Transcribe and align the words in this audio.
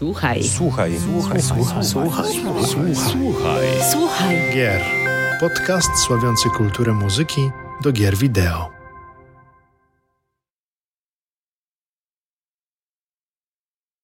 Słuchaj. 0.00 0.44
Słuchaj. 0.44 0.92
Słuchaj. 0.98 1.42
Słuchaj. 1.42 1.84
Słuchaj. 1.84 2.24
Słuchaj. 2.66 2.94
Słuchaj. 2.96 3.66
Słuchaj. 3.92 4.36
Gier. 4.54 4.82
Podcast 5.40 5.90
sławiący 5.98 6.48
kulturę 6.48 6.92
muzyki 6.92 7.50
do 7.82 7.92
gier 7.92 8.16
wideo. 8.16 8.70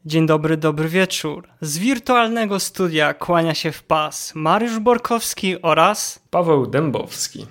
Dzień 0.04 0.26
dobry, 0.26 0.56
dobry 0.56 0.88
wieczór. 0.88 1.48
Z 1.60 1.78
wirtualnego 1.78 2.60
studia 2.60 3.14
kłania 3.14 3.54
się 3.54 3.72
w 3.72 3.82
pas 3.82 4.34
Mariusz 4.34 4.78
Borkowski 4.78 5.62
oraz 5.62 6.20
Paweł 6.30 6.66
Dębowski. 6.66 7.46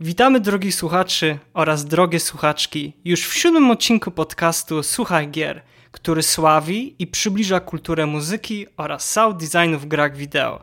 witamy 0.00 0.40
drogich 0.40 0.74
słuchaczy 0.74 1.38
oraz 1.54 1.84
drogie 1.84 2.20
słuchaczki 2.20 2.92
już 3.04 3.26
w 3.26 3.34
siódmym 3.34 3.70
odcinku 3.70 4.10
podcastu 4.10 4.82
Słuchaj 4.82 5.28
Gier, 5.30 5.62
który 5.92 6.22
sławi 6.22 6.94
i 6.98 7.06
przybliża 7.06 7.60
kulturę 7.60 8.06
muzyki 8.06 8.66
oraz 8.76 9.10
sound 9.10 9.36
designu 9.36 9.78
w 9.78 9.86
grach 9.86 10.16
wideo. 10.16 10.62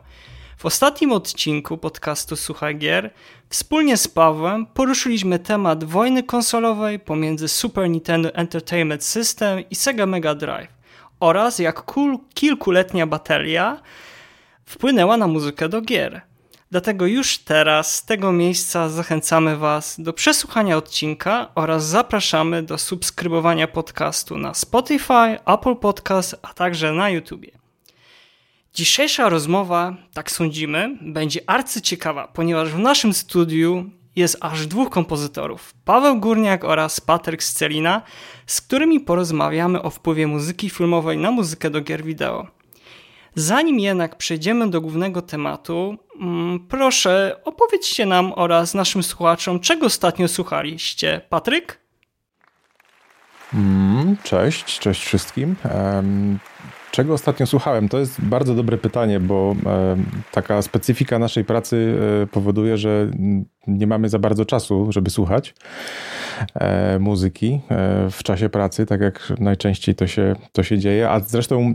W 0.56 0.66
ostatnim 0.66 1.12
odcinku 1.12 1.78
podcastu 1.78 2.36
Słuchaj 2.36 2.76
Gier 2.76 3.10
wspólnie 3.48 3.96
z 3.96 4.08
Pawłem 4.08 4.66
poruszyliśmy 4.66 5.38
temat 5.38 5.84
wojny 5.84 6.22
konsolowej 6.22 6.98
pomiędzy 6.98 7.48
Super 7.48 7.90
Nintendo 7.90 8.34
Entertainment 8.34 9.04
System 9.04 9.70
i 9.70 9.74
Sega 9.74 10.06
Mega 10.06 10.34
Drive 10.34 10.72
oraz 11.20 11.58
jak 11.58 11.82
kul- 11.82 12.18
kilkuletnia 12.34 13.06
bateria 13.06 13.82
wpłynęła 14.64 15.16
na 15.16 15.26
muzykę 15.26 15.68
do 15.68 15.80
gier. 15.80 16.20
Dlatego 16.70 17.06
już 17.06 17.38
teraz 17.38 17.94
z 17.94 18.04
tego 18.04 18.32
miejsca 18.32 18.88
zachęcamy 18.88 19.56
Was 19.56 19.96
do 19.98 20.12
przesłuchania 20.12 20.76
odcinka 20.76 21.50
oraz 21.54 21.86
zapraszamy 21.86 22.62
do 22.62 22.78
subskrybowania 22.78 23.68
podcastu 23.68 24.38
na 24.38 24.54
Spotify, 24.54 25.38
Apple 25.46 25.76
Podcast, 25.76 26.36
a 26.42 26.54
także 26.54 26.92
na 26.92 27.10
YouTubie. 27.10 27.50
Dzisiejsza 28.74 29.28
rozmowa, 29.28 29.96
tak 30.12 30.30
sądzimy, 30.30 30.98
będzie 31.00 31.40
arcyciekawa, 31.46 32.28
ponieważ 32.28 32.68
w 32.68 32.78
naszym 32.78 33.12
studiu 33.14 33.90
jest 34.16 34.36
aż 34.40 34.66
dwóch 34.66 34.90
kompozytorów, 34.90 35.74
Paweł 35.84 36.20
Górniak 36.20 36.64
oraz 36.64 37.00
Patryk 37.00 37.42
Scelina, 37.42 38.02
z 38.46 38.60
którymi 38.60 39.00
porozmawiamy 39.00 39.82
o 39.82 39.90
wpływie 39.90 40.26
muzyki 40.26 40.70
filmowej 40.70 41.18
na 41.18 41.30
muzykę 41.30 41.70
do 41.70 41.80
gier 41.80 42.04
wideo. 42.04 42.55
Zanim 43.38 43.78
jednak 43.80 44.16
przejdziemy 44.16 44.70
do 44.70 44.80
głównego 44.80 45.22
tematu, 45.22 45.96
mm, 46.20 46.60
proszę 46.68 47.36
opowiedzcie 47.44 48.06
nam 48.06 48.32
oraz 48.36 48.74
naszym 48.74 49.02
słuchaczom, 49.02 49.60
czego 49.60 49.86
ostatnio 49.86 50.28
słuchaliście. 50.28 51.20
Patryk? 51.28 51.80
Mm, 53.54 54.16
Cześć, 54.22 54.78
cześć 54.78 55.04
wszystkim. 55.04 55.56
Czego 56.90 57.14
ostatnio 57.14 57.46
słuchałem? 57.46 57.88
To 57.88 57.98
jest 57.98 58.20
bardzo 58.20 58.54
dobre 58.54 58.78
pytanie, 58.78 59.20
bo 59.20 59.56
taka 60.32 60.62
specyfika 60.62 61.18
naszej 61.18 61.44
pracy 61.44 61.98
e, 62.22 62.26
powoduje, 62.26 62.78
że 62.78 63.10
nie 63.66 63.86
mamy 63.86 64.08
za 64.08 64.18
bardzo 64.18 64.44
czasu, 64.44 64.86
żeby 64.92 65.10
słuchać 65.10 65.54
muzyki 67.00 67.60
e, 67.70 68.10
w 68.10 68.22
czasie 68.22 68.48
pracy, 68.48 68.86
tak 68.86 69.00
jak 69.00 69.32
najczęściej 69.38 69.94
to 69.94 70.06
się, 70.06 70.36
to 70.52 70.62
się 70.62 70.78
dzieje. 70.78 71.10
A 71.10 71.20
zresztą 71.20 71.74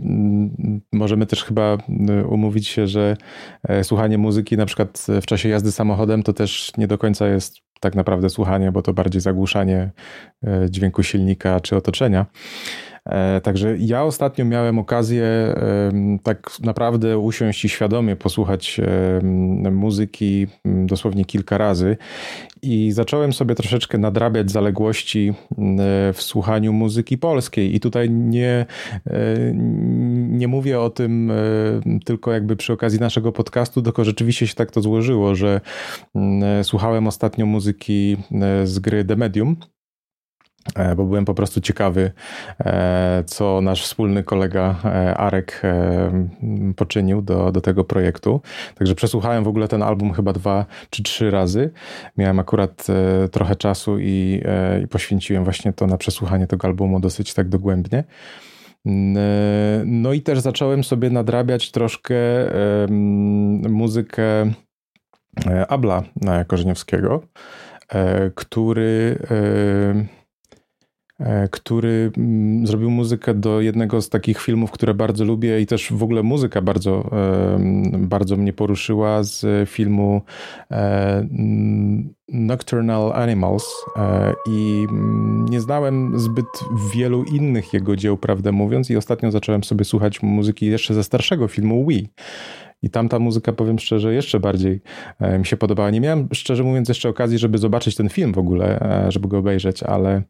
możemy 0.92 1.26
też 1.26 1.44
chyba 1.44 1.78
umówić 2.30 2.67
się, 2.67 2.88
że 2.88 3.17
e, 3.64 3.84
słuchanie 3.84 4.17
muzyki 4.17 4.58
na 4.58 4.66
przykład 4.66 5.08
w 5.22 5.26
czasie 5.26 5.50
jazdy 5.50 5.72
samochodem 5.72 6.23
to 6.23 6.34
też 6.34 6.72
nie 6.78 6.88
do 6.88 6.98
końca 6.98 7.28
jest 7.28 7.58
tak 7.80 7.95
naprawdę 7.95 8.30
słuchanie, 8.30 8.72
bo 8.72 8.82
to 8.82 8.94
bardziej 8.94 9.22
zagłuszanie 9.22 9.92
e, 10.44 10.70
dźwięku 10.70 11.04
silnika 11.04 11.59
czy 11.59 11.76
otoczenia. 11.76 12.26
E, 13.05 13.41
Także 13.41 13.77
ja 13.77 14.03
ostatnio 14.03 14.45
miałem 14.45 14.80
okazję 14.80 15.55
tak 16.23 16.52
naprawdę 16.63 17.17
usiąść 17.17 17.66
i 17.66 17.69
świadomie 17.69 18.16
posłuchać 18.16 18.81
muzyki 19.71 20.47
m, 20.66 20.88
dosłownie 20.88 21.25
kilka 21.25 21.58
razy 21.58 21.98
i 22.61 22.92
zacząłem 22.92 23.33
sobie 23.33 23.55
troszeczkę 23.55 23.98
nadrabiać 23.98 24.52
zaległości 24.52 25.33
m, 25.58 25.77
w 26.14 26.21
słuchaniu 26.21 26.73
muzyki 26.73 27.17
polskiej. 27.17 27.76
I 27.76 27.80
tutaj 27.80 28.09
nie, 28.09 28.65
e, 29.08 29.52
nie 30.30 30.47
mówię 30.47 30.80
o 30.80 30.89
tym 30.89 31.31
e, 31.31 31.36
tylko 32.05 32.31
jakby 32.31 32.55
przy 32.55 32.73
okazji 32.73 32.99
naszego 32.99 33.31
podcastu, 33.31 33.81
tylko 33.81 34.03
rzeczywiście 34.03 34.47
się 34.47 34.55
tak 34.55 34.71
to 34.71 34.81
złożyło, 34.81 35.36
że 35.36 35.61
słuchałem 36.64 37.08
ostatnio 37.08 37.45
muzyki 37.45 38.17
e, 38.31 38.67
z 38.67 38.80
gry 38.80 39.05
The 39.05 39.15
Medium. 39.15 39.55
E, 40.76 40.95
bo 40.95 41.05
byłem 41.05 41.26
po 41.26 41.33
prostu 41.33 41.61
ciekawy, 41.61 42.11
e, 42.60 43.23
co 43.26 43.61
nasz 43.61 43.83
wspólny 43.83 44.23
kolega 44.23 44.76
e, 44.86 45.17
Arek 45.17 45.61
poczynił 46.76 47.22
do, 47.22 47.52
do 47.52 47.61
tego 47.61 47.83
projektu. 47.83 48.42
Także 48.76 48.95
przesłuchałem 48.95 49.44
w 49.44 49.48
ogóle 49.48 49.67
ten 49.67 49.83
album 49.83 50.14
chyba 50.14 50.33
dwa 50.33 50.66
czy 50.89 51.04
trzy 51.04 51.32
razy. 51.32 51.71
Miałem 52.17 52.39
akurat 52.39 52.88
trochę 53.32 53.55
czasu 53.55 54.00
i, 54.00 54.42
i 54.83 54.88
poświęciłem 54.88 55.44
właśnie 55.44 55.73
to 55.73 55.88
na 55.88 55.98
przesłuchanie 55.98 56.48
tego 56.48 56.67
albumu 56.67 57.00
dosyć 57.00 57.33
tak 57.33 57.50
dogłębnie. 57.50 58.04
No 59.86 60.14
i 60.14 60.21
też 60.21 60.39
zacząłem 60.39 60.83
sobie 60.83 61.10
nadrabiać 61.10 61.71
troszkę 61.71 62.16
muzykę 63.70 64.23
Abla 65.67 66.04
Korzeniowskiego, 66.48 67.21
który 68.36 69.20
który 71.52 72.11
mm, 72.17 72.67
zrobił 72.67 72.92
muzykę 72.92 73.33
do 73.33 73.61
jednego 73.61 74.02
z 74.02 74.09
takich 74.09 74.42
filmów, 74.42 74.71
które 74.71 74.93
bardzo 74.93 75.26
lubię 75.26 75.61
i 75.61 75.65
też 75.65 75.93
w 75.93 76.04
ogóle 76.04 76.23
muzyka 76.23 76.61
bardzo, 76.61 77.09
bardzo 77.98 78.37
mnie 78.37 78.54
poruszyła 78.54 79.23
z 79.23 79.70
filmu 79.70 80.21
e, 80.71 81.17
mm, 81.17 82.14
Nocturnal 82.33 83.14
Animals 83.14 83.86
e, 83.95 84.33
i 84.48 84.86
mm, 84.89 85.45
nie 85.49 85.61
znałem 85.61 86.20
zbyt 86.20 86.45
wielu 86.93 87.23
innych 87.23 87.73
jego 87.73 87.95
dzieł, 87.95 88.17
prawdę 88.17 88.52
mówiąc 88.52 88.89
i 88.89 88.98
ostatnio 88.98 89.32
zacząłem 89.32 89.64
sobie 89.64 89.86
słuchać 89.86 90.23
muzyki 90.23 90.65
jeszcze 90.65 90.93
ze 90.93 91.03
starszego 91.03 91.48
filmu 91.48 91.88
Wii. 91.88 92.09
I 92.83 92.89
tamta 92.89 93.20
muzyka, 93.20 93.53
powiem 93.53 93.80
szczerze, 93.80 94.14
jeszcze 94.14 94.39
bardziej 94.39 94.82
e, 95.20 95.39
mi 95.39 95.45
się 95.45 95.58
podobała. 95.58 95.89
Nie 95.89 96.02
miałem, 96.02 96.27
szczerze 96.33 96.64
mówiąc, 96.64 96.89
jeszcze 96.89 97.09
okazji, 97.09 97.38
żeby 97.38 97.58
zobaczyć 97.58 97.95
ten 97.95 98.09
film 98.09 98.33
w 98.33 98.38
ogóle, 98.38 98.80
e, 98.80 99.11
żeby 99.11 99.27
go 99.27 99.38
obejrzeć, 99.38 99.83
ale, 99.83 100.23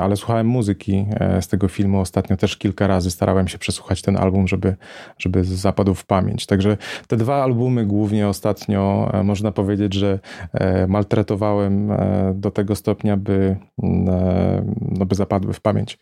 ale 0.00 0.16
słuchałem 0.16 0.46
muzyki 0.46 1.06
e, 1.10 1.42
z 1.42 1.48
tego 1.48 1.68
filmu 1.68 2.00
ostatnio 2.00 2.36
też 2.36 2.56
kilka 2.56 2.86
razy. 2.86 3.10
Starałem 3.10 3.48
się 3.48 3.58
przesłuchać 3.58 4.02
ten 4.02 4.16
album, 4.16 4.48
żeby, 4.48 4.76
żeby 5.18 5.44
zapadł 5.44 5.94
w 5.94 6.06
pamięć. 6.06 6.46
Także 6.46 6.76
te 7.06 7.16
dwa 7.16 7.42
albumy 7.42 7.86
głównie 7.86 8.28
ostatnio 8.28 9.10
e, 9.12 9.22
można 9.22 9.52
powiedzieć, 9.52 9.94
że 9.94 10.18
e, 10.52 10.86
maltretowałem 10.86 11.90
e, 11.90 12.32
do 12.34 12.50
tego 12.50 12.76
stopnia, 12.76 13.16
by, 13.16 13.56
mm, 13.82 14.08
e, 14.08 14.64
no, 14.80 15.06
by 15.06 15.14
zapadły 15.14 15.52
w 15.52 15.60
pamięć. 15.60 15.98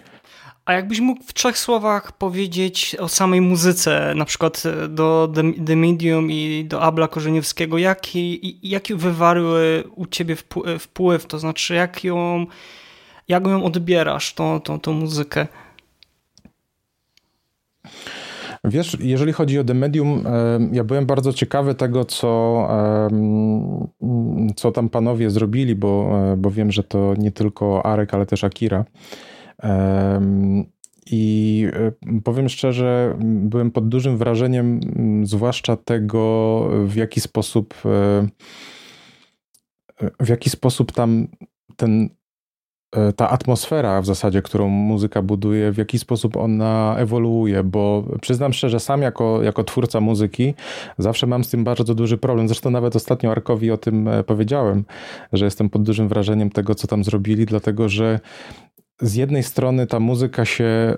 A 0.65 0.72
jakbyś 0.72 1.00
mógł 1.00 1.22
w 1.22 1.34
trzech 1.34 1.59
słowach 1.59 2.12
powiedzieć 2.12 2.97
o 3.00 3.09
samej 3.09 3.41
muzyce, 3.41 4.12
na 4.16 4.25
przykład 4.25 4.62
do 4.88 5.32
The, 5.66 5.77
Medium 5.77 6.31
i 6.31 6.65
do 6.69 6.82
Abla 6.82 7.09
Korzeniowskiego, 7.09 7.78
jaki, 7.78 8.59
jaki 8.62 8.94
wywarły 8.94 9.84
u 9.94 10.06
ciebie 10.06 10.37
wpł- 10.37 10.78
wpływ, 10.78 11.27
to 11.27 11.38
znaczy 11.38 11.75
jak 11.75 12.04
ją, 12.04 12.47
jak 13.28 13.47
ją 13.47 13.65
odbierasz, 13.65 14.34
tą, 14.34 14.61
tą, 14.61 14.81
tą 14.81 14.93
muzykę? 14.93 15.47
Wiesz, 18.65 18.97
jeżeli 19.00 19.33
chodzi 19.33 19.59
o 19.59 19.65
The 19.65 19.75
Medium, 19.75 20.27
e, 20.27 20.59
ja 20.72 20.84
byłem 20.84 21.06
bardzo 21.06 21.33
ciekawy 21.33 21.75
tego, 21.75 22.05
co, 22.05 22.62
em, 23.11 24.53
co 24.56 24.72
tam 24.72 24.89
panowie 24.89 25.31
zrobili, 25.31 25.75
bo, 25.75 26.19
e, 26.33 26.37
bo 26.37 26.50
wiem, 26.50 26.72
że 26.72 26.84
to 26.84 27.15
nie 27.19 27.33
tylko 27.33 27.87
Arek, 27.87 28.15
ale 28.15 28.27
też 28.27 28.44
Akira. 28.44 28.84
I 31.10 31.66
e, 31.72 32.21
powiem 32.21 32.48
szczerze, 32.48 33.19
byłem 33.21 33.71
pod 33.71 33.89
dużym 33.89 34.19
wrażeniem, 34.19 34.80
zwłaszcza 35.22 35.77
tego, 35.77 36.65
w 36.86 36.97
jaki 36.97 37.21
sposób, 37.21 37.75
e, 37.84 38.28
w 40.21 40.28
jaki 40.28 40.51
sposób 40.51 40.92
tam 40.92 41.28
ten 41.77 42.03
e, 42.03 42.17
ta 43.17 43.31
atmosfera 43.31 44.03
w 44.03 44.07
zasadzie, 44.07 44.43
którą 44.43 44.69
muzyka 44.69 45.23
buduje, 45.23 45.73
w 45.73 45.79
jaki 45.79 45.99
sposób 45.99 46.37
ona 46.37 46.97
ewoluuje, 46.99 47.65
bo 47.65 48.05
przyznam 48.21 48.53
szczerze, 48.53 48.81
sam 48.81 49.03
jako, 49.03 49.43
jako 49.43 49.65
twórca 49.65 50.01
muzyki 50.01 50.55
zawsze 50.99 51.27
mam 51.27 51.45
z 51.45 51.51
tym 51.51 51.65
bardzo 51.65 51.95
duży 51.95 52.19
problem. 52.19 52.49
Zresztą 52.49 52.71
nawet 52.71 52.97
ostatnio 52.97 53.31
Arkowi 53.31 53.71
o 53.71 53.77
tym 53.77 54.09
e, 54.09 54.25
powiedziałem, 54.25 54.85
że 55.33 55.45
jestem 55.45 55.71
pod 55.71 55.83
dużym 55.83 56.09
wrażeniem 56.09 56.51
tego, 56.51 56.75
co 56.75 56.87
tam 56.87 57.05
zrobili, 57.05 57.47
dlatego 57.47 57.89
że 57.89 58.21
z 59.03 59.15
jednej 59.15 59.42
strony 59.42 59.86
ta 59.86 60.00
muzyka 60.00 60.45
się 60.45 60.97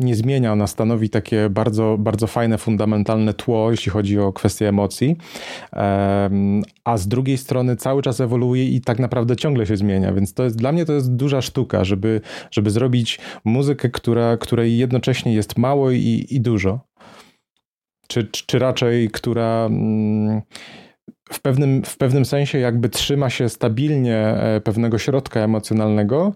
nie 0.00 0.14
zmienia, 0.14 0.52
ona 0.52 0.66
stanowi 0.66 1.10
takie 1.10 1.50
bardzo, 1.50 1.96
bardzo 1.98 2.26
fajne, 2.26 2.58
fundamentalne 2.58 3.34
tło, 3.34 3.70
jeśli 3.70 3.92
chodzi 3.92 4.18
o 4.18 4.32
kwestie 4.32 4.68
emocji, 4.68 5.16
a 6.84 6.96
z 6.96 7.08
drugiej 7.08 7.38
strony 7.38 7.76
cały 7.76 8.02
czas 8.02 8.20
ewoluuje 8.20 8.64
i 8.64 8.80
tak 8.80 8.98
naprawdę 8.98 9.36
ciągle 9.36 9.66
się 9.66 9.76
zmienia, 9.76 10.12
więc 10.12 10.34
to 10.34 10.44
jest, 10.44 10.56
dla 10.56 10.72
mnie 10.72 10.84
to 10.84 10.92
jest 10.92 11.14
duża 11.14 11.42
sztuka, 11.42 11.84
żeby, 11.84 12.20
żeby 12.50 12.70
zrobić 12.70 13.20
muzykę, 13.44 13.90
która, 13.90 14.36
której 14.36 14.78
jednocześnie 14.78 15.34
jest 15.34 15.58
mało 15.58 15.90
i, 15.90 16.26
i 16.30 16.40
dużo. 16.40 16.80
Czy, 18.08 18.26
czy 18.46 18.58
raczej, 18.58 19.10
która 19.10 19.66
mm, 19.66 20.42
w 21.32 21.40
pewnym, 21.40 21.82
w 21.84 21.96
pewnym 21.96 22.24
sensie 22.24 22.58
jakby 22.58 22.88
trzyma 22.88 23.30
się 23.30 23.48
stabilnie 23.48 24.16
e, 24.16 24.60
pewnego 24.60 24.98
środka 24.98 25.40
emocjonalnego, 25.40 26.32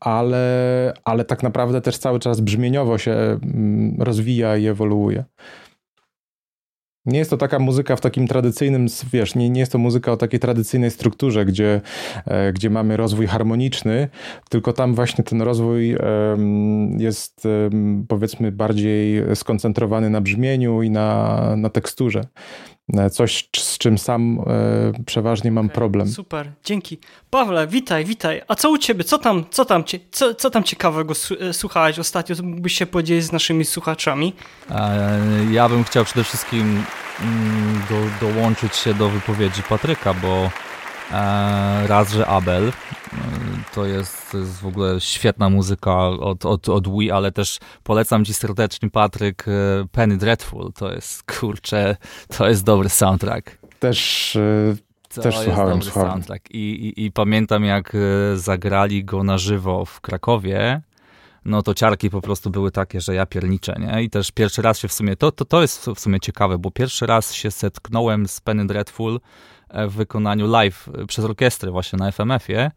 ale, 0.00 0.92
ale 1.04 1.24
tak 1.24 1.42
naprawdę 1.42 1.80
też 1.80 1.98
cały 1.98 2.18
czas 2.18 2.40
brzmieniowo 2.40 2.98
się 2.98 3.12
mm, 3.12 3.96
rozwija 3.98 4.56
i 4.56 4.66
ewoluuje. 4.66 5.24
Nie 7.06 7.18
jest 7.18 7.30
to 7.30 7.36
taka 7.36 7.58
muzyka 7.58 7.96
w 7.96 8.00
takim 8.00 8.28
tradycyjnym, 8.28 8.86
wiesz, 9.12 9.34
nie, 9.34 9.50
nie 9.50 9.60
jest 9.60 9.72
to 9.72 9.78
muzyka 9.78 10.12
o 10.12 10.16
takiej 10.16 10.40
tradycyjnej 10.40 10.90
strukturze, 10.90 11.44
gdzie, 11.44 11.80
e, 12.26 12.52
gdzie 12.52 12.70
mamy 12.70 12.96
rozwój 12.96 13.26
harmoniczny, 13.26 14.08
tylko 14.50 14.72
tam 14.72 14.94
właśnie 14.94 15.24
ten 15.24 15.42
rozwój 15.42 15.96
jest 16.98 17.48
powiedzmy 18.08 18.52
bardziej 18.52 19.22
skoncentrowany 19.34 20.10
na 20.10 20.20
brzmieniu 20.20 20.82
i 20.82 20.90
na, 20.90 21.38
na 21.56 21.70
teksturze. 21.70 22.24
E, 22.96 23.10
coś, 23.10 23.48
z 23.56 23.78
czym 23.78 23.98
sam 23.98 24.38
e, 24.46 25.04
przeważnie 25.06 25.50
mam 25.50 25.66
okay, 25.66 25.74
problem. 25.74 26.08
Super, 26.08 26.52
dzięki. 26.64 26.98
Pawle, 27.30 27.66
witaj, 27.66 28.04
witaj. 28.04 28.42
A 28.48 28.54
co 28.54 28.70
u 28.70 28.78
ciebie? 28.78 29.04
Co 29.04 29.18
tam, 29.18 29.44
co 29.50 29.64
tam, 29.64 29.84
co, 30.10 30.34
co 30.34 30.50
tam 30.50 30.64
ciekawego 30.64 31.14
e, 31.40 31.52
słuchałeś 31.52 31.98
ostatnio? 31.98 32.36
Mógłbyś 32.42 32.72
się 32.72 32.86
podzielić 32.86 33.24
z 33.24 33.32
naszymi 33.32 33.64
słuchaczami? 33.64 34.32
Ja 35.50 35.68
bym 35.68 35.84
chciał 35.84 36.04
przede 36.04 36.24
wszystkim 36.24 36.82
mm, 37.20 37.82
do, 37.90 38.26
dołączyć 38.26 38.76
się 38.76 38.94
do 38.94 39.08
wypowiedzi 39.08 39.62
Patryka, 39.62 40.14
bo 40.14 40.50
raz, 41.86 42.12
że 42.12 42.26
Abel 42.26 42.72
to 43.74 43.86
jest, 43.86 44.32
to 44.32 44.38
jest 44.38 44.60
w 44.60 44.66
ogóle 44.66 45.00
świetna 45.00 45.50
muzyka 45.50 46.08
od, 46.08 46.46
od, 46.46 46.68
od 46.68 46.98
Wii, 46.98 47.10
ale 47.10 47.32
też 47.32 47.58
polecam 47.82 48.24
ci 48.24 48.34
serdecznie 48.34 48.90
Patryk 48.90 49.44
Penny 49.92 50.16
Dreadful. 50.16 50.72
To 50.72 50.92
jest, 50.92 51.22
kurczę, 51.38 51.96
to 52.36 52.48
jest 52.48 52.64
dobry 52.64 52.88
soundtrack. 52.88 53.58
Też 53.78 54.38
to 55.14 55.22
Też 55.22 55.34
jest 55.34 55.46
słuchałem, 55.46 55.70
dobry 55.70 55.84
słuchałem. 55.84 56.10
soundtrack. 56.12 56.50
I, 56.50 56.58
i, 56.58 57.04
I, 57.04 57.12
pamiętam, 57.12 57.64
jak 57.64 57.96
zagrali 58.34 59.04
go 59.04 59.24
na 59.24 59.38
żywo 59.38 59.84
w 59.84 60.00
Krakowie, 60.00 60.80
no 61.44 61.62
to 61.62 61.74
ciarki 61.74 62.10
po 62.10 62.20
prostu 62.20 62.50
były 62.50 62.70
takie, 62.70 63.00
że 63.00 63.14
ja 63.14 63.26
pierniczę, 63.26 63.76
nie? 63.78 64.02
I 64.02 64.10
też 64.10 64.30
pierwszy 64.30 64.62
raz 64.62 64.78
się 64.78 64.88
w 64.88 64.92
sumie, 64.92 65.16
to, 65.16 65.32
to, 65.32 65.44
to 65.44 65.62
jest 65.62 65.86
w 65.86 66.00
sumie 66.00 66.20
ciekawe, 66.20 66.58
bo 66.58 66.70
pierwszy 66.70 67.06
raz 67.06 67.32
się 67.32 67.50
setknąłem 67.50 68.28
z 68.28 68.40
Penny 68.40 68.66
Dreadful 68.66 69.20
w 69.88 69.92
wykonaniu 69.92 70.46
live 70.46 70.88
przez 71.08 71.24
orkiestrę 71.24 71.70
właśnie 71.70 71.98
na 71.98 72.12
FMF-ie 72.12 72.70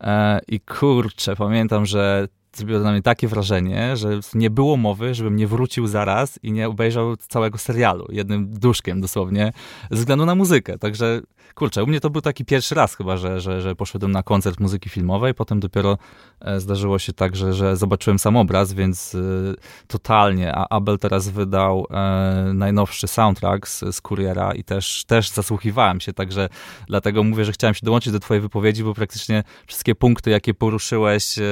e, 0.00 0.40
i 0.48 0.60
kurczę, 0.60 1.36
pamiętam, 1.36 1.86
że 1.86 2.28
zrobiło 2.52 2.80
na 2.80 2.92
mnie 2.92 3.02
takie 3.02 3.28
wrażenie, 3.28 3.96
że 3.96 4.20
nie 4.34 4.50
było 4.50 4.76
mowy, 4.76 5.14
żebym 5.14 5.36
nie 5.36 5.46
wrócił 5.46 5.86
zaraz 5.86 6.38
i 6.42 6.52
nie 6.52 6.68
obejrzał 6.68 7.16
całego 7.16 7.58
serialu, 7.58 8.06
jednym 8.08 8.50
duszkiem 8.50 9.00
dosłownie, 9.00 9.52
ze 9.90 9.96
względu 9.96 10.26
na 10.26 10.34
muzykę. 10.34 10.78
Także 10.78 11.20
kurczę, 11.54 11.84
u 11.84 11.86
mnie 11.86 12.00
to 12.00 12.10
był 12.10 12.22
taki 12.22 12.44
pierwszy 12.44 12.74
raz 12.74 12.96
chyba, 12.96 13.16
że, 13.16 13.40
że, 13.40 13.60
że 13.60 13.76
poszedłem 13.76 14.12
na 14.12 14.22
koncert 14.22 14.60
muzyki 14.60 14.90
filmowej, 14.90 15.34
potem 15.34 15.60
dopiero 15.60 15.98
e, 16.40 16.60
zdarzyło 16.60 16.98
się 16.98 17.12
tak, 17.12 17.36
że, 17.36 17.54
że 17.54 17.76
zobaczyłem 17.76 18.18
sam 18.18 18.36
obraz, 18.36 18.72
więc 18.72 19.14
y, 19.14 19.54
totalnie. 19.86 20.52
A 20.54 20.68
Abel 20.68 20.98
teraz 20.98 21.28
wydał 21.28 21.86
e, 21.90 22.52
najnowszy 22.54 23.08
soundtrack 23.08 23.68
z, 23.68 23.84
z 23.96 24.00
Kuriera 24.00 24.54
i 24.54 24.64
też, 24.64 25.04
też 25.04 25.30
zasłuchiwałem 25.30 26.00
się, 26.00 26.12
także 26.12 26.48
dlatego 26.86 27.24
mówię, 27.24 27.44
że 27.44 27.52
chciałem 27.52 27.74
się 27.74 27.86
dołączyć 27.86 28.12
do 28.12 28.20
twojej 28.20 28.40
wypowiedzi, 28.40 28.84
bo 28.84 28.94
praktycznie 28.94 29.44
wszystkie 29.66 29.94
punkty, 29.94 30.30
jakie 30.30 30.54
poruszyłeś, 30.54 31.38
e, 31.38 31.42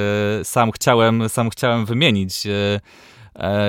sam 0.45 0.73
chciałem, 0.73 0.86
sam 1.29 1.50
chciałem 1.50 1.87
wymienić. 1.87 2.47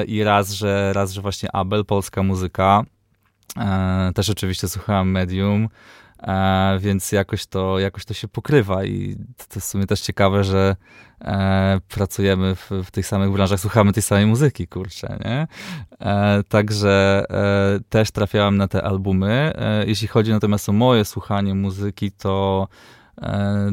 I 0.08 0.24
raz, 0.24 0.52
że 0.52 0.94
raz, 0.94 1.12
że 1.12 1.22
właśnie 1.22 1.56
Abel, 1.56 1.86
polska 1.86 2.24
muzyka. 2.24 2.84
Też 4.16 4.30
oczywiście 4.30 4.68
słuchałem 4.68 5.12
Medium. 5.12 5.70
E, 6.24 6.78
więc 6.80 7.12
jakoś 7.12 7.46
to, 7.46 7.80
jakoś 7.80 8.06
to 8.06 8.14
się 8.14 8.28
pokrywa 8.28 8.86
i 8.86 9.16
to 9.50 9.60
w 9.60 9.64
sumie 9.64 9.86
też 9.86 10.02
ciekawe, 10.02 10.44
że 10.44 10.76
e, 11.22 11.80
pracujemy 11.88 12.56
w, 12.56 12.72
w, 12.86 12.92
tych 12.92 13.08
samych 13.08 13.32
branżach, 13.32 13.60
słuchamy 13.60 13.94
tej 13.94 14.04
samej 14.04 14.26
muzyki, 14.26 14.68
kurczę, 14.68 15.18
nie? 15.26 15.48
E, 16.00 16.44
także 16.44 17.26
e, 17.30 17.80
też 17.90 18.12
trafiałem 18.12 18.58
na 18.58 18.68
te 18.68 18.84
albumy. 18.84 19.54
E, 19.56 19.86
jeśli 19.88 20.08
chodzi 20.08 20.32
natomiast 20.32 20.70
o 20.70 20.74
moje 20.74 21.06
słuchanie 21.06 21.56
muzyki, 21.56 22.12
to 22.12 22.68
E, 22.68 22.97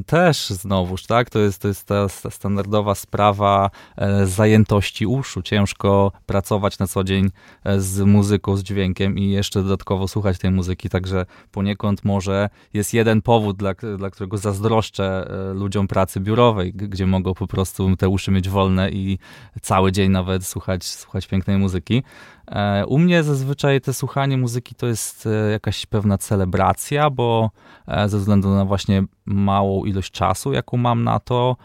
też 0.06 0.50
znowuż, 0.50 1.06
tak? 1.06 1.31
To 1.31 1.38
jest, 1.38 1.62
to 1.62 1.69
jest 1.69 1.87
ta 1.87 2.08
standardowa 2.31 2.94
sprawa 2.94 3.70
e, 3.96 4.26
zajętości 4.26 5.06
uszu. 5.06 5.43
Ciężko 5.43 6.12
pracować 6.26 6.79
na 6.79 6.87
co 6.87 7.05
dzień 7.05 7.31
e, 7.64 7.81
z 7.81 8.00
muzyką, 8.00 8.56
z 8.56 8.62
dźwiękiem 8.62 9.19
i 9.19 9.31
jeszcze 9.31 9.62
dodatkowo 9.62 10.08
słuchać 10.08 10.38
tej 10.38 10.50
muzyki, 10.50 10.88
także 10.88 11.26
poniekąd 11.52 12.05
może 12.05 12.49
jest 12.75 12.94
jeden 12.94 13.23
powód, 13.23 13.56
dla, 13.56 13.75
dla 13.99 14.11
którego 14.11 14.38
zazdroszczę 14.38 15.29
ludziom 15.55 15.88
pracy 15.88 16.20
biurowej, 16.20 16.73
gdzie 16.73 17.06
mogą 17.06 17.35
po 17.35 17.46
prostu 17.46 17.96
te 17.96 18.08
uszy 18.08 18.31
mieć 18.31 18.49
wolne 18.49 18.91
i 18.91 19.19
cały 19.62 19.93
dzień 19.93 20.11
nawet 20.11 20.46
słuchać, 20.46 20.85
słuchać 20.85 21.26
pięknej 21.26 21.58
muzyki. 21.58 22.02
E, 22.46 22.87
u 22.87 22.99
mnie 22.99 23.23
zazwyczaj 23.23 23.81
te 23.81 23.94
słuchanie 23.94 24.37
muzyki 24.37 24.75
to 24.75 24.87
jest 24.87 25.26
e, 25.26 25.50
jakaś 25.50 25.87
pewna 25.87 26.19
celebracja, 26.19 27.11
bo 27.11 27.50
e, 27.87 28.08
ze 28.08 28.19
względu 28.19 28.49
na 28.49 28.64
właśnie 28.64 29.02
małą 29.26 29.85
ilość 29.85 30.11
czasu, 30.11 30.52
jaką 30.52 30.76
mam 30.76 31.05
na 31.05 31.20
to, 31.20 31.56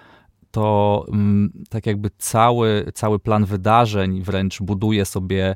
to 0.51 1.05
mm, 1.11 1.51
tak 1.69 1.85
jakby 1.85 2.09
cały, 2.17 2.91
cały 2.93 3.19
plan 3.19 3.45
wydarzeń 3.45 4.21
wręcz 4.21 4.61
buduję 4.61 5.05
sobie 5.05 5.55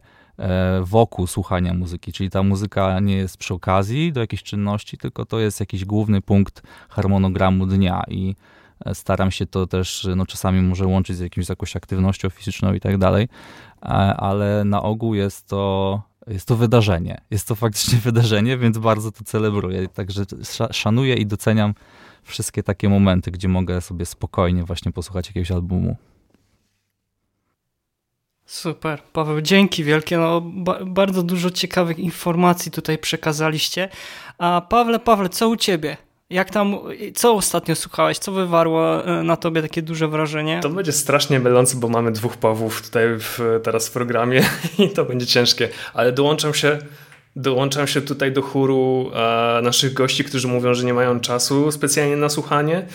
wokół 0.81 1.27
słuchania 1.27 1.73
muzyki, 1.73 2.13
czyli 2.13 2.29
ta 2.29 2.43
muzyka 2.43 2.99
nie 2.99 3.15
jest 3.15 3.37
przy 3.37 3.53
okazji 3.53 4.13
do 4.13 4.21
jakiejś 4.21 4.43
czynności, 4.43 4.97
tylko 4.97 5.25
to 5.25 5.39
jest 5.39 5.59
jakiś 5.59 5.85
główny 5.85 6.21
punkt 6.21 6.61
harmonogramu 6.89 7.65
dnia 7.65 8.03
i 8.07 8.35
staram 8.93 9.31
się 9.31 9.45
to 9.45 9.67
też 9.67 10.07
no, 10.15 10.25
czasami 10.25 10.61
może 10.61 10.87
łączyć 10.87 11.17
z 11.17 11.19
jakimś, 11.19 11.45
z 11.45 11.49
jakąś 11.49 11.75
aktywnością 11.75 12.29
fizyczną 12.29 12.73
i 12.73 12.79
tak 12.79 12.97
dalej, 12.97 13.27
ale 14.17 14.63
na 14.65 14.83
ogół 14.83 15.13
jest 15.13 15.47
to, 15.47 16.01
jest 16.27 16.47
to 16.47 16.55
wydarzenie. 16.55 17.21
Jest 17.31 17.47
to 17.47 17.55
faktycznie 17.55 17.99
wydarzenie, 18.09 18.57
więc 18.57 18.77
bardzo 18.77 19.11
to 19.11 19.23
celebruję. 19.23 19.87
Także 19.87 20.25
szanuję 20.71 21.15
i 21.15 21.25
doceniam 21.25 21.73
wszystkie 22.23 22.63
takie 22.63 22.89
momenty, 22.89 23.31
gdzie 23.31 23.47
mogę 23.47 23.81
sobie 23.81 24.05
spokojnie 24.05 24.63
właśnie 24.63 24.91
posłuchać 24.91 25.27
jakiegoś 25.27 25.51
albumu. 25.51 25.95
Super, 28.45 29.03
Paweł, 29.13 29.41
dzięki 29.41 29.83
wielkie. 29.83 30.17
No, 30.17 30.41
ba 30.41 30.85
bardzo 30.85 31.23
dużo 31.23 31.49
ciekawych 31.49 31.99
informacji 31.99 32.71
tutaj 32.71 32.97
przekazaliście. 32.97 33.89
A 34.37 34.61
Pawle, 34.69 34.99
Pawle, 34.99 35.29
co 35.29 35.49
u 35.49 35.55
ciebie? 35.55 35.97
Jak 36.29 36.49
tam, 36.49 36.75
co 37.15 37.33
ostatnio 37.33 37.75
słuchałeś? 37.75 38.17
Co 38.17 38.31
wywarło 38.31 39.05
e, 39.05 39.23
na 39.23 39.37
tobie 39.37 39.61
takie 39.61 39.81
duże 39.81 40.07
wrażenie? 40.07 40.59
To 40.61 40.69
będzie 40.69 40.91
strasznie 40.91 41.39
mylące, 41.39 41.77
bo 41.77 41.87
mamy 41.87 42.11
dwóch 42.11 42.37
Pawłów 42.37 42.81
tutaj 42.81 43.07
w, 43.19 43.39
teraz 43.63 43.87
w 43.87 43.91
programie 43.91 44.43
i 44.79 44.89
to 44.89 45.05
będzie 45.05 45.25
ciężkie, 45.25 45.69
ale 45.93 46.11
dołączam 46.11 46.53
się 46.53 46.77
dołączam 47.35 47.87
się 47.87 48.01
tutaj 48.01 48.31
do 48.31 48.41
chóru 48.41 49.11
e, 49.13 49.61
naszych 49.63 49.93
gości, 49.93 50.23
którzy 50.23 50.47
mówią, 50.47 50.73
że 50.73 50.85
nie 50.85 50.93
mają 50.93 51.19
czasu 51.19 51.71
specjalnie 51.71 52.15
na 52.15 52.29
słuchanie. 52.29 52.85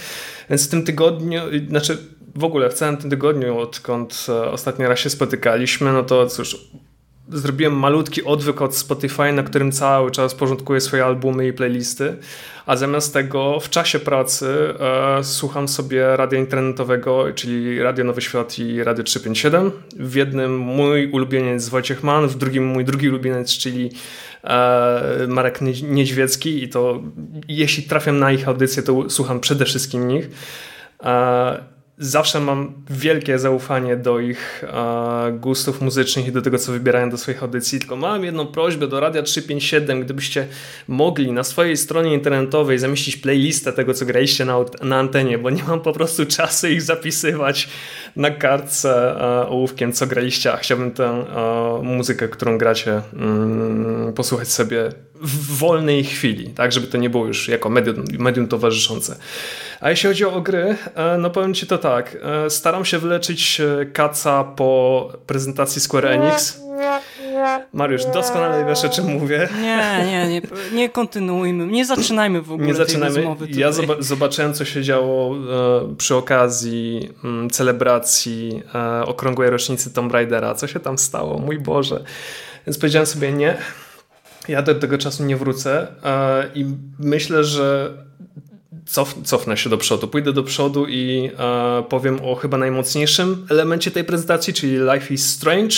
Więc 0.50 0.66
w 0.66 0.70
tym 0.70 0.85
tygodniu, 0.85 1.40
znaczy 1.68 1.99
w 2.37 2.44
ogóle 2.44 2.70
w 2.70 2.75
całym 2.75 2.97
tym 2.97 3.11
tygodniu, 3.11 3.58
odkąd 3.58 4.26
e, 4.28 4.50
ostatni 4.50 4.87
raz 4.87 4.99
się 4.99 5.11
spotykaliśmy, 5.11 5.92
no 5.92 6.02
to 6.02 6.26
cóż, 6.26 6.56
zrobiłem 7.32 7.76
malutki 7.76 8.25
odwyk 8.25 8.62
od 8.62 8.76
Spotify, 8.76 9.32
na 9.32 9.42
którym 9.42 9.73
cały 9.73 10.11
czas 10.11 10.35
porządkuję 10.35 10.80
swoje 10.80 11.04
albumy 11.04 11.47
i 11.47 11.52
playlisty, 11.52 12.16
a 12.66 12.76
zamiast 12.76 13.12
tego 13.12 13.61
w 13.61 13.70
czasie 13.70 13.99
pracy 13.99 14.75
e, 14.80 15.25
słucham 15.25 15.68
sobie 15.68 16.16
radia 16.16 16.38
internetowego, 16.38 17.32
czyli 17.35 17.82
Radio 17.82 18.04
Nowy 18.04 18.20
Świat 18.20 18.58
i 18.58 18.85
Radio 18.85 19.04
357. 19.04 19.70
W 19.97 20.14
jednym 20.14 20.58
mój 20.58 21.11
ulubieniec 21.11 21.68
Wojciech 21.68 22.02
Mann, 22.02 22.28
w 22.28 22.37
drugim 22.37 22.66
mój 22.66 22.85
drugi 22.85 23.08
ulubieniec, 23.08 23.58
czyli 23.58 23.90
e, 24.44 25.26
Marek 25.28 25.61
Niedźwiecki 25.82 26.62
i 26.64 26.68
to 26.68 27.02
jeśli 27.49 27.82
trafiam 27.82 28.18
na 28.18 28.32
ich 28.32 28.49
audycję, 28.49 28.82
to 28.82 29.11
słucham 29.11 29.40
przede 29.40 29.64
wszystkim 29.64 30.08
nich. 30.08 30.30
E, 31.02 31.77
zawsze 31.99 32.40
mam 32.40 32.73
wielkie 32.90 33.38
zaufanie 33.38 33.97
do 33.97 34.21
ich 34.21 34.64
e, 34.64 35.33
gustów 35.33 35.81
muzycznych 35.81 36.26
i 36.26 36.33
do 36.33 36.43
tego, 36.43 36.59
co 36.59 36.73
wybierają 36.73 37.11
do 37.11 37.19
swoich 37.19 37.43
audycji. 37.43 37.78
Tylko 37.78 37.97
mam 37.97 38.25
jedną 38.25 38.47
prośbę 38.47 38.88
do 38.88 39.00
Radia 39.00 39.23
357, 39.23 40.00
gdybyście 40.00 40.47
mogli 40.88 41.33
na 41.33 41.45
swojej 41.45 41.76
stronie 41.76 42.14
internetowej 42.14 42.78
zamieścić 42.78 43.17
playlistę 43.17 43.73
tego, 43.73 43.95
co 43.95 44.07
graliście 44.07 44.45
na, 44.45 44.57
na 44.83 44.99
antenie, 44.99 45.38
bo 45.38 45.50
nie 45.50 45.62
mam 45.62 45.81
po 45.81 45.93
prostu 45.93 46.26
czasu 46.26 46.69
ich 46.69 46.83
zapisywać 46.83 47.69
na 48.17 48.31
kartce 48.31 49.21
e, 49.21 49.49
ołówkiem, 49.49 49.93
co 49.93 50.07
graliście, 50.07 50.52
a 50.52 50.57
chciałbym 50.57 50.90
tę 50.90 51.05
e, 51.05 51.83
muzykę, 51.83 52.28
którą 52.28 52.59
gracie, 52.59 53.02
mm, 53.12 54.12
posłuchać 54.12 54.49
sobie 54.49 54.93
w 55.20 55.58
wolnej 55.58 56.04
chwili, 56.04 56.50
tak, 56.50 56.72
żeby 56.72 56.87
to 56.87 56.98
nie 56.98 57.10
było 57.10 57.26
już 57.26 57.48
jako 57.48 57.68
medium, 57.70 58.04
medium 58.18 58.48
towarzyszące. 58.48 59.16
A 59.80 59.90
jeśli 59.90 60.08
chodzi 60.08 60.25
o 60.25 60.40
gry, 60.40 60.76
e, 60.94 61.18
no 61.18 61.30
powiem 61.30 61.54
Ci 61.54 61.66
to 61.66 61.78
tak, 61.78 62.16
e, 62.46 62.50
staram 62.50 62.84
się 62.84 62.98
wyleczyć 62.98 63.60
e, 63.60 63.87
kaca 63.87 64.44
po 64.44 65.12
prezentacji 65.26 65.80
Square 65.80 66.06
Enix. 66.06 66.60
Mariusz, 67.72 68.04
doskonale 68.04 68.64
wiesz 68.64 68.84
o 68.84 68.88
czym 68.88 69.06
mówię. 69.06 69.48
Nie, 69.60 70.04
nie, 70.06 70.28
nie, 70.28 70.42
nie 70.72 70.88
kontynuujmy, 70.88 71.66
nie 71.66 71.84
zaczynajmy 71.84 72.42
w 72.42 72.52
ogóle 72.52 72.68
nie 72.68 72.75
zaczynajmy. 72.75 73.14
tej 73.14 73.25
rozmowy. 73.25 73.46
Ja 73.50 73.68
zobaczyłem, 73.98 74.54
co 74.54 74.64
się 74.64 74.82
działo 74.82 75.34
przy 75.98 76.14
okazji 76.14 77.10
mm, 77.25 77.50
celebracji 77.50 78.62
okrągłej 79.04 79.50
rocznicy 79.50 79.94
Tomb 79.94 80.12
Raidera. 80.12 80.54
Co 80.54 80.66
się 80.66 80.80
tam 80.80 80.98
stało? 80.98 81.38
Mój 81.38 81.58
Boże. 81.58 82.04
Więc 82.66 82.78
powiedziałem 82.78 83.06
sobie 83.06 83.32
nie, 83.32 83.56
ja 84.49 84.62
do 84.62 84.75
tego 84.75 84.99
czasu 84.99 85.25
nie 85.25 85.37
wrócę 85.37 85.87
i 86.55 86.67
myślę, 86.99 87.45
że 87.45 87.95
cof, 88.88 89.14
cofnę 89.25 89.57
się 89.57 89.71
do 89.71 89.78
przodu. 89.78 90.09
Pójdę 90.09 90.33
do 90.33 90.43
przodu 90.43 90.87
i 90.87 91.31
e, 91.38 91.83
powiem 91.88 92.21
o 92.23 92.35
chyba 92.35 92.59
najmocniejszym 92.59 93.47
elemencie 93.50 93.90
tej 93.90 94.05
prezentacji, 94.05 94.55
czyli 94.55 94.78
Life 94.93 95.14
is 95.14 95.31
Strange, 95.31 95.76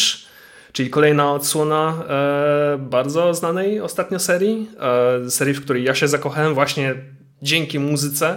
czyli 0.72 0.90
kolejna 0.90 1.32
odsłona 1.32 2.04
e, 2.08 2.78
bardzo 2.78 3.34
znanej 3.34 3.80
ostatnio 3.80 4.18
serii. 4.18 4.68
E, 5.26 5.30
serii, 5.30 5.54
w 5.54 5.64
której 5.64 5.84
ja 5.84 5.94
się 5.94 6.08
zakochałem 6.08 6.54
właśnie 6.54 6.94
dzięki 7.42 7.78
muzyce. 7.78 8.36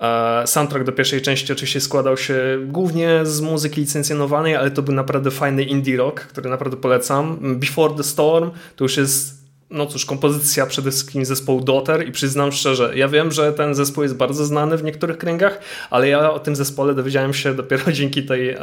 E, 0.00 0.46
soundtrack 0.46 0.84
do 0.84 0.92
pierwszej 0.92 1.22
części 1.22 1.52
oczywiście 1.52 1.80
składał 1.80 2.16
się 2.16 2.58
głównie 2.66 3.20
z 3.22 3.40
muzyki 3.40 3.80
licencjonowanej, 3.80 4.56
ale 4.56 4.70
to 4.70 4.82
był 4.82 4.94
naprawdę 4.94 5.30
fajny 5.30 5.62
indie 5.62 5.96
rock, 5.96 6.20
który 6.20 6.50
naprawdę 6.50 6.76
polecam. 6.76 7.38
Before 7.58 7.94
the 7.94 8.02
Storm 8.02 8.50
to 8.76 8.84
już 8.84 8.96
jest 8.96 9.43
no 9.70 9.86
cóż, 9.86 10.06
kompozycja 10.06 10.66
przede 10.66 10.90
wszystkim 10.90 11.24
zespołu 11.24 11.60
Dotter 11.60 12.08
i 12.08 12.12
przyznam 12.12 12.52
szczerze, 12.52 12.92
ja 12.96 13.08
wiem, 13.08 13.32
że 13.32 13.52
ten 13.52 13.74
zespół 13.74 14.02
jest 14.02 14.16
bardzo 14.16 14.44
znany 14.44 14.76
w 14.76 14.84
niektórych 14.84 15.18
kręgach, 15.18 15.60
ale 15.90 16.08
ja 16.08 16.32
o 16.32 16.38
tym 16.38 16.56
zespole 16.56 16.94
dowiedziałem 16.94 17.34
się 17.34 17.54
dopiero 17.64 17.92
dzięki 17.92 18.22
tej, 18.22 18.50
e, 18.50 18.58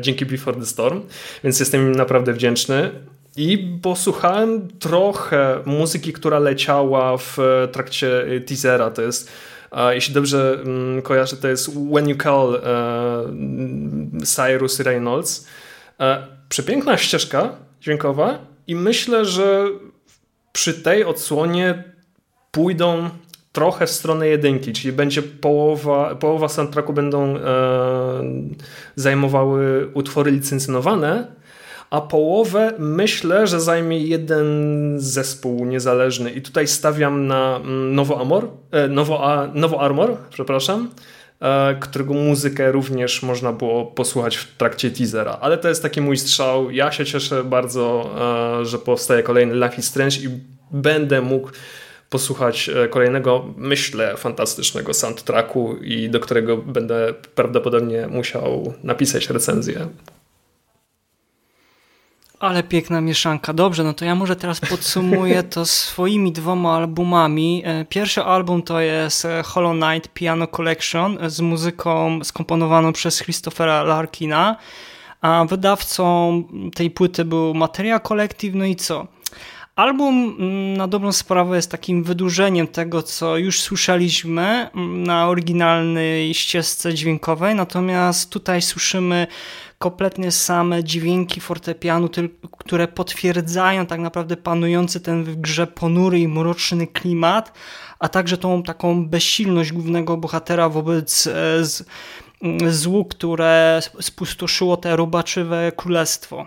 dzięki 0.00 0.26
Before 0.26 0.60
the 0.60 0.66
Storm, 0.66 1.00
więc 1.44 1.60
jestem 1.60 1.80
im 1.80 1.92
naprawdę 1.92 2.32
wdzięczny. 2.32 2.90
I 3.36 3.78
posłuchałem 3.82 4.68
trochę 4.78 5.58
muzyki, 5.64 6.12
która 6.12 6.38
leciała 6.38 7.16
w 7.16 7.38
trakcie 7.72 8.26
teasera, 8.46 8.90
to 8.90 9.02
jest 9.02 9.30
jeśli 9.92 10.14
dobrze 10.14 10.58
mm, 10.64 11.02
kojarzę, 11.02 11.36
to 11.36 11.48
jest 11.48 11.70
When 11.92 12.08
You 12.08 12.16
Call 12.16 12.54
e, 12.54 14.24
Cyrus 14.24 14.80
Reynolds. 14.80 15.46
E, 16.00 16.26
przepiękna 16.48 16.96
ścieżka 16.96 17.56
dźwiękowa 17.80 18.38
i 18.66 18.74
myślę, 18.74 19.24
że 19.24 19.66
przy 20.52 20.74
tej 20.74 21.04
odsłonie 21.04 21.84
pójdą 22.50 23.10
trochę 23.52 23.86
w 23.86 23.90
stronę 23.90 24.28
jedynki, 24.28 24.72
czyli 24.72 24.92
będzie 24.92 25.22
połowa, 25.22 26.14
połowa 26.14 26.48
soundtracku 26.48 26.92
będą 26.92 27.36
e, 27.36 27.40
zajmowały 28.96 29.90
utwory 29.94 30.30
licencjonowane, 30.30 31.26
a 31.90 32.00
połowę 32.00 32.72
myślę, 32.78 33.46
że 33.46 33.60
zajmie 33.60 33.98
jeden 33.98 34.46
zespół 34.96 35.64
niezależny. 35.64 36.30
I 36.30 36.42
tutaj 36.42 36.66
stawiam 36.66 37.26
na 37.26 37.56
mm, 37.56 37.94
Nowo 37.94 38.20
Amor, 38.20 38.48
e, 38.70 38.88
Nowo, 38.88 39.24
a, 39.32 39.46
Nowo 39.54 39.80
Armor, 39.80 40.16
przepraszam, 40.30 40.90
którego 41.80 42.14
muzykę 42.14 42.72
również 42.72 43.22
można 43.22 43.52
było 43.52 43.86
posłuchać 43.86 44.36
w 44.36 44.56
trakcie 44.56 44.90
teasera, 44.90 45.38
ale 45.40 45.58
to 45.58 45.68
jest 45.68 45.82
taki 45.82 46.00
mój 46.00 46.16
strzał. 46.16 46.70
Ja 46.70 46.92
się 46.92 47.04
cieszę 47.04 47.44
bardzo, 47.44 48.10
e, 48.60 48.64
że 48.64 48.78
powstaje 48.78 49.22
kolejny 49.22 49.54
Life 49.54 49.76
is 49.76 49.84
Strange 49.84 50.16
i 50.16 50.28
będę 50.70 51.20
mógł 51.20 51.50
posłuchać 52.10 52.68
e, 52.68 52.88
kolejnego, 52.88 53.44
myślę, 53.56 54.16
fantastycznego 54.16 54.94
soundtracku 54.94 55.76
i 55.76 56.10
do 56.10 56.20
którego 56.20 56.56
będę 56.56 57.14
prawdopodobnie 57.34 58.06
musiał 58.06 58.74
napisać 58.84 59.30
recenzję. 59.30 59.88
Ale 62.42 62.62
piękna 62.62 63.00
mieszanka. 63.00 63.52
Dobrze, 63.52 63.84
no 63.84 63.94
to 63.94 64.04
ja 64.04 64.14
może 64.14 64.36
teraz 64.36 64.60
podsumuję 64.60 65.42
to 65.42 65.66
swoimi 65.66 66.32
dwoma 66.32 66.76
albumami. 66.76 67.62
E, 67.64 67.84
pierwszy 67.84 68.22
album 68.22 68.62
to 68.62 68.80
jest 68.80 69.24
e, 69.24 69.42
Hollow 69.42 69.76
Knight 69.76 70.08
Piano 70.14 70.46
Collection 70.46 71.18
z 71.30 71.40
muzyką 71.40 72.18
skomponowaną 72.24 72.92
przez 72.92 73.18
Christophera 73.18 73.82
Larkina, 73.82 74.56
a 75.20 75.44
wydawcą 75.44 76.42
tej 76.74 76.90
płyty 76.90 77.24
był 77.24 77.54
Materia 77.54 78.00
Collective, 78.00 78.54
no 78.54 78.64
i 78.64 78.76
co? 78.76 79.06
Album 79.76 80.36
mm, 80.38 80.76
na 80.76 80.88
dobrą 80.88 81.12
sprawę 81.12 81.56
jest 81.56 81.70
takim 81.70 82.04
wydłużeniem 82.04 82.66
tego, 82.66 83.02
co 83.02 83.36
już 83.36 83.60
słyszeliśmy 83.60 84.70
mm, 84.74 85.02
na 85.02 85.28
oryginalnej 85.28 86.34
ścieżce 86.34 86.94
dźwiękowej, 86.94 87.54
natomiast 87.54 88.30
tutaj 88.30 88.62
słyszymy 88.62 89.26
kompletnie 89.82 90.30
same 90.30 90.84
dźwięki 90.84 91.40
fortepianu, 91.40 92.08
które 92.58 92.88
potwierdzają 92.88 93.86
tak 93.86 94.00
naprawdę 94.00 94.36
panujący 94.36 95.00
ten 95.00 95.24
w 95.24 95.36
grze 95.36 95.66
ponury 95.66 96.20
i 96.20 96.28
mroczny 96.28 96.86
klimat, 96.86 97.52
a 97.98 98.08
także 98.08 98.38
tą 98.38 98.62
taką 98.62 99.06
bezsilność 99.08 99.72
głównego 99.72 100.16
bohatera 100.16 100.68
wobec 100.68 101.26
e, 101.26 102.72
złu, 102.72 103.04
które 103.04 103.80
spustoszyło 104.00 104.76
te 104.76 104.96
robaczywe 104.96 105.72
królestwo. 105.76 106.46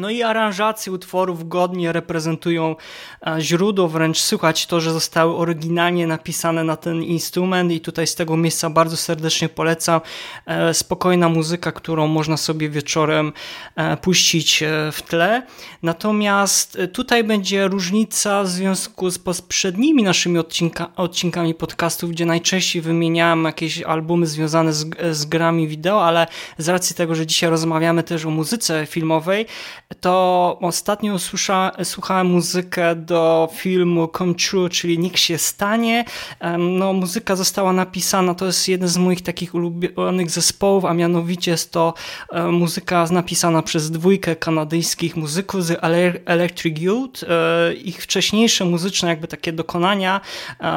No 0.00 0.10
i 0.10 0.22
aranżacje 0.22 0.92
utworów 0.92 1.48
godnie 1.48 1.92
reprezentują 1.92 2.76
e, 3.26 3.40
źródło, 3.40 3.88
wręcz 3.88 4.18
słychać 4.18 4.66
to, 4.66 4.80
że 4.80 4.92
zostały 4.92 5.36
oryginalnie 5.36 6.06
napisane 6.06 6.64
na 6.64 6.76
ten 6.76 7.02
instrument 7.02 7.72
i 7.72 7.80
tutaj 7.80 8.06
z 8.06 8.14
tego 8.14 8.36
miejsca 8.36 8.70
bardzo 8.70 8.96
serdecznie 8.96 9.48
polecam. 9.48 10.00
E, 10.46 10.74
spokojna 10.74 11.28
muzyka, 11.28 11.72
którą 11.72 12.06
można 12.06 12.36
sobie 12.36 12.68
wieczorem 12.68 13.32
e, 13.76 13.96
puścić 13.96 14.64
w 14.92 15.02
tle. 15.02 15.42
Natomiast 15.82 16.78
tutaj 16.92 17.24
będzie 17.24 17.68
różnica 17.68 18.42
w 18.42 18.48
związku 18.48 19.10
z 19.10 19.18
poprzednimi 19.18 20.02
naszymi 20.02 20.38
odcinka, 20.38 20.90
odcinkami 20.96 21.54
podcastów, 21.54 22.10
gdzie 22.10 22.26
najczęściej 22.26 22.82
wymieniałem 22.82 23.44
jakieś 23.44 23.82
albumy 23.82 24.26
związane 24.26 24.72
z, 24.72 24.86
z 25.10 25.24
grami 25.24 25.68
wideo, 25.68 26.04
ale 26.04 26.26
z 26.58 26.68
racji 26.68 26.96
tego, 26.96 27.14
że 27.14 27.26
dzisiaj 27.26 27.50
rozmawiamy 27.50 28.02
też 28.02 28.24
o 28.24 28.30
muzyce 28.30 28.86
filmowej, 28.86 29.46
to 30.00 30.58
ostatnio 30.60 31.18
słysza, 31.18 31.72
słuchałem 31.84 32.26
muzykę 32.26 32.96
do 32.96 33.48
filmu 33.52 34.08
Come 34.18 34.34
True, 34.34 34.68
czyli 34.68 34.98
Niech 34.98 35.18
się 35.18 35.38
stanie. 35.38 36.04
No, 36.58 36.92
muzyka 36.92 37.36
została 37.36 37.72
napisana, 37.72 38.34
to 38.34 38.46
jest 38.46 38.68
jeden 38.68 38.88
z 38.88 38.96
moich 38.96 39.22
takich 39.22 39.54
ulubionych 39.54 40.30
zespołów, 40.30 40.84
a 40.84 40.94
mianowicie 40.94 41.50
jest 41.50 41.72
to 41.72 41.94
muzyka 42.50 43.06
napisana 43.10 43.62
przez 43.62 43.90
dwójkę 43.90 44.36
kanadyjskich 44.36 45.16
muzyków 45.16 45.64
z 45.64 45.78
Electric 46.24 46.80
Youth. 46.80 47.24
E, 47.28 47.74
ich 47.74 48.02
wcześniejsze 48.02 48.64
muzyczne 48.64 49.08
jakby 49.08 49.28
takie 49.28 49.52
dokonania 49.52 50.20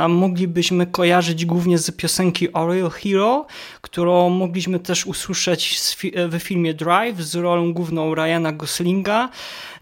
moglibyśmy 0.09 0.87
kojarzyć 0.87 1.45
głównie 1.45 1.77
z 1.77 1.91
piosenki 1.91 2.53
Oriole 2.53 2.89
Hero, 2.89 3.45
którą 3.81 4.29
mogliśmy 4.29 4.79
też 4.79 5.05
usłyszeć 5.05 5.79
w 6.31 6.39
filmie 6.39 6.73
Drive 6.73 7.21
z 7.21 7.35
rolą 7.35 7.73
główną 7.73 8.15
Ryana 8.15 8.51
Goslinga 8.51 9.02
뭔가 9.03 9.29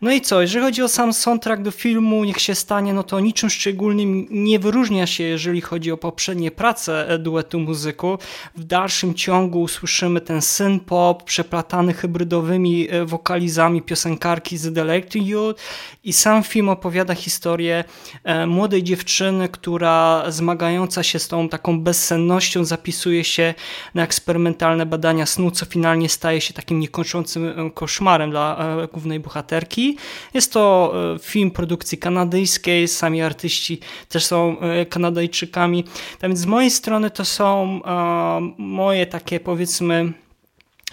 no 0.02 0.12
i 0.12 0.22
co, 0.22 0.42
jeżeli 0.42 0.66
chodzi 0.66 0.84
o 0.84 0.88
sam 0.88 1.14
soundtrack 1.14 1.62
do 1.62 1.72
filmu, 1.72 2.24
niech 2.24 2.42
się 2.42 2.56
stanie, 2.56 2.94
no 2.94 3.04
to 3.04 3.20
niczym 3.20 3.50
szczególnym 3.50 4.28
nie 4.30 4.60
wyróżnia 4.60 5.08
się, 5.08 5.24
jeżeli 5.24 5.62
chodzi 5.62 5.92
o 5.92 5.98
poprzednie 5.98 6.52
prace 6.52 7.20
duetu 7.20 7.60
muzyków. 7.60 8.20
W 8.56 8.64
dalszym 8.64 9.14
ciągu 9.14 9.62
usłyszymy 9.62 10.22
ten 10.22 10.40
synth-pop 10.40 11.24
przeplatany 11.24 11.94
hybrydowymi 11.94 12.88
e, 12.90 13.06
wokalizami 13.06 13.82
piosenkarki 13.82 14.58
z 14.58 14.74
The 14.74 14.82
Electric 14.82 15.28
Youth 15.28 15.62
i 16.04 16.14
sam 16.14 16.44
film 16.44 16.70
opowiada 16.70 17.16
historię 17.16 17.84
e, 18.24 18.46
młodej 18.46 18.84
dziewczyny, 18.84 19.50
która 19.50 20.24
zmagająca 20.32 21.04
się 21.04 21.20
z 21.20 21.28
tą 21.28 21.50
taką 21.50 21.82
bezsennością 21.82 22.66
zapisuje 22.66 23.24
się 23.24 23.54
na 23.94 24.04
eksperymentalne 24.04 24.86
badania 24.86 25.26
snu, 25.26 25.52
co 25.52 25.66
finalnie 25.66 26.10
staje 26.10 26.42
się 26.42 26.54
takim 26.54 26.80
niekończącym 26.80 27.46
e, 27.48 27.72
koszmarem 27.72 28.32
dla 28.32 28.78
głównej 28.92 29.20
bohaterki. 29.20 29.91
Jest 30.34 30.54
to 30.54 30.94
film 31.22 31.52
produkcji 31.52 31.98
kanadyjskiej, 31.98 32.88
sami 32.88 33.22
artyści 33.22 33.80
też 34.10 34.26
są 34.26 34.56
Kanadyjczykami. 34.90 35.84
Tak 36.20 36.30
więc 36.30 36.40
z 36.40 36.46
mojej 36.46 36.72
strony 36.72 37.12
to 37.12 37.26
są 37.26 37.80
moje 38.58 39.06
takie 39.06 39.40
powiedzmy 39.40 40.14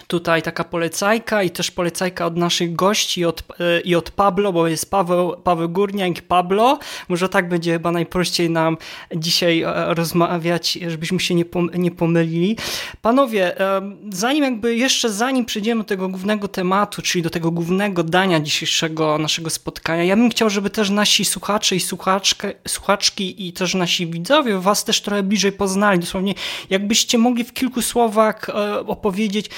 tutaj 0.09 0.41
taka 0.41 0.63
polecajka 0.63 1.43
i 1.43 1.49
też 1.49 1.71
polecajka 1.71 2.25
od 2.25 2.37
naszych 2.37 2.75
gości 2.75 3.25
od, 3.25 3.43
e, 3.59 3.81
i 3.81 3.95
od 3.95 4.11
Pablo, 4.11 4.53
bo 4.53 4.67
jest 4.67 4.91
Paweł, 4.91 5.35
Paweł 5.43 5.69
Górniak 5.69 6.17
i 6.17 6.21
Pablo. 6.21 6.79
Może 7.09 7.29
tak 7.29 7.49
będzie 7.49 7.73
chyba 7.73 7.91
najprościej 7.91 8.49
nam 8.49 8.77
dzisiaj 9.15 9.61
e, 9.61 9.93
rozmawiać, 9.93 10.79
żebyśmy 10.87 11.19
się 11.19 11.35
nie, 11.35 11.45
nie 11.73 11.91
pomylili. 11.91 12.57
Panowie, 13.01 13.59
e, 13.59 13.81
zanim 14.09 14.43
jakby 14.43 14.75
jeszcze 14.75 15.09
zanim 15.09 15.45
przejdziemy 15.45 15.81
do 15.81 15.87
tego 15.87 16.09
głównego 16.09 16.47
tematu, 16.47 17.01
czyli 17.01 17.21
do 17.21 17.29
tego 17.29 17.51
głównego 17.51 18.03
dania 18.03 18.39
dzisiejszego 18.39 19.17
naszego 19.17 19.49
spotkania, 19.49 20.03
ja 20.03 20.15
bym 20.15 20.29
chciał, 20.29 20.49
żeby 20.49 20.69
też 20.69 20.89
nasi 20.89 21.25
słuchacze 21.25 21.75
i 21.75 21.79
słuchaczki, 21.79 22.47
słuchaczki 22.67 23.47
i 23.47 23.53
też 23.53 23.73
nasi 23.73 24.07
widzowie 24.07 24.59
was 24.59 24.83
też 24.83 25.01
trochę 25.01 25.23
bliżej 25.23 25.51
poznali. 25.51 25.99
Dosłownie, 25.99 26.33
jakbyście 26.69 27.17
mogli 27.17 27.43
w 27.43 27.53
kilku 27.53 27.81
słowach 27.81 28.47
opowiedzieć, 28.87 29.49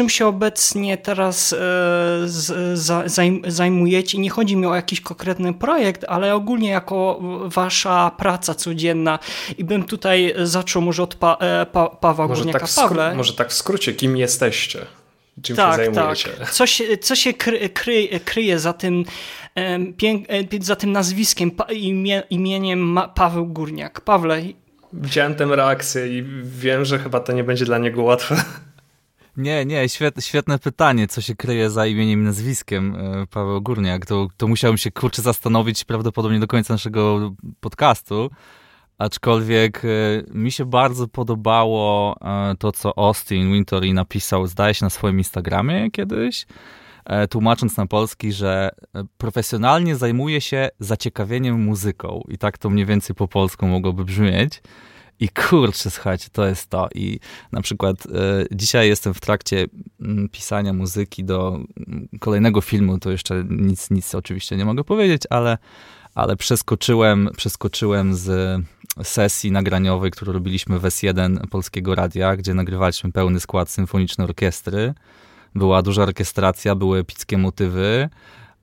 czym 0.00 0.08
się 0.08 0.26
obecnie 0.26 0.98
teraz 0.98 1.52
e, 1.52 1.56
zajmujecie. 3.46 4.18
Nie 4.18 4.30
chodzi 4.30 4.56
mi 4.56 4.66
o 4.66 4.74
jakiś 4.74 5.00
konkretny 5.00 5.54
projekt, 5.54 6.04
ale 6.08 6.34
ogólnie 6.34 6.70
jako 6.70 7.20
wasza 7.44 8.10
praca 8.18 8.54
codzienna. 8.54 9.18
I 9.58 9.64
bym 9.64 9.84
tutaj 9.84 10.34
zaczął 10.42 10.82
może 10.82 11.02
od 11.02 11.14
pa, 11.14 11.36
e, 11.40 11.66
pa, 11.66 11.88
Pawła 11.88 12.28
może 12.28 12.42
Górniaka. 12.42 12.66
Tak 12.66 12.74
Pawle. 12.74 13.14
Może 13.14 13.32
tak 13.34 13.48
w 13.48 13.52
skrócie, 13.52 13.92
kim 13.92 14.16
jesteście? 14.16 14.86
Czym 15.42 15.56
tak, 15.56 15.70
się 15.70 15.76
zajmujecie? 15.76 16.30
Tak. 16.30 16.50
Co 16.50 16.66
się, 16.66 16.98
co 16.98 17.16
się 17.16 17.34
kry, 17.34 17.68
kry, 17.68 18.20
kryje 18.24 18.58
za 18.58 18.72
tym, 18.72 19.04
e, 19.56 19.78
za 20.60 20.76
tym 20.76 20.92
nazwiskiem, 20.92 21.50
imieniem 22.30 22.98
Paweł 23.14 23.46
Górniak? 23.46 24.00
Pawle, 24.00 24.42
Widziałem 24.92 25.34
tę 25.34 25.44
reakcję 25.44 26.18
i 26.18 26.24
wiem, 26.42 26.84
że 26.84 26.98
chyba 26.98 27.20
to 27.20 27.32
nie 27.32 27.44
będzie 27.44 27.64
dla 27.64 27.78
niego 27.78 28.02
łatwe. 28.02 28.44
Nie, 29.40 29.66
nie, 29.66 29.88
świetne, 29.88 30.22
świetne 30.22 30.58
pytanie, 30.58 31.08
co 31.08 31.20
się 31.20 31.36
kryje 31.36 31.70
za 31.70 31.86
imieniem 31.86 32.20
i 32.20 32.24
nazwiskiem 32.24 32.96
e, 32.96 33.26
Paweł 33.26 33.62
Górniak. 33.62 34.06
To, 34.06 34.28
to 34.36 34.48
musiałem 34.48 34.78
się 34.78 34.90
kurczę 34.90 35.22
zastanowić 35.22 35.84
prawdopodobnie 35.84 36.40
do 36.40 36.46
końca 36.46 36.74
naszego 36.74 37.32
podcastu. 37.60 38.30
Aczkolwiek 38.98 39.82
e, 39.84 39.88
mi 40.34 40.52
się 40.52 40.64
bardzo 40.64 41.08
podobało 41.08 42.16
e, 42.20 42.54
to, 42.58 42.72
co 42.72 42.98
Austin 42.98 43.52
Wintory 43.52 43.92
napisał, 43.92 44.46
zdaje 44.46 44.74
się, 44.74 44.84
na 44.86 44.90
swoim 44.90 45.18
Instagramie 45.18 45.90
kiedyś, 45.90 46.46
tłumacząc 47.30 47.76
na 47.76 47.86
polski, 47.86 48.32
że 48.32 48.70
profesjonalnie 49.18 49.96
zajmuje 49.96 50.40
się 50.40 50.68
zaciekawieniem 50.78 51.64
muzyką. 51.64 52.22
I 52.28 52.38
tak 52.38 52.58
to 52.58 52.70
mniej 52.70 52.86
więcej 52.86 53.16
po 53.16 53.28
polsku 53.28 53.66
mogłoby 53.66 54.04
brzmieć. 54.04 54.62
I 55.20 55.28
kurczę, 55.28 55.90
słuchajcie, 55.90 56.28
to 56.32 56.46
jest 56.46 56.70
to. 56.70 56.88
I 56.94 57.20
na 57.52 57.62
przykład 57.62 58.06
y, 58.06 58.10
dzisiaj 58.50 58.88
jestem 58.88 59.14
w 59.14 59.20
trakcie 59.20 59.56
y, 59.56 59.68
pisania 60.32 60.72
muzyki 60.72 61.24
do 61.24 61.60
y, 62.14 62.18
kolejnego 62.18 62.60
filmu, 62.60 62.98
to 62.98 63.10
jeszcze 63.10 63.44
nic, 63.50 63.90
nic 63.90 64.14
oczywiście 64.14 64.56
nie 64.56 64.64
mogę 64.64 64.84
powiedzieć, 64.84 65.22
ale, 65.30 65.58
ale 66.14 66.36
przeskoczyłem, 66.36 67.28
przeskoczyłem 67.36 68.14
z 68.14 68.60
sesji 69.02 69.52
nagraniowej, 69.52 70.10
którą 70.10 70.32
robiliśmy 70.32 70.78
w 70.78 70.82
S1 70.82 71.46
Polskiego 71.46 71.94
Radia, 71.94 72.36
gdzie 72.36 72.54
nagrywaliśmy 72.54 73.12
pełny 73.12 73.40
skład 73.40 73.70
symfoniczny 73.70 74.24
orkiestry. 74.24 74.94
Była 75.54 75.82
duża 75.82 76.02
orkiestracja, 76.02 76.74
były 76.74 76.98
epickie 76.98 77.38
motywy, 77.38 78.08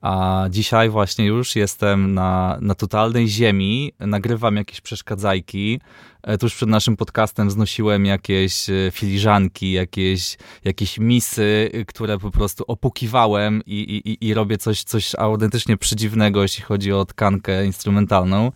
a 0.00 0.44
dzisiaj 0.50 0.90
właśnie 0.90 1.26
już 1.26 1.56
jestem 1.56 2.14
na, 2.14 2.58
na 2.60 2.74
totalnej 2.74 3.28
ziemi, 3.28 3.92
nagrywam 4.00 4.56
jakieś 4.56 4.80
przeszkadzajki. 4.80 5.80
E, 6.22 6.38
tuż 6.38 6.54
przed 6.54 6.68
naszym 6.68 6.96
podcastem 6.96 7.50
znosiłem 7.50 8.06
jakieś 8.06 8.70
e, 8.70 8.90
filiżanki, 8.92 9.72
jakieś, 9.72 10.36
jakieś 10.64 10.98
misy, 10.98 11.70
które 11.86 12.18
po 12.18 12.30
prostu 12.30 12.64
opukiwałem 12.66 13.62
i, 13.66 14.02
i, 14.04 14.28
i 14.28 14.34
robię 14.34 14.58
coś, 14.58 14.82
coś 14.82 15.14
autentycznie 15.14 15.76
przedziwnego, 15.76 16.42
jeśli 16.42 16.64
chodzi 16.64 16.92
o 16.92 17.04
tkankę 17.04 17.66
instrumentalną. 17.66 18.52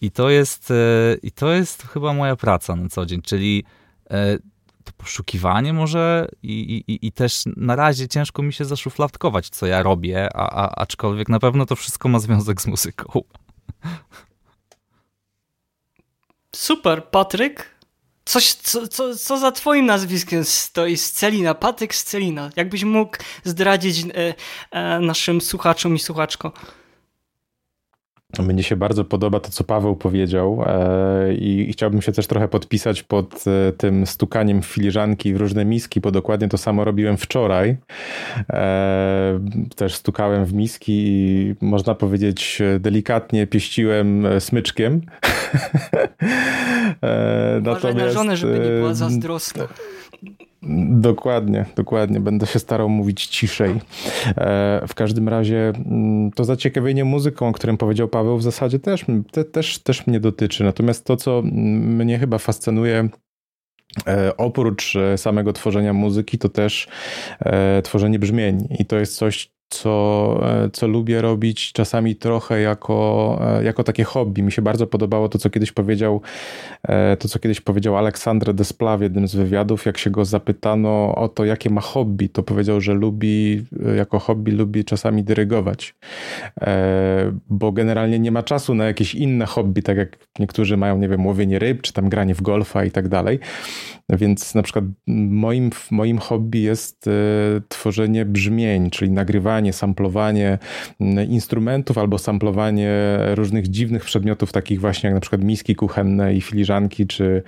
I 0.00 0.10
to 0.10 0.30
jest, 0.30 0.70
e, 0.70 0.74
i 1.22 1.32
to 1.32 1.52
jest 1.52 1.82
chyba 1.82 2.12
moja 2.12 2.36
praca 2.36 2.76
na 2.76 2.88
co 2.88 3.06
dzień, 3.06 3.22
czyli 3.22 3.64
to 4.82 4.92
poszukiwanie 4.96 5.72
może 5.72 6.28
i, 6.42 6.84
i, 6.88 7.06
i 7.06 7.12
też 7.12 7.42
na 7.56 7.76
razie 7.76 8.08
ciężko 8.08 8.42
mi 8.42 8.52
się 8.52 8.64
zaszufladkować, 8.64 9.48
co 9.48 9.66
ja 9.66 9.82
robię, 9.82 10.28
a, 10.34 10.64
a, 10.64 10.82
aczkolwiek 10.82 11.28
na 11.28 11.38
pewno 11.38 11.66
to 11.66 11.76
wszystko 11.76 12.08
ma 12.08 12.18
związek 12.18 12.62
z 12.62 12.66
muzyką. 12.66 13.20
Super, 16.56 17.04
Patryk. 17.04 17.72
Coś, 18.24 18.54
co, 18.54 18.88
co, 18.88 19.16
co 19.16 19.38
za 19.38 19.52
twoim 19.52 19.86
nazwiskiem 19.86 20.44
stoi? 20.44 20.96
Scelina, 20.96 21.54
Patryk 21.54 21.94
Scelina. 21.94 22.50
Jakbyś 22.56 22.84
mógł 22.84 23.16
zdradzić 23.44 24.06
e, 24.06 24.34
e, 24.70 25.00
naszym 25.00 25.40
słuchaczom 25.40 25.94
i 25.94 25.98
słuchaczkom. 25.98 26.52
Mnie 28.38 28.62
się 28.62 28.76
bardzo 28.76 29.04
podoba 29.04 29.40
to, 29.40 29.50
co 29.50 29.64
Paweł 29.64 29.96
powiedział 29.96 30.64
e, 30.66 31.34
i 31.34 31.72
chciałbym 31.72 32.02
się 32.02 32.12
też 32.12 32.26
trochę 32.26 32.48
podpisać 32.48 33.02
pod 33.02 33.44
e, 33.46 33.72
tym 33.72 34.06
stukaniem 34.06 34.62
filiżanki 34.62 35.34
w 35.34 35.36
różne 35.36 35.64
miski, 35.64 36.00
bo 36.00 36.10
dokładnie 36.10 36.48
to 36.48 36.58
samo 36.58 36.84
robiłem 36.84 37.16
wczoraj. 37.16 37.76
E, 38.50 39.40
też 39.76 39.94
stukałem 39.94 40.44
w 40.44 40.54
miski 40.54 40.92
i 40.92 41.54
można 41.60 41.94
powiedzieć 41.94 42.62
delikatnie 42.80 43.46
pieściłem 43.46 44.26
smyczkiem. 44.38 45.00
Natomiast, 47.62 47.96
na 47.98 48.10
żonę, 48.10 48.36
żeby 48.36 48.58
nie 48.58 48.70
była 48.70 48.94
zazdrosna. 48.94 49.68
Dokładnie, 50.88 51.64
dokładnie. 51.76 52.20
Będę 52.20 52.46
się 52.46 52.58
starał 52.58 52.88
mówić 52.88 53.26
ciszej. 53.26 53.80
E, 54.26 54.82
w 54.88 54.94
każdym 54.94 55.28
razie 55.28 55.72
mm, 55.86 56.30
to 56.30 56.44
zaciekawienie 56.44 57.04
muzyką, 57.04 57.48
o 57.48 57.52
którym 57.52 57.76
powiedział 57.76 58.08
Paweł, 58.08 58.38
w 58.38 58.42
zasadzie 58.42 58.78
też, 58.78 59.04
te, 59.32 59.44
też, 59.44 59.78
też 59.78 60.06
mnie 60.06 60.20
dotyczy. 60.20 60.64
Natomiast 60.64 61.04
to, 61.04 61.16
co 61.16 61.42
mnie 61.42 62.18
chyba 62.18 62.38
fascynuje 62.38 63.08
e, 64.06 64.36
Oprócz 64.36 64.96
e, 64.96 65.18
samego 65.18 65.52
tworzenia 65.52 65.92
muzyki, 65.92 66.38
to 66.38 66.48
też 66.48 66.88
tworzenie 67.82 68.18
brzmień. 68.18 68.68
I 68.78 68.84
to 68.84 68.96
jest 68.98 69.16
coś, 69.16 69.52
co, 69.72 70.40
e, 70.64 70.70
co 70.72 70.86
lubię 70.86 71.22
robić 71.22 71.72
czasami 71.72 72.16
trochę 72.16 72.60
jako, 72.60 73.38
e, 73.58 73.64
jako 73.64 73.84
takie 73.84 74.04
hobby. 74.04 74.42
Mi 74.42 74.52
się 74.52 74.62
bardzo 74.62 74.86
podobało 74.86 75.28
to, 75.28 75.38
co 75.38 75.50
kiedyś 75.50 75.72
powiedział, 75.72 76.20
e, 76.82 77.16
to, 77.16 77.28
co 77.28 77.38
kiedyś 77.38 77.60
powiedział 77.60 77.96
Aleksandr 77.96 78.54
Despla 78.54 78.96
w 78.96 79.00
jednym 79.00 79.28
z 79.28 79.34
wywiadów, 79.34 79.86
jak 79.86 79.98
się 79.98 80.10
go 80.10 80.24
zapytano 80.24 81.14
o 81.14 81.28
to, 81.28 81.44
jakie 81.44 81.70
ma 81.70 81.80
hobby, 81.80 82.28
to 82.28 82.42
powiedział, 82.42 82.80
że 82.80 82.94
lubi, 82.94 83.64
jako 83.96 84.18
hobby 84.18 84.52
lubi 84.52 84.84
czasami 84.84 85.24
dyrygować, 85.24 85.94
bo 87.48 87.72
generalnie 87.72 88.18
nie 88.18 88.30
ma 88.30 88.42
czasu 88.42 88.74
na 88.74 88.84
jakieś 88.84 89.14
inne 89.14 89.46
hobby, 89.46 89.82
tak 89.82 89.96
jak 89.96 90.18
niektórzy 90.38 90.76
mają, 90.76 90.98
nie 90.98 91.08
wiem, 91.08 91.26
łowienie 91.26 91.58
ryb, 91.58 91.82
czy 91.82 91.92
tam 91.92 92.08
granie 92.08 92.34
w 92.34 92.42
golfa 92.42 92.84
i 92.84 92.90
tak 92.90 93.08
dalej. 93.08 93.38
Więc 94.08 94.54
na 94.54 94.62
przykład 94.62 94.84
moim, 95.06 95.70
moim 95.90 96.18
hobby 96.18 96.60
jest 96.60 97.08
tworzenie 97.68 98.24
brzmień, 98.24 98.90
czyli 98.90 99.10
nagrywanie 99.10 99.72
samplowanie 99.72 100.58
instrumentów 101.28 101.98
albo 101.98 102.18
samplowanie 102.18 103.18
różnych 103.34 103.68
dziwnych 103.68 104.04
przedmiotów, 104.04 104.52
takich 104.52 104.80
właśnie 104.80 105.06
jak 105.06 105.14
na 105.14 105.20
przykład 105.20 105.44
miski 105.44 105.74
kuchenne 105.74 106.34
i 106.34 106.40
filiżanki, 106.40 107.06
czy, 107.06 107.42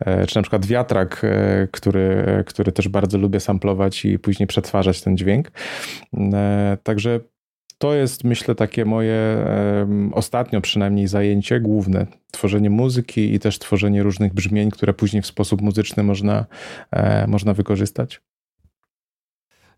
e, 0.00 0.26
czy 0.26 0.36
na 0.36 0.42
przykład 0.42 0.66
wiatrak, 0.66 1.20
e, 1.24 1.68
który, 1.72 2.24
który 2.46 2.72
też 2.72 2.88
bardzo 2.88 3.18
lubię 3.18 3.40
samplować 3.40 4.04
i 4.04 4.18
później 4.18 4.46
przetwarzać 4.46 5.02
ten 5.02 5.16
dźwięk. 5.16 5.50
E, 6.14 6.78
także 6.82 7.20
to 7.78 7.94
jest, 7.94 8.24
myślę, 8.24 8.54
takie 8.54 8.84
moje 8.84 9.44
ostatnio 10.12 10.60
przynajmniej 10.60 11.08
zajęcie 11.08 11.60
główne. 11.60 12.06
Tworzenie 12.40 12.70
muzyki 12.70 13.34
i 13.34 13.38
też 13.38 13.58
tworzenie 13.58 14.02
różnych 14.02 14.34
brzmień, 14.34 14.70
które 14.70 14.94
później 14.94 15.22
w 15.22 15.26
sposób 15.26 15.60
muzyczny 15.60 16.02
można, 16.02 16.46
można 17.26 17.54
wykorzystać. 17.54 18.20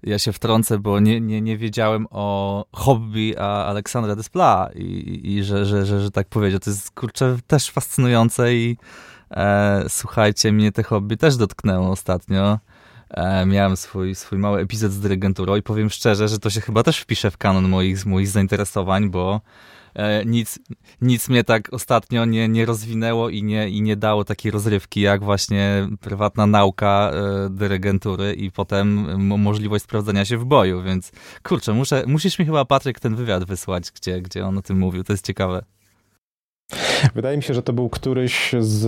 Ja 0.02 0.18
się 0.18 0.32
wtrącę, 0.32 0.78
bo 0.78 1.00
nie, 1.00 1.20
nie, 1.20 1.40
nie 1.40 1.58
wiedziałem 1.58 2.06
o 2.10 2.66
hobby 2.72 3.38
Aleksandra 3.38 4.16
Despla 4.16 4.70
i, 4.74 5.20
i 5.24 5.44
że, 5.44 5.66
że, 5.66 5.86
że, 5.86 6.00
że 6.00 6.10
tak 6.10 6.28
powiedział. 6.28 6.60
To 6.60 6.70
jest 6.70 6.90
kurczę 6.90 7.36
też 7.46 7.70
fascynujące 7.70 8.54
i 8.54 8.76
e, 9.30 9.84
słuchajcie, 9.88 10.52
mnie 10.52 10.72
te 10.72 10.82
hobby 10.82 11.16
też 11.16 11.36
dotknęło 11.36 11.90
ostatnio. 11.90 12.58
E, 13.10 13.46
miałem 13.46 13.76
swój, 13.76 14.14
swój 14.14 14.38
mały 14.38 14.60
epizod 14.60 14.92
z 14.92 15.00
dyrygenturą 15.00 15.56
i 15.56 15.62
powiem 15.62 15.90
szczerze, 15.90 16.28
że 16.28 16.38
to 16.38 16.50
się 16.50 16.60
chyba 16.60 16.82
też 16.82 16.98
wpisze 16.98 17.30
w 17.30 17.36
kanon 17.36 17.68
moich, 17.68 18.06
moich 18.06 18.28
zainteresowań, 18.28 19.10
bo 19.10 19.34
e, 19.34 19.81
nic, 20.26 20.58
nic 21.00 21.28
mnie 21.28 21.44
tak 21.44 21.72
ostatnio 21.72 22.24
nie, 22.24 22.48
nie 22.48 22.66
rozwinęło 22.66 23.28
i 23.28 23.42
nie, 23.42 23.68
i 23.68 23.82
nie 23.82 23.96
dało 23.96 24.24
takiej 24.24 24.52
rozrywki, 24.52 25.00
jak 25.00 25.24
właśnie 25.24 25.88
prywatna 26.00 26.46
nauka 26.46 27.10
e, 27.14 27.50
dyrygentury 27.50 28.34
i 28.34 28.50
potem 28.50 29.18
możliwość 29.40 29.84
sprawdzenia 29.84 30.24
się 30.24 30.38
w 30.38 30.44
boju, 30.44 30.82
więc 30.82 31.12
kurczę, 31.42 31.72
muszę, 31.72 32.04
musisz 32.06 32.38
mi 32.38 32.46
chyba, 32.46 32.64
Patryk, 32.64 33.00
ten 33.00 33.14
wywiad 33.14 33.44
wysłać, 33.44 33.90
gdzie, 33.90 34.20
gdzie 34.20 34.46
on 34.46 34.58
o 34.58 34.62
tym 34.62 34.78
mówił, 34.78 35.04
to 35.04 35.12
jest 35.12 35.26
ciekawe. 35.26 35.64
Wydaje 37.14 37.36
mi 37.36 37.42
się, 37.42 37.54
że 37.54 37.62
to 37.62 37.72
był 37.72 37.88
któryś 37.88 38.54
z 38.58 38.86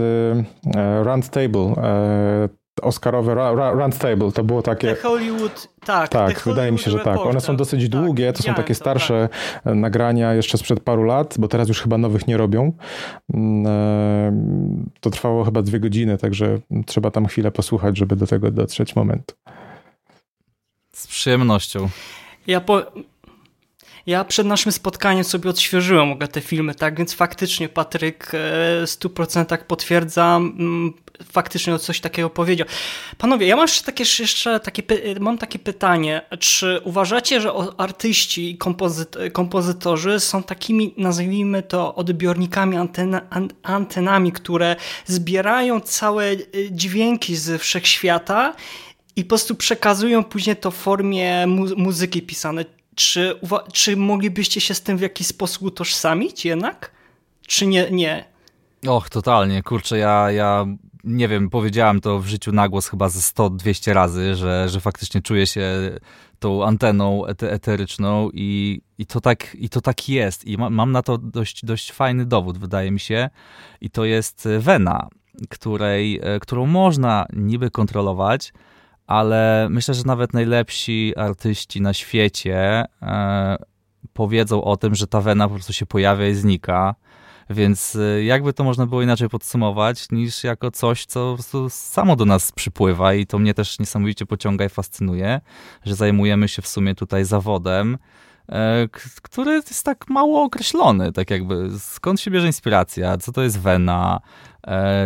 e, 0.77 1.05
Roundtable, 1.05 1.61
e, 1.61 2.64
Oscarowe 2.83 3.35
Roundtable, 3.55 4.33
to 4.33 4.45
było 4.45 4.63
takie... 4.63 4.95
The 4.95 5.03
Hollywood, 5.03 5.69
tak. 5.85 6.09
Tak, 6.09 6.43
wydaje 6.47 6.73
mi 6.73 6.79
się, 6.79 6.91
że 6.91 6.99
tak. 6.99 7.19
One 7.19 7.41
są 7.41 7.57
dosyć 7.57 7.83
tak, 7.83 7.91
długie, 7.91 8.33
to 8.33 8.43
są 8.43 8.55
takie 8.55 8.75
starsze 8.75 9.29
to, 9.29 9.61
tak. 9.65 9.75
nagrania 9.75 10.35
jeszcze 10.35 10.59
sprzed 10.59 10.81
paru 10.81 11.03
lat, 11.03 11.35
bo 11.39 11.49
teraz 11.49 11.69
już 11.69 11.81
chyba 11.81 11.99
nowych 11.99 12.27
nie 12.27 12.37
robią. 12.37 12.73
Mm, 13.35 13.67
e, 13.67 14.93
to 15.01 15.11
trwało 15.11 15.45
chyba 15.45 15.63
dwie 15.63 15.81
godziny, 15.81 16.19
także 16.19 16.59
trzeba 16.87 17.11
tam 17.11 17.27
chwilę 17.27 17.51
posłuchać, 17.51 17.99
żeby 17.99 18.17
do 18.17 18.27
tego 18.27 18.51
dotrzeć 18.51 18.97
momentu. 18.97 19.35
Z 20.93 21.07
przyjemnością. 21.07 21.89
Ja 22.47 22.61
po, 22.61 22.83
ja 24.07 24.25
przed 24.25 24.47
naszym 24.47 24.73
spotkaniem 24.73 25.25
sobie 25.25 25.51
odświeżyłem 25.51 26.19
te 26.19 26.41
filmy, 26.41 26.75
tak 26.75 26.99
więc 26.99 27.15
faktycznie 27.15 27.69
Patryk 27.69 28.25
e, 28.25 28.29
w 28.29 28.85
100% 28.87 29.59
potwierdzam, 29.59 30.53
faktycznie 31.23 31.79
coś 31.79 32.01
takiego 32.01 32.31
powiedział. 32.31 32.67
Panowie, 33.19 33.47
ja 33.47 33.57
mam 33.57 33.65
jeszcze 33.65 33.83
takie, 33.83 34.05
jeszcze 34.19 34.61
takie, 34.61 34.83
mam 35.21 35.39
takie 35.39 35.59
pytanie, 35.59 36.23
czy 36.39 36.81
uważacie, 36.85 37.41
że 37.41 37.53
artyści 37.79 38.51
i 38.51 38.59
kompozyt, 38.59 39.17
kompozytorzy 39.33 40.21
są 40.21 40.43
takimi, 40.43 40.95
nazwijmy 40.97 41.63
to, 41.63 41.95
odbiornikami, 41.95 42.77
antena, 42.77 43.21
antenami, 43.63 44.33
które 44.33 44.77
zbierają 45.05 45.81
całe 45.81 46.25
e, 46.25 46.37
dźwięki 46.71 47.37
z 47.37 47.63
wszechświata 47.63 48.55
i 49.17 49.25
po 49.25 49.29
prostu 49.29 49.55
przekazują 49.55 50.25
później 50.25 50.57
to 50.57 50.71
w 50.71 50.77
formie 50.77 51.47
mu 51.47 51.67
muzyki 51.77 52.23
pisanej. 52.23 52.65
Czy, 52.95 53.41
czy 53.73 53.97
moglibyście 53.97 54.61
się 54.61 54.75
z 54.75 54.83
tym 54.83 54.99
w 54.99 55.01
jakiś 55.01 55.27
sposób 55.27 55.63
utożsamić 55.63 56.45
jednak? 56.45 56.91
Czy 57.47 57.67
nie? 57.67 57.91
nie? 57.91 58.25
Och, 58.87 59.11
totalnie. 59.11 59.63
Kurczę, 59.63 59.99
ja, 59.99 60.31
ja 60.31 60.67
nie 61.05 61.29
wiem, 61.29 61.51
powiedziałem 61.51 62.01
to 62.01 62.19
w 62.19 62.27
życiu 62.27 62.53
na 62.53 62.69
głos 62.69 62.89
chyba 62.89 63.09
ze 63.09 63.21
100-200 63.21 63.93
razy, 63.93 64.35
że, 64.35 64.69
że 64.69 64.81
faktycznie 64.81 65.23
czuję 65.23 65.47
się 65.47 65.91
tą 66.39 66.65
anteną 66.65 67.27
eteryczną 67.27 68.31
i, 68.33 68.81
i, 68.99 69.07
to, 69.07 69.21
tak, 69.21 69.55
i 69.55 69.69
to 69.69 69.81
tak 69.81 70.09
jest. 70.09 70.45
I 70.45 70.59
ma, 70.59 70.71
mam 70.71 70.93
na 70.93 71.03
to 71.03 71.19
dość, 71.19 71.65
dość 71.65 71.93
fajny 71.93 72.27
dowód, 72.27 72.59
wydaje 72.59 72.91
mi 72.91 73.01
się. 73.01 73.31
I 73.81 73.91
to 73.91 74.05
jest 74.05 74.49
wena, 74.59 75.09
której, 75.49 76.21
e, 76.23 76.41
którą 76.41 76.67
można 76.67 77.27
niby 77.33 77.71
kontrolować, 77.71 78.53
ale 79.07 79.69
myślę, 79.71 79.95
że 79.95 80.03
nawet 80.07 80.33
najlepsi 80.33 81.13
artyści 81.17 81.81
na 81.81 81.95
świecie 81.95 82.85
e, 83.03 83.57
powiedzą 84.13 84.65
o 84.65 84.77
tym, 84.77 84.95
że 84.95 85.07
ta 85.07 85.21
wena 85.21 85.49
po 85.49 85.55
prostu 85.55 85.73
się 85.73 85.87
pojawia 85.87 86.29
i 86.29 86.35
znika. 86.35 86.95
Więc 87.51 87.97
e, 87.97 88.25
jakby 88.25 88.53
to 88.53 88.65
można 88.65 88.87
było 88.87 89.03
inaczej 89.03 89.29
podsumować, 89.29 90.11
niż 90.11 90.45
jako 90.45 90.71
coś, 90.71 91.07
co 91.07 91.31
po 91.31 91.35
prostu 91.35 91.71
samo 91.71 92.17
do 92.17 92.25
nas 92.25 92.53
przypływa 92.53 93.15
i 93.15 93.27
to 93.27 93.39
mnie 93.39 93.55
też 93.55 93.79
niesamowicie 93.79 94.27
pociąga 94.27 94.65
i 94.65 94.69
fascynuje, 94.69 95.41
że 95.85 95.95
zajmujemy 95.95 96.49
się 96.49 96.63
w 96.63 96.69
sumie 96.69 96.95
tutaj 96.95 97.25
zawodem, 97.25 97.99
E, 98.49 98.89
który 99.23 99.53
jest 99.53 99.85
tak 99.85 100.09
mało 100.09 100.43
określony, 100.43 101.13
tak 101.13 101.31
jakby. 101.31 101.71
Skąd 101.79 102.21
się 102.21 102.31
bierze 102.31 102.47
inspiracja, 102.47 103.17
co 103.17 103.33
to 103.33 103.43
jest 103.43 103.61
wena, 103.61 104.21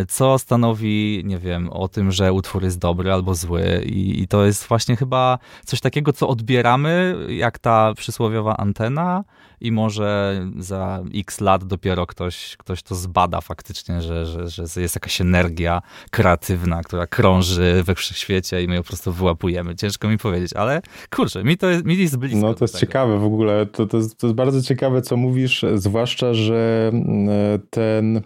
co 0.07 0.39
stanowi, 0.39 1.21
nie 1.25 1.37
wiem, 1.37 1.69
o 1.69 1.87
tym, 1.87 2.11
że 2.11 2.33
utwór 2.33 2.63
jest 2.63 2.79
dobry 2.79 3.13
albo 3.13 3.35
zły 3.35 3.83
i, 3.85 4.21
i 4.21 4.27
to 4.27 4.45
jest 4.45 4.67
właśnie 4.67 4.95
chyba 4.95 5.39
coś 5.65 5.79
takiego, 5.79 6.13
co 6.13 6.27
odbieramy, 6.27 7.15
jak 7.29 7.59
ta 7.59 7.93
przysłowiowa 7.93 8.57
antena 8.57 9.23
i 9.61 9.71
może 9.71 10.41
za 10.57 11.03
x 11.15 11.41
lat 11.41 11.63
dopiero 11.63 12.05
ktoś, 12.05 12.57
ktoś 12.57 12.83
to 12.83 12.95
zbada 12.95 13.41
faktycznie, 13.41 14.01
że, 14.01 14.25
że, 14.25 14.47
że 14.47 14.81
jest 14.81 14.95
jakaś 14.95 15.21
energia 15.21 15.81
kreatywna, 16.11 16.83
która 16.83 17.07
krąży 17.07 17.83
we 17.83 17.95
wszechświecie 17.95 18.63
i 18.63 18.67
my 18.67 18.75
ją 18.75 18.81
po 18.81 18.87
prostu 18.87 19.13
wyłapujemy. 19.13 19.75
Ciężko 19.75 20.07
mi 20.07 20.17
powiedzieć, 20.17 20.53
ale 20.53 20.81
kurczę, 21.15 21.43
mi 21.43 21.57
to 21.57 21.69
jest, 21.69 21.85
mi 21.85 21.97
jest 21.97 22.17
blisko. 22.17 22.39
No 22.39 22.53
to 22.53 22.63
jest 22.63 22.79
ciekawe 22.79 23.19
w 23.19 23.23
ogóle. 23.23 23.65
To, 23.65 23.85
to, 23.85 23.97
jest, 23.97 24.17
to 24.17 24.27
jest 24.27 24.35
bardzo 24.35 24.61
ciekawe, 24.61 25.01
co 25.01 25.17
mówisz, 25.17 25.65
zwłaszcza, 25.75 26.33
że 26.33 26.89
mm, 26.93 27.29
ten, 27.69 28.21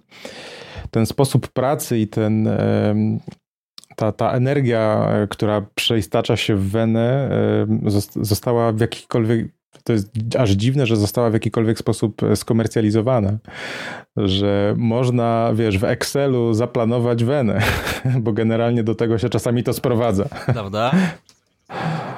ten 0.94 1.06
sposób 1.06 1.48
pracy 1.48 2.00
i 2.00 2.08
ten 2.08 2.50
ta, 3.96 4.12
ta 4.12 4.32
energia, 4.32 5.10
która 5.30 5.66
przeistacza 5.76 6.38
się 6.38 6.56
w 6.56 6.70
wenę, 6.70 7.30
została 8.16 8.72
w 8.72 8.80
jakikolwiek 8.80 9.48
to 9.84 9.94
jest 9.94 10.10
aż 10.40 10.52
dziwne, 10.52 10.86
że 10.86 10.96
została 10.96 11.30
w 11.30 11.34
jakikolwiek 11.34 11.80
sposób 11.80 12.24
e, 12.24 12.36
skomercjalizowana. 12.36 13.38
Że 14.18 14.74
można, 14.78 15.52
wiesz, 15.56 15.78
w 15.78 15.84
Excelu 15.84 16.54
zaplanować 16.54 17.24
wenę, 17.24 17.62
bo 18.24 18.34
generalnie 18.34 18.84
do 18.84 18.96
tego 18.96 19.18
się 19.18 19.30
czasami 19.30 19.64
to 19.64 19.74
sprowadza. 19.74 20.26
Prawda? 20.46 20.92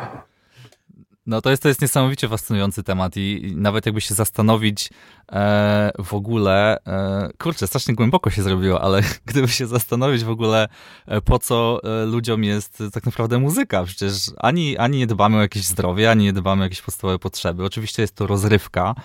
No 1.27 1.41
to 1.41 1.49
jest, 1.49 1.61
to 1.63 1.67
jest 1.67 1.81
niesamowicie 1.81 2.29
fascynujący 2.29 2.83
temat 2.83 3.17
i, 3.17 3.53
nawet 3.55 3.85
jakby 3.85 4.01
się 4.01 4.13
zastanowić 4.13 4.89
e, 5.31 5.91
w 5.99 6.13
ogóle, 6.13 6.77
e, 6.88 7.29
kurczę, 7.38 7.67
strasznie 7.67 7.95
głęboko 7.95 8.29
się 8.29 8.43
zrobiło, 8.43 8.81
ale 8.81 9.01
gdyby 9.25 9.47
się 9.47 9.67
zastanowić 9.67 10.23
w 10.23 10.29
ogóle 10.29 10.67
e, 11.05 11.21
po 11.21 11.39
co 11.39 11.79
e, 11.83 12.05
ludziom 12.05 12.43
jest 12.43 12.83
tak 12.93 13.05
naprawdę 13.05 13.39
muzyka, 13.39 13.83
przecież 13.83 14.13
ani, 14.38 14.77
ani 14.77 14.97
nie 14.97 15.07
dbamy 15.07 15.38
o 15.38 15.41
jakieś 15.41 15.63
zdrowie, 15.63 16.11
ani 16.11 16.23
nie 16.23 16.33
dbamy 16.33 16.61
o 16.61 16.65
jakieś 16.65 16.81
podstawowe 16.81 17.19
potrzeby. 17.19 17.65
Oczywiście 17.65 18.01
jest 18.01 18.15
to 18.15 18.27
rozrywka, 18.27 18.95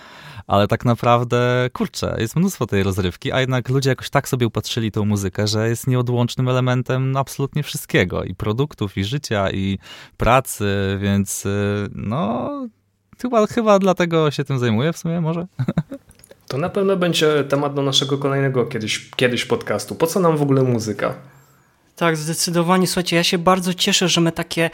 ale 0.47 0.67
tak 0.67 0.85
naprawdę, 0.85 1.69
kurczę, 1.73 2.15
jest 2.19 2.35
mnóstwo 2.35 2.67
tej 2.67 2.83
rozrywki, 2.83 3.31
a 3.31 3.39
jednak 3.39 3.69
ludzie 3.69 3.89
jakoś 3.89 4.09
tak 4.09 4.29
sobie 4.29 4.47
upatrzyli 4.47 4.91
tą 4.91 5.05
muzykę, 5.05 5.47
że 5.47 5.69
jest 5.69 5.87
nieodłącznym 5.87 6.49
elementem 6.49 7.17
absolutnie 7.17 7.63
wszystkiego 7.63 8.23
i 8.23 8.35
produktów, 8.35 8.97
i 8.97 9.03
życia, 9.03 9.51
i 9.51 9.79
pracy, 10.17 10.97
więc 11.01 11.45
y, 11.45 11.89
no, 11.95 12.49
chyba, 13.21 13.47
chyba 13.47 13.79
dlatego 13.79 14.31
się 14.31 14.43
tym 14.43 14.59
zajmuję 14.59 14.93
w 14.93 14.97
sumie 14.97 15.21
może. 15.21 15.47
To 16.51 16.57
na 16.57 16.69
pewno 16.69 16.97
będzie 16.97 17.43
temat 17.43 17.73
do 17.73 17.81
naszego 17.81 18.17
kolejnego 18.17 18.65
kiedyś, 18.65 19.09
kiedyś 19.15 19.45
podcastu. 19.45 19.95
Po 19.95 20.07
co 20.07 20.19
nam 20.19 20.37
w 20.37 20.41
ogóle 20.41 20.63
muzyka? 20.63 21.13
Tak, 21.95 22.17
zdecydowanie. 22.17 22.87
Słuchajcie, 22.87 23.15
ja 23.15 23.23
się 23.23 23.37
bardzo 23.37 23.73
cieszę, 23.73 24.07
że 24.07 24.21
my 24.21 24.31
takie 24.31 24.69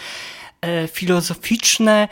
e, 0.62 0.88
filozoficzne 0.88 2.08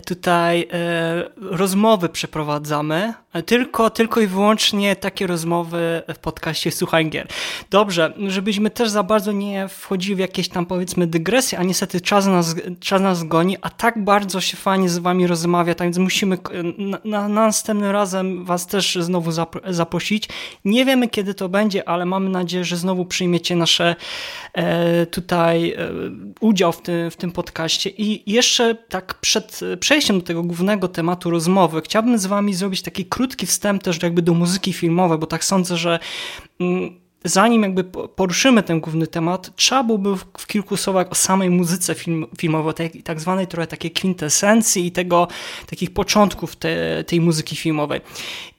tutaj 0.00 0.68
e, 0.72 1.30
rozmowy 1.36 2.08
przeprowadzamy, 2.08 3.14
tylko, 3.46 3.90
tylko 3.90 4.20
i 4.20 4.26
wyłącznie 4.26 4.96
takie 4.96 5.26
rozmowy 5.26 6.02
w 6.14 6.18
podcaście 6.18 6.70
Słuchaj 6.70 7.10
Gier. 7.10 7.28
Dobrze, 7.70 8.12
żebyśmy 8.26 8.70
też 8.70 8.90
za 8.90 9.02
bardzo 9.02 9.32
nie 9.32 9.68
wchodzili 9.68 10.14
w 10.14 10.18
jakieś 10.18 10.48
tam 10.48 10.66
powiedzmy 10.66 11.06
dygresje, 11.06 11.58
a 11.58 11.62
niestety 11.62 12.00
czas 12.00 12.26
nas, 12.26 12.54
czas 12.80 13.02
nas 13.02 13.24
goni, 13.24 13.56
a 13.60 13.70
tak 13.70 14.04
bardzo 14.04 14.40
się 14.40 14.56
fajnie 14.56 14.88
z 14.88 14.98
wami 14.98 15.26
rozmawia, 15.26 15.74
tak 15.74 15.86
więc 15.86 15.98
musimy 15.98 16.38
na, 16.78 16.98
na, 17.04 17.28
następnym 17.28 17.90
razem 17.90 18.44
was 18.44 18.66
też 18.66 18.98
znowu 19.00 19.30
zaprosić. 19.68 20.28
Nie 20.64 20.84
wiemy 20.84 21.08
kiedy 21.08 21.34
to 21.34 21.48
będzie, 21.48 21.88
ale 21.88 22.04
mamy 22.06 22.30
nadzieję, 22.30 22.64
że 22.64 22.76
znowu 22.76 23.04
przyjmiecie 23.04 23.56
nasze 23.56 23.96
e, 24.52 25.06
tutaj 25.06 25.70
e, 25.70 25.90
udział 26.40 26.72
w 26.72 26.82
tym, 26.82 27.10
w 27.10 27.16
tym 27.16 27.32
podcaście. 27.32 27.90
I 27.90 28.32
jeszcze 28.32 28.74
tak 28.74 29.14
przed 29.14 29.60
przejściem 29.88 30.18
do 30.18 30.26
tego 30.26 30.42
głównego 30.42 30.88
tematu 30.88 31.30
rozmowy, 31.30 31.80
chciałbym 31.80 32.18
z 32.18 32.26
wami 32.26 32.54
zrobić 32.54 32.82
taki 32.82 33.04
krótki 33.04 33.46
wstęp 33.46 33.82
też 33.82 34.02
jakby 34.02 34.22
do 34.22 34.34
muzyki 34.34 34.72
filmowej, 34.72 35.18
bo 35.18 35.26
tak 35.26 35.44
sądzę, 35.44 35.76
że 35.76 35.98
mm, 36.60 36.90
zanim 37.24 37.62
jakby 37.62 37.84
poruszymy 37.84 38.62
ten 38.62 38.80
główny 38.80 39.06
temat, 39.06 39.56
trzeba 39.56 39.82
byłoby 39.82 40.16
w 40.38 40.46
kilku 40.46 40.76
słowach 40.76 41.06
o 41.10 41.14
samej 41.14 41.50
muzyce 41.50 41.94
film, 41.94 42.26
filmowej, 42.38 42.74
tej 42.74 43.02
tak 43.02 43.20
zwanej 43.20 43.46
trochę 43.46 43.66
takiej 43.66 43.90
kwintesencji 43.90 44.86
i 44.86 44.92
tego, 44.92 45.28
takich 45.66 45.90
początków 45.90 46.56
te, 46.56 47.04
tej 47.04 47.20
muzyki 47.20 47.56
filmowej. 47.56 48.00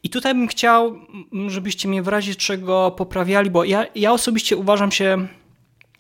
I 0.04 0.10
tutaj 0.10 0.34
bym 0.34 0.48
chciał, 0.48 1.00
żebyście 1.48 1.88
mnie 1.88 2.02
w 2.02 2.08
razie 2.08 2.36
czego 2.36 2.92
poprawiali, 2.92 3.50
bo 3.50 3.64
ja, 3.64 3.86
ja 3.96 4.12
osobiście 4.12 4.58
uważam 4.58 4.92
się 4.92 5.28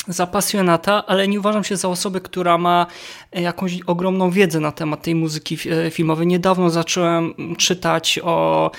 za 0.10 0.28
pasjonata, 0.28 1.06
ale 1.06 1.28
nie 1.28 1.40
uważam 1.40 1.64
się 1.64 1.78
za 1.78 1.88
osobę, 1.88 2.22
która 2.22 2.58
ma 2.58 2.88
jakąś 3.32 3.82
ogromną 3.82 4.32
wiedzę 4.32 4.60
na 4.60 4.72
temat 4.72 5.02
tej 5.02 5.16
muzyki 5.16 5.58
e, 5.72 5.92
filmowej. 5.92 6.28
Niedawno 6.28 6.70
zacząłem 6.70 7.34
czytać 7.58 8.20
o 8.24 8.72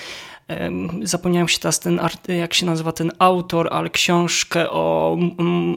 zapomniałem 1.03 1.49
się 1.49 1.59
teraz 1.59 1.81
ten, 1.81 2.01
jak 2.29 2.55
się 2.55 2.67
nazywa 2.67 2.93
ten 2.93 3.13
autor, 3.19 3.69
ale 3.73 3.91
książkę 3.91 4.71
o, 4.71 5.19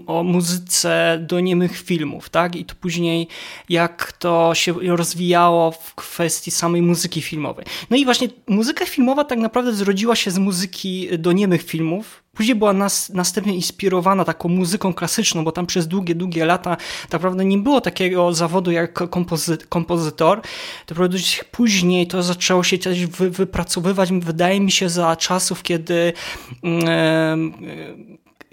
o 0.08 0.24
muzyce 0.24 1.20
do 1.28 1.40
niemych 1.40 1.78
filmów, 1.78 2.30
tak? 2.30 2.56
I 2.56 2.66
to 2.66 2.76
później 2.76 3.28
jak 3.70 4.12
to 4.12 4.56
się 4.56 4.74
rozwijało 4.82 5.72
w 5.72 5.96
kwestii 5.96 6.52
samej 6.52 6.82
muzyki 6.82 7.22
filmowej. 7.22 7.66
No 7.90 7.98
i 7.98 8.06
właśnie 8.06 8.28
muzyka 8.48 8.86
filmowa 8.86 9.24
tak 9.24 9.40
naprawdę 9.40 9.74
zrodziła 9.74 10.16
się 10.16 10.32
z 10.32 10.38
muzyki 10.38 11.10
do 11.18 11.32
niemych 11.32 11.64
filmów, 11.64 12.24
Później 12.36 12.56
była 12.56 12.74
nas, 12.74 13.10
następnie 13.10 13.56
inspirowana 13.56 14.26
taką 14.26 14.50
muzyką 14.50 14.94
klasyczną, 14.94 15.44
bo 15.44 15.52
tam 15.52 15.66
przez 15.66 15.88
długie, 15.88 16.16
długie 16.16 16.46
lata 16.46 16.76
tak 16.76 17.12
naprawdę 17.12 17.46
nie 17.46 17.58
było 17.58 17.82
takiego 17.82 18.34
zawodu 18.34 18.72
jak 18.72 19.10
kompozy 19.10 19.58
kompozytor. 19.70 20.42
Dopiero 20.88 21.10
później 21.52 22.08
to 22.08 22.24
zaczęło 22.24 22.64
się 22.64 22.78
też 22.78 23.06
wy, 23.06 23.30
wypracowywać, 23.30 24.14
wydaje 24.14 24.60
mi 24.60 24.72
się, 24.72 24.90
za 24.90 25.16
czasów, 25.16 25.64
kiedy 25.64 26.14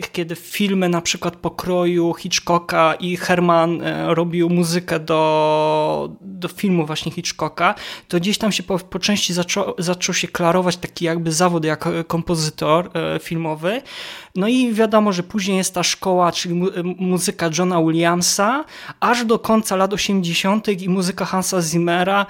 kiedy 0.09 0.37
filmy 0.37 0.89
na 0.89 1.01
przykład 1.01 1.37
pokroju 1.37 2.15
Hitchcocka 2.15 2.95
i 2.95 3.17
Herman 3.17 3.83
e, 3.83 4.15
robił 4.15 4.51
muzykę 4.51 5.01
do, 5.01 6.11
do 6.21 6.49
filmu 6.49 6.87
właśnie 6.87 7.13
Hitchcocka, 7.13 7.75
to 8.09 8.21
gdzieś 8.21 8.39
tam 8.39 8.53
się 8.53 8.63
po, 8.63 8.79
po 8.79 8.99
części 8.99 9.33
zaczął, 9.33 9.75
zaczął 9.79 10.15
się 10.15 10.29
klarować 10.29 10.77
taki 10.77 11.05
jakby 11.05 11.33
zawód 11.33 11.65
jak 11.65 11.89
kompozytor 12.07 12.91
e, 12.95 13.19
filmowy. 13.19 13.83
No 14.35 14.49
i 14.49 14.73
wiadomo, 14.73 15.12
że 15.12 15.23
później 15.23 15.57
jest 15.57 15.75
ta 15.75 15.83
szkoła, 15.83 16.33
czyli 16.33 16.62
e, 16.62 16.83
muzyka 16.83 17.51
Johna 17.59 17.83
Williamsa, 17.83 18.64
aż 19.01 19.25
do 19.25 19.38
końca 19.38 19.77
lat 19.77 19.93
80. 19.93 20.69
i 20.69 20.88
muzyka 20.88 21.25
Hansa 21.25 21.62
Zimmera 21.62 22.27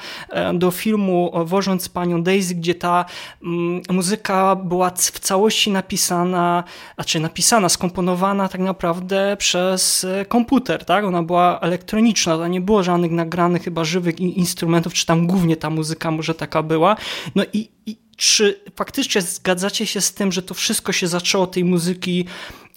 do 0.54 0.70
filmu 0.70 1.32
Wożąc 1.44 1.88
panią 1.88 2.22
Daisy, 2.22 2.54
gdzie 2.54 2.74
ta 2.74 3.04
mm, 3.42 3.82
muzyka 3.90 4.56
była 4.56 4.90
w 4.90 5.18
całości 5.18 5.70
napisana, 5.70 6.64
znaczy 6.94 7.20
napisana 7.20 7.68
skomponowana 7.68 8.48
tak 8.48 8.60
naprawdę 8.60 9.36
przez 9.38 10.04
e, 10.04 10.24
komputer, 10.24 10.84
tak? 10.84 11.04
Ona 11.04 11.22
była 11.22 11.60
elektroniczna, 11.60 12.36
to 12.36 12.48
nie 12.48 12.60
było 12.60 12.82
żadnych 12.82 13.10
nagranych 13.10 13.62
chyba 13.62 13.84
żywych 13.84 14.20
instrumentów, 14.20 14.94
czy 14.94 15.06
tam 15.06 15.26
głównie 15.26 15.56
ta 15.56 15.70
muzyka 15.70 16.10
może 16.10 16.34
taka 16.34 16.62
była. 16.62 16.96
No 17.34 17.44
i, 17.52 17.68
i 17.86 17.96
czy 18.20 18.60
faktycznie 18.76 19.22
zgadzacie 19.22 19.86
się 19.86 20.00
z 20.00 20.14
tym, 20.14 20.32
że 20.32 20.42
to 20.42 20.54
wszystko 20.54 20.92
się 20.92 21.06
zaczęło 21.06 21.46
tej 21.46 21.64
muzyki 21.64 22.24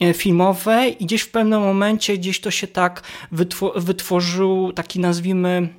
e, 0.01 0.13
filmowej 0.13 1.03
i 1.03 1.05
gdzieś 1.05 1.21
w 1.21 1.31
pewnym 1.31 1.61
momencie 1.61 2.17
gdzieś 2.17 2.41
to 2.41 2.51
się 2.51 2.67
tak 2.67 3.03
wytworzył 3.75 4.73
taki 4.73 4.99
nazwijmy 4.99 5.69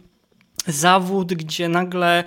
zawód, 0.67 1.35
gdzie 1.35 1.69
nagle 1.69 2.25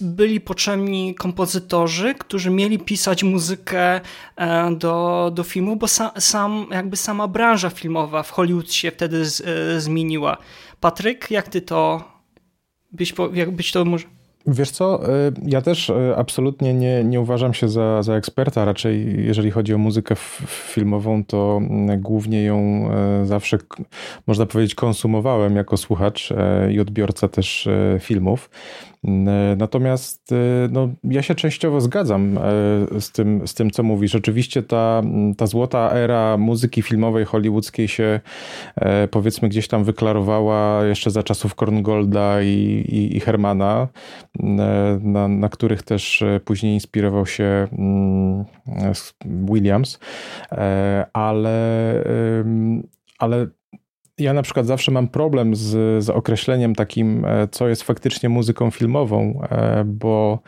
byli 0.00 0.40
potrzebni 0.40 1.14
kompozytorzy, 1.14 2.14
którzy 2.14 2.50
mieli 2.50 2.78
pisać 2.78 3.22
muzykę 3.22 4.00
e, 4.36 4.74
do, 4.74 5.30
do 5.34 5.42
filmu, 5.42 5.76
bo 5.76 5.88
sam, 5.88 6.10
sam, 6.18 6.66
jakby 6.70 6.96
sama 6.96 7.28
branża 7.28 7.70
filmowa 7.70 8.22
w 8.22 8.30
Hollywood 8.30 8.72
się 8.72 8.90
wtedy 8.90 9.26
z, 9.26 9.40
e, 9.40 9.80
zmieniła. 9.80 10.36
Patryk, 10.80 11.30
jak 11.30 11.48
ty 11.48 11.60
to 11.60 12.12
byś, 12.92 13.14
jak 13.32 13.50
byś 13.50 13.72
to 13.72 13.84
może... 13.84 14.15
Wiesz 14.46 14.70
co, 14.70 15.10
y, 15.28 15.32
ja 15.46 15.62
też 15.62 15.90
y, 15.90 15.94
absolutnie 16.16 16.74
nie, 16.74 17.04
nie 17.04 17.20
uważam 17.20 17.54
się 17.54 17.68
za, 17.68 18.02
za 18.02 18.14
eksperta, 18.14 18.64
raczej 18.64 19.24
jeżeli 19.26 19.50
chodzi 19.50 19.74
o 19.74 19.78
muzykę 19.78 20.14
filmową, 20.46 21.24
to 21.24 21.58
mm, 21.62 22.00
głównie 22.00 22.42
ją 22.44 22.88
y, 23.22 23.26
zawsze, 23.26 23.58
można 24.26 24.46
powiedzieć, 24.46 24.74
konsumowałem 24.74 25.56
jako 25.56 25.76
słuchacz 25.76 26.32
i 26.70 26.80
odbiorca 26.80 27.28
też 27.28 27.68
filmów. 28.00 28.50
E, 29.06 29.56
natomiast 29.58 30.32
e, 30.32 30.36
no, 30.72 30.88
ja 31.04 31.22
się 31.22 31.34
częściowo 31.34 31.80
zgadzam 31.80 32.38
e, 32.38 32.40
z 33.00 33.12
tym, 33.12 33.48
z 33.48 33.54
tym, 33.54 33.70
co 33.70 33.82
mówisz. 33.82 34.14
Oczywiście 34.14 34.62
ta, 34.62 35.02
ta 35.36 35.46
złota 35.46 35.90
era 35.92 36.36
muzyki 36.36 36.82
filmowej 36.82 37.24
hollywoodzkiej 37.24 37.88
się 37.88 38.20
powiedzmy 39.10 39.48
gdzieś 39.48 39.68
tam 39.68 39.84
wyklarowała 39.84 40.84
jeszcze 40.84 41.10
za 41.10 41.22
czasów 41.22 41.54
Korngolda 41.54 42.42
i, 42.42 42.46
i, 42.88 43.16
i 43.16 43.20
Hermana, 43.20 43.88
na, 45.00 45.28
na 45.28 45.48
których 45.48 45.82
też 45.82 46.24
później 46.44 46.74
inspirował 46.74 47.26
się 47.26 47.68
mm, 47.78 48.44
Williams, 49.24 49.98
ale 51.12 51.56
ale 53.18 53.46
ja 54.18 54.32
na 54.32 54.42
przykład 54.42 54.66
zawsze 54.66 54.92
mam 54.92 55.08
problem 55.08 55.56
z, 55.56 56.04
z 56.04 56.10
określeniem 56.10 56.74
takim, 56.74 57.24
e, 57.24 57.48
co 57.50 57.68
jest 57.68 57.82
faktycznie 57.82 58.28
muzyką 58.28 58.70
filmową, 58.70 59.40
e, 59.50 59.84
bo 59.84 60.38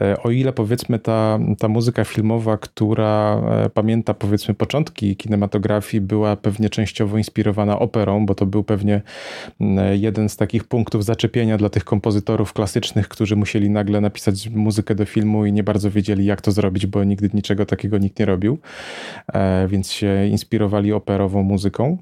e, 0.00 0.22
o 0.22 0.30
ile 0.30 0.52
powiedzmy 0.52 0.98
ta, 0.98 1.38
ta 1.58 1.68
muzyka 1.68 2.04
filmowa, 2.04 2.56
która 2.56 3.42
pamięta 3.74 4.14
powiedzmy 4.14 4.54
początki 4.54 5.16
kinematografii, 5.16 6.00
była 6.00 6.36
pewnie 6.36 6.70
częściowo 6.70 7.18
inspirowana 7.18 7.78
operą, 7.78 8.26
bo 8.26 8.34
to 8.34 8.46
był 8.46 8.64
pewnie 8.64 9.02
jeden 9.92 10.28
z 10.28 10.36
takich 10.36 10.64
punktów 10.64 11.04
zaczepienia 11.04 11.56
dla 11.56 11.68
tych 11.68 11.84
kompozytorów 11.84 12.52
klasycznych, 12.52 13.08
którzy 13.08 13.36
musieli 13.36 13.70
nagle 13.70 14.00
napisać 14.00 14.48
muzykę 14.48 14.94
do 14.94 15.04
filmu 15.04 15.46
i 15.46 15.52
nie 15.52 15.62
bardzo 15.62 15.90
wiedzieli, 15.90 16.24
jak 16.24 16.40
to 16.40 16.52
zrobić, 16.52 16.86
bo 16.86 17.04
nigdy 17.04 17.30
niczego 17.34 17.66
takiego 17.66 17.98
nikt 17.98 18.18
nie 18.18 18.26
robił, 18.26 18.58
więc 19.68 19.92
się 19.92 20.26
inspirowali 20.26 20.92
operową 20.92 21.42
muzyką. 21.42 21.98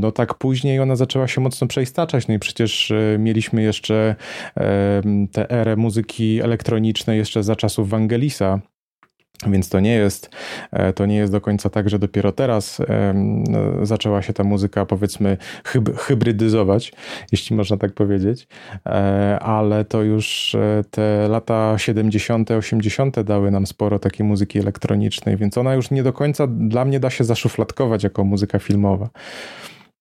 No 0.00 0.12
tak 0.12 0.34
później 0.34 0.80
ona 0.80 0.96
zaczęła 0.96 1.28
się 1.28 1.40
mocno 1.40 1.66
przeistaczać, 1.66 2.28
no 2.28 2.34
i 2.34 2.38
przecież 2.38 2.90
e, 2.90 3.18
mieliśmy 3.18 3.62
jeszcze 3.62 4.14
tę 5.32 5.50
erę 5.50 5.76
muzyki 5.76 6.40
elektronicznej 6.42 7.18
jeszcze 7.18 7.42
za 7.42 7.56
czasów 7.56 7.88
Wangelisa, 7.88 8.60
więc 9.46 9.68
to 9.68 9.80
nie 9.80 9.94
jest, 9.94 10.30
e, 10.72 10.92
to 10.92 11.06
nie 11.06 11.16
jest 11.16 11.32
do 11.32 11.40
końca 11.40 11.70
tak, 11.70 11.90
że 11.90 11.98
dopiero 11.98 12.32
teraz 12.32 12.82
zaczęła 13.82 14.22
się 14.22 14.32
ta 14.32 14.44
muzyka, 14.44 14.86
powiedzmy, 14.86 15.36
hybrydyzować, 15.96 16.92
jeśli 17.32 17.56
można 17.56 17.76
tak 17.76 17.92
powiedzieć, 17.92 18.48
e, 18.86 19.38
ale 19.42 19.84
to 19.84 20.02
już 20.02 20.54
e, 20.54 20.84
te 20.90 21.28
lata 21.28 21.78
70., 21.78 22.50
80. 22.50 23.22
dały 23.22 23.50
nam 23.50 23.66
sporo 23.66 23.98
takiej 23.98 24.26
muzyki 24.26 24.58
elektronicznej, 24.58 25.36
więc 25.36 25.58
ona 25.58 25.74
już 25.74 25.90
nie 25.90 26.02
do 26.02 26.12
końca 26.12 26.46
dla 26.46 26.84
mnie 26.84 27.00
da 27.00 27.10
się 27.10 27.24
zaszufladkować 27.24 28.04
jako 28.04 28.24
muzyka 28.24 28.58
filmowa. 28.58 29.08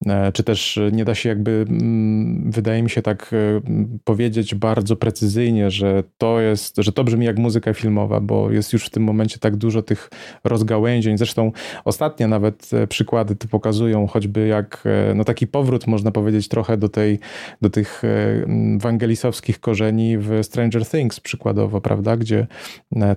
E, 0.05 0.31
czy 0.31 0.43
też 0.43 0.79
nie 0.91 1.05
da 1.05 1.15
się 1.15 1.29
jakby, 1.29 1.65
mm, 1.69 2.51
wydaje 2.51 2.83
mi 2.83 2.89
się 2.89 3.01
tak 3.01 3.33
e, 3.33 3.61
powiedzieć 4.03 4.55
bardzo 4.55 4.95
precyzyjnie, 4.95 5.71
że 5.71 6.03
to 6.17 6.41
jest, 6.41 6.75
że 6.77 6.91
to 6.91 7.03
brzmi 7.03 7.25
jak 7.25 7.37
muzyka 7.37 7.73
filmowa, 7.73 8.19
bo 8.19 8.51
jest 8.51 8.73
już 8.73 8.85
w 8.85 8.89
tym 8.89 9.03
momencie 9.03 9.39
tak 9.39 9.55
dużo 9.55 9.81
tych 9.81 10.09
rozgałęzień. 10.43 11.17
Zresztą 11.17 11.51
ostatnie 11.85 12.27
nawet 12.27 12.69
e, 12.73 12.87
przykłady 12.87 13.35
to 13.35 13.47
pokazują, 13.47 14.07
choćby 14.07 14.47
jak 14.47 14.83
no 15.15 15.23
taki 15.23 15.47
powrót 15.47 15.87
można 15.87 16.11
powiedzieć 16.11 16.47
trochę 16.47 16.77
do 16.77 16.89
tej, 16.89 17.19
do 17.61 17.69
tych 17.69 18.01
wangelisowskich 18.77 19.59
korzeni 19.59 20.17
w 20.17 20.39
Stranger 20.43 20.85
Things 20.85 21.19
przykładowo, 21.19 21.81
prawda, 21.81 22.17
gdzie 22.17 22.47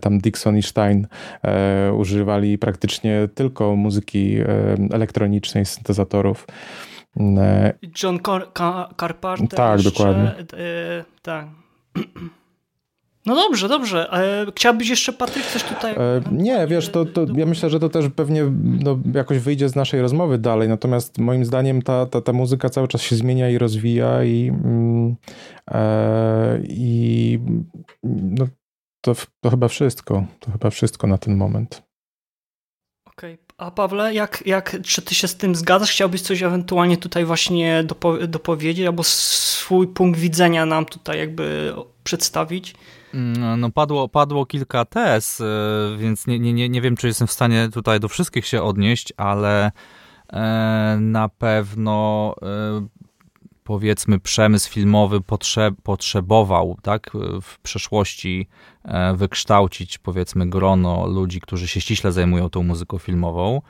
tam 0.01 0.19
Dixon 0.19 0.59
i 0.59 0.63
Stein 0.63 1.07
używali 1.97 2.59
praktycznie 2.59 3.29
tylko 3.35 3.77
muzyki 3.77 4.37
elektronicznej, 4.91 5.67
syntezatorów. 5.67 6.47
John 8.03 8.19
Car 8.27 8.53
Car 8.59 8.95
Carpenter. 9.01 9.57
Tak, 9.57 9.85
jeszcze, 9.85 9.91
dokładnie. 9.91 10.35
E, 10.39 11.05
tak. 11.23 11.47
No 13.27 13.35
dobrze, 13.35 13.69
dobrze. 13.69 14.13
E, 14.13 14.47
chciałbyś 14.57 14.89
jeszcze, 14.89 15.13
Patryk, 15.13 15.47
coś 15.47 15.63
tutaj... 15.63 15.95
E, 15.95 16.21
nie, 16.33 16.67
wiesz, 16.67 16.89
to, 16.89 17.05
to 17.05 17.27
ja 17.37 17.47
myślę, 17.47 17.71
że 17.71 17.81
to 17.81 17.89
też 17.89 18.07
pewnie 18.17 18.45
no, 18.85 18.99
jakoś 19.15 19.39
wyjdzie 19.39 19.69
z 19.69 19.77
naszej 19.77 20.01
rozmowy 20.01 20.39
dalej, 20.39 20.69
natomiast 20.69 21.19
moim 21.19 21.45
zdaniem 21.45 21.83
ta, 21.83 22.07
ta, 22.07 22.21
ta 22.21 22.33
muzyka 22.33 22.71
cały 22.71 22.89
czas 22.89 23.03
się 23.03 23.17
zmienia 23.17 23.51
i 23.51 23.59
rozwija 23.59 24.25
i, 24.25 24.49
mm, 24.49 25.17
e, 25.71 26.61
i 26.69 27.39
no, 28.03 28.47
to, 29.01 29.15
to 29.41 29.51
chyba 29.51 29.69
wszystko. 29.69 30.27
To 30.41 30.51
chyba 30.51 30.71
wszystko 30.71 31.07
na 31.07 31.19
ten 31.19 31.37
moment. 31.37 31.90
A 33.61 33.71
Pawle, 33.71 34.15
jak, 34.15 34.43
jak, 34.47 34.77
czy 34.83 35.03
ty 35.03 35.15
się 35.15 35.29
z 35.29 35.37
tym 35.37 35.55
zgadzasz? 35.55 35.91
Chciałbyś 35.91 36.23
coś 36.23 36.43
ewentualnie 36.43 36.97
tutaj 36.97 37.25
właśnie 37.25 37.85
dopo, 37.85 38.27
dopowiedzieć, 38.27 38.87
albo 38.87 39.03
swój 39.05 39.89
punkt 39.89 40.21
widzenia 40.21 40.67
nam 40.67 40.85
tutaj 40.85 41.19
jakby 41.19 41.75
przedstawić? 42.05 42.75
Mm, 43.15 43.61
no 43.61 43.71
padło, 43.71 44.09
padło 44.09 44.47
kilka 44.47 44.85
tez, 44.85 45.41
y, 45.41 45.45
więc 45.99 46.27
nie, 46.27 46.39
nie, 46.39 46.69
nie 46.69 46.81
wiem, 46.81 46.97
czy 46.97 47.07
jestem 47.07 47.27
w 47.27 47.33
stanie 47.33 47.69
tutaj 47.73 48.01
do 48.01 48.09
wszystkich 48.09 48.47
się 48.47 48.63
odnieść, 48.63 49.13
ale 49.17 49.73
e, 50.33 50.99
na 51.01 51.29
pewno 51.29 52.35
e, 52.43 52.47
powiedzmy 53.71 54.21
przemysł 54.21 54.71
filmowy 54.71 55.21
potrze 55.21 55.71
potrzebował 55.83 56.77
tak, 56.83 57.11
w 57.43 57.59
przeszłości 57.59 58.49
e, 58.85 59.15
wykształcić 59.17 59.99
powiedzmy 59.99 60.49
grono 60.49 61.07
ludzi, 61.07 61.41
którzy 61.41 61.69
się 61.69 61.81
ściśle 61.81 62.13
zajmują 62.13 62.51
tą 62.51 62.63
muzyką 62.63 62.99
filmową. 62.99 63.63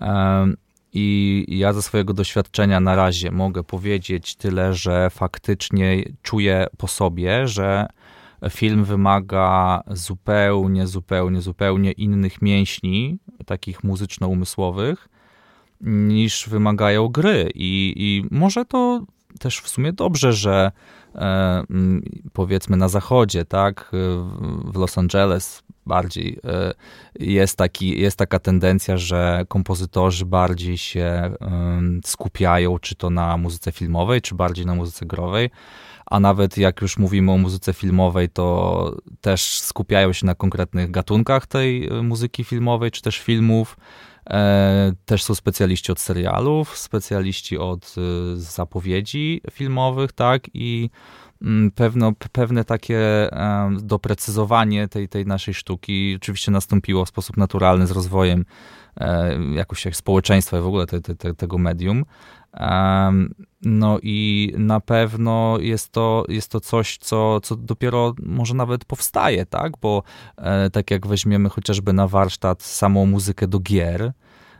E, 0.00 0.46
I 0.92 1.44
ja 1.48 1.72
ze 1.72 1.82
swojego 1.82 2.12
doświadczenia 2.14 2.80
na 2.80 2.96
razie 2.96 3.30
mogę 3.30 3.64
powiedzieć 3.64 4.34
tyle, 4.36 4.74
że 4.74 5.10
faktycznie 5.10 6.04
czuję 6.22 6.66
po 6.76 6.88
sobie, 6.88 7.48
że 7.48 7.86
film 8.50 8.84
wymaga 8.84 9.80
zupełnie, 9.90 10.86
zupełnie, 10.86 11.40
zupełnie 11.40 11.92
innych 11.92 12.42
mięśni, 12.42 13.18
takich 13.46 13.84
muzyczno-umysłowych, 13.84 15.08
niż 15.82 16.48
wymagają 16.48 17.08
gry. 17.08 17.50
I, 17.54 17.94
I 17.96 18.24
może 18.30 18.64
to 18.64 19.04
też 19.42 19.58
w 19.60 19.68
sumie 19.68 19.92
dobrze, 19.92 20.32
że 20.32 20.72
e, 21.14 21.62
powiedzmy 22.32 22.76
na 22.76 22.88
zachodzie, 22.88 23.44
tak, 23.44 23.90
w 24.64 24.76
Los 24.76 24.98
Angeles 24.98 25.62
bardziej 25.86 26.38
e, 26.44 26.74
jest, 27.20 27.58
taki, 27.58 28.00
jest 28.00 28.18
taka 28.18 28.38
tendencja, 28.38 28.96
że 28.96 29.44
kompozytorzy 29.48 30.26
bardziej 30.26 30.78
się 30.78 31.32
skupiają 32.04 32.78
czy 32.78 32.94
to 32.94 33.10
na 33.10 33.36
muzyce 33.36 33.72
filmowej, 33.72 34.20
czy 34.20 34.34
bardziej 34.34 34.66
na 34.66 34.74
muzyce 34.74 35.06
growej, 35.06 35.50
a 36.06 36.20
nawet 36.20 36.58
jak 36.58 36.80
już 36.82 36.98
mówimy 36.98 37.32
o 37.32 37.38
muzyce 37.38 37.72
filmowej, 37.72 38.28
to 38.28 38.96
też 39.20 39.60
skupiają 39.60 40.12
się 40.12 40.26
na 40.26 40.34
konkretnych 40.34 40.90
gatunkach 40.90 41.46
tej 41.46 41.88
e, 41.88 42.02
muzyki 42.02 42.44
filmowej, 42.44 42.90
czy 42.90 43.02
też 43.02 43.18
filmów. 43.18 43.76
E, 44.30 44.92
też 45.04 45.22
są 45.22 45.34
specjaliści 45.34 45.92
od 45.92 46.00
serialów, 46.00 46.78
specjaliści 46.78 47.58
od 47.58 47.94
zapowiedzi 48.34 49.40
filmowych, 49.50 50.12
tak, 50.12 50.42
i 50.54 50.90
pewno, 51.74 52.12
pewne 52.32 52.64
takie 52.64 53.28
doprecyzowanie 53.80 54.88
tej, 54.88 55.08
tej 55.08 55.26
naszej 55.26 55.54
sztuki 55.54 56.14
oczywiście 56.16 56.50
nastąpiło 56.50 57.04
w 57.04 57.08
sposób 57.08 57.36
naturalny 57.36 57.86
z 57.86 57.90
rozwojem 57.90 58.44
e, 58.96 59.38
jakoś 59.54 59.84
jak 59.84 59.96
społeczeństwa 59.96 60.58
i 60.58 60.60
w 60.60 60.66
ogóle 60.66 60.86
te, 60.86 61.00
te, 61.00 61.34
tego 61.34 61.58
medium. 61.58 62.04
No 63.62 63.98
i 64.02 64.52
na 64.58 64.80
pewno 64.80 65.56
jest 65.60 65.92
to, 65.92 66.24
jest 66.28 66.50
to 66.50 66.60
coś, 66.60 66.98
co, 66.98 67.40
co 67.40 67.56
dopiero 67.56 68.14
może 68.22 68.54
nawet 68.54 68.84
powstaje, 68.84 69.46
tak? 69.46 69.72
Bo 69.82 70.02
e, 70.36 70.70
tak 70.70 70.90
jak 70.90 71.06
weźmiemy 71.06 71.48
chociażby 71.48 71.92
na 71.92 72.08
warsztat 72.08 72.62
samą 72.62 73.06
muzykę 73.06 73.48
do 73.48 73.60
gier, 73.60 74.12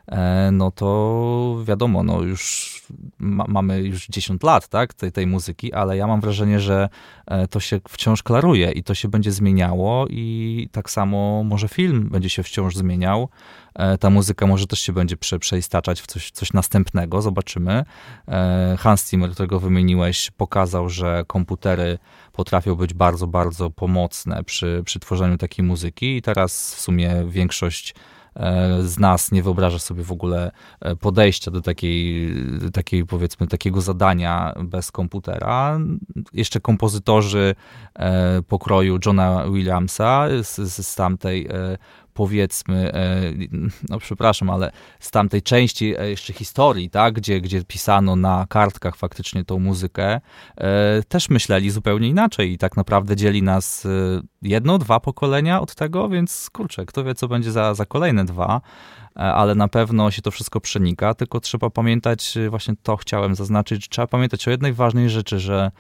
E, 0.07 0.51
no 0.53 0.71
to 0.71 1.63
wiadomo, 1.65 2.03
no 2.03 2.23
już 2.23 2.82
ma, 3.19 3.45
mamy 3.49 3.83
już 3.83 4.07
10 4.07 4.43
lat, 4.43 4.69
tak, 4.69 4.95
tej, 4.95 5.13
tej 5.13 5.27
muzyki, 5.27 5.73
ale 5.73 5.97
ja 5.97 6.07
mam 6.07 6.21
wrażenie, 6.21 6.61
że 6.61 6.89
e, 7.27 7.49
to 7.49 7.61
się 7.61 7.81
wciąż 7.89 8.23
klaruje 8.23 8.71
i 8.71 8.83
to 8.83 8.95
się 8.95 9.09
będzie 9.09 9.33
zmieniało 9.33 10.07
i 10.11 10.69
tak 10.73 10.91
samo 10.91 11.45
może 11.45 11.69
film 11.69 12.09
będzie 12.11 12.31
się 12.31 12.43
wciąż 12.43 12.77
zmieniał. 12.77 13.29
E, 13.75 13.99
ta 13.99 14.11
muzyka 14.11 14.47
może 14.47 14.67
też 14.67 14.81
się 14.81 14.93
będzie 14.93 15.17
prze, 15.17 15.39
przeistaczać 15.39 16.01
w 16.01 16.07
coś, 16.07 16.31
coś 16.31 16.53
następnego, 16.53 17.23
zobaczymy. 17.23 17.85
Hans 18.79 19.11
Zimmer, 19.11 19.31
którego 19.31 19.61
wymieniłeś, 19.61 20.31
pokazał, 20.31 20.89
że 20.89 21.25
komputery 21.27 21.99
potrafią 22.33 22.75
być 22.75 22.95
bardzo, 22.95 23.27
bardzo 23.27 23.71
pomocne 23.71 24.45
przy, 24.45 24.83
przy 24.85 25.01
tworzeniu 25.01 25.39
takiej 25.39 25.65
muzyki 25.65 26.17
i 26.17 26.23
teraz 26.23 26.75
w 26.75 26.81
sumie 26.81 27.25
większość 27.29 27.95
E, 27.95 28.22
z 28.83 28.99
nas 28.99 29.33
nie 29.33 29.43
wyobraża 29.43 29.79
sobie 29.79 30.05
w 30.05 30.13
ogóle 30.13 30.51
e, 30.81 30.97
podejścia 30.97 31.51
do 31.51 31.61
takiej, 31.61 32.35
takiej 32.73 33.07
powiedzmy, 33.07 33.47
takiego 33.47 33.81
zadania 33.81 34.55
bez 34.65 34.93
komputera. 34.93 35.81
Jeszcze 36.33 36.61
kompozytorzy 36.61 37.55
e, 37.95 38.43
pokroju 38.43 38.99
Johna 39.07 39.45
Williamsa 39.51 40.29
z, 40.43 40.85
z 40.87 40.95
tamtej 40.95 41.49
powiedzmy, 42.15 42.93
e, 42.95 43.21
no 43.89 43.99
przepraszam, 43.99 44.51
ale 44.51 44.73
z 45.01 45.11
tamtej 45.11 45.43
części 45.43 45.95
e, 45.99 46.11
jeszcze 46.11 46.33
historii, 46.33 46.91
tak, 46.91 47.15
gdzie, 47.15 47.41
gdzie 47.41 47.65
pisano 47.65 48.17
na 48.17 48.47
kartkach 48.49 48.97
faktycznie 48.97 49.45
tą 49.45 49.59
muzykę, 49.59 50.21
e, 50.57 51.03
też 51.09 51.31
myśleli 51.31 51.71
zupełnie 51.71 52.09
inaczej 52.09 52.53
i 52.53 52.59
tak 52.59 52.77
naprawdę 52.77 53.17
dzieli 53.17 53.43
nas 53.43 53.87
jedno, 54.43 54.79
dwa 54.79 55.01
pokolenia 55.01 55.61
od 55.61 55.75
tego, 55.75 56.09
więc 56.09 56.51
kurczę, 56.53 56.87
kto 56.87 57.05
wie, 57.05 57.15
co 57.15 57.29
będzie 57.29 57.53
za, 57.53 57.75
za 57.75 57.87
kolejne 57.87 58.25
dwa, 58.25 58.61
ale 59.15 59.55
na 59.55 59.69
pewno 59.69 60.11
się 60.11 60.23
to 60.23 60.31
wszystko 60.31 60.61
przenika, 60.61 61.15
tylko 61.15 61.41
trzeba 61.41 61.71
pamiętać, 61.71 62.35
właśnie 62.51 62.75
to 62.83 62.97
chciałem 62.97 63.35
zaznaczyć, 63.35 63.89
trzeba 63.89 64.07
pamiętać 64.07 64.49
o 64.49 64.51
jednej 64.51 64.73
ważnej 64.73 65.11
rzeczy, 65.11 65.39
że 65.39 65.71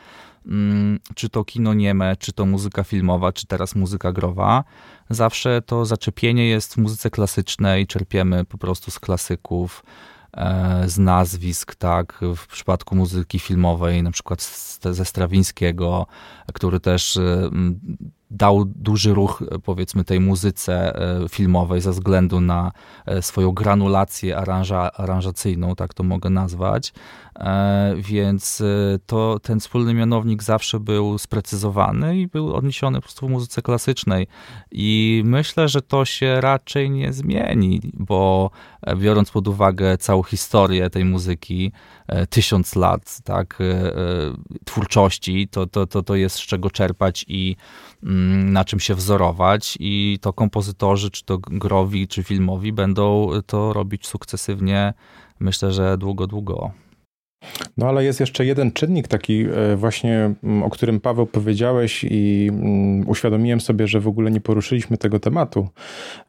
czy 1.14 1.28
to 1.28 1.44
kino 1.44 1.74
nieme, 1.74 2.16
czy 2.16 2.32
to 2.32 2.46
muzyka 2.46 2.84
filmowa, 2.84 3.32
czy 3.32 3.46
teraz 3.46 3.74
muzyka 3.74 4.12
growa, 4.12 4.64
zawsze 5.10 5.62
to 5.62 5.84
zaczepienie 5.84 6.48
jest 6.48 6.74
w 6.74 6.76
muzyce 6.76 7.10
klasycznej, 7.10 7.86
czerpiemy 7.86 8.44
po 8.44 8.58
prostu 8.58 8.90
z 8.90 8.98
klasyków, 8.98 9.84
e, 10.36 10.82
z 10.88 10.98
nazwisk, 10.98 11.74
tak, 11.74 12.20
w 12.36 12.46
przypadku 12.46 12.96
muzyki 12.96 13.38
filmowej, 13.38 14.02
na 14.02 14.10
przykład 14.10 14.42
ze 14.90 15.04
Strawińskiego, 15.04 16.06
który 16.52 16.80
też 16.80 17.16
e, 17.16 17.50
dał 18.32 18.64
duży 18.64 19.14
ruch, 19.14 19.42
powiedzmy, 19.64 20.04
tej 20.04 20.20
muzyce 20.20 20.96
e, 20.96 21.28
filmowej 21.28 21.80
ze 21.80 21.90
względu 21.90 22.40
na 22.40 22.72
swoją 23.20 23.52
granulację 23.52 24.36
aranża, 24.36 24.92
aranżacyjną, 24.92 25.74
tak 25.74 25.94
to 25.94 26.02
mogę 26.02 26.30
nazwać. 26.30 26.92
E, 27.38 27.94
więc 27.96 28.60
e, 28.60 28.98
to, 29.06 29.38
ten 29.42 29.60
wspólny 29.60 29.94
mianownik 29.94 30.42
zawsze 30.42 30.80
był 30.80 31.18
sprecyzowany 31.18 32.18
i 32.18 32.26
był 32.26 32.54
odniesiony 32.54 32.98
po 32.98 33.02
prostu 33.02 33.26
w 33.26 33.30
muzyce 33.30 33.62
klasycznej. 33.62 34.26
I 34.72 35.22
myślę, 35.24 35.68
że 35.68 35.82
to 35.82 36.04
się 36.04 36.40
raczej 36.40 36.90
nie 36.90 37.12
zmieni, 37.12 37.80
bo 37.94 38.50
e, 38.82 38.96
biorąc 38.96 39.30
pod 39.30 39.48
uwagę 39.48 39.98
całą 39.98 40.22
historię 40.22 40.90
tej 40.90 41.04
muzyki, 41.04 41.72
tysiąc 42.30 42.76
lat 42.76 43.20
tak, 43.24 43.58
twórczości, 44.64 45.48
to, 45.48 45.66
to, 45.66 45.86
to, 45.86 46.02
to 46.02 46.14
jest 46.14 46.36
z 46.36 46.46
czego 46.46 46.70
czerpać 46.70 47.24
i 47.28 47.56
mm, 48.02 48.52
na 48.52 48.64
czym 48.64 48.80
się 48.80 48.94
wzorować 48.94 49.76
i 49.80 50.18
to 50.20 50.32
kompozytorzy, 50.32 51.10
czy 51.10 51.24
to 51.24 51.38
growi, 51.38 52.08
czy 52.08 52.22
filmowi 52.22 52.72
będą 52.72 53.30
to 53.46 53.72
robić 53.72 54.06
sukcesywnie, 54.06 54.94
myślę, 55.40 55.72
że 55.72 55.98
długo, 55.98 56.26
długo. 56.26 56.72
No 57.76 57.88
ale 57.88 58.04
jest 58.04 58.20
jeszcze 58.20 58.46
jeden 58.46 58.72
czynnik 58.72 59.08
taki 59.08 59.44
e, 59.72 59.76
właśnie, 59.76 60.34
mm, 60.44 60.62
o 60.62 60.70
którym 60.70 61.00
Paweł 61.00 61.26
powiedziałeś 61.26 62.04
i 62.10 62.48
mm, 62.52 63.08
uświadomiłem 63.08 63.60
sobie, 63.60 63.86
że 63.86 64.00
w 64.00 64.08
ogóle 64.08 64.30
nie 64.30 64.40
poruszyliśmy 64.40 64.96
tego 64.96 65.20
tematu. 65.20 65.68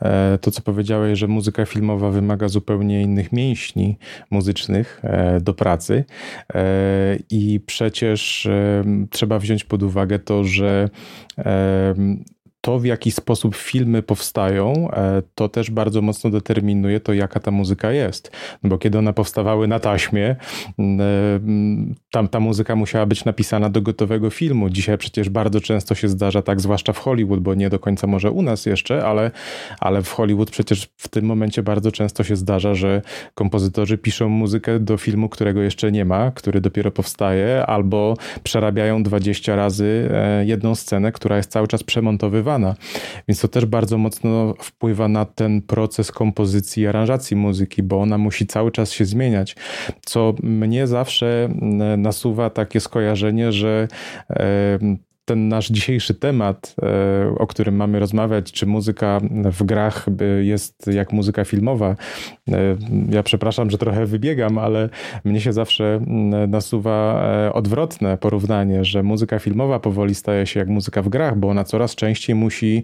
E, 0.02 0.38
to, 0.42 0.52
co 0.52 0.62
powiedziałeś, 0.62 1.20
że 1.20 1.28
muzyka 1.28 1.66
filmowa 1.66 2.10
wymaga 2.10 2.48
zupełnie 2.48 3.02
innych 3.02 3.32
mięśni 3.32 3.98
muzycznych 4.32 5.02
e, 5.04 5.40
do 5.42 5.54
pracy 5.54 6.04
i 7.30 7.60
przecież 7.66 8.48
trzeba 9.10 9.40
wziąć 9.40 9.64
pod 9.64 9.84
uwagę 9.84 10.20
to, 10.20 10.44
że 10.44 10.90
to, 12.66 12.80
w 12.80 12.86
jaki 12.86 13.12
sposób 13.12 13.56
filmy 13.56 14.02
powstają, 14.02 14.92
e, 14.92 15.22
to 15.36 15.50
też 15.50 15.72
bardzo 15.72 16.02
mocno 16.02 16.30
determinuje 16.30 17.00
to, 17.00 17.14
jaka 17.14 17.40
ta 17.40 17.52
muzyka 17.52 17.92
jest. 17.92 18.32
No 18.64 18.70
bo 18.70 18.78
kiedy 18.78 18.98
one 18.98 19.14
powstawały 19.14 19.68
na 19.68 19.80
taśmie, 19.80 20.26
e, 20.30 20.36
tam 22.12 22.28
ta 22.28 22.40
muzyka 22.40 22.76
musiała 22.76 23.06
być 23.06 23.26
napisana 23.26 23.70
do 23.70 23.82
gotowego 23.82 24.30
filmu. 24.30 24.70
Dzisiaj 24.70 24.98
przecież 24.98 25.30
bardzo 25.30 25.62
często 25.62 25.96
się 25.96 26.08
zdarza 26.08 26.42
tak, 26.42 26.62
zwłaszcza 26.62 26.94
w 26.94 26.98
Hollywood, 26.98 27.40
bo 27.40 27.54
nie 27.54 27.70
do 27.70 27.80
końca 27.80 28.08
może 28.08 28.32
u 28.32 28.42
nas 28.42 28.66
jeszcze, 28.66 29.06
ale, 29.06 29.32
ale 29.80 30.02
w 30.02 30.12
Hollywood 30.12 30.52
przecież 30.52 30.90
w 30.98 31.08
tym 31.08 31.26
momencie 31.26 31.64
bardzo 31.64 31.92
często 31.92 32.24
się 32.24 32.36
zdarza, 32.36 32.76
że 32.76 33.02
kompozytorzy 33.36 33.98
piszą 33.98 34.30
muzykę 34.30 34.80
do 34.80 34.98
filmu, 34.98 35.30
którego 35.30 35.62
jeszcze 35.62 35.92
nie 35.92 36.06
ma, 36.06 36.32
który 36.32 36.62
dopiero 36.62 36.92
powstaje, 36.92 37.66
albo 37.66 38.18
przerabiają 38.44 39.04
20 39.04 39.56
razy 39.56 40.10
e, 40.14 40.46
jedną 40.46 40.76
scenę, 40.76 41.12
która 41.12 41.38
jest 41.38 41.52
cały 41.52 41.68
czas 41.68 41.84
przemontowywana 41.84 42.53
więc 43.28 43.42
to 43.42 43.48
też 43.48 43.66
bardzo 43.66 43.98
mocno 43.98 44.54
wpływa 44.60 45.08
na 45.08 45.26
ten 45.26 45.62
proces 45.62 46.12
kompozycji 46.12 46.84
i 46.84 46.88
aranżacji 46.88 47.38
muzyki, 47.38 47.84
bo 47.84 48.02
ona 48.02 48.18
musi 48.18 48.48
cały 48.48 48.72
czas 48.72 48.92
się 48.92 49.06
zmieniać, 49.06 49.56
co 50.06 50.34
mnie 50.44 50.88
zawsze 50.88 51.50
nasuwa 51.98 52.50
takie 52.50 52.80
skojarzenie, 52.80 53.52
że 53.52 53.88
ten 55.26 55.48
nasz 55.48 55.70
dzisiejszy 55.70 56.14
temat, 56.14 56.76
e, 56.82 57.36
o 57.38 57.48
którym 57.48 57.76
mamy 57.76 58.00
rozmawiać, 58.00 58.52
czy 58.52 58.66
muzyka 58.66 59.20
w 59.32 59.64
grach 59.64 60.06
jest 60.42 60.88
jak 60.88 61.14
muzyka 61.14 61.46
filmowa. 61.46 61.96
E, 62.52 62.56
ja 63.10 63.24
przepraszam, 63.24 63.70
że 63.70 63.78
trochę 63.78 64.06
wybiegam, 64.06 64.58
ale 64.58 64.90
mnie 65.24 65.42
się 65.42 65.54
zawsze 65.54 66.00
nasuwa 66.48 67.24
e, 67.48 67.54
odwrotne 67.54 68.18
porównanie, 68.18 68.86
że 68.86 69.04
muzyka 69.04 69.40
filmowa 69.40 69.80
powoli 69.80 70.16
staje 70.16 70.46
się 70.46 70.60
jak 70.60 70.70
muzyka 70.70 71.02
w 71.02 71.10
grach, 71.10 71.38
bo 71.38 71.50
ona 71.50 71.64
coraz 71.64 71.96
częściej 71.96 72.36
musi 72.36 72.84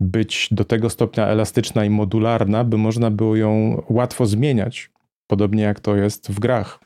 być 0.00 0.48
do 0.50 0.64
tego 0.64 0.90
stopnia 0.90 1.26
elastyczna 1.26 1.84
i 1.84 1.90
modularna, 1.90 2.64
by 2.64 2.78
można 2.78 3.10
było 3.10 3.36
ją 3.36 3.82
łatwo 3.88 4.26
zmieniać. 4.26 4.90
Podobnie 5.26 5.62
jak 5.62 5.80
to 5.80 5.96
jest 5.96 6.32
w 6.32 6.40
grach, 6.40 6.80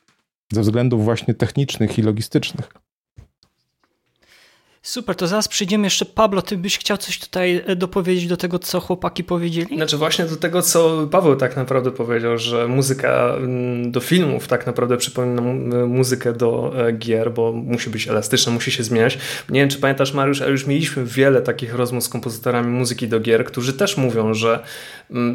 ze 0.52 0.60
względów 0.60 1.04
właśnie 1.04 1.34
technicznych 1.34 1.98
i 1.98 2.02
logistycznych. 2.02 2.72
Super, 4.88 5.16
to 5.16 5.26
zaraz 5.26 5.48
przyjdziemy 5.48 5.86
jeszcze. 5.86 6.04
Pablo, 6.04 6.42
ty 6.42 6.56
byś 6.56 6.78
chciał 6.78 6.96
coś 6.96 7.18
tutaj 7.18 7.62
e, 7.66 7.76
dopowiedzieć 7.76 8.26
do 8.26 8.36
tego, 8.36 8.58
co 8.58 8.80
chłopaki 8.80 9.24
powiedzieli? 9.24 9.76
Znaczy 9.76 9.96
właśnie 9.96 10.24
do 10.24 10.36
tego, 10.36 10.62
co 10.62 11.08
Paweł 11.10 11.36
tak 11.36 11.56
naprawdę 11.56 11.90
powiedział, 11.90 12.38
że 12.38 12.68
muzyka 12.68 13.34
mm, 13.36 13.92
do 13.92 14.00
filmów 14.00 14.48
tak 14.48 14.66
naprawdę 14.66 14.96
przypomina 14.96 15.42
muzykę 15.86 16.32
do 16.32 16.72
e, 16.86 16.92
gier, 16.92 17.32
bo 17.32 17.52
musi 17.52 17.90
być 17.90 18.08
elastyczna, 18.08 18.52
musi 18.52 18.70
się 18.70 18.82
zmieniać. 18.82 19.18
Nie 19.48 19.60
wiem, 19.60 19.68
czy 19.68 19.78
pamiętasz 19.78 20.12
Mariusz, 20.12 20.42
ale 20.42 20.50
już 20.50 20.66
mieliśmy 20.66 21.04
wiele 21.04 21.42
takich 21.42 21.74
rozmów 21.74 22.04
z 22.04 22.08
kompozytorami 22.08 22.68
muzyki 22.68 23.08
do 23.08 23.20
gier, 23.20 23.44
którzy 23.44 23.72
też 23.72 23.96
mówią, 23.96 24.34
że 24.34 24.64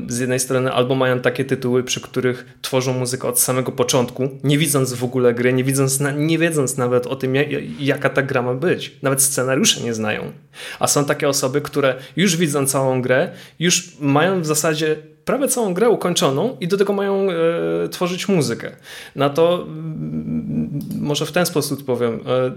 z 0.07 0.19
jednej 0.19 0.39
strony 0.39 0.71
albo 0.71 0.95
mają 0.95 1.19
takie 1.19 1.45
tytuły, 1.45 1.83
przy 1.83 2.01
których 2.01 2.45
tworzą 2.61 2.93
muzykę 2.93 3.27
od 3.27 3.39
samego 3.39 3.71
początku, 3.71 4.29
nie 4.43 4.57
widząc 4.57 4.93
w 4.93 5.03
ogóle 5.03 5.33
gry, 5.33 5.53
nie, 5.53 5.63
widząc, 5.63 5.99
nie 6.17 6.37
wiedząc 6.37 6.77
nawet 6.77 7.07
o 7.07 7.15
tym, 7.15 7.33
jaka 7.79 8.09
ta 8.09 8.21
gra 8.21 8.41
ma 8.41 8.53
być. 8.53 8.95
Nawet 9.01 9.21
scenariusze 9.21 9.81
nie 9.81 9.93
znają. 9.93 10.31
A 10.79 10.87
są 10.87 11.05
takie 11.05 11.29
osoby, 11.29 11.61
które 11.61 11.95
już 12.15 12.37
widzą 12.37 12.65
całą 12.65 13.01
grę, 13.01 13.31
już 13.59 13.99
mają 13.99 14.41
w 14.41 14.45
zasadzie 14.45 14.95
prawie 15.25 15.47
całą 15.47 15.73
grę 15.73 15.89
ukończoną 15.89 16.57
i 16.59 16.67
do 16.67 16.77
tego 16.77 16.93
mają 16.93 17.27
e, 17.31 17.89
tworzyć 17.89 18.27
muzykę. 18.27 18.71
Na 19.15 19.29
to 19.29 19.63
mm, 19.67 20.79
może 20.99 21.25
w 21.25 21.31
ten 21.31 21.45
sposób 21.45 21.85
powiem. 21.85 22.19
E, 22.27 22.51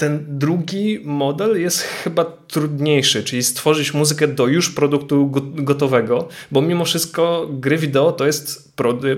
ten 0.00 0.24
drugi 0.28 1.00
model 1.04 1.60
jest 1.60 1.82
chyba 1.82 2.24
trudniejszy, 2.24 3.24
czyli 3.24 3.42
stworzyć 3.42 3.94
muzykę 3.94 4.28
do 4.28 4.46
już 4.46 4.70
produktu 4.70 5.30
gotowego, 5.54 6.28
bo 6.50 6.62
mimo 6.62 6.84
wszystko 6.84 7.48
gry 7.50 7.78
wideo 7.78 8.12
to 8.12 8.26
jest 8.26 8.74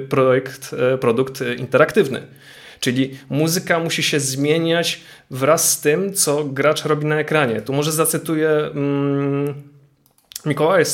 projekt, 0.09 0.74
e, 0.95 0.99
produkt 0.99 1.41
interaktywny. 1.59 2.22
Czyli 2.80 3.18
muzyka 3.30 3.78
musi 3.78 4.03
się 4.03 4.20
zmieniać 4.20 5.01
wraz 5.30 5.70
z 5.70 5.80
tym, 5.80 6.14
co 6.14 6.45
gracz 6.45 6.85
robi 6.85 7.07
na 7.07 7.18
ekranie. 7.18 7.61
Tu 7.61 7.72
może 7.72 7.93
zacytuję 7.93 8.51
mm, 8.51 9.55
Mikołaja 10.47 10.84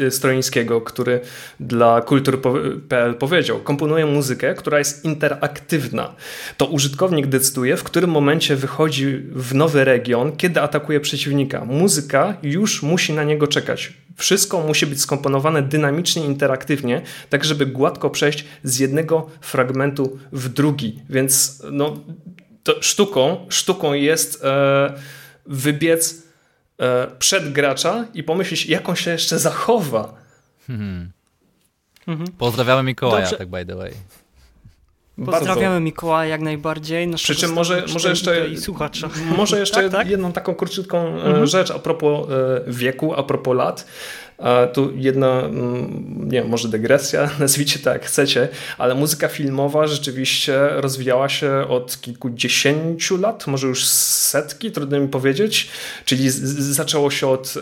e, 0.00 0.10
Stroińskiego, 0.10 0.80
który 0.80 1.20
dla 1.60 2.00
kultur.pl 2.00 3.14
powiedział: 3.14 3.60
Komponuję 3.60 4.06
muzykę, 4.06 4.54
która 4.54 4.78
jest 4.78 5.04
interaktywna. 5.04 6.14
To 6.56 6.66
użytkownik 6.66 7.26
decyduje, 7.26 7.76
w 7.76 7.84
którym 7.84 8.10
momencie 8.10 8.56
wychodzi 8.56 9.06
w 9.32 9.54
nowy 9.54 9.84
region, 9.84 10.36
kiedy 10.36 10.60
atakuje 10.60 11.00
przeciwnika. 11.00 11.64
Muzyka 11.64 12.36
już 12.42 12.82
musi 12.82 13.12
na 13.12 13.24
niego 13.24 13.46
czekać. 13.46 13.92
Wszystko 14.16 14.60
musi 14.60 14.86
być 14.86 15.00
skomponowane 15.00 15.62
dynamicznie, 15.62 16.24
interaktywnie, 16.24 17.02
tak 17.30 17.44
żeby 17.44 17.66
gładko 17.66 18.10
przejść 18.10 18.44
z 18.62 18.78
jednego 18.78 19.30
fragmentu 19.40 20.18
w 20.32 20.48
drugi. 20.48 21.02
Więc 21.10 21.62
no, 21.70 21.96
sztuką, 22.80 23.46
sztuką 23.48 23.92
jest 23.92 24.44
e, 24.44 24.94
wybiec 25.46 26.14
e, 26.14 26.27
przed 27.18 27.52
gracza 27.52 28.04
i 28.14 28.22
pomyśleć, 28.22 28.66
jak 28.66 28.88
on 28.88 28.96
się 28.96 29.10
jeszcze 29.10 29.38
zachowa. 29.38 30.14
Hmm. 30.66 31.10
Mhm. 32.06 32.32
Pozdrawiamy 32.38 32.82
Mikołaja, 32.82 33.24
Dobrze. 33.24 33.36
tak 33.36 33.48
by 33.48 33.66
the 33.66 33.76
way. 33.76 33.92
Pozdrawiamy. 35.26 35.80
Mikołaja 35.80 36.30
jak 36.30 36.40
najbardziej. 36.40 37.10
Przy 37.14 37.34
czym 37.34 37.52
może, 37.52 37.84
może 37.92 38.08
jeszcze, 38.08 38.46
może 39.36 39.58
jeszcze 39.58 39.82
tak, 39.82 39.92
tak? 39.92 40.10
jedną 40.10 40.32
taką 40.32 40.54
króciutką 40.54 40.98
e, 40.98 41.24
mhm. 41.24 41.46
rzecz 41.46 41.70
a 41.70 41.78
propos 41.78 42.28
e, 42.30 42.60
wieku, 42.72 43.14
a 43.14 43.22
propos 43.22 43.56
lat. 43.56 43.86
Tu 44.72 44.92
jedna, 44.96 45.40
mm, 45.40 46.18
nie 46.24 46.40
wiem, 46.40 46.48
może 46.48 46.68
dygresja, 46.68 47.30
nazwijcie 47.40 47.78
tak 47.78 48.04
chcecie, 48.04 48.48
ale 48.78 48.94
muzyka 48.94 49.28
filmowa 49.28 49.86
rzeczywiście 49.86 50.68
rozwijała 50.70 51.28
się 51.28 51.66
od 51.68 52.00
kilkudziesięciu 52.00 53.16
lat, 53.16 53.46
może 53.46 53.66
już 53.66 53.86
setki, 53.86 54.70
trudno 54.70 55.00
mi 55.00 55.08
powiedzieć. 55.08 55.68
Czyli 56.04 56.30
zaczęło 56.30 57.10
się 57.10 57.26
od 57.26 57.54
e, 57.56 57.60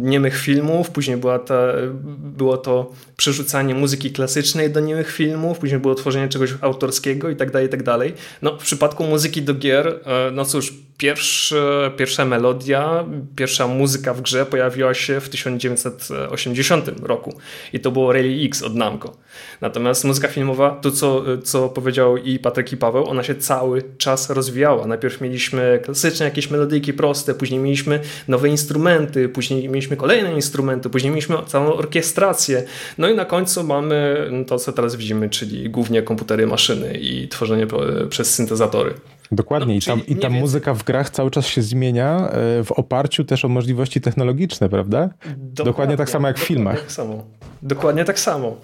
niemych 0.00 0.38
filmów, 0.38 0.90
później 0.90 1.16
była 1.16 1.38
ta, 1.38 1.72
było 2.18 2.56
to 2.56 2.92
przerzucanie 3.16 3.74
muzyki 3.74 4.10
klasycznej 4.10 4.70
do 4.70 4.80
niemych 4.80 5.12
filmów, 5.12 5.58
później 5.58 5.80
było 5.80 5.94
tworzenie 5.94 6.28
czegoś 6.28 6.54
autorskiego 6.60 7.30
i 7.30 7.36
tak 7.36 7.50
dalej, 7.50 7.68
i 7.68 7.70
tak 7.70 7.82
dalej. 7.82 8.14
No, 8.42 8.58
w 8.58 8.62
przypadku 8.62 9.04
muzyki 9.04 9.42
do 9.42 9.54
gier, 9.54 10.00
e, 10.04 10.30
no 10.30 10.44
cóż, 10.44 10.72
pierwszy, 11.00 11.62
pierwsza 11.96 12.24
melodia, 12.24 13.04
pierwsza 13.36 13.66
muzyka 13.66 14.14
w 14.14 14.20
grze 14.20 14.46
pojawiła 14.46 14.94
się 14.94 15.20
w 15.20 15.28
1980 15.28 16.90
roku 17.02 17.38
i 17.72 17.80
to 17.80 17.90
było 17.90 18.12
Rally 18.12 18.44
X 18.44 18.62
od 18.62 18.74
Namco. 18.74 19.16
Natomiast 19.60 20.04
muzyka 20.04 20.28
filmowa, 20.28 20.70
to 20.82 20.90
co, 20.90 21.24
co 21.42 21.68
powiedział 21.68 22.16
i 22.16 22.38
Patryk 22.38 22.72
i 22.72 22.76
Paweł, 22.76 23.08
ona 23.08 23.22
się 23.22 23.34
cały 23.34 23.82
czas 23.98 24.30
rozwijała. 24.30 24.86
Najpierw 24.86 25.20
mieliśmy 25.20 25.80
klasyczne 25.84 26.24
jakieś 26.24 26.50
melodyjki 26.50 26.92
proste, 26.92 27.34
później 27.34 27.60
mieliśmy 27.60 28.00
nowe 28.28 28.48
instrumenty, 28.48 29.28
później 29.28 29.68
mieliśmy 29.68 29.96
kolejne 29.96 30.34
instrumenty, 30.34 30.90
później 30.90 31.10
mieliśmy 31.10 31.36
całą 31.46 31.72
orkiestrację. 31.72 32.62
No 32.98 33.08
i 33.08 33.14
na 33.14 33.24
końcu 33.24 33.64
mamy 33.64 34.30
to, 34.46 34.58
co 34.58 34.72
teraz 34.72 34.96
widzimy, 34.96 35.30
czyli 35.30 35.70
głównie 35.70 36.02
komputery, 36.02 36.46
maszyny 36.46 36.98
i 37.00 37.28
tworzenie 37.28 37.66
przez 38.10 38.34
syntezatory. 38.34 38.94
Dokładnie. 39.32 39.74
No, 39.74 39.78
I, 39.78 39.80
tam, 39.82 40.06
i 40.06 40.16
ta 40.16 40.30
muzyka 40.30 40.74
w 40.74 40.84
grach 40.84 41.10
cały 41.10 41.30
czas 41.30 41.46
się 41.46 41.62
zmienia 41.62 42.30
e, 42.30 42.64
w 42.64 42.72
oparciu 42.72 43.24
też 43.24 43.44
o 43.44 43.48
możliwości 43.48 44.00
technologiczne, 44.00 44.68
prawda? 44.68 45.08
Dokładnie, 45.26 45.64
dokładnie 45.64 45.96
tak 45.96 46.10
samo 46.10 46.28
jak 46.28 46.38
w 46.38 46.42
filmach. 46.42 46.80
Tak 46.80 46.92
samo. 46.92 47.24
Dokładnie 47.62 48.04
tak 48.04 48.18
samo. 48.18 48.56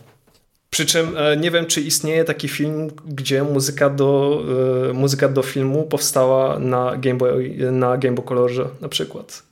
Przy 0.71 0.87
czym 0.87 1.17
e, 1.17 1.37
nie 1.37 1.51
wiem, 1.51 1.67
czy 1.67 1.81
istnieje 1.81 2.25
taki 2.25 2.49
film, 2.49 2.91
gdzie 3.07 3.43
muzyka 3.43 3.91
do, 3.91 4.43
e, 4.91 4.93
muzyka 4.93 5.29
do 5.29 5.43
filmu 5.43 5.85
powstała 5.85 6.59
na 6.59 6.97
Game 6.97 7.19
Boy, 7.19 7.57
na 7.73 7.97
Game 7.97 8.15
Boy 8.15 8.27
Colorze 8.27 8.69
na 8.81 8.89
przykład. 8.89 9.43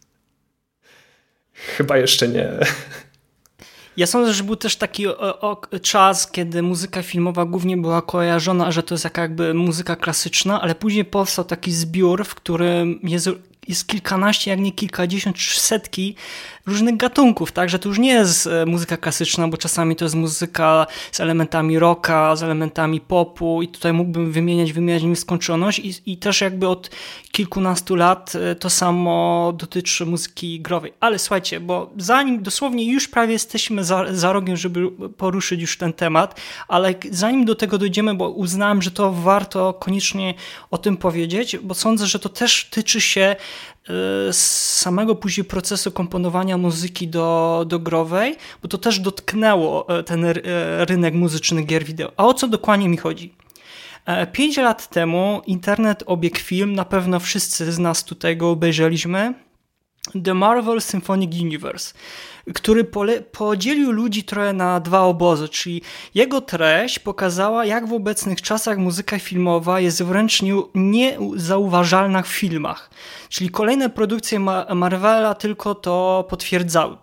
Chyba 1.53 1.99
jeszcze 1.99 2.29
nie. 2.29 2.49
Ja 3.97 4.07
sądzę, 4.07 4.33
że 4.35 4.45
był 4.45 4.57
też 4.57 4.77
taki 4.77 5.07
o, 5.07 5.41
o, 5.41 5.61
czas, 5.83 6.31
kiedy 6.31 6.63
muzyka 6.63 7.03
filmowa 7.03 7.45
głównie 7.45 7.77
była 7.77 8.03
kojarzona, 8.03 8.73
że 8.73 8.83
to 8.83 8.95
jest 8.95 9.09
jakby 9.17 9.55
muzyka 9.55 9.97
klasyczna, 9.97 10.61
ale 10.61 10.75
później 10.75 11.05
powstał 11.05 11.45
taki 11.45 11.73
zbiór, 11.73 12.25
w 12.25 12.35
którym 12.35 13.01
jest 13.03 13.31
jest 13.69 13.87
kilkanaście, 13.87 14.51
jak 14.51 14.61
nie 14.61 14.73
kilkadziesiąt, 14.73 15.41
setki 15.41 16.17
różnych 16.67 16.97
gatunków, 16.97 17.53
tak, 17.53 17.69
że 17.69 17.79
to 17.79 17.89
już 17.89 17.99
nie 17.99 18.13
jest 18.13 18.47
e, 18.47 18.67
muzyka 18.67 18.97
klasyczna, 18.97 19.49
bo 19.49 19.57
czasami 19.57 19.97
to 19.97 20.05
jest 20.05 20.15
muzyka 20.15 20.87
z 21.13 21.21
elementami 21.21 21.79
rocka, 21.79 22.37
z 22.37 22.43
elementami 22.43 23.01
popu 23.01 23.63
i 23.63 23.69
tutaj 23.69 23.93
mógłbym 23.93 24.33
wymieniać, 24.33 24.73
wymieniać 24.73 25.03
nieskończoność 25.03 25.79
i, 25.79 25.95
i 26.07 26.17
też 26.17 26.41
jakby 26.41 26.69
od 26.69 26.91
kilkunastu 27.33 27.97
lat 27.97 28.33
e, 28.35 28.55
to 28.55 28.71
samo 28.71 29.53
dotyczy 29.57 30.07
muzyki 30.07 30.61
growej. 30.61 30.93
Ale 31.01 31.19
słuchajcie, 31.19 31.61
bo 31.61 31.91
zanim, 31.97 32.43
dosłownie 32.43 32.93
już 32.93 33.09
prawie 33.09 33.33
jesteśmy 33.33 33.85
za, 33.85 34.05
za 34.15 34.33
rogiem, 34.33 34.57
żeby 34.57 34.91
poruszyć 35.09 35.61
już 35.61 35.79
ten 35.79 35.93
temat, 35.93 36.41
ale 36.69 36.95
zanim 37.11 37.45
do 37.45 37.55
tego 37.55 37.79
dojdziemy, 37.79 38.15
bo 38.15 38.31
uznałem, 38.31 38.83
że 38.83 38.91
to 38.91 39.13
warto 39.13 39.73
koniecznie 39.73 40.35
o 40.71 40.79
tym 40.79 40.97
powiedzieć, 40.97 41.57
bo 41.63 41.75
sądzę, 41.75 42.07
że 42.07 42.19
to 42.19 42.29
też 42.29 42.65
tyczy 42.65 43.01
się 43.01 43.37
samego 44.33 45.15
później 45.15 45.45
procesu 45.45 45.93
komponowania 45.93 46.59
muzyki 46.59 47.09
do, 47.09 47.65
do 47.69 47.79
growej, 47.79 48.37
bo 48.63 48.69
to 48.69 48.79
też 48.79 49.01
dotknęło 49.01 49.99
e, 49.99 50.03
ten 50.03 50.25
e, 50.25 50.35
rynek 50.85 51.15
muzyczny 51.15 51.63
gier 51.63 51.85
wideo. 51.85 52.13
A 52.17 52.27
o 52.27 52.35
co 52.35 52.49
dokładnie 52.49 52.89
mi 52.89 52.97
chodzi? 52.97 53.35
E, 54.07 54.27
pięć 54.27 54.57
lat 54.57 54.89
temu 54.89 55.43
internet 55.47 56.03
obiegł 56.07 56.39
film, 56.39 56.75
na 56.75 56.85
pewno 56.85 57.21
wszyscy 57.21 57.73
z 57.73 57.79
nas 57.79 58.05
tutaj 58.05 58.37
go 58.37 58.51
obejrzeliśmy, 58.51 59.35
The 60.25 60.35
Marvel 60.35 60.81
Symphonic 60.81 61.41
Universe 61.41 61.95
który 62.55 62.85
podzielił 63.33 63.93
ludzi 63.93 64.25
trochę 64.25 64.53
na 64.53 64.81
dwa 64.81 65.01
obozy, 65.01 65.49
czyli 65.49 65.83
jego 66.15 66.41
treść 66.41 66.99
pokazała, 66.99 67.65
jak 67.65 67.89
w 67.89 67.93
obecnych 67.93 68.43
czasach 68.43 68.79
muzyka 68.79 69.19
filmowa 69.19 69.81
jest 69.81 70.03
wręcz 70.03 70.41
niezauważalna 70.75 72.23
w 72.23 72.29
filmach. 72.29 72.91
Czyli 73.29 73.51
kolejne 73.51 73.91
produkcje 73.91 74.41
Marvela 74.75 75.35
tylko 75.35 75.75
to 75.75 76.27
potwierdzały. 76.29 76.97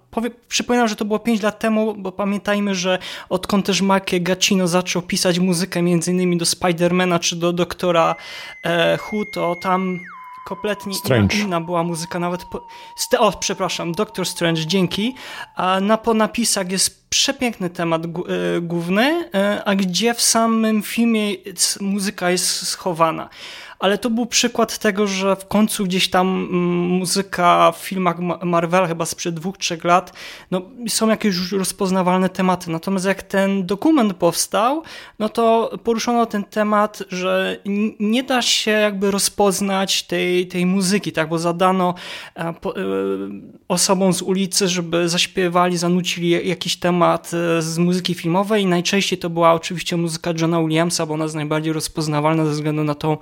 przypominam, 0.48 0.88
że 0.88 0.96
to 0.96 1.06
było 1.06 1.20
5 1.20 1.42
lat 1.42 1.60
temu, 1.60 1.96
bo 1.98 2.12
pamiętajmy, 2.12 2.76
że 2.76 3.00
odkąd 3.30 3.66
też 3.66 3.82
Mike 3.82 4.20
Gacino 4.20 4.68
zaczął 4.68 5.02
pisać 5.02 5.40
muzykę 5.40 5.80
innymi 5.80 6.38
do 6.38 6.46
Spidermana 6.46 7.20
czy 7.20 7.36
do 7.36 7.54
Doktora 7.54 8.16
e, 8.64 8.98
Who, 8.98 9.26
to 9.34 9.56
tam 9.56 10.00
kompletnie 10.46 10.94
Strange. 10.94 11.38
inna 11.38 11.62
była 11.62 11.84
muzyka, 11.84 12.20
nawet 12.20 12.46
po, 12.46 12.68
o, 13.20 13.32
przepraszam, 13.32 13.92
Doctor 13.92 14.26
Strange, 14.26 14.66
dzięki. 14.66 15.16
A 15.56 15.80
na 15.80 15.98
po 15.98 16.14
napisach 16.14 16.72
jest 16.72 17.10
przepiękny 17.10 17.70
temat 17.70 18.06
e, 18.06 18.10
główny, 18.62 19.30
e, 19.34 19.64
a 19.66 19.76
gdzie 19.76 20.14
w 20.14 20.22
samym 20.22 20.82
filmie 20.82 21.34
muzyka 21.82 22.32
jest 22.32 22.68
schowana. 22.68 23.30
Ale 23.82 23.98
to 23.98 24.10
był 24.10 24.26
przykład 24.26 24.78
tego, 24.78 25.08
że 25.08 25.36
w 25.36 25.48
końcu 25.48 25.84
gdzieś 25.84 26.10
tam 26.10 26.28
mm, 26.28 26.78
muzyka 26.80 27.72
w 27.72 27.78
filmach 27.78 28.20
Marvela 28.44 28.88
chyba 28.88 29.06
sprzed 29.06 29.36
dwóch, 29.36 29.58
trzech 29.58 29.84
lat, 29.84 30.14
no 30.52 30.62
są 30.88 31.10
jakieś 31.10 31.36
już 31.36 31.52
rozpoznawalne 31.52 32.30
tematy. 32.30 32.72
Natomiast 32.72 33.06
jak 33.06 33.24
ten 33.24 33.66
dokument 33.66 34.14
powstał, 34.14 34.84
no 35.20 35.30
to 35.30 35.72
poruszono 35.84 36.26
ten 36.26 36.44
temat, 36.44 37.04
że 37.10 37.58
nie 38.00 38.24
da 38.24 38.42
się 38.42 38.72
jakby 38.72 39.12
rozpoznać 39.12 40.04
tej, 40.04 40.48
tej 40.48 40.66
muzyki, 40.66 41.12
tak, 41.12 41.30
bo 41.30 41.40
zadano 41.40 41.94
e, 42.36 42.42
e, 42.42 42.54
osobom 43.68 44.14
z 44.14 44.22
ulicy, 44.22 44.68
żeby 44.68 45.10
zaśpiewali, 45.10 45.78
zanucili 45.78 46.48
jakiś 46.48 46.78
temat 46.78 47.32
e, 47.34 47.62
z 47.62 47.78
muzyki 47.78 48.14
filmowej 48.14 48.66
najczęściej 48.66 49.20
to 49.20 49.30
była 49.30 49.54
oczywiście 49.54 49.98
muzyka 49.98 50.34
Johna 50.42 50.62
Williamsa, 50.62 51.06
bo 51.06 51.14
ona 51.14 51.24
jest 51.24 51.36
najbardziej 51.36 51.74
rozpoznawalna 51.74 52.46
ze 52.46 52.52
względu 52.52 52.84
na 52.84 52.96
tą 52.96 53.18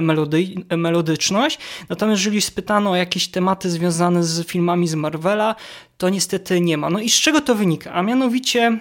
melody, 0.00 0.54
melodyczność. 0.76 1.58
Natomiast 1.88 2.20
jeżeli 2.20 2.40
spytano 2.40 2.90
o 2.90 2.96
jakieś 2.96 3.28
tematy 3.28 3.70
związane 3.70 4.24
z 4.24 4.46
filmami 4.46 4.88
z 4.88 4.94
Marvela, 4.94 5.54
to 5.98 6.08
niestety 6.08 6.60
nie 6.60 6.76
ma. 6.78 6.90
No 6.90 6.98
i 6.98 7.10
z 7.10 7.14
czego 7.14 7.40
to 7.40 7.54
wynika? 7.54 7.92
A 7.92 8.02
mianowicie 8.02 8.78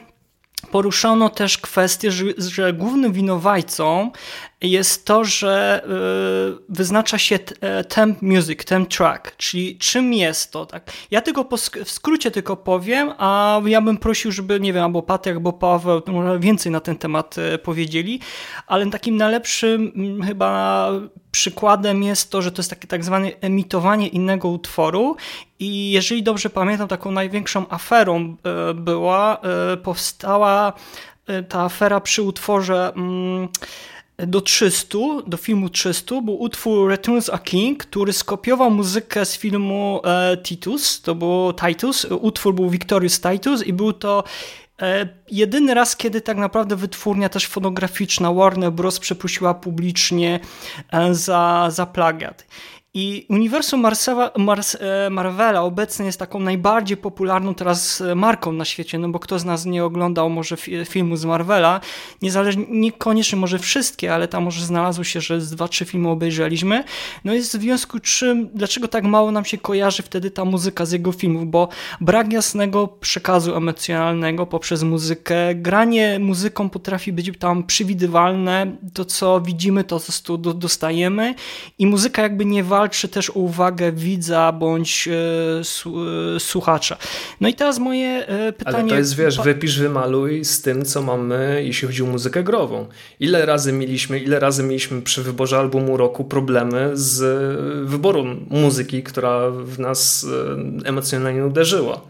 poruszono 0.71 1.29
też 1.29 1.57
kwestię, 1.57 2.11
że, 2.11 2.25
że 2.37 2.73
głównym 2.73 3.13
winowajcą 3.13 4.11
jest 4.61 5.05
to, 5.05 5.25
że 5.25 5.81
y, 6.59 6.63
wyznacza 6.69 7.17
się 7.17 7.39
e, 7.61 7.83
temp 7.83 8.21
music, 8.21 8.65
temp 8.65 8.89
track, 8.89 9.35
czyli 9.37 9.77
czym 9.77 10.13
jest 10.13 10.51
to, 10.51 10.65
tak? 10.65 10.91
Ja 11.11 11.21
tylko 11.21 11.57
w 11.85 11.91
skrócie 11.91 12.31
tylko 12.31 12.57
powiem, 12.57 13.11
a 13.17 13.61
ja 13.65 13.81
bym 13.81 13.97
prosił, 13.97 14.31
żeby, 14.31 14.59
nie 14.59 14.73
wiem, 14.73 14.83
albo 14.83 15.01
Patryk, 15.01 15.35
albo 15.35 15.53
Paweł 15.53 16.01
może 16.07 16.39
więcej 16.39 16.71
na 16.71 16.79
ten 16.79 16.97
temat 16.97 17.35
e, 17.37 17.57
powiedzieli, 17.57 18.19
ale 18.67 18.89
takim 18.89 19.17
najlepszym 19.17 19.91
mm, 19.95 20.23
chyba 20.23 20.89
przykładem 21.31 22.03
jest 22.03 22.31
to, 22.31 22.41
że 22.41 22.51
to 22.51 22.59
jest 22.59 22.69
takie 22.69 22.87
tak 22.87 23.03
zwane 23.03 23.31
emitowanie 23.41 24.07
innego 24.07 24.47
utworu 24.47 25.15
i 25.59 25.91
jeżeli 25.91 26.23
dobrze 26.23 26.49
pamiętam, 26.49 26.87
taką 26.87 27.11
największą 27.11 27.69
aferą 27.69 28.35
e, 28.43 28.73
była, 28.73 29.41
powstała 29.83 30.73
ta 31.49 31.61
afera 31.63 31.99
przy 31.99 32.21
utworze 32.21 32.93
mm, 32.95 33.47
do 34.17 34.41
300, 34.41 34.97
do 35.27 35.37
filmu 35.37 35.69
300 35.69 36.21
był 36.21 36.41
utwór 36.41 36.89
Returns 36.89 37.29
a 37.29 37.37
King, 37.37 37.77
który 37.77 38.13
skopiował 38.13 38.71
muzykę 38.71 39.25
z 39.25 39.37
filmu 39.37 40.01
e, 40.03 40.37
Titus, 40.37 41.01
to 41.01 41.15
był 41.15 41.53
Titus, 41.53 42.05
utwór 42.05 42.53
był 42.55 42.69
Victorious 42.69 43.21
Titus 43.21 43.63
i 43.63 43.73
był 43.73 43.93
to 43.93 44.23
e, 44.81 45.07
jedyny 45.31 45.73
raz, 45.73 45.95
kiedy 45.95 46.21
tak 46.21 46.37
naprawdę 46.37 46.75
wytwórnia 46.75 47.29
też 47.29 47.47
fonograficzna 47.47 48.33
Warner 48.33 48.71
Bros. 48.71 48.99
przeprosiła 48.99 49.53
publicznie 49.53 50.39
e, 50.91 51.13
za, 51.13 51.67
za 51.71 51.85
plagiat. 51.85 52.45
I 52.97 53.25
uniwersum 53.29 53.81
Mars, 54.37 54.75
e, 54.79 55.09
Marvela 55.09 55.61
obecnie 55.61 56.05
jest 56.05 56.19
taką 56.19 56.39
najbardziej 56.39 56.97
popularną 56.97 57.55
teraz 57.55 58.01
e, 58.01 58.15
marką 58.15 58.51
na 58.51 58.65
świecie, 58.65 58.99
no 58.99 59.09
bo 59.09 59.19
kto 59.19 59.39
z 59.39 59.45
nas 59.45 59.65
nie 59.65 59.85
oglądał 59.85 60.29
może 60.29 60.57
filmu 60.85 61.15
z 61.15 61.25
Marvela, 61.25 61.81
niezależnie, 62.21 62.65
niekoniecznie 62.69 63.39
może 63.39 63.59
wszystkie, 63.59 64.13
ale 64.13 64.27
tam 64.27 64.43
może 64.43 64.65
znalazło 64.65 65.03
się, 65.03 65.21
że 65.21 65.41
z 65.41 65.49
dwa, 65.51 65.67
trzy 65.67 65.85
filmy 65.85 66.09
obejrzeliśmy. 66.09 66.83
No 67.25 67.33
i 67.33 67.39
w 67.39 67.43
związku 67.43 67.99
czym, 67.99 68.49
dlaczego 68.53 68.87
tak 68.87 69.03
mało 69.03 69.31
nam 69.31 69.45
się 69.45 69.57
kojarzy 69.57 70.03
wtedy 70.03 70.31
ta 70.31 70.45
muzyka 70.45 70.85
z 70.85 70.91
jego 70.91 71.11
filmów, 71.11 71.47
bo 71.47 71.69
brak 72.01 72.33
jasnego 72.33 72.87
przekazu 72.87 73.55
emocjonalnego 73.55 74.45
poprzez 74.45 74.83
muzykę, 74.83 75.55
granie 75.55 76.19
muzyką 76.19 76.69
potrafi 76.69 77.13
być 77.13 77.31
tam 77.39 77.63
przewidywalne, 77.63 78.77
to 78.93 79.05
co 79.05 79.41
widzimy, 79.41 79.83
to 79.83 79.99
co 79.99 80.37
dostajemy. 80.37 81.35
I 81.79 81.87
muzyka 81.87 82.21
jakby 82.21 82.45
nie 82.45 82.63
walczy 82.63 82.84
walczy 82.85 83.07
też 83.07 83.29
o 83.29 83.33
uwagę 83.33 83.91
widza 83.91 84.51
bądź 84.51 85.07
e, 85.07 86.39
słuchacza. 86.39 86.97
No 87.41 87.49
i 87.49 87.53
teraz 87.53 87.79
moje 87.79 88.27
e, 88.27 88.53
pytanie... 88.53 88.77
Ale 88.77 88.89
to 88.89 88.95
jest, 88.95 89.15
wiesz, 89.15 89.41
wypisz, 89.41 89.79
wymaluj 89.79 90.45
z 90.45 90.61
tym, 90.61 90.85
co 90.85 91.01
mamy, 91.01 91.61
jeśli 91.65 91.87
chodzi 91.87 92.03
o 92.03 92.05
muzykę 92.05 92.43
grową. 92.43 92.87
Ile 93.19 93.45
razy 93.45 93.73
mieliśmy, 93.73 94.19
ile 94.19 94.39
razy 94.39 94.63
mieliśmy 94.63 95.01
przy 95.01 95.23
wyborze 95.23 95.57
albumu 95.57 95.97
roku 95.97 96.23
problemy 96.23 96.91
z 96.93 97.21
wyborem 97.89 98.45
muzyki, 98.49 99.03
która 99.03 99.49
w 99.49 99.79
nas 99.79 100.27
e, 100.83 100.87
emocjonalnie 100.87 101.45
uderzyła 101.45 102.01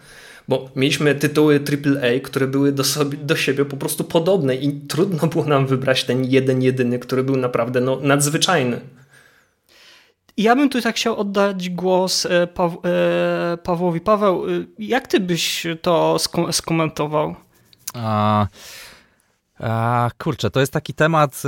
bo 0.47 0.69
mieliśmy 0.76 1.15
tytuły 1.15 1.59
AAA, 1.59 2.19
które 2.23 2.47
były 2.47 2.71
do, 2.71 2.84
sobie, 2.84 3.17
do 3.17 3.36
siebie 3.36 3.65
po 3.65 3.78
prostu 3.78 4.03
podobne 4.03 4.55
i 4.55 4.71
trudno 4.73 5.28
było 5.28 5.45
nam 5.45 5.67
wybrać 5.67 6.03
ten 6.03 6.26
jeden, 6.26 6.61
jedyny, 6.61 6.99
który 6.99 7.23
był 7.23 7.36
naprawdę 7.36 7.82
no, 7.82 7.99
nadzwyczajny. 8.01 8.82
Ja 10.38 10.55
bym 10.55 10.69
tu 10.69 10.81
tak 10.81 10.95
chciał 10.95 11.15
oddać 11.19 11.69
głos 11.69 12.25
e, 12.25 12.29
e, 12.43 13.57
Pawłowi. 13.63 14.01
Paweł, 14.01 14.45
e, 14.45 14.49
jak 14.79 15.07
ty 15.07 15.19
byś 15.19 15.67
to 15.81 16.17
skomentował? 16.51 17.36
A, 17.93 18.47
a, 19.59 20.09
kurczę, 20.17 20.51
to 20.51 20.59
jest 20.59 20.73
taki 20.73 20.93
temat, 20.93 21.43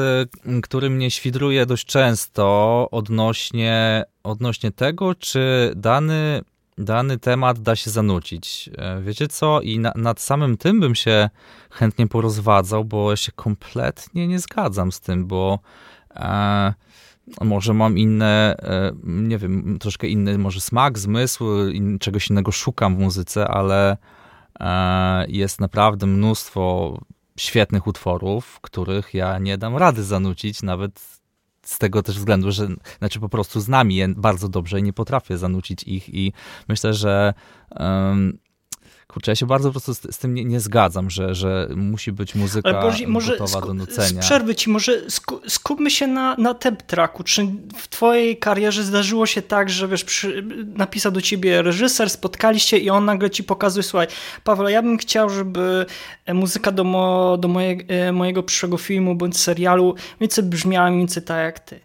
który 0.63 0.89
mnie 0.89 1.11
świdruje 1.11 1.65
dość 1.65 1.85
często 1.85 2.87
odnośnie, 2.91 4.03
odnośnie 4.23 4.71
tego, 4.71 5.15
czy 5.15 5.73
dany, 5.75 6.41
dany 6.77 7.17
temat 7.17 7.59
da 7.59 7.75
się 7.75 7.89
zanucić. 7.89 8.69
Wiecie 9.01 9.27
co? 9.27 9.61
I 9.61 9.79
na, 9.79 9.91
nad 9.95 10.21
samym 10.21 10.57
tym 10.57 10.79
bym 10.79 10.95
się 10.95 11.29
chętnie 11.71 12.07
porozwadzał, 12.07 12.85
bo 12.85 13.09
ja 13.11 13.17
się 13.17 13.31
kompletnie 13.31 14.27
nie 14.27 14.39
zgadzam 14.39 14.91
z 14.91 14.99
tym, 14.99 15.27
bo... 15.27 15.59
może 17.41 17.73
mam 17.73 17.97
inne, 17.97 18.55
e, 18.59 18.91
nie 19.03 19.37
wiem, 19.37 19.77
troszkę 19.79 20.07
inny 20.07 20.37
może 20.37 20.61
smak, 20.61 20.99
zmysł, 20.99 21.45
czegoś 21.99 22.29
innego 22.29 22.51
szukam 22.51 22.95
w 22.95 22.99
muzyce, 22.99 23.47
ale 23.47 23.97
e, 24.59 25.25
jest 25.27 25.61
naprawdę 25.61 26.05
mnóstwo 26.05 26.97
świetnych 27.37 27.87
utworów, 27.87 28.59
których 28.61 29.13
ja 29.13 29.39
nie 29.39 29.57
dam 29.57 29.77
rady 29.77 30.03
zanucić, 30.03 30.63
nawet 30.63 31.17
z 31.63 31.77
tego 31.77 32.03
też 32.03 32.17
względu, 32.17 32.51
że 32.51 32.67
znaczy 32.99 33.19
po 33.19 33.29
prostu 33.29 33.59
znam 33.59 33.91
je 33.91 34.07
bardzo 34.07 34.49
dobrze 34.49 34.79
i 34.79 34.83
nie 34.83 34.93
potrafię 34.93 35.37
zanucić 35.37 35.83
ich 35.83 36.09
i 36.13 36.33
myślę, 36.67 36.93
że 36.93 37.33
Kurczę, 39.17 39.31
ja 39.31 39.35
się 39.35 39.45
bardzo 39.45 39.69
po 39.69 39.71
prostu 39.71 39.93
z, 39.93 40.15
z 40.15 40.17
tym 40.17 40.33
nie, 40.33 40.45
nie, 40.45 40.59
zgadzam, 40.59 41.09
że, 41.09 41.35
że 41.35 41.69
musi 41.75 42.11
być 42.11 42.35
muzyka 42.35 42.81
Boże, 42.81 43.07
może 43.07 43.31
gotowa 43.31 43.61
do 43.61 43.73
nucenia. 43.73 44.21
Przerwy 44.21 44.55
ci, 44.55 44.69
może 44.69 45.01
skupmy 45.47 45.91
się 45.91 46.07
na, 46.07 46.35
na 46.35 46.53
temp 46.53 46.81
tracku. 46.81 47.23
Czy 47.23 47.47
w 47.77 47.87
twojej 47.87 48.37
karierze 48.37 48.83
zdarzyło 48.83 49.25
się 49.25 49.41
tak, 49.41 49.69
że 49.69 49.87
wiesz, 49.87 50.03
przy, 50.03 50.45
napisał 50.75 51.11
do 51.11 51.21
ciebie 51.21 51.61
reżyser, 51.61 52.09
spotkaliście 52.09 52.77
i 52.77 52.89
on 52.89 53.05
nagle 53.05 53.29
ci 53.29 53.43
pokazuje, 53.43 53.83
słuchaj, 53.83 54.07
Paweł, 54.43 54.67
ja 54.67 54.81
bym 54.81 54.97
chciał, 54.97 55.29
żeby 55.29 55.85
muzyka 56.33 56.71
do, 56.71 56.83
mo, 56.83 57.37
do 57.37 57.47
moje, 57.47 57.77
e, 57.87 58.11
mojego 58.11 58.43
przyszłego 58.43 58.77
filmu 58.77 59.15
bądź 59.15 59.37
serialu 59.37 59.95
więcej 60.21 60.43
brzmiała 60.43 60.89
mniej 60.89 60.99
więcej 60.99 61.23
tak 61.23 61.37
jak 61.37 61.59
ty. 61.59 61.79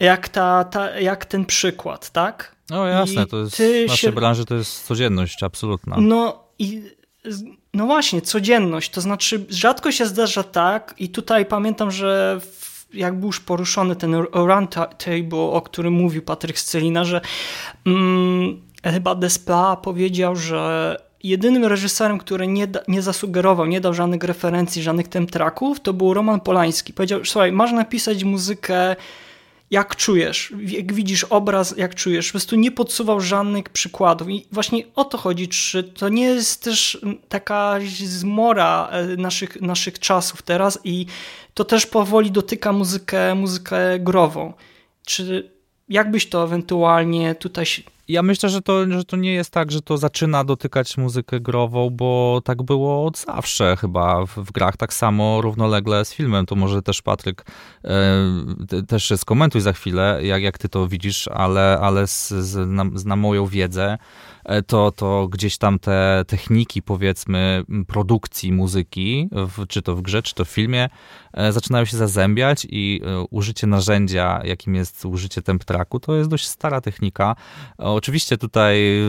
Jak, 0.00 0.28
ta, 0.28 0.64
ta, 0.64 1.00
jak 1.00 1.24
ten 1.24 1.44
przykład, 1.44 2.10
tak? 2.10 2.56
No 2.70 2.86
jasne, 2.86 3.22
I 3.22 3.26
to 3.26 3.36
jest 3.36 3.56
w 3.56 3.88
naszej 3.88 3.96
się... 3.96 4.12
branży 4.12 4.44
to 4.44 4.54
jest 4.54 4.86
codzienność 4.86 5.42
absolutna. 5.42 5.96
No 5.98 6.45
i 6.58 6.82
no 7.74 7.86
właśnie, 7.86 8.22
codzienność, 8.22 8.90
to 8.90 9.00
znaczy 9.00 9.46
rzadko 9.48 9.92
się 9.92 10.06
zdarza 10.06 10.42
tak 10.42 10.94
i 10.98 11.08
tutaj 11.08 11.46
pamiętam, 11.46 11.90
że 11.90 12.40
jak 12.92 13.18
był 13.18 13.26
już 13.26 13.40
poruszony 13.40 13.96
ten 13.96 14.14
round 14.32 14.74
table, 14.74 15.38
o 15.38 15.62
którym 15.62 15.92
mówił 15.92 16.22
Patryk 16.22 16.58
Scelina, 16.58 17.04
że 17.04 17.20
mm, 17.86 18.62
chyba 18.84 19.14
Despla 19.14 19.76
powiedział, 19.76 20.36
że 20.36 20.96
jedynym 21.22 21.64
reżyserem, 21.64 22.18
który 22.18 22.46
nie, 22.46 22.66
da, 22.66 22.80
nie 22.88 23.02
zasugerował, 23.02 23.66
nie 23.66 23.80
dał 23.80 23.94
żadnych 23.94 24.24
referencji, 24.24 24.82
żadnych 24.82 25.08
temtraków, 25.08 25.80
to 25.80 25.92
był 25.92 26.14
Roman 26.14 26.40
Polański. 26.40 26.92
Powiedział, 26.92 27.24
słuchaj, 27.24 27.52
masz 27.52 27.72
napisać 27.72 28.24
muzykę 28.24 28.96
jak 29.70 29.96
czujesz, 29.96 30.52
jak 30.66 30.92
widzisz 30.92 31.24
obraz, 31.24 31.76
jak 31.76 31.94
czujesz. 31.94 32.26
Po 32.26 32.32
prostu 32.32 32.56
nie 32.56 32.70
podsuwał 32.70 33.20
żadnych 33.20 33.68
przykładów. 33.68 34.28
I 34.28 34.46
właśnie 34.52 34.84
o 34.94 35.04
to 35.04 35.18
chodzi, 35.18 35.48
czy 35.48 35.82
to 35.82 36.08
nie 36.08 36.24
jest 36.24 36.62
też 36.62 37.00
taka 37.28 37.78
zmora 38.04 38.88
e, 38.90 39.06
naszych, 39.16 39.60
naszych 39.60 39.98
czasów 39.98 40.42
teraz 40.42 40.78
i 40.84 41.06
to 41.54 41.64
też 41.64 41.86
powoli 41.86 42.30
dotyka 42.30 42.72
muzykę, 42.72 43.34
muzykę 43.34 43.98
grową. 43.98 44.52
Czy 45.06 45.50
jakbyś 45.88 46.28
to 46.28 46.44
ewentualnie 46.44 47.34
tutaj 47.34 47.66
Ja 48.08 48.22
myślę, 48.22 48.48
że 48.48 48.62
to, 48.62 48.92
że 48.92 49.04
to 49.04 49.16
nie 49.16 49.34
jest 49.34 49.50
tak, 49.50 49.70
że 49.70 49.82
to 49.82 49.98
zaczyna 49.98 50.44
dotykać 50.44 50.96
muzykę 50.96 51.40
grową, 51.40 51.90
bo 51.90 52.40
tak 52.44 52.62
było 52.62 53.06
od 53.06 53.18
zawsze 53.18 53.76
chyba 53.76 54.26
w, 54.26 54.30
w 54.30 54.52
grach, 54.52 54.76
tak 54.76 54.92
samo 54.92 55.40
równolegle 55.40 56.04
z 56.04 56.14
filmem. 56.14 56.46
To 56.46 56.54
może 56.54 56.82
też 56.82 57.02
Patryk 57.02 57.44
e, 57.84 58.82
też 58.88 59.12
skomentuj 59.16 59.60
za 59.60 59.72
chwilę, 59.72 60.20
jak, 60.22 60.42
jak 60.42 60.58
ty 60.58 60.68
to 60.68 60.88
widzisz, 60.88 61.28
ale, 61.28 61.78
ale 61.82 62.06
z, 62.06 62.28
z, 62.28 62.68
na, 62.70 62.84
z 62.94 63.04
na 63.04 63.16
moją 63.16 63.46
wiedzę 63.46 63.98
to, 64.66 64.92
to 64.92 65.28
gdzieś 65.28 65.58
tam 65.58 65.78
te 65.78 66.24
techniki, 66.26 66.82
powiedzmy, 66.82 67.64
produkcji 67.86 68.52
muzyki, 68.52 69.28
w, 69.32 69.66
czy 69.66 69.82
to 69.82 69.96
w 69.96 70.02
grze, 70.02 70.22
czy 70.22 70.34
to 70.34 70.44
w 70.44 70.48
filmie, 70.48 70.88
e, 71.32 71.52
zaczynają 71.52 71.84
się 71.84 71.96
zazębiać 71.96 72.66
i 72.70 73.00
e, 73.04 73.20
użycie 73.30 73.66
narzędzia, 73.66 74.40
jakim 74.44 74.74
jest 74.74 75.04
użycie 75.04 75.42
temp 75.42 75.64
tracku, 75.64 76.00
to 76.00 76.14
jest 76.14 76.30
dość 76.30 76.46
stara 76.46 76.80
technika. 76.80 77.36
Oczywiście 77.78 78.38
tutaj 78.38 79.00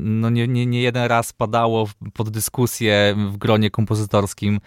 no 0.00 0.30
nie, 0.30 0.48
nie, 0.48 0.66
nie 0.66 0.82
jeden 0.82 1.04
raz 1.04 1.32
padało 1.32 1.88
pod 2.14 2.30
dyskusję 2.30 3.16
w 3.30 3.36
gronie 3.36 3.70
kompozytorskim, 3.70 4.60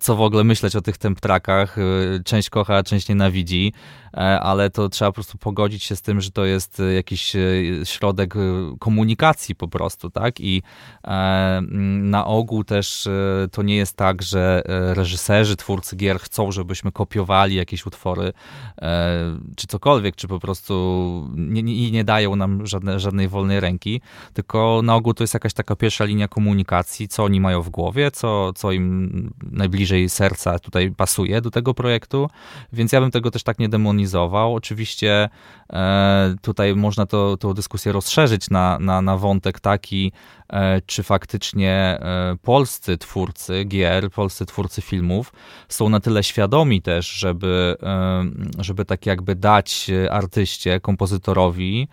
co 0.00 0.16
w 0.16 0.20
ogóle 0.20 0.44
myśleć 0.44 0.76
o 0.76 0.80
tych 0.80 0.98
temp 0.98 1.20
trackach. 1.20 1.76
Część 2.24 2.50
kocha, 2.50 2.82
część 2.82 3.08
nienawidzi. 3.08 3.72
E, 4.16 4.40
ale 4.40 4.70
to 4.70 4.88
trzeba 4.88 5.10
po 5.10 5.14
prostu 5.14 5.38
pogodzić 5.38 5.82
się 5.82 5.96
z 5.96 6.02
tym, 6.02 6.20
że 6.20 6.30
to 6.30 6.44
jest 6.44 6.80
e, 6.80 6.92
jakiś 6.92 7.36
e, 7.36 7.40
środek 7.84 8.34
komunikacji 8.78 9.54
po 9.54 9.68
prostu, 9.72 10.10
tak? 10.10 10.40
I 10.40 10.62
na 12.02 12.26
ogół 12.26 12.64
też 12.64 13.08
to 13.52 13.62
nie 13.62 13.76
jest 13.76 13.96
tak, 13.96 14.22
że 14.22 14.62
reżyserzy, 14.94 15.56
twórcy 15.56 15.96
gier 15.96 16.20
chcą, 16.20 16.52
żebyśmy 16.52 16.92
kopiowali 16.92 17.54
jakieś 17.54 17.86
utwory, 17.86 18.32
czy 19.56 19.66
cokolwiek, 19.66 20.16
czy 20.16 20.28
po 20.28 20.38
prostu 20.38 20.72
nie, 21.36 21.62
nie, 21.62 21.90
nie 21.90 22.04
dają 22.04 22.36
nam 22.36 22.66
żadne, 22.66 23.00
żadnej 23.00 23.28
wolnej 23.28 23.60
ręki, 23.60 24.00
tylko 24.32 24.80
na 24.84 24.94
ogół 24.94 25.14
to 25.14 25.22
jest 25.22 25.34
jakaś 25.34 25.52
taka 25.54 25.76
pierwsza 25.76 26.04
linia 26.04 26.28
komunikacji, 26.28 27.08
co 27.08 27.24
oni 27.24 27.40
mają 27.40 27.62
w 27.62 27.70
głowie, 27.70 28.10
co, 28.10 28.52
co 28.52 28.72
im 28.72 29.32
najbliżej 29.52 30.08
serca 30.08 30.58
tutaj 30.58 30.90
pasuje 30.90 31.40
do 31.40 31.50
tego 31.50 31.74
projektu, 31.74 32.28
więc 32.72 32.92
ja 32.92 33.00
bym 33.00 33.10
tego 33.10 33.30
też 33.30 33.42
tak 33.42 33.58
nie 33.58 33.68
demonizował. 33.68 34.54
Oczywiście 34.54 35.12
e, 35.22 35.28
tutaj 36.42 36.74
można 36.74 37.06
to, 37.06 37.36
tą 37.36 37.54
dyskusję 37.54 37.92
rozszerzyć 37.92 38.50
na, 38.50 38.78
na, 38.78 39.02
na 39.02 39.16
wątek 39.16 39.60
taki, 39.60 40.12
e, 40.48 40.80
czy 40.80 41.02
faktycznie 41.02 41.70
e, 41.72 42.36
polscy 42.42 42.98
twórcy 42.98 43.64
gier, 43.64 44.10
polscy 44.10 44.46
twórcy 44.46 44.82
filmów 44.82 45.32
są 45.68 45.88
na 45.88 46.00
tyle 46.00 46.22
świadomi 46.22 46.82
też, 46.82 47.06
żeby, 47.06 47.76
żeby 48.58 48.84
tak 48.84 49.06
jakby 49.06 49.34
dać 49.34 49.90
artyście, 50.10 50.80
kompozytorowi 50.80 51.88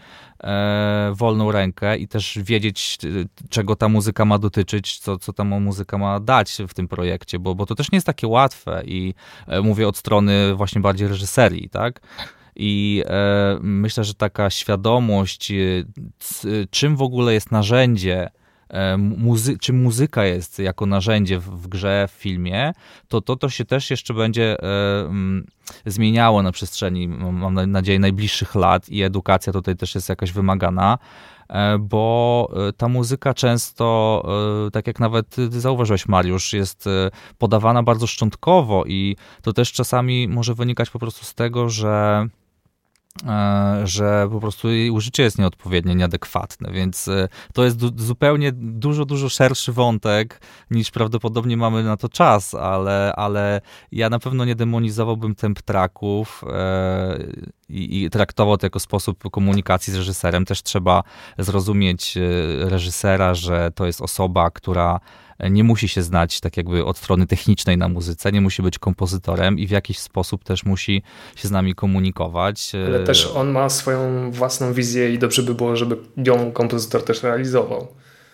wolną 1.12 1.52
rękę 1.52 1.98
i 1.98 2.08
też 2.08 2.40
wiedzieć, 2.44 2.98
czego 3.50 3.76
ta 3.76 3.90
muzyka 3.90 4.26
ma 4.26 4.38
dotyczyć, 4.38 5.00
co, 5.00 5.18
co 5.18 5.34
ta 5.34 5.44
muzyka 5.44 5.98
ma 5.98 6.20
dać 6.20 6.58
w 6.68 6.74
tym 6.74 6.88
projekcie, 6.88 7.40
bo, 7.40 7.56
bo 7.56 7.66
to 7.66 7.76
też 7.76 7.92
nie 7.92 7.96
jest 7.96 8.06
takie 8.06 8.28
łatwe 8.28 8.82
i 8.86 9.14
mówię 9.64 9.88
od 9.88 9.98
strony 9.98 10.56
właśnie 10.56 10.82
bardziej 10.82 11.08
reżyserii, 11.08 11.70
tak? 11.70 12.02
I 12.62 13.03
e, 13.05 13.57
myślę, 13.62 14.03
że 14.03 14.14
taka 14.14 14.49
świadomość, 14.49 15.51
e, 15.51 15.55
czym 16.70 16.95
w 16.95 17.01
ogóle 17.01 17.34
jest 17.34 17.51
narzędzie, 17.51 18.30
e, 18.70 18.97
muzy 18.97 19.57
czym 19.57 19.82
muzyka 19.84 20.26
jest 20.26 20.60
jako 20.60 20.86
narzędzie 20.86 21.39
w, 21.39 21.43
w, 21.43 21.68
grze, 21.68 22.07
w 22.07 22.12
filmie, 22.12 22.74
to, 23.07 23.22
to 23.22 23.36
to 23.36 23.49
się 23.49 23.66
też 23.66 23.89
jeszcze 23.89 24.14
będzie 24.14 24.57
e, 24.64 25.05
m, 25.05 25.45
zmieniało 25.86 26.43
na 26.43 26.51
przestrzeni, 26.51 27.07
mam 27.07 27.72
nadzieję, 27.72 27.99
najbliższych 27.99 28.55
lat 28.55 28.89
i 28.89 29.03
edukacja 29.03 29.53
tutaj 29.53 29.76
też 29.76 29.95
jest 29.95 30.10
jakaś 30.10 30.32
wymagana 30.32 30.97
e, 31.49 31.78
bo 31.78 32.51
ta 32.78 32.88
muzyka 32.88 33.34
często, 33.34 33.89
tak 34.74 34.88
jak 34.88 34.99
nawet 34.99 35.30
ty 35.30 35.62
zauważyłeś, 35.62 36.07
Mariusz, 36.07 36.53
jest 36.53 36.89
podawana 37.38 37.84
bardzo 37.84 38.07
szczątkowo 38.07 38.86
i 38.86 39.16
to 39.41 39.53
też 39.53 39.72
czasami 39.72 40.28
może 40.28 40.53
wynikać 40.53 40.89
po 40.89 40.99
prostu 40.99 41.26
z 41.26 41.34
tego, 41.34 41.70
że 41.70 42.26
E, 42.30 42.39
że 43.84 44.28
po 44.32 44.39
prostu 44.39 44.70
jej 44.70 44.91
użycie 44.91 45.24
jest 45.24 45.38
nieodpowiednie, 45.39 45.95
nieadekwatne, 45.95 46.72
więc 46.72 47.07
e, 47.07 47.28
to 47.53 47.64
jest 47.64 47.78
du 47.78 48.03
zupełnie 48.03 48.51
dużo, 48.51 49.05
dużo 49.05 49.30
szerszy 49.30 49.74
wątek 49.74 50.41
niż 50.72 50.91
prawdopodobnie 50.91 51.57
mamy 51.57 51.84
na 51.84 51.97
to 51.97 52.10
czas, 52.10 52.55
ale, 52.55 53.14
ale 53.16 53.62
ja 53.91 54.10
na 54.10 54.20
pewno 54.20 54.45
nie 54.45 54.55
demonizowałbym 54.55 55.36
temp 55.36 55.62
tracków 55.62 56.43
e, 56.47 57.20
i, 57.70 58.03
i 58.03 58.09
traktował 58.09 58.57
to 58.57 58.65
jako 58.65 58.80
sposób 58.80 59.24
komunikacji 59.32 59.93
z 59.93 59.95
reżyserem. 59.95 60.45
Też 60.45 60.63
trzeba 60.63 61.03
zrozumieć 61.38 62.17
reżysera, 62.59 63.34
że 63.34 63.72
to 63.76 63.86
jest 63.86 64.01
osoba, 64.01 64.51
która 64.51 64.99
nie 65.49 65.63
musi 65.63 65.88
się 65.88 66.03
znać 66.03 66.39
tak 66.39 66.57
jakby 66.57 66.86
od 66.86 66.97
strony 66.97 67.28
technicznej 67.28 67.78
na 67.78 67.89
muzyce, 67.89 68.32
nie 68.32 68.41
musi 68.41 68.61
być 68.61 68.80
kompozytorem 68.80 69.59
i 69.59 69.67
w 69.67 69.72
jakiś 69.72 69.99
sposób 69.99 70.43
też 70.43 70.65
musi 70.65 71.03
się 71.36 71.47
z 71.47 71.51
nami 71.51 71.76
komunikować. 71.76 72.72
Ale 72.88 73.03
też 73.03 73.32
on 73.36 73.51
ma 73.51 73.70
swoją 73.70 74.32
własną 74.32 74.74
wizję 74.74 75.13
i 75.13 75.20
dobrze 75.20 75.43
by 75.43 75.55
było, 75.55 75.76
żeby 75.76 75.97
ją 76.17 76.51
kompozytor 76.51 77.03
też 77.03 77.24
realizował. 77.24 77.88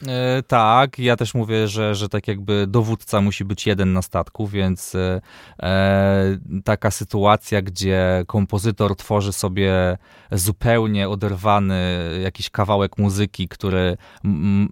E, 0.07 0.43
tak, 0.43 0.99
ja 0.99 1.15
też 1.15 1.33
mówię, 1.33 1.67
że, 1.67 1.95
że 1.95 2.09
tak 2.09 2.27
jakby 2.27 2.67
dowódca 2.67 3.21
musi 3.21 3.45
być 3.45 3.67
jeden 3.67 3.93
na 3.93 4.01
statku, 4.01 4.47
więc 4.47 4.95
e, 4.95 5.21
e 5.63 6.37
taka 6.63 6.91
sytuacja, 6.91 7.61
gdzie 7.61 8.23
kompozytor 8.27 8.95
tworzy 8.95 9.33
sobie 9.33 9.97
zupełnie 10.31 11.09
oderwany 11.09 12.09
jakiś 12.23 12.49
kawałek 12.49 12.97
muzyki, 12.97 13.47
który 13.47 13.97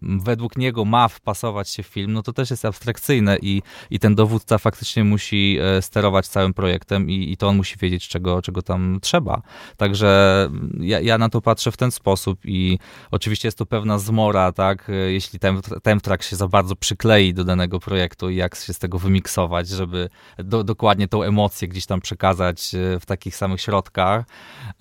według 0.02 0.58
niego 0.58 0.86
ma 0.86 1.08
wpasować 1.08 1.70
się 1.70 1.84
w 1.84 1.88
film, 1.88 2.14
no 2.14 2.24
to 2.24 2.34
też 2.34 2.52
jest 2.52 2.66
abstrakcyjne 2.66 3.38
i, 3.42 3.62
i 3.90 4.00
ten 4.00 4.16
dowódca 4.16 4.58
faktycznie 4.58 5.04
musi 5.04 5.58
e, 5.62 5.82
sterować 5.82 6.28
całym 6.28 6.54
projektem 6.54 7.10
i, 7.10 7.32
i 7.32 7.38
to 7.38 7.48
on 7.48 7.58
musi 7.58 7.76
wiedzieć, 7.80 8.08
czego, 8.08 8.42
czego 8.42 8.62
tam 8.62 9.00
trzeba. 9.02 9.42
Także 9.78 10.50
ja, 10.80 11.00
ja 11.00 11.18
na 11.18 11.30
to 11.30 11.42
patrzę 11.42 11.72
w 11.72 11.78
ten 11.78 11.92
sposób 11.92 12.40
i 12.46 12.80
oczywiście 13.12 13.48
jest 13.48 13.58
to 13.58 13.66
pewna 13.66 14.00
zmora, 14.00 14.52
tak, 14.52 14.92
jeśli 15.14 15.40
ten, 15.40 15.62
ten 15.84 16.00
track 16.00 16.24
się 16.24 16.36
za 16.36 16.48
bardzo 16.48 16.76
przyklei 16.76 17.34
do 17.34 17.44
danego 17.44 17.80
projektu 17.80 18.30
i 18.30 18.36
jak 18.36 18.56
się 18.56 18.74
z 18.74 18.80
tego 18.80 19.00
wymiksować, 19.00 19.68
żeby 19.68 20.10
do, 20.38 20.64
dokładnie 20.64 21.08
tą 21.08 21.24
emocję 21.24 21.68
gdzieś 21.68 21.86
tam 21.86 22.02
przekazać 22.02 22.76
e, 22.76 23.00
w 23.00 23.06
takich 23.06 23.36
samych 23.36 23.62
środkach, 23.62 24.26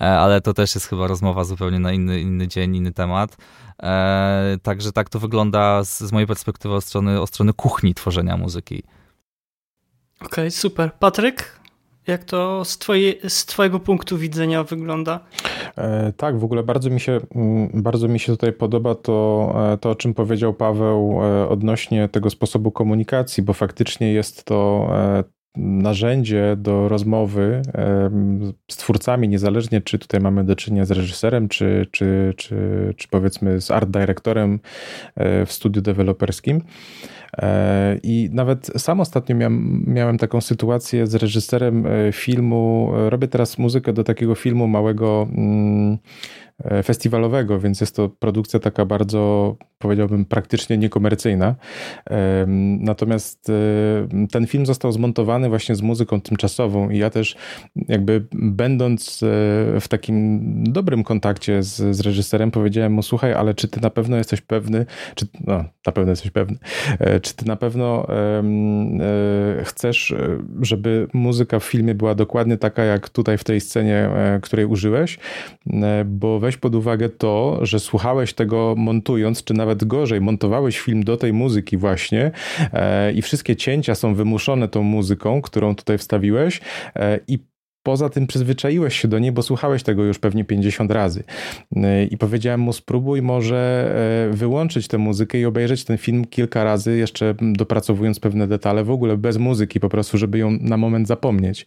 e, 0.01 0.19
ale 0.19 0.41
to 0.41 0.55
też 0.55 0.75
jest 0.75 0.87
chyba 0.87 1.07
rozmowa 1.07 1.45
zupełnie 1.45 1.79
na 1.79 1.93
inny, 1.93 2.21
inny 2.21 2.49
dzień, 2.49 2.77
inny 2.77 2.93
temat. 2.93 3.37
E, 3.83 4.57
także 4.63 4.93
tak 4.93 5.09
to 5.09 5.19
wygląda 5.19 5.85
z, 5.85 6.01
z 6.01 6.13
mojej 6.13 6.27
perspektywy 6.27 6.75
od 6.75 6.85
strony, 6.85 7.21
od 7.21 7.29
strony 7.29 7.53
kuchni 7.53 7.95
tworzenia 7.95 8.37
muzyki. 8.37 8.83
Okej, 10.21 10.29
okay, 10.29 10.51
super. 10.51 10.93
Patryk, 10.99 11.61
jak 12.07 12.25
to 12.25 12.65
z, 12.65 12.79
twoje, 12.79 13.15
z 13.29 13.47
Twojego 13.47 13.81
punktu 13.81 14.19
widzenia 14.19 14.65
wygląda? 14.65 15.21
E, 15.77 16.13
tak, 16.17 16.39
w 16.39 16.45
ogóle 16.45 16.63
bardzo 16.63 16.91
mi 16.91 17.01
się, 17.01 17.21
mm, 17.35 17.71
bardzo 17.83 18.09
mi 18.09 18.21
się 18.21 18.33
tutaj 18.33 18.53
podoba 18.53 18.95
to, 18.95 19.53
e, 19.73 19.79
to, 19.79 19.91
o 19.91 19.95
czym 19.95 20.15
powiedział 20.15 20.55
Paweł 20.55 21.21
e, 21.23 21.49
odnośnie 21.49 22.09
tego 22.09 22.31
sposobu 22.31 22.71
komunikacji, 22.71 23.43
bo 23.43 23.53
faktycznie 23.53 24.13
jest 24.13 24.45
to 24.45 24.89
narzędzie 25.57 26.57
do 26.59 26.89
rozmowy 26.89 27.63
z 28.71 28.77
twórcami, 28.77 29.29
niezależnie 29.29 29.81
czy 29.81 29.99
tutaj 29.99 30.21
mamy 30.21 30.45
do 30.45 30.57
czynienia 30.57 30.85
z 30.85 30.91
reżyserem, 30.91 31.49
czy, 31.49 31.87
czy, 31.91 32.35
czy, 32.37 32.57
czy 32.97 33.09
powiedzmy 33.09 33.61
z 33.61 33.71
art 33.71 33.91
dyrektorem 33.91 34.61
w 35.47 35.53
studiu 35.53 35.83
deweloperskim. 35.83 36.63
E, 37.39 37.99
I 38.03 38.31
nawet 38.33 38.67
sam 38.77 39.01
ostatnio 39.01 39.37
miałem, 39.37 39.85
miałem 39.87 40.19
taką 40.19 40.41
sytuację 40.41 41.07
z 41.07 41.15
reżyserem 41.15 41.87
e, 41.87 42.13
filmu. 42.13 42.93
E, 42.97 43.11
robię 43.11 43.29
teraz 43.29 43.59
muzykę 43.59 43.93
do 43.93 44.05
takiego 44.05 44.35
filmu 44.35 44.69
małego. 44.69 45.29
Mm, 45.37 45.99
E, 45.99 45.99
festiwalowego, 46.85 47.61
więc 47.61 47.81
jest 47.81 47.97
to 47.97 48.09
produkcja 48.09 48.61
taka 48.61 48.85
bardzo, 48.85 49.57
powiedziałbym, 49.79 50.25
praktycznie 50.25 50.79
niekomercyjna. 50.79 51.55
Natomiast 52.81 53.51
e, 53.51 54.29
ten 54.29 54.47
film 54.47 54.67
został 54.67 54.93
zmontowany 54.93 55.49
właśnie 55.49 55.75
z 55.75 55.83
muzyką 55.83 56.21
tymczasową 56.21 56.91
i 56.91 56.99
ja 56.99 57.11
też 57.11 57.37
jakby 57.89 58.27
będąc 58.33 59.23
e, 59.23 59.27
w 59.81 59.89
takim 59.89 60.41
dobrym 60.65 61.05
kontakcie 61.05 61.63
z, 61.63 61.97
z 61.97 62.01
reżyserem 62.01 62.51
powiedziałem 62.51 62.93
mu, 62.93 63.03
słuchaj, 63.03 63.33
ale 63.33 63.55
czy 63.55 63.69
ty 63.69 63.81
na 63.81 63.91
pewno 63.91 64.17
jesteś 64.17 64.41
pewny, 64.41 64.87
czy, 65.15 65.27
no, 65.47 65.65
na 65.87 65.93
pewno 65.93 66.11
jesteś 66.11 66.31
pewny, 66.31 66.59
czy 67.23 67.35
ty 67.35 67.47
na 67.47 67.57
pewno 67.57 68.07
chcesz, 69.63 70.15
żeby 70.61 71.09
muzyka 71.13 71.59
w 71.59 71.65
filmie 71.65 71.95
była 71.95 72.15
dokładnie 72.15 72.57
taka, 72.57 72.85
jak 72.85 73.09
tutaj 73.09 73.39
w 73.39 73.45
tej 73.45 73.61
scenie, 73.61 74.11
której 74.43 74.67
użyłeś, 74.67 75.19
bo 76.05 76.41
weź 76.43 76.57
pod 76.57 76.75
uwagę 76.75 77.09
to, 77.09 77.59
że 77.67 77.81
słuchałeś 77.81 78.35
tego 78.35 78.75
montując, 78.79 79.45
czy 79.45 79.55
nawet 79.55 79.85
gorzej, 79.85 80.21
montowałeś 80.21 80.81
film 80.81 81.05
do 81.05 81.17
tej 81.17 81.33
muzyki 81.33 81.77
właśnie 81.77 82.31
e, 82.73 83.13
i 83.13 83.23
wszystkie 83.23 83.57
cięcia 83.57 83.95
są 83.95 84.15
wymuszone 84.15 84.69
tą 84.69 84.83
muzyką, 84.83 85.43
którą 85.43 85.75
tutaj 85.75 85.99
wstawiłeś 85.99 86.61
e, 86.97 87.21
i 87.29 87.52
poza 87.83 88.09
tym 88.09 88.27
przyzwyczaiłeś 88.27 89.01
się 89.01 89.09
do 89.09 89.19
niej, 89.19 89.33
bo 89.33 89.43
słuchałeś 89.43 89.83
tego 89.83 90.05
już 90.05 90.19
pewnie 90.19 90.45
50 90.45 90.91
razy. 90.91 91.25
Y, 91.77 91.81
I 92.11 92.19
powiedziałem 92.19 92.61
mu, 92.61 92.73
spróbuj 92.73 93.23
może 93.23 93.93
e, 94.31 94.35
wyłączyć 94.37 94.89
tę 94.89 94.99
muzykę 94.99 95.39
i 95.39 95.45
obejrzeć 95.45 95.85
ten 95.85 95.99
film 95.99 96.25
kilka 96.25 96.65
razy, 96.65 96.97
jeszcze 96.97 97.35
dopracowując 97.41 98.21
pewne 98.21 98.47
detale, 98.47 98.85
w 98.85 98.91
ogóle 98.91 99.17
bez 99.17 99.39
muzyki, 99.39 99.81
po 99.81 99.89
prostu, 99.89 100.19
żeby 100.19 100.39
ją 100.39 100.51
na 100.51 100.77
moment 100.77 101.09
zapomnieć. 101.09 101.67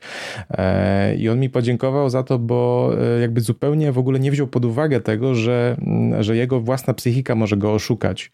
E, 0.50 1.16
I 1.16 1.30
on 1.30 1.40
mi 1.40 1.50
podziękował 1.50 2.10
za 2.10 2.24
to, 2.24 2.40
bo 2.40 2.92
e, 3.18 3.22
jakby 3.22 3.42
zupełnie 3.42 3.92
w 3.92 3.98
ogóle 3.98 4.20
nie 4.20 4.32
wziął 4.32 4.48
pod 4.48 4.66
uwagę 4.66 5.02
tego, 5.02 5.36
że, 5.36 5.78
że 6.20 6.36
jego 6.36 6.60
własna 6.60 6.94
psychika 6.94 7.36
może 7.36 7.58
go 7.58 7.74
oszukać. 7.74 8.30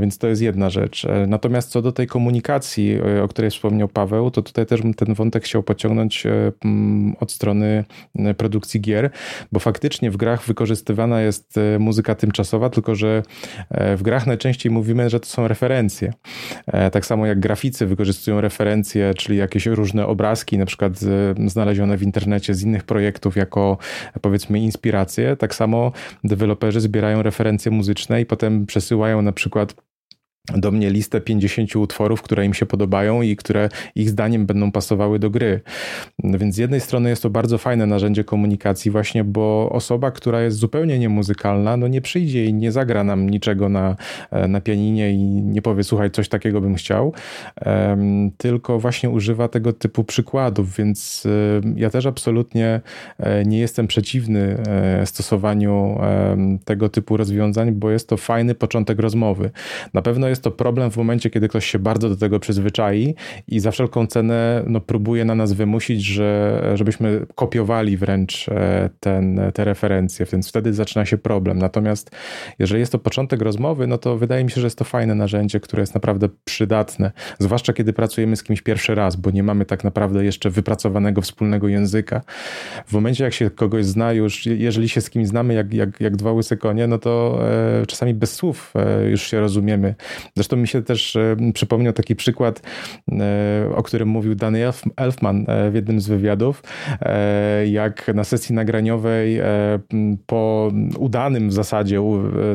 Więc 0.00 0.18
to 0.18 0.28
jest 0.28 0.42
jedna 0.42 0.70
rzecz. 0.70 1.06
Natomiast 1.26 1.70
co 1.70 1.82
do 1.82 1.92
tej 1.92 2.06
komunikacji, 2.06 3.00
o 3.22 3.28
której 3.28 3.50
wspomniał 3.50 3.88
Paweł, 3.88 4.30
to 4.30 4.42
tutaj 4.42 4.66
też 4.66 4.80
ten 4.96 5.14
wątek 5.14 5.44
chciał 5.44 5.62
pociągnąć 5.62 6.26
od 7.20 7.32
strony 7.32 7.84
produkcji 8.36 8.80
gier, 8.80 9.10
bo 9.52 9.60
faktycznie 9.60 10.10
w 10.10 10.16
grach 10.16 10.44
wykorzystywana 10.44 11.20
jest 11.20 11.58
e, 11.58 11.78
muzyka 11.78 12.14
tymczasowa, 12.14 12.70
tylko 12.70 12.94
że 12.94 13.22
e, 13.70 13.96
w 13.96 14.02
grach 14.02 14.26
najczęściej 14.26 14.72
mówimy, 14.72 15.10
że 15.10 15.20
to 15.20 15.26
są 15.26 15.48
referencje. 15.48 16.12
E, 16.66 16.90
tak 16.90 17.06
samo 17.06 17.26
jak 17.26 17.40
graficy 17.40 17.86
wykorzystują 17.86 18.40
referencje, 18.40 19.14
czyli 19.14 19.38
jakieś 19.38 19.66
różne 19.66 20.06
obrazki, 20.06 20.58
na 20.58 20.66
przykład 20.66 20.92
znalezione 21.46 21.96
w 21.96 22.02
internecie 22.02 22.54
z 22.54 22.62
innych 22.62 22.84
projektów 22.84 23.36
jako 23.36 23.78
powiedzmy 24.20 24.60
inspiracje, 24.60 25.36
tak 25.36 25.54
samo 25.54 25.92
deweloperzy 26.24 26.80
zbierają 26.80 27.22
referencje 27.22 27.72
muzyczne 27.72 28.20
i 28.20 28.26
potem 28.26 28.66
przesyłają 28.66 29.22
na 29.22 29.32
przykład 29.32 29.74
do 30.56 30.70
mnie 30.70 30.90
listę 30.90 31.20
50 31.20 31.76
utworów, 31.76 32.22
które 32.22 32.46
im 32.46 32.54
się 32.54 32.66
podobają 32.66 33.22
i 33.22 33.36
które 33.36 33.68
ich 33.94 34.10
zdaniem 34.10 34.46
będą 34.46 34.72
pasowały 34.72 35.18
do 35.18 35.30
gry. 35.30 35.60
Więc 36.24 36.54
z 36.54 36.58
jednej 36.58 36.80
strony 36.80 37.10
jest 37.10 37.22
to 37.22 37.30
bardzo 37.30 37.58
fajne 37.58 37.86
narzędzie 37.86 38.24
komunikacji 38.24 38.90
właśnie, 38.90 39.24
bo 39.24 39.70
osoba, 39.72 40.10
która 40.10 40.42
jest 40.42 40.56
zupełnie 40.56 40.98
niemuzykalna, 40.98 41.76
no 41.76 41.88
nie 41.88 42.00
przyjdzie 42.00 42.44
i 42.44 42.54
nie 42.54 42.72
zagra 42.72 43.04
nam 43.04 43.30
niczego 43.30 43.68
na, 43.68 43.96
na 44.48 44.60
pianinie 44.60 45.10
i 45.10 45.18
nie 45.42 45.62
powie, 45.62 45.84
słuchaj, 45.84 46.10
coś 46.10 46.28
takiego 46.28 46.60
bym 46.60 46.74
chciał, 46.74 47.12
tylko 48.36 48.78
właśnie 48.78 49.10
używa 49.10 49.48
tego 49.48 49.72
typu 49.72 50.04
przykładów, 50.04 50.76
więc 50.76 51.26
ja 51.76 51.90
też 51.90 52.06
absolutnie 52.06 52.80
e, 53.18 53.44
nie 53.44 53.58
jestem 53.58 53.86
przeciwny 53.86 54.56
e, 54.68 55.06
stosowaniu 55.06 55.98
tego 56.64 56.88
typu 56.88 57.16
rozwiązań, 57.16 57.72
bo 57.72 57.90
jest 57.90 58.08
to 58.08 58.16
fajny 58.16 58.54
początek 58.54 58.98
rozmowy. 58.98 59.50
Na 59.94 60.02
pewno 60.02 60.28
jest 60.28 60.39
to 60.40 60.50
problem 60.50 60.90
w 60.90 60.96
momencie, 60.96 61.30
kiedy 61.30 61.48
ktoś 61.48 61.66
się 61.66 61.78
bardzo 61.78 62.08
do 62.08 62.16
tego 62.16 62.40
przyzwyczai 62.40 63.14
i 63.48 63.60
za 63.60 63.70
wszelką 63.70 64.06
cenę 64.06 64.64
no, 64.66 64.80
próbuje 64.80 65.24
na 65.24 65.34
nas 65.34 65.52
wymusić, 65.52 66.04
że, 66.04 66.62
żebyśmy 66.74 67.26
kopiowali 67.34 67.96
wręcz 67.96 68.48
e, 68.48 68.90
ten, 69.00 69.40
te 69.54 69.64
referencje, 69.64 70.26
więc 70.32 70.48
wtedy 70.48 70.72
zaczyna 70.72 71.04
się 71.04 71.18
problem. 71.18 71.58
Natomiast 71.58 72.10
jeżeli 72.58 72.80
jest 72.80 72.92
to 72.92 72.98
początek 72.98 73.42
rozmowy, 73.42 73.86
no 73.86 73.98
to 73.98 74.16
wydaje 74.16 74.44
mi 74.44 74.50
się, 74.50 74.60
że 74.60 74.66
jest 74.66 74.78
to 74.78 74.84
fajne 74.84 75.14
narzędzie, 75.14 75.60
które 75.60 75.80
jest 75.80 75.94
naprawdę 75.94 76.28
przydatne, 76.44 77.12
zwłaszcza 77.38 77.72
kiedy 77.72 77.92
pracujemy 77.92 78.36
z 78.36 78.42
kimś 78.42 78.62
pierwszy 78.62 78.94
raz, 78.94 79.16
bo 79.16 79.30
nie 79.30 79.42
mamy 79.42 79.64
tak 79.64 79.84
naprawdę 79.84 80.24
jeszcze 80.24 80.50
wypracowanego 80.50 81.20
wspólnego 81.20 81.68
języka. 81.68 82.22
W 82.86 82.92
momencie, 82.92 83.24
jak 83.24 83.32
się 83.32 83.50
kogoś 83.50 83.84
zna 83.84 84.12
już, 84.12 84.46
jeżeli 84.46 84.88
się 84.88 85.00
z 85.00 85.10
kimś 85.10 85.28
znamy 85.28 85.54
jak, 85.54 85.74
jak, 85.74 86.00
jak 86.00 86.16
dwa 86.16 86.32
łyse 86.32 86.56
konie, 86.56 86.86
no 86.86 86.98
to 86.98 87.40
e, 87.82 87.86
czasami 87.86 88.14
bez 88.14 88.34
słów 88.34 88.72
e, 88.76 89.10
już 89.10 89.22
się 89.22 89.40
rozumiemy. 89.40 89.94
Zresztą 90.36 90.56
mi 90.56 90.68
się 90.68 90.82
też 90.82 91.16
e, 91.16 91.36
przypomniał 91.54 91.92
taki 91.92 92.16
przykład, 92.16 92.62
e, 93.12 93.70
o 93.76 93.82
którym 93.82 94.08
mówił 94.08 94.34
Danny 94.34 94.64
Elfman 94.96 95.44
e, 95.48 95.70
w 95.70 95.74
jednym 95.74 96.00
z 96.00 96.08
wywiadów, 96.08 96.62
jak 97.66 98.14
na 98.14 98.24
sesji 98.24 98.54
nagraniowej 98.54 99.40
po 100.26 100.72
udanym 100.98 101.48
w 101.48 101.52
zasadzie 101.52 102.00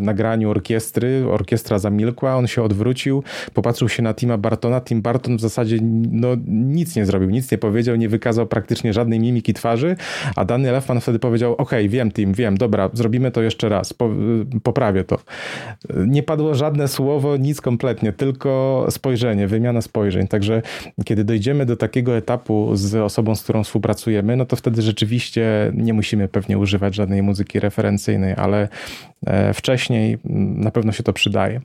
nagraniu 0.02 0.50
orkiestry, 0.50 1.26
orkiestra 1.30 1.80
zamilkła, 1.80 2.36
on 2.36 2.48
się 2.48 2.64
odwrócił, 2.64 3.24
popatrzył 3.54 3.90
się 3.90 4.04
na 4.04 4.14
Tima 4.14 4.38
Bartona, 4.38 4.82
Tim 4.82 5.02
Barton 5.02 5.38
w 5.38 5.42
zasadzie 5.42 5.78
no, 6.12 6.28
nic 6.48 6.96
nie 6.96 7.06
zrobił, 7.06 7.30
nic 7.30 7.52
nie 7.52 7.58
powiedział, 7.58 7.96
nie 7.96 8.10
wykazał 8.10 8.48
praktycznie 8.48 8.94
żadnej 8.94 9.20
mimiki 9.20 9.54
twarzy, 9.54 9.96
a 10.36 10.46
Danny 10.46 10.70
Elfman 10.70 11.02
wtedy 11.02 11.20
powiedział, 11.20 11.56
ok, 11.58 11.72
wiem 11.88 12.12
Tim, 12.12 12.34
wiem, 12.34 12.58
dobra, 12.58 12.90
zrobimy 12.94 13.32
to 13.32 13.42
jeszcze 13.42 13.70
raz, 13.70 13.94
poprawię 14.64 15.04
to. 15.04 15.18
Nie 16.08 16.24
padło 16.24 16.56
żadne 16.56 16.88
słowo, 16.88 17.38
nic 17.38 17.55
kompletnie, 17.62 18.14
tylko 18.14 18.86
spojrzenie, 18.90 19.48
wymiana 19.48 19.82
spojrzeń. 19.82 20.28
Także 20.28 20.62
kiedy 21.06 21.24
dojdziemy 21.24 21.66
do 21.66 21.76
takiego 21.76 22.18
etapu 22.18 22.76
z 22.76 22.96
osobą, 22.96 23.36
z 23.36 23.44
którą 23.44 23.64
współpracujemy, 23.64 24.36
no 24.36 24.46
to 24.46 24.56
wtedy 24.56 24.82
rzeczywiście 24.82 25.72
nie 25.74 25.94
musimy 25.94 26.28
pewnie 26.28 26.58
używać 26.58 26.96
żadnej 26.96 27.24
muzyki 27.24 27.60
referencyjnej, 27.60 28.34
ale 28.38 28.68
e, 29.28 29.54
wcześniej 29.54 30.18
na 30.56 30.72
pewno 30.72 30.92
się 30.92 31.04
to 31.04 31.14
przydaje. 31.14 31.62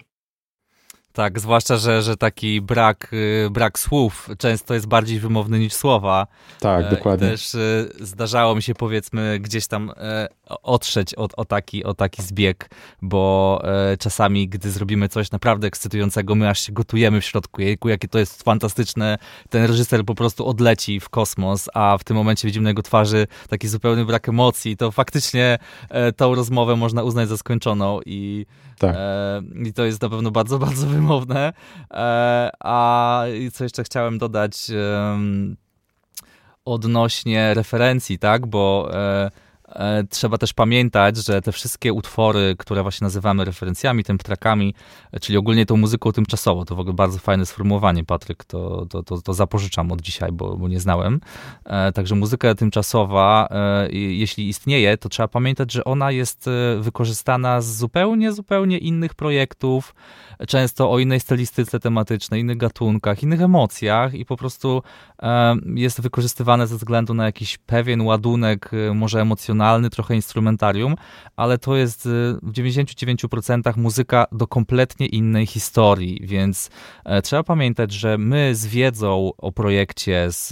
Tak, 1.20 1.40
zwłaszcza, 1.40 1.76
że, 1.76 2.02
że 2.02 2.16
taki 2.16 2.60
brak, 2.60 3.10
y, 3.12 3.50
brak 3.50 3.78
słów 3.78 4.28
często 4.38 4.74
jest 4.74 4.86
bardziej 4.86 5.20
wymowny 5.20 5.58
niż 5.58 5.72
słowa. 5.72 6.26
Tak, 6.60 6.84
e, 6.84 6.90
dokładnie. 6.90 7.28
Też 7.28 7.54
y, 7.54 7.90
zdarzało 8.00 8.54
mi 8.54 8.62
się 8.62 8.74
powiedzmy 8.74 9.38
gdzieś 9.40 9.66
tam 9.66 9.92
e, 9.96 10.28
otrzeć 10.62 11.14
o, 11.14 11.28
o, 11.36 11.44
taki, 11.44 11.84
o 11.84 11.94
taki 11.94 12.22
zbieg, 12.22 12.70
bo 13.02 13.60
e, 13.64 13.96
czasami, 13.96 14.48
gdy 14.48 14.70
zrobimy 14.70 15.08
coś 15.08 15.30
naprawdę 15.30 15.66
ekscytującego, 15.66 16.34
my 16.34 16.48
aż 16.48 16.60
się 16.60 16.72
gotujemy 16.72 17.20
w 17.20 17.24
środku, 17.24 17.62
jejku, 17.62 17.88
jakie 17.88 18.08
to 18.08 18.18
jest 18.18 18.42
fantastyczne, 18.42 19.18
ten 19.50 19.64
reżyser 19.64 20.04
po 20.04 20.14
prostu 20.14 20.46
odleci 20.46 21.00
w 21.00 21.08
kosmos, 21.08 21.68
a 21.74 21.98
w 21.98 22.04
tym 22.04 22.16
momencie 22.16 22.48
widzimy 22.48 22.64
na 22.64 22.70
jego 22.70 22.82
twarzy 22.82 23.26
taki 23.48 23.68
zupełny 23.68 24.04
brak 24.04 24.28
emocji, 24.28 24.76
to 24.76 24.90
faktycznie 24.90 25.58
tą 26.16 26.34
rozmowę 26.34 26.76
można 26.76 27.02
uznać 27.02 27.28
za 27.28 27.36
skończoną 27.36 28.00
i, 28.06 28.46
tak. 28.78 28.96
i 29.66 29.72
to 29.72 29.84
jest 29.84 30.02
na 30.02 30.08
pewno 30.08 30.30
bardzo, 30.30 30.58
bardzo 30.58 30.86
wymowne. 30.86 31.09
E, 31.90 32.50
a 32.60 33.24
co 33.52 33.64
jeszcze 33.64 33.84
chciałem 33.84 34.18
dodać 34.18 34.70
odnośnie 36.64 37.54
referencji, 37.54 38.18
tak, 38.18 38.46
bo 38.46 38.90
e, 38.92 39.30
trzeba 40.10 40.38
też 40.38 40.52
pamiętać, 40.52 41.16
że 41.16 41.42
te 41.42 41.52
wszystkie 41.52 41.92
utwory, 41.92 42.54
które 42.58 42.82
właśnie 42.82 43.04
nazywamy 43.04 43.44
referencjami, 43.44 44.04
tym 44.04 44.18
trakami, 44.18 44.74
czyli 45.20 45.38
ogólnie 45.38 45.66
tą 45.66 45.76
muzyką 45.76 46.12
tymczasowo, 46.12 46.64
to 46.64 46.76
w 46.76 46.80
ogóle 46.80 46.94
bardzo 46.94 47.18
fajne 47.18 47.46
sformułowanie, 47.46 48.04
Patryk, 48.04 48.44
to, 48.44 48.86
to, 48.86 49.02
to, 49.02 49.22
to 49.22 49.34
zapożyczam 49.34 49.92
od 49.92 50.00
dzisiaj, 50.00 50.32
bo, 50.32 50.56
bo 50.56 50.68
nie 50.68 50.80
znałem. 50.80 51.20
E, 51.64 51.92
także 51.92 52.14
muzyka 52.14 52.54
tymczasowa, 52.54 53.48
e, 53.50 53.92
jeśli 53.92 54.48
istnieje, 54.48 54.96
to 54.96 55.08
trzeba 55.08 55.28
pamiętać, 55.28 55.72
że 55.72 55.84
ona 55.84 56.10
jest 56.10 56.50
wykorzystana 56.80 57.60
z 57.60 57.76
zupełnie, 57.76 58.32
zupełnie 58.32 58.78
innych 58.78 59.14
projektów, 59.14 59.94
często 60.48 60.90
o 60.90 60.98
innej 60.98 61.20
stylistyce 61.20 61.80
tematycznej, 61.80 62.40
innych 62.40 62.56
gatunkach, 62.56 63.22
innych 63.22 63.42
emocjach 63.42 64.14
i 64.14 64.24
po 64.24 64.36
prostu 64.36 64.82
jest 65.74 66.00
wykorzystywane 66.00 66.66
ze 66.66 66.76
względu 66.76 67.14
na 67.14 67.24
jakiś 67.24 67.58
pewien 67.58 68.00
ładunek, 68.00 68.70
może 68.94 69.20
emocjonalny, 69.20 69.59
emocjonalny, 69.60 69.90
trochę 69.90 70.14
instrumentarium, 70.14 70.96
ale 71.36 71.58
to 71.58 71.76
jest 71.76 72.06
y, 72.06 72.08
w 72.42 72.52
99% 72.52 73.76
muzyka 73.76 74.26
do 74.32 74.46
kompletnie 74.46 75.06
innej 75.06 75.46
historii, 75.46 76.20
więc 76.22 76.70
e, 77.04 77.22
trzeba 77.22 77.42
pamiętać, 77.42 77.92
że 77.92 78.18
my 78.18 78.54
z 78.54 78.66
wiedzą 78.66 79.30
o 79.38 79.52
projekcie, 79.52 80.26
z, 80.32 80.48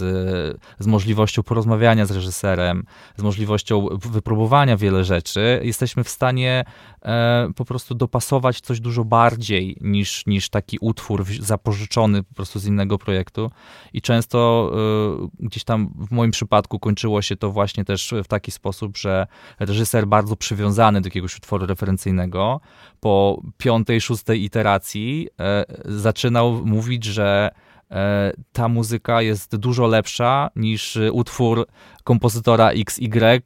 z 0.79 0.87
możliwością 0.87 1.43
porozmawiania 1.43 2.05
z 2.05 2.11
reżyserem, 2.11 2.83
z 3.17 3.21
możliwością 3.21 3.87
wypróbowania 3.91 4.77
wiele 4.77 5.03
rzeczy, 5.03 5.61
jesteśmy 5.63 6.03
w 6.03 6.09
stanie 6.09 6.63
e, 7.01 7.49
po 7.55 7.65
prostu 7.65 7.95
dopasować 7.95 8.61
coś 8.61 8.79
dużo 8.79 9.05
bardziej 9.05 9.77
niż, 9.81 10.25
niż 10.25 10.49
taki 10.49 10.77
utwór 10.81 11.25
zapożyczony 11.39 12.23
po 12.23 12.33
prostu 12.35 12.59
z 12.59 12.65
innego 12.65 12.97
projektu. 12.97 13.51
I 13.93 14.01
często 14.01 14.71
e, 14.73 15.45
gdzieś 15.45 15.63
tam 15.63 15.93
w 16.09 16.11
moim 16.11 16.31
przypadku 16.31 16.79
kończyło 16.79 17.21
się 17.21 17.35
to 17.35 17.51
właśnie 17.51 17.85
też 17.85 18.13
w 18.23 18.27
taki 18.27 18.51
sposób, 18.51 18.97
że 18.99 19.27
reżyser 19.59 20.07
bardzo 20.07 20.35
przywiązany 20.35 21.01
do 21.01 21.07
jakiegoś 21.07 21.37
utworu 21.37 21.65
referencyjnego 21.65 22.61
po 22.99 23.41
piątej, 23.57 24.01
szóstej 24.01 24.43
iteracji 24.43 25.27
e, 25.39 25.65
zaczynał 25.85 26.65
mówić, 26.65 27.05
że 27.05 27.51
e, 27.91 28.33
ta 28.51 28.67
muzyka 28.67 29.21
jest 29.21 29.55
dużo 29.55 29.87
lepsza 29.87 30.49
niż 30.55 30.99
utwór 31.11 31.67
kompozytora 32.03 32.69
XY, 32.69 33.19
e, 33.19 33.41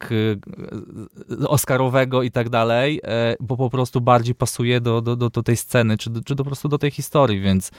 Oscarowego 1.48 2.22
i 2.22 2.30
tak 2.30 2.48
dalej, 2.48 3.00
e, 3.04 3.36
bo 3.40 3.56
po 3.56 3.70
prostu 3.70 4.00
bardziej 4.00 4.34
pasuje 4.34 4.80
do, 4.80 5.00
do, 5.00 5.16
do, 5.16 5.42
tej 5.42 5.56
sceny, 5.56 5.98
czy, 5.98 6.10
czy 6.24 6.34
do, 6.34 6.44
po 6.44 6.50
prostu 6.50 6.68
do 6.68 6.78
tej 6.78 6.90
historii, 6.90 7.40
więc 7.40 7.70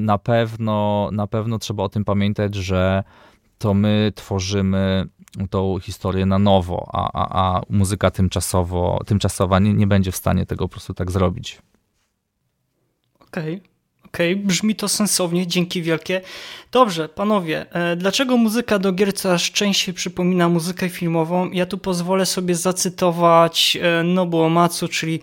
na 0.00 0.18
pewno, 0.18 1.08
na 1.12 1.26
pewno 1.26 1.58
trzeba 1.58 1.82
o 1.82 1.88
tym 1.88 2.04
pamiętać, 2.04 2.54
że 2.54 3.04
to 3.58 3.74
my 3.74 4.12
tworzymy 4.14 5.06
tą 5.50 5.78
historię 5.78 6.26
na 6.26 6.38
nowo, 6.38 6.90
a, 6.92 7.10
a, 7.12 7.56
a 7.56 7.62
muzyka 7.70 8.10
tymczasowo, 8.10 9.00
tymczasowa 9.06 9.58
nie, 9.58 9.74
nie 9.74 9.86
będzie 9.86 10.12
w 10.12 10.16
stanie 10.16 10.46
tego 10.46 10.64
po 10.64 10.68
prostu 10.68 10.94
tak 10.94 11.10
zrobić. 11.10 11.58
Okej, 13.20 13.54
okay. 13.56 13.70
Okej, 14.14 14.32
okay, 14.32 14.46
brzmi 14.46 14.74
to 14.74 14.88
sensownie, 14.88 15.46
dzięki 15.46 15.82
wielkie. 15.82 16.20
Dobrze, 16.72 17.08
panowie, 17.08 17.66
e, 17.72 17.96
dlaczego 17.96 18.36
muzyka 18.36 18.78
do 18.78 18.92
gier 18.92 19.14
coraz 19.14 19.42
częściej 19.42 19.94
przypomina 19.94 20.48
muzykę 20.48 20.88
filmową? 20.88 21.50
Ja 21.50 21.66
tu 21.66 21.78
pozwolę 21.78 22.26
sobie 22.26 22.54
zacytować 22.54 23.78
e, 23.82 24.02
Nobuo 24.02 24.48
Matsu, 24.48 24.88
czyli 24.88 25.20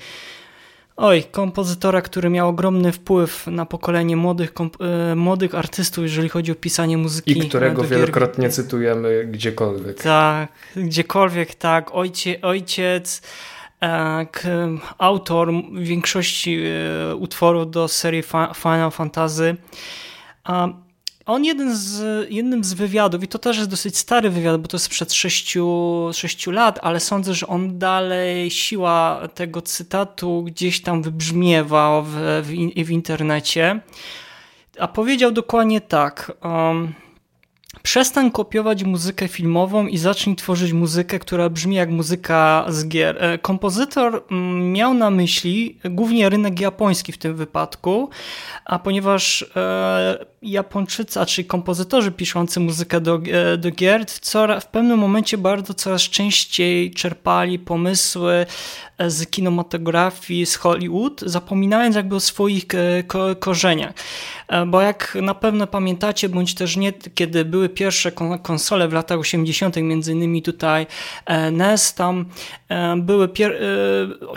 oj, 0.97 1.23
kompozytora, 1.31 2.01
który 2.01 2.29
miał 2.29 2.49
ogromny 2.49 2.91
wpływ 2.91 3.47
na 3.47 3.65
pokolenie 3.65 4.15
młodych, 4.15 4.53
e, 5.11 5.15
młodych 5.15 5.55
artystów, 5.55 6.03
jeżeli 6.03 6.29
chodzi 6.29 6.51
o 6.51 6.55
pisanie 6.55 6.97
muzyki. 6.97 7.37
I 7.37 7.49
którego 7.49 7.83
wielokrotnie 7.83 8.49
cytujemy 8.49 9.25
gdziekolwiek. 9.25 10.01
Tak, 10.03 10.49
gdziekolwiek, 10.75 11.55
tak. 11.55 11.95
Ojcie, 11.95 12.41
ojciec 12.41 13.21
autor 14.97 15.51
większości 15.73 16.59
e, 17.11 17.15
utworów 17.15 17.71
do 17.71 17.87
serii 17.87 18.23
Final 18.55 18.91
Fantasy. 18.91 19.55
On 21.27 21.45
jeden 21.45 21.75
z, 21.75 22.01
jednym 22.31 22.63
z 22.63 22.73
wywiadów, 22.73 23.23
i 23.23 23.27
to 23.27 23.39
też 23.39 23.57
jest 23.57 23.69
dosyć 23.69 23.97
stary 23.97 24.29
wywiad, 24.29 24.61
bo 24.61 24.67
to 24.67 24.77
jest 24.77 24.89
przed 24.89 25.13
6, 25.13 25.57
6 26.13 26.47
lat, 26.47 26.79
ale 26.81 26.99
sądzę, 26.99 27.33
że 27.33 27.47
on 27.47 27.79
dalej, 27.79 28.51
siła 28.51 29.27
tego 29.35 29.61
cytatu 29.61 30.43
gdzieś 30.43 30.81
tam 30.81 31.01
wybrzmiewa 31.01 32.01
w, 32.01 32.09
w, 32.43 32.85
w 32.85 32.91
internecie. 32.91 33.79
A 34.79 34.87
powiedział 34.87 35.31
dokładnie 35.31 35.81
tak. 35.81 36.31
Um, 36.43 36.93
Przestań 37.83 38.31
kopiować 38.31 38.83
muzykę 38.83 39.27
filmową 39.27 39.87
i 39.87 39.97
zacznij 39.97 40.35
tworzyć 40.35 40.73
muzykę, 40.73 41.19
która 41.19 41.49
brzmi 41.49 41.75
jak 41.75 41.89
muzyka 41.89 42.65
z 42.69 42.87
gier. 42.87 43.23
E, 43.23 43.37
kompozytor 43.37 44.23
mm, 44.31 44.71
miał 44.71 44.93
na 44.93 45.09
myśli 45.09 45.79
głównie 45.85 46.29
rynek 46.29 46.59
japoński 46.59 47.11
w 47.11 47.17
tym 47.17 47.35
wypadku, 47.35 48.09
a 48.65 48.79
ponieważ 48.79 49.45
e, 49.55 50.25
Japończycy, 50.41 51.19
a 51.19 51.25
czyli 51.25 51.45
kompozytorzy 51.45 52.11
piszący 52.11 52.59
muzykę 52.59 53.01
do, 53.01 53.21
e, 53.31 53.57
do 53.57 53.71
gier 53.71 54.05
w, 54.05 54.19
w 54.61 54.65
pewnym 54.65 54.99
momencie 54.99 55.37
bardzo 55.37 55.73
coraz 55.73 56.01
częściej 56.01 56.91
czerpali 56.91 57.59
pomysły 57.59 58.45
z 59.07 59.29
kinematografii, 59.29 60.45
z 60.45 60.55
Hollywood, 60.55 61.21
zapominając 61.21 61.95
jakby 61.95 62.15
o 62.15 62.19
swoich 62.19 62.65
ko 63.07 63.35
korzeniach. 63.35 63.93
Bo 64.67 64.81
jak 64.81 65.17
na 65.21 65.35
pewno 65.35 65.67
pamiętacie, 65.67 66.29
bądź 66.29 66.55
też 66.55 66.77
nie, 66.77 66.93
kiedy 66.93 67.45
były 67.45 67.69
pierwsze 67.69 68.11
konsole 68.43 68.87
w 68.87 68.93
latach 68.93 69.19
80., 69.19 69.75
między 69.75 70.11
innymi 70.11 70.41
tutaj 70.41 70.87
NES, 71.51 71.93
tam 71.93 72.25
były, 72.97 73.29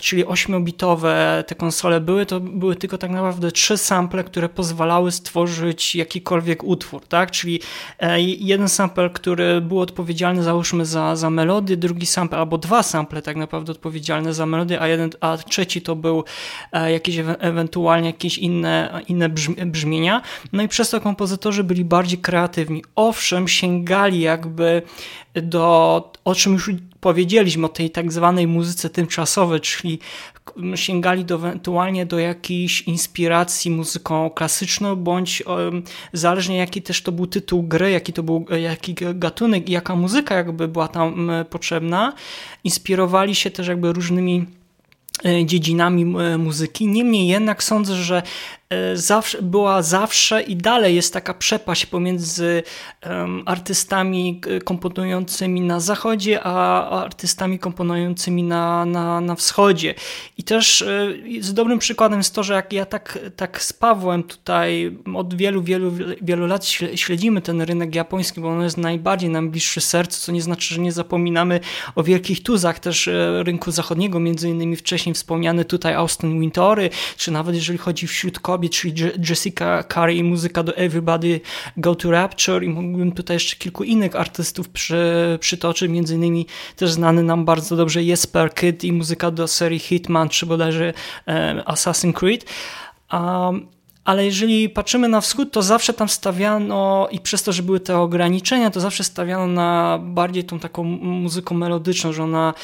czyli 0.01 0.25
8-bitowe 0.25 1.43
te 1.45 1.55
konsole 1.55 2.01
były, 2.01 2.27
to 2.27 2.41
były 2.41 2.77
tylko 2.77 2.99
tak 2.99 3.11
naprawdę 3.11 3.53
trzy 3.53 3.79
sample, 3.79 4.25
które 4.25 4.49
pozwalały 4.49 5.13
stworzyć 5.13 5.90
jakikolwiek 5.95 6.65
utwór, 6.65 7.07
tak? 7.07 7.31
Czyli 7.31 7.61
e, 7.99 8.21
jeden 8.21 8.69
sample, 8.69 9.11
który 9.11 9.61
był 9.61 9.81
odpowiedzialny 9.81 10.43
załóżmy 10.43 10.87
za, 10.87 11.17
za 11.17 11.31
melodię, 11.31 11.77
drugi 11.77 12.07
sample, 12.07 12.39
albo 12.39 12.59
dwa 12.59 12.83
sample 12.83 13.23
tak 13.23 13.37
naprawdę 13.37 13.73
odpowiedzialne 13.73 14.35
za 14.35 14.47
melodię, 14.47 14.81
a, 14.81 14.89
jeden, 14.89 15.11
a 15.21 15.37
trzeci 15.37 15.83
to 15.83 15.97
był 15.97 16.25
e, 16.73 16.93
jakieś 16.93 17.17
ewentualnie 17.39 18.07
jakieś 18.07 18.39
inne, 18.39 19.01
inne 19.09 19.29
brzmienia. 19.67 20.23
No 20.53 20.63
i 20.63 20.69
przez 20.69 20.91
to 20.91 21.01
kompozytorzy 21.01 21.65
byli 21.65 21.85
bardziej 21.85 22.19
kreatywni. 22.19 22.85
Owszem, 22.97 23.49
sięgali 23.49 24.21
jakby 24.21 24.83
do, 25.35 26.13
o 26.25 26.35
czym 26.35 26.53
już 26.53 26.71
powiedzieliśmy, 27.01 27.67
o 27.67 27.69
tej 27.69 27.91
tak 27.91 28.13
zwanej 28.13 28.47
muzyce 28.47 28.91
tymczasowej, 28.91 29.61
czyli 29.61 29.99
sięgali 30.75 31.25
do, 31.25 31.35
ewentualnie 31.35 32.07
do 32.07 32.19
jakiejś 32.19 32.83
inspiracji 32.83 33.71
muzyką 33.71 34.31
klasyczną, 34.31 34.97
bądź 34.97 35.43
zależnie 36.13 36.57
jaki 36.57 36.83
też 36.83 37.03
to 37.03 37.13
był 37.13 37.27
tytuł 37.27 37.63
gry, 37.63 37.91
jaki 37.91 38.13
to 38.13 38.23
był 38.23 38.47
jaki 38.61 38.95
gatunek 39.15 39.69
i 39.69 39.73
jaka 39.73 39.97
muzyka 39.97 40.35
jakby 40.35 40.69
była 40.69 40.89
tam 40.89 41.31
potrzebna, 41.51 42.13
inspirowali 42.65 43.35
się 43.35 43.51
też 43.51 43.69
jakby 43.69 43.93
różnymi 43.93 44.47
e, 45.25 45.47
dziedzinami 45.47 46.05
muzyki. 46.39 46.89
Niemniej 46.89 47.29
jednak 47.29 47.63
sądzę, 47.63 47.95
że 47.95 48.23
zawsze, 48.95 49.43
była 49.43 49.83
zawsze 49.83 50.43
i 50.43 50.57
dalej 50.57 50.97
jest 50.97 51.13
taka 51.13 51.35
przepaść 51.35 51.87
pomiędzy 51.87 52.63
um, 53.07 53.43
artystami 53.47 54.41
komponującymi 54.65 55.61
na 55.61 55.81
zachodzie, 55.81 56.41
a 56.43 56.89
artystami 57.03 57.59
komponującymi 57.59 58.43
na, 58.43 58.85
na, 58.85 59.21
na 59.21 59.35
wschodzie. 59.35 59.95
I 60.39 60.43
też 60.43 60.81
y, 60.81 61.21
z 61.41 61.55
dobrym 61.55 61.79
przykładem 61.79 62.19
jest 62.19 62.35
to, 62.35 62.43
że 62.43 62.55
jak 62.55 62.73
ja 62.73 62.87
tak, 62.87 63.19
tak 63.37 63.63
z 63.63 63.73
Pawłem 63.73 64.23
tutaj 64.23 64.97
od 65.15 65.35
wielu, 65.35 65.63
wielu, 65.63 65.93
wielu 66.23 66.47
lat 66.47 66.67
śledzimy 66.95 67.41
ten 67.41 67.63
rynek 67.63 67.95
japoński, 67.95 68.41
bo 68.41 68.49
on 68.49 68.63
jest 68.63 68.77
najbardziej 68.77 69.31
nam 69.31 69.51
bliższy 69.51 69.81
sercu, 69.81 70.21
co 70.21 70.33
nie 70.33 70.43
znaczy, 70.43 70.75
że 70.75 70.81
nie 70.81 70.93
zapominamy 70.93 71.61
o 71.95 72.03
wielkich 72.03 72.43
tuzach 72.43 72.79
też 72.79 73.09
e, 73.09 73.43
rynku 73.43 73.71
zachodniego, 73.71 74.21
między 74.21 74.49
innymi 74.49 74.77
wcześniej 74.77 75.15
wspomniany 75.15 75.65
tutaj 75.65 75.95
Austin 75.95 76.41
Wintory, 76.41 76.91
czy 77.17 77.31
nawet 77.31 77.55
jeżeli 77.55 77.79
chodzi 77.79 78.07
wśród 78.07 78.41
kobiet, 78.41 78.60
kobiet, 78.61 78.73
czyli 78.73 78.95
Jessica 79.29 79.85
Carey 79.95 80.17
i 80.17 80.25
muzyka 80.25 80.63
do 80.63 80.77
Everybody 80.77 81.41
Go 81.77 81.95
to 81.95 82.11
Rapture 82.11 82.65
i 82.65 82.69
mógłbym 82.69 83.13
tutaj 83.13 83.37
jeszcze 83.37 83.57
kilku 83.57 83.85
innych 83.85 84.17
artystów 84.17 84.69
przy, 84.69 85.39
przytoczyć, 85.41 85.91
między 85.91 86.15
innymi 86.15 86.47
też 86.77 86.91
znany 86.93 87.23
nam 87.23 87.45
bardzo 87.45 87.77
dobrze 87.77 88.03
Jesper 88.03 88.55
Kid 88.55 88.85
i 88.85 88.93
muzyka 88.93 89.31
do 89.31 89.49
serii 89.49 89.79
Hitman, 89.79 90.29
czy 90.29 90.47
bodajże 90.47 90.93
e, 91.29 91.65
Assassin's 91.67 92.13
Creed. 92.13 92.45
Um, 93.13 93.67
ale 94.05 94.25
jeżeli 94.25 94.69
patrzymy 94.69 95.09
na 95.09 95.21
wschód, 95.21 95.53
to 95.53 95.63
zawsze 95.63 95.93
tam 95.95 96.09
stawiano 96.09 97.09
i 97.11 97.21
przez 97.21 97.43
to, 97.43 97.53
że 97.53 97.63
były 97.63 97.81
te 97.81 97.99
ograniczenia, 97.99 98.71
to 98.71 98.81
zawsze 98.81 99.05
stawiano 99.05 99.47
na 99.47 99.99
bardziej 100.03 100.45
tą 100.45 100.59
taką 100.59 100.85
muzyką 100.85 101.55
melodyczną, 101.55 102.13
że 102.13 102.23
ona 102.23 102.55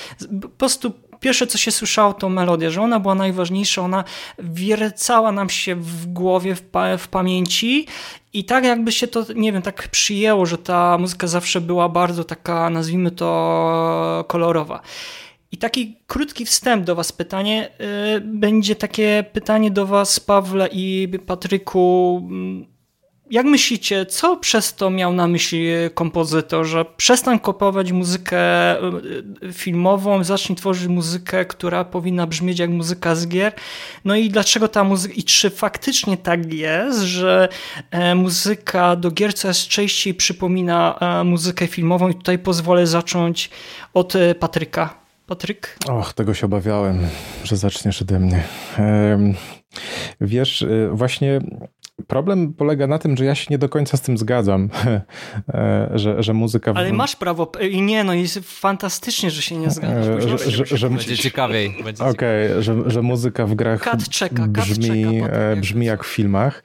po 0.42 0.48
prostu 0.48 0.92
pierwsze 1.20 1.46
co 1.46 1.58
się 1.58 1.70
słyszało 1.70 2.14
to 2.14 2.28
melodia, 2.28 2.70
że 2.70 2.82
ona 2.82 3.00
była 3.00 3.14
najważniejsza, 3.14 3.82
ona 3.82 4.04
wiercała 4.38 5.32
nam 5.32 5.50
się 5.50 5.74
w 5.74 6.06
głowie, 6.06 6.54
w, 6.54 6.62
pa 6.62 6.96
w 6.96 7.08
pamięci 7.08 7.86
i 8.32 8.44
tak 8.44 8.64
jakby 8.64 8.92
się 8.92 9.06
to, 9.06 9.24
nie 9.34 9.52
wiem, 9.52 9.62
tak 9.62 9.88
przyjęło, 9.88 10.46
że 10.46 10.58
ta 10.58 10.98
muzyka 10.98 11.26
zawsze 11.26 11.60
była 11.60 11.88
bardzo 11.88 12.24
taka, 12.24 12.70
nazwijmy 12.70 13.10
to, 13.10 14.24
kolorowa. 14.28 14.80
I 15.52 15.58
taki 15.58 15.96
krótki 16.06 16.44
wstęp 16.44 16.84
do 16.84 16.94
Was 16.94 17.12
pytanie. 17.12 17.68
Yy, 18.12 18.20
będzie 18.20 18.76
takie 18.76 19.24
pytanie 19.32 19.70
do 19.70 19.86
Was, 19.86 20.20
Pawle 20.20 20.68
i 20.72 21.08
Patryku 21.26 22.22
jak 23.30 23.46
myślicie, 23.46 24.06
co 24.06 24.36
przez 24.36 24.74
to 24.74 24.90
miał 24.90 25.12
na 25.12 25.26
myśli 25.26 25.66
kompozytor, 25.94 26.66
że 26.66 26.84
przestań 26.96 27.40
kopować 27.40 27.92
muzykę 27.92 28.38
e, 28.38 28.82
filmową, 29.52 30.24
zacznij 30.24 30.56
tworzyć 30.56 30.88
muzykę, 30.88 31.44
która 31.44 31.84
powinna 31.84 32.26
brzmieć 32.26 32.58
jak 32.58 32.70
muzyka 32.70 33.14
z 33.14 33.28
gier? 33.28 33.52
No 34.04 34.16
i 34.16 34.30
dlaczego 34.30 34.68
ta 34.68 34.84
muzyka, 34.84 35.14
i 35.14 35.24
czy 35.24 35.50
faktycznie 35.50 36.16
tak 36.16 36.52
jest, 36.52 37.00
że 37.00 37.48
e, 37.90 38.14
muzyka 38.14 38.96
do 38.96 39.10
gier 39.10 39.34
coraz 39.34 39.58
częściej 39.58 40.14
przypomina 40.14 40.98
e, 41.00 41.24
muzykę 41.24 41.66
filmową? 41.66 42.08
I 42.08 42.14
tutaj 42.14 42.38
pozwolę 42.38 42.86
zacząć 42.86 43.50
od 43.94 44.12
Patryka. 44.40 45.06
Patryk? 45.26 45.78
Och, 45.88 46.12
tego 46.12 46.34
się 46.34 46.46
obawiałem, 46.46 47.00
że 47.44 47.56
zaczniesz 47.56 48.02
ode 48.02 48.20
mnie. 48.20 48.42
Wiesz, 50.20 50.64
właśnie 50.90 51.40
Problem 52.06 52.52
polega 52.52 52.86
na 52.86 52.98
tym, 52.98 53.16
że 53.16 53.24
ja 53.24 53.34
się 53.34 53.46
nie 53.50 53.58
do 53.58 53.68
końca 53.68 53.96
z 53.96 54.00
tym 54.00 54.18
zgadzam, 54.18 54.68
e, 55.54 55.90
że, 55.94 56.22
że 56.22 56.34
muzyka... 56.34 56.72
Ale 56.74 56.92
masz 56.92 57.16
prawo, 57.16 57.52
i 57.70 57.82
nie, 57.82 58.04
no 58.04 58.14
jest 58.14 58.38
fantastycznie, 58.42 59.30
że 59.30 59.42
się 59.42 59.56
nie 59.56 59.70
zgadzasz. 59.70 60.24
E, 60.24 60.38
że, 60.38 60.50
że, 60.50 60.76
że, 60.76 60.90
będzie 60.90 61.16
ciekawiej. 61.16 61.68
Okej, 61.98 62.50
okay, 62.50 62.62
że, 62.62 62.90
że 62.90 63.02
muzyka 63.02 63.46
w 63.46 63.54
grach 63.54 63.80
kat 63.80 64.08
czeka, 64.08 64.46
brzmi, 64.46 64.86
czeka 64.86 65.32
e, 65.32 65.56
brzmi 65.56 65.86
jak 65.86 66.04
w 66.04 66.06
filmach. 66.06 66.62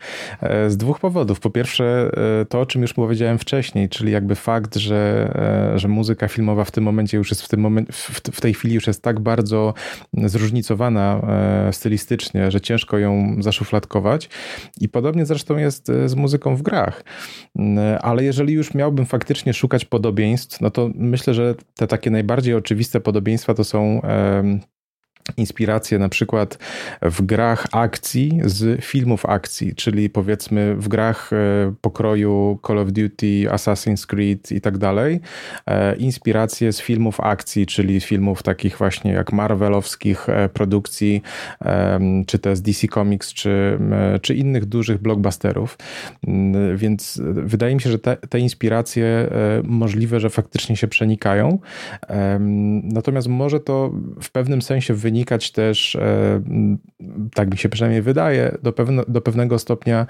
Z 0.67 0.77
dwóch 0.77 0.99
powodów. 0.99 1.39
Po 1.39 1.49
pierwsze, 1.49 2.11
to 2.49 2.61
o 2.61 2.65
czym 2.65 2.81
już 2.81 2.93
powiedziałem 2.93 3.37
wcześniej, 3.37 3.89
czyli 3.89 4.11
jakby 4.11 4.35
fakt, 4.35 4.75
że, 4.75 5.31
że 5.75 5.87
muzyka 5.87 6.27
filmowa 6.27 6.63
w 6.63 6.71
tym 6.71 6.83
momencie 6.83 7.17
już 7.17 7.29
jest 7.29 7.41
w, 7.41 7.47
tym 7.47 7.59
moment, 7.59 7.95
w, 7.95 8.21
w 8.31 8.41
tej 8.41 8.53
chwili 8.53 8.75
już 8.75 8.87
jest 8.87 9.01
tak 9.01 9.19
bardzo 9.19 9.73
zróżnicowana 10.13 11.21
stylistycznie, 11.71 12.51
że 12.51 12.61
ciężko 12.61 12.97
ją 12.97 13.35
zaszufladkować. 13.39 14.29
I 14.81 14.89
podobnie 14.89 15.20
Podobnie 15.21 15.25
zresztą 15.25 15.57
jest 15.57 15.89
e, 15.89 16.09
z 16.09 16.15
muzyką 16.15 16.55
w 16.55 16.61
grach. 16.61 17.03
Ale 18.01 18.23
jeżeli 18.23 18.53
już 18.53 18.73
miałbym 18.73 19.05
faktycznie 19.05 19.53
szukać 19.53 19.85
podobieństw, 19.85 20.61
no 20.61 20.71
to 20.71 20.89
myślę, 20.95 21.33
że 21.33 21.55
te 21.75 21.87
takie 21.87 22.11
najbardziej 22.11 22.53
oczywiste 22.53 22.99
podobieństwa 22.99 23.53
to 23.53 23.63
są 23.63 24.01
inspiracje 25.37 25.99
na 25.99 26.09
przykład 26.09 26.57
w 27.01 27.21
grach 27.21 27.67
akcji 27.71 28.39
z 28.45 28.83
filmów 28.83 29.25
akcji, 29.25 29.75
czyli 29.75 30.09
powiedzmy 30.09 30.75
w 30.75 30.87
grach 30.87 31.33
e, 31.33 31.73
pokroju 31.81 32.59
Call 32.67 32.79
of 32.79 32.91
Duty, 32.91 33.45
Assassin's 33.49 34.05
Creed 34.05 34.51
i 34.51 34.61
tak 34.61 34.77
dalej. 34.77 35.19
E, 35.67 35.95
inspiracje 35.95 36.73
z 36.73 36.81
filmów 36.81 37.19
akcji, 37.19 37.65
czyli 37.65 38.01
filmów 38.01 38.43
takich 38.43 38.77
właśnie 38.77 39.11
jak 39.11 39.33
Marvelowskich 39.33 40.29
e, 40.29 40.49
produkcji, 40.49 41.21
czy 42.27 42.39
z 42.53 42.61
DC 42.61 42.87
Comics, 42.87 43.33
czy, 43.33 43.79
czy 44.21 44.35
innych 44.35 44.65
dużych 44.65 44.97
blockbusterów. 44.97 45.77
Mm, 46.27 46.77
więc 46.77 47.21
wydaje 47.23 47.75
mi 47.75 47.81
się, 47.81 47.91
że 47.91 47.99
te, 47.99 48.17
te 48.17 48.39
inspiracje 48.39 49.29
możliwe, 49.63 50.19
że 50.19 50.29
faktycznie 50.29 50.77
się 50.77 50.87
przenikają. 50.87 51.59
Natomiast 52.83 53.27
może 53.27 53.59
to 53.59 53.91
w 54.21 54.31
pewnym 54.31 54.61
sensie 54.61 54.93
wynikać 54.93 55.10
wynikać 55.11 55.51
też, 55.51 55.95
e, 55.95 56.41
tak 57.33 57.51
mi 57.51 57.57
się 57.57 57.69
przynajmniej 57.69 58.01
wydaje, 58.01 58.57
do, 58.63 58.73
pewne, 58.73 59.03
do 59.07 59.21
pewnego 59.21 59.59
stopnia 59.59 60.07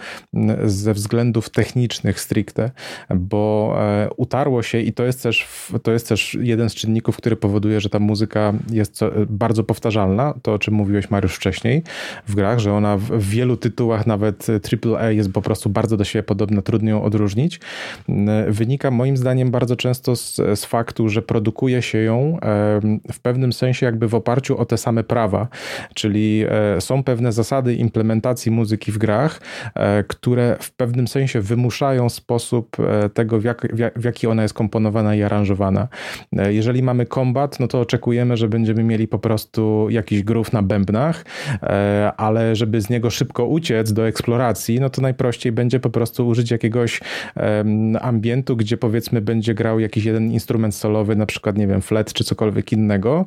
ze 0.66 0.94
względów 0.94 1.50
technicznych 1.50 2.20
stricte, 2.20 2.72
bo 3.16 3.76
e, 3.78 4.10
utarło 4.18 4.64
się 4.64 4.80
i 4.80 4.94
to 4.94 5.04
jest 5.04 5.24
też, 5.24 5.48
to 5.84 5.92
jest 5.92 6.10
też 6.10 6.38
jeden 6.42 6.70
z 6.70 6.76
czynników, 6.76 7.18
który 7.18 7.36
powoduje, 7.36 7.82
że 7.82 7.90
ta 7.90 8.00
muzyka 8.00 8.54
jest 8.72 9.02
bardzo 9.30 9.64
powtarzalna, 9.64 10.34
to 10.42 10.54
o 10.54 10.60
czym 10.60 10.74
mówiłeś 10.74 11.10
Mariusz 11.10 11.36
wcześniej 11.36 11.84
w 12.28 12.36
grach, 12.36 12.60
że 12.60 12.74
ona 12.74 12.98
w 12.98 13.22
wielu 13.22 13.58
tytułach, 13.58 14.08
nawet 14.08 14.48
AAA 14.50 15.12
jest 15.12 15.32
po 15.32 15.42
prostu 15.42 15.70
bardzo 15.70 15.98
do 15.98 16.04
siebie 16.04 16.24
podobna, 16.24 16.62
trudno 16.62 16.90
ją 16.90 17.04
odróżnić, 17.04 17.60
wynika 18.48 18.92
moim 18.92 19.18
zdaniem 19.18 19.52
bardzo 19.52 19.76
często 19.76 20.16
z, 20.16 20.36
z 20.36 20.66
faktu, 20.66 21.10
że 21.10 21.22
produkuje 21.22 21.82
się 21.82 21.98
ją 21.98 22.38
w 23.14 23.20
pewnym 23.22 23.54
sensie 23.54 23.86
jakby 23.86 24.08
w 24.08 24.16
oparciu 24.16 24.58
o 24.58 24.66
te 24.66 24.78
same 24.78 24.91
same 24.92 25.04
prawa, 25.04 25.48
czyli 25.94 26.46
e, 26.50 26.82
są 26.82 27.04
pewne 27.04 27.32
zasady 27.32 27.76
implementacji 27.76 28.52
muzyki 28.52 28.92
w 28.92 28.98
grach, 28.98 29.42
e, 29.76 30.04
które 30.04 30.58
w 30.60 30.72
pewnym 30.72 31.08
sensie 31.08 31.42
wymuszają 31.42 32.10
sposób 32.10 32.78
e, 32.80 33.10
tego, 33.10 33.40
w, 33.40 33.44
jak, 33.44 33.68
w 33.96 34.04
jaki 34.04 34.28
ona 34.28 34.42
jest 34.42 34.54
komponowana 34.54 35.16
i 35.16 35.24
aranżowana. 35.24 35.88
Jeżeli 36.50 36.84
mamy 36.84 37.06
kombat, 37.06 37.60
no 37.60 37.68
to 37.68 37.80
oczekujemy, 37.80 38.38
że 38.38 38.48
będziemy 38.48 38.84
mieli 38.84 39.08
po 39.08 39.20
prostu 39.20 39.88
jakiś 39.90 40.24
groove 40.24 40.54
na 40.54 40.62
bębnach, 40.62 41.26
ale 42.18 42.56
żeby 42.56 42.82
z 42.82 42.90
niego 42.90 43.10
szybko 43.10 43.46
uciec 43.46 43.94
do 43.94 44.08
eksploracji, 44.08 44.80
no 44.80 44.90
to 44.90 45.02
najprościej 45.02 45.52
będzie 45.52 45.80
po 45.80 45.90
prostu 45.90 46.28
użyć 46.28 46.52
jakiegoś 46.52 47.02
ambientu, 48.02 48.56
gdzie 48.56 48.78
powiedzmy 48.78 49.22
będzie 49.22 49.54
grał 49.54 49.80
jakiś 49.80 50.06
jeden 50.06 50.32
instrument 50.32 50.76
solowy, 50.76 51.16
na 51.16 51.26
przykład, 51.26 51.58
nie 51.58 51.68
wiem, 51.68 51.82
flet 51.82 52.14
czy 52.14 52.24
cokolwiek 52.24 52.72
innego 52.72 53.26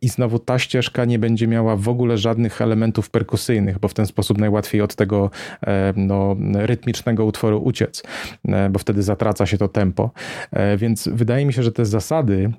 i 0.00 0.08
znowu 0.08 0.38
ta 0.38 0.58
ścieżka 0.68 1.04
nie 1.04 1.18
będzie 1.18 1.46
miała 1.46 1.76
w 1.76 1.88
ogóle 1.88 2.18
żadnych 2.18 2.62
elementów 2.62 3.10
perkusyjnych, 3.10 3.78
bo 3.78 3.88
w 3.88 3.94
ten 3.94 4.06
sposób 4.06 4.38
najłatwiej 4.38 4.80
od 4.80 4.94
tego 4.94 5.30
e, 5.66 5.92
no, 5.96 6.36
rytmicznego 6.54 7.24
utworu 7.24 7.62
uciec, 7.64 8.02
e, 8.48 8.70
bo 8.70 8.78
wtedy 8.78 9.02
zatraca 9.02 9.46
się 9.46 9.58
to 9.58 9.68
tempo. 9.68 10.10
E, 10.52 10.76
więc 10.76 11.08
wydaje 11.12 11.46
mi 11.46 11.52
się, 11.52 11.62
że 11.62 11.72
te 11.72 11.84
zasady 11.84 12.52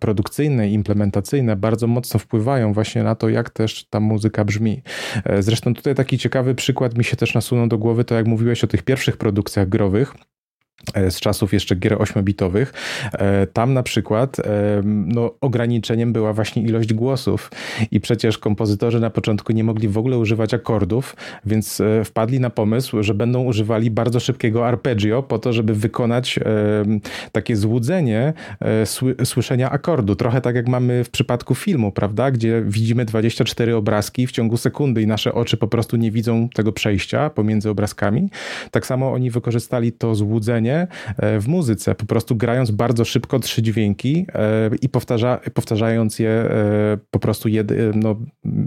produkcyjne 0.00 0.68
i 0.68 0.72
implementacyjne 0.74 1.56
bardzo 1.56 1.86
mocno 1.86 2.20
wpływają 2.20 2.72
właśnie 2.72 3.02
na 3.02 3.14
to, 3.14 3.28
jak 3.28 3.50
też 3.50 3.86
ta 3.90 4.00
muzyka 4.00 4.44
brzmi. 4.44 4.82
Zresztą 5.40 5.74
tutaj 5.74 5.94
taki 5.94 6.18
ciekawy 6.18 6.54
przykład 6.54 6.98
mi 6.98 7.04
się 7.04 7.16
też 7.16 7.34
nasunął 7.34 7.66
do 7.66 7.78
głowy, 7.78 8.04
to 8.04 8.14
jak 8.14 8.26
mówiłeś 8.26 8.64
o 8.64 8.66
tych 8.66 8.82
pierwszych 8.82 9.16
produkcjach 9.16 9.68
growych, 9.68 10.14
z 11.10 11.20
czasów 11.20 11.52
jeszcze 11.52 11.76
gier 11.76 11.92
8-bitowych. 11.98 12.66
E, 13.12 13.46
tam 13.46 13.74
na 13.74 13.82
przykład 13.82 14.38
e, 14.38 14.42
no, 14.84 15.34
ograniczeniem 15.40 16.12
była 16.12 16.32
właśnie 16.32 16.62
ilość 16.62 16.94
głosów 16.94 17.50
i 17.90 18.00
przecież 18.00 18.38
kompozytorzy 18.38 19.00
na 19.00 19.10
początku 19.10 19.52
nie 19.52 19.64
mogli 19.64 19.88
w 19.88 19.98
ogóle 19.98 20.18
używać 20.18 20.54
akordów, 20.54 21.16
więc 21.46 21.82
wpadli 22.04 22.40
na 22.40 22.50
pomysł, 22.50 23.02
że 23.02 23.14
będą 23.14 23.42
używali 23.42 23.90
bardzo 23.90 24.20
szybkiego 24.20 24.68
arpeggio 24.68 25.22
po 25.22 25.38
to, 25.38 25.52
żeby 25.52 25.74
wykonać 25.74 26.40
takie 27.32 27.56
złudzenie 27.56 28.32
słyszenia 29.24 29.70
akordu. 29.70 30.16
Trochę 30.16 30.40
tak 30.40 30.54
jak 30.54 30.68
mamy 30.68 31.04
w 31.04 31.10
przypadku 31.10 31.54
filmu, 31.54 31.92
prawda, 31.92 32.30
gdzie 32.30 32.62
widzimy 32.66 33.04
24 33.04 33.76
obrazki 33.76 34.26
w 34.26 34.32
ciągu 34.32 34.56
sekundy 34.56 35.02
i 35.02 35.06
nasze 35.06 35.34
oczy 35.34 35.56
po 35.56 35.68
prostu 35.68 35.96
nie 35.96 36.10
widzą 36.10 36.48
tego 36.48 36.72
przejścia 36.72 37.30
pomiędzy 37.30 37.70
obrazkami. 37.70 38.30
Tak 38.70 38.86
samo 38.86 39.12
oni 39.12 39.30
wykorzystali 39.30 39.92
to 39.92 40.14
złudzenie 40.14 40.71
E, 40.72 41.40
w 41.40 41.48
muzyce, 41.48 41.94
po 41.94 42.06
prostu 42.06 42.36
grając 42.36 42.70
bardzo 42.70 43.04
szybko 43.04 43.38
trzy 43.38 43.62
dźwięki 43.62 44.26
e, 44.34 44.70
i 44.82 44.88
powtarza, 44.88 45.40
powtarzając 45.54 46.18
je 46.18 46.30
e, 46.30 46.98
po 47.10 47.18
prostu 47.18 47.48
no, 47.94 48.16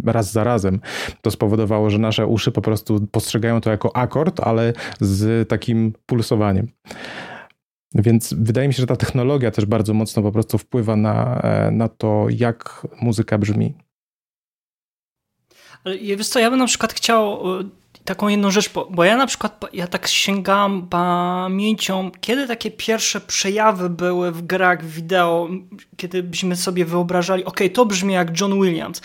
raz 0.06 0.32
za 0.32 0.44
razem. 0.44 0.80
To 1.22 1.32
spowodowało, 1.32 1.90
że 1.90 1.98
nasze 1.98 2.28
uszy 2.28 2.52
po 2.52 2.62
prostu 2.62 3.08
postrzegają 3.12 3.62
to 3.62 3.72
jako 3.72 3.96
akord, 3.96 4.40
ale 4.40 4.74
z 5.00 5.50
takim 5.50 5.94
pulsowaniem. 6.06 6.68
Więc 7.96 8.34
wydaje 8.38 8.68
mi 8.68 8.74
się, 8.74 8.82
że 8.82 8.88
ta 8.88 8.96
technologia 8.96 9.52
też 9.52 9.66
bardzo 9.66 9.94
mocno 9.94 10.24
po 10.24 10.32
prostu 10.32 10.58
wpływa 10.58 10.96
na, 10.96 11.42
na 11.72 11.88
to, 11.88 12.28
jak 12.30 12.88
muzyka 13.02 13.38
brzmi. 13.38 13.85
Ale 15.86 15.98
wiesz 15.98 16.28
co, 16.28 16.40
ja 16.40 16.50
bym 16.50 16.60
na 16.60 16.68
przykład 16.68 16.94
chciał 16.94 17.44
taką 18.06 18.28
jedną 18.28 18.52
rzecz, 18.52 18.70
bo, 18.90 19.04
ja 19.04 19.18
na 19.18 19.28
przykład 19.28 19.66
ja 19.74 19.88
tak 19.88 20.08
sięgam 20.08 20.88
pamięcią, 20.88 22.12
kiedy 22.22 22.48
takie 22.48 22.72
pierwsze 22.72 23.22
przejawy 23.22 23.90
były 23.90 24.32
w 24.32 24.42
grach 24.42 24.86
wideo, 24.86 25.50
kiedy 25.98 26.24
byśmy 26.24 26.56
sobie 26.56 26.86
wyobrażali, 26.86 27.46
ok, 27.46 27.60
to 27.74 27.86
brzmi 27.86 28.14
jak 28.14 28.42
John 28.42 28.62
Williams. 28.62 29.02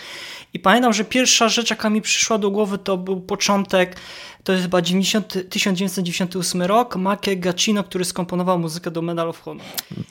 I 0.53 0.59
pamiętam, 0.59 0.93
że 0.93 1.03
pierwsza 1.03 1.49
rzecz, 1.49 1.69
jaka 1.69 1.89
mi 1.89 2.01
przyszła 2.01 2.37
do 2.37 2.51
głowy, 2.51 2.77
to 2.77 2.97
był 2.97 3.21
początek, 3.21 3.95
to 4.43 4.51
jest 4.51 4.63
chyba 4.63 4.81
90, 4.81 5.49
1998 5.49 6.61
rok, 6.61 6.95
Make 6.95 7.39
Gacino, 7.39 7.83
który 7.83 8.05
skomponował 8.05 8.59
muzykę 8.59 8.91
do 8.91 9.01
Medal 9.01 9.29
of 9.29 9.41
Honor. 9.41 9.65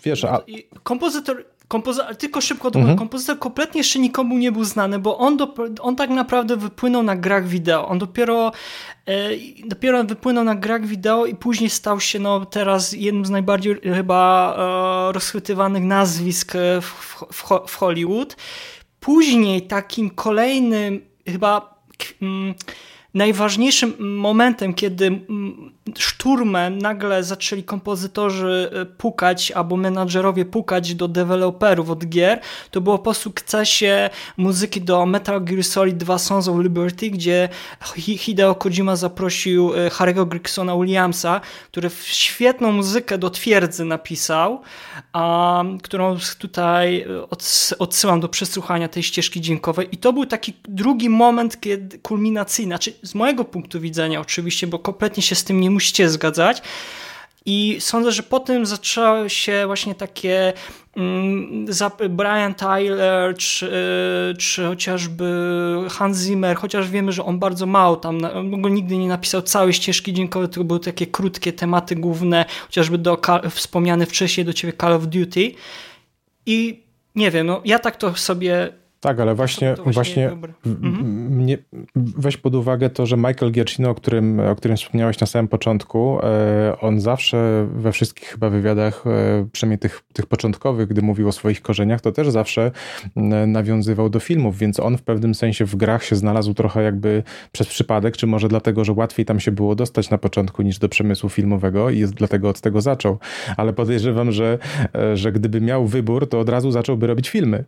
Wiesz, 0.04 0.24
a... 0.24 0.40
Kompozytor 0.82 1.44
Kompozy 1.70 2.02
tylko 2.18 2.40
szybko, 2.40 2.68
mhm. 2.74 2.96
kompozytor 2.96 3.38
kompletnie 3.38 3.78
jeszcze 3.80 3.98
nikomu 3.98 4.38
nie 4.38 4.52
był 4.52 4.64
znany, 4.64 4.98
bo 4.98 5.18
on, 5.18 5.38
on 5.80 5.96
tak 5.96 6.10
naprawdę 6.10 6.56
wypłynął 6.56 7.02
na 7.02 7.16
grach 7.16 7.48
wideo. 7.48 7.88
On 7.88 7.98
dopiero, 7.98 8.52
e, 9.06 9.30
dopiero 9.66 10.04
wypłynął 10.04 10.44
na 10.44 10.54
grach 10.54 10.86
wideo 10.86 11.26
i 11.26 11.34
później 11.34 11.70
stał 11.70 12.00
się 12.00 12.18
no, 12.18 12.46
teraz 12.46 12.92
jednym 12.92 13.26
z 13.26 13.30
najbardziej 13.30 13.80
chyba 13.94 14.54
e, 15.08 15.12
rozchwytywanych 15.12 15.82
nazwisk 15.82 16.52
w, 16.80 17.24
w, 17.32 17.44
w 17.66 17.76
Hollywood. 17.76 18.36
Później 19.00 19.62
takim 19.62 20.10
kolejnym 20.10 21.00
chyba... 21.26 21.82
Mm, 22.22 22.54
najważniejszym 23.14 24.16
momentem, 24.16 24.74
kiedy 24.74 25.20
szturmem 25.98 26.78
nagle 26.78 27.24
zaczęli 27.24 27.62
kompozytorzy 27.62 28.70
e, 28.72 28.86
pukać, 28.86 29.50
albo 29.50 29.76
menadżerowie 29.76 30.44
pukać 30.44 30.94
do 30.94 31.08
deweloperów 31.08 31.90
od 31.90 32.06
gier, 32.06 32.40
to 32.70 32.80
było 32.80 32.98
po 32.98 33.14
sukcesie 33.14 34.10
muzyki 34.36 34.80
do 34.80 35.06
Metal 35.06 35.44
Gear 35.44 35.64
Solid 35.64 35.96
2 35.96 36.18
Sons 36.18 36.48
of 36.48 36.62
Liberty, 36.62 37.10
gdzie 37.10 37.48
Hideo 37.96 38.54
Kojima 38.54 38.96
zaprosił 38.96 39.74
e, 39.74 39.88
Harry'ego 39.88 40.28
Gregsona 40.28 40.76
Williamsa, 40.76 41.40
który 41.72 41.90
świetną 42.02 42.72
muzykę 42.72 43.18
do 43.18 43.30
twierdzy 43.30 43.84
napisał, 43.84 44.60
a, 45.12 45.64
którą 45.82 46.16
tutaj 46.38 47.00
e, 47.00 47.78
odsyłam 47.78 48.20
do 48.20 48.28
przesłuchania 48.28 48.88
tej 48.88 49.02
ścieżki 49.02 49.40
dźwiękowej. 49.40 49.88
I 49.92 49.96
to 49.96 50.12
był 50.12 50.26
taki 50.26 50.54
drugi 50.68 51.08
moment, 51.08 51.60
kiedy 51.60 51.98
kulminacyjny, 51.98 52.70
znaczy 52.70 52.99
z 53.02 53.14
mojego 53.14 53.44
punktu 53.44 53.80
widzenia 53.80 54.20
oczywiście, 54.20 54.66
bo 54.66 54.78
kompletnie 54.78 55.22
się 55.22 55.34
z 55.34 55.44
tym 55.44 55.60
nie 55.60 55.70
musicie 55.70 56.08
zgadzać. 56.08 56.62
I 57.46 57.76
sądzę, 57.80 58.12
że 58.12 58.22
potem 58.22 58.66
zaczęły 58.66 59.30
się 59.30 59.62
właśnie 59.66 59.94
takie 59.94 60.52
mm, 60.96 61.66
Brian 62.10 62.54
Tyler, 62.54 63.36
czy, 63.36 63.72
czy 64.38 64.64
chociażby 64.64 65.26
Hans 65.90 66.22
Zimmer, 66.22 66.56
chociaż 66.56 66.90
wiemy, 66.90 67.12
że 67.12 67.24
on 67.24 67.38
bardzo 67.38 67.66
mało 67.66 67.96
tam, 67.96 68.18
on 68.64 68.74
nigdy 68.74 68.96
nie 68.96 69.08
napisał 69.08 69.42
całej 69.42 69.72
ścieżki 69.72 70.12
dźwiękowej, 70.12 70.48
tylko 70.48 70.64
były 70.64 70.80
takie 70.80 71.06
krótkie 71.06 71.52
tematy 71.52 71.96
główne, 71.96 72.44
chociażby 72.66 72.98
do 72.98 73.20
wspomniany 73.50 74.06
wcześniej 74.06 74.46
do 74.46 74.52
ciebie 74.52 74.72
Call 74.80 74.92
of 74.92 75.06
Duty. 75.06 75.54
I 76.46 76.82
nie 77.14 77.30
wiem, 77.30 77.46
no 77.46 77.62
ja 77.64 77.78
tak 77.78 77.96
to 77.96 78.14
sobie 78.14 78.72
tak, 79.00 79.20
ale 79.20 79.34
właśnie, 79.34 79.70
to, 79.70 79.84
to 79.84 79.90
właśnie, 79.90 80.28
właśnie 80.28 80.50
mhm. 80.66 81.04
mnie, 81.36 81.58
weź 81.96 82.36
pod 82.36 82.54
uwagę 82.54 82.90
to, 82.90 83.06
że 83.06 83.16
Michael 83.16 83.52
Giacchino, 83.52 83.90
o 83.90 83.94
którym, 83.94 84.40
o 84.40 84.56
którym 84.56 84.76
wspomniałeś 84.76 85.20
na 85.20 85.26
samym 85.26 85.48
początku, 85.48 86.18
e, 86.22 86.76
on 86.80 87.00
zawsze 87.00 87.68
we 87.74 87.92
wszystkich 87.92 88.28
chyba 88.28 88.50
wywiadach, 88.50 89.04
e, 89.06 89.46
przynajmniej 89.52 89.78
tych, 89.78 90.02
tych 90.12 90.26
początkowych, 90.26 90.88
gdy 90.88 91.02
mówił 91.02 91.28
o 91.28 91.32
swoich 91.32 91.62
korzeniach, 91.62 92.00
to 92.00 92.12
też 92.12 92.30
zawsze 92.30 92.70
nawiązywał 93.46 94.08
do 94.08 94.20
filmów, 94.20 94.58
więc 94.58 94.80
on 94.80 94.98
w 94.98 95.02
pewnym 95.02 95.34
sensie 95.34 95.64
w 95.64 95.76
grach 95.76 96.04
się 96.04 96.16
znalazł 96.16 96.54
trochę 96.54 96.82
jakby 96.82 97.22
przez 97.52 97.68
przypadek, 97.68 98.16
czy 98.16 98.26
może 98.26 98.48
dlatego, 98.48 98.84
że 98.84 98.92
łatwiej 98.92 99.26
tam 99.26 99.40
się 99.40 99.52
było 99.52 99.74
dostać 99.74 100.10
na 100.10 100.18
początku 100.18 100.62
niż 100.62 100.78
do 100.78 100.88
przemysłu 100.88 101.28
filmowego 101.28 101.90
i 101.90 101.98
jest, 101.98 102.14
dlatego 102.14 102.48
od 102.48 102.60
tego 102.60 102.80
zaczął. 102.80 103.18
Ale 103.56 103.72
podejrzewam, 103.72 104.32
że, 104.32 104.58
e, 104.94 105.16
że 105.16 105.32
gdyby 105.32 105.60
miał 105.60 105.86
wybór, 105.86 106.28
to 106.28 106.40
od 106.40 106.48
razu 106.48 106.70
zacząłby 106.70 107.06
robić 107.06 107.28
filmy 107.28 107.64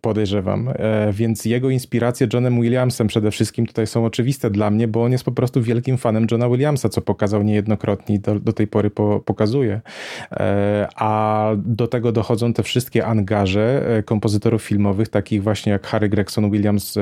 podejrzewam. 0.00 0.70
Więc 1.12 1.44
jego 1.44 1.70
inspiracje 1.70 2.28
Johnem 2.32 2.60
Williamsem 2.60 3.06
przede 3.06 3.30
wszystkim 3.30 3.66
tutaj 3.66 3.86
są 3.86 4.04
oczywiste 4.04 4.50
dla 4.50 4.70
mnie, 4.70 4.88
bo 4.88 5.04
on 5.04 5.12
jest 5.12 5.24
po 5.24 5.32
prostu 5.32 5.62
wielkim 5.62 5.98
fanem 5.98 6.26
Johna 6.30 6.48
Williamsa, 6.48 6.88
co 6.88 7.00
pokazał 7.00 7.42
niejednokrotnie 7.42 8.14
i 8.14 8.20
do, 8.20 8.40
do 8.40 8.52
tej 8.52 8.66
pory 8.66 8.90
po, 8.90 9.20
pokazuje. 9.20 9.80
A 10.96 11.50
do 11.56 11.86
tego 11.86 12.12
dochodzą 12.12 12.52
te 12.52 12.62
wszystkie 12.62 13.06
angaże 13.06 13.82
kompozytorów 14.04 14.62
filmowych, 14.62 15.08
takich 15.08 15.42
właśnie 15.42 15.72
jak 15.72 15.86
Harry 15.86 16.08
Gregson 16.08 16.50
Williams, 16.50 16.98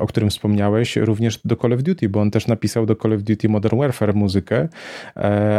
o 0.00 0.06
którym 0.06 0.30
wspomniałeś, 0.30 0.96
również 0.96 1.40
do 1.44 1.56
Call 1.56 1.72
of 1.72 1.82
Duty, 1.82 2.08
bo 2.08 2.20
on 2.20 2.30
też 2.30 2.46
napisał 2.46 2.86
do 2.86 2.96
Call 2.96 3.12
of 3.12 3.22
Duty 3.22 3.48
Modern 3.48 3.78
Warfare 3.78 4.14
muzykę, 4.14 4.68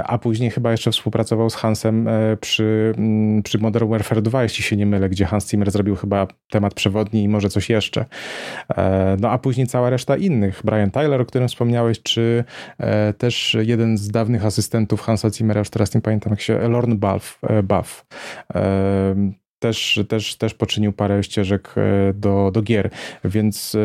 a 0.06 0.18
później 0.18 0.52
chyba 0.52 0.72
jeszcze 0.72 0.92
współpracował 0.92 1.50
z 1.50 1.56
Hansem 1.56 2.10
przy, 2.42 2.94
mm, 2.98 3.44
przy 3.44 3.60
Modern 3.60 3.90
Warfare 3.90 4.22
2, 4.22 4.44
jeśli 4.44 4.64
się 4.64 4.76
nie 4.76 4.86
mylę, 4.86 5.10
gdzie 5.10 5.26
Hans 5.26 5.50
Zimmer 5.50 5.72
zrobił 5.72 5.96
chyba 5.96 6.13
temat 6.52 6.74
przewodni 6.74 7.24
i 7.24 7.28
może 7.28 7.50
coś 7.50 7.70
jeszcze. 7.70 8.06
E, 8.78 9.18
no 9.20 9.30
a 9.30 9.38
później 9.38 9.68
cała 9.68 9.90
reszta 9.90 10.18
innych. 10.18 10.62
Brian 10.64 10.92
Tyler, 10.92 11.22
o 11.22 11.26
którym 11.26 11.48
wspomniałeś, 11.48 12.02
czy 12.02 12.44
e, 12.78 13.14
też 13.14 13.58
jeden 13.62 13.98
z 13.98 14.08
dawnych 14.10 14.46
asystentów 14.46 15.02
Hansa 15.02 15.30
Zimmera, 15.30 15.60
już 15.60 15.70
teraz 15.70 15.96
nie 15.96 16.02
pamiętam 16.02 16.32
jak 16.32 16.42
się, 16.42 16.68
Lorne 16.70 16.96
Buff, 16.96 17.40
e, 17.44 17.64
Buff 17.64 18.06
też, 19.60 20.00
też, 20.10 20.36
też 20.36 20.54
poczynił 20.54 20.94
parę 20.94 21.24
ścieżek 21.24 21.76
do, 22.14 22.52
do 22.52 22.62
gier, 22.62 22.90
więc 23.24 23.78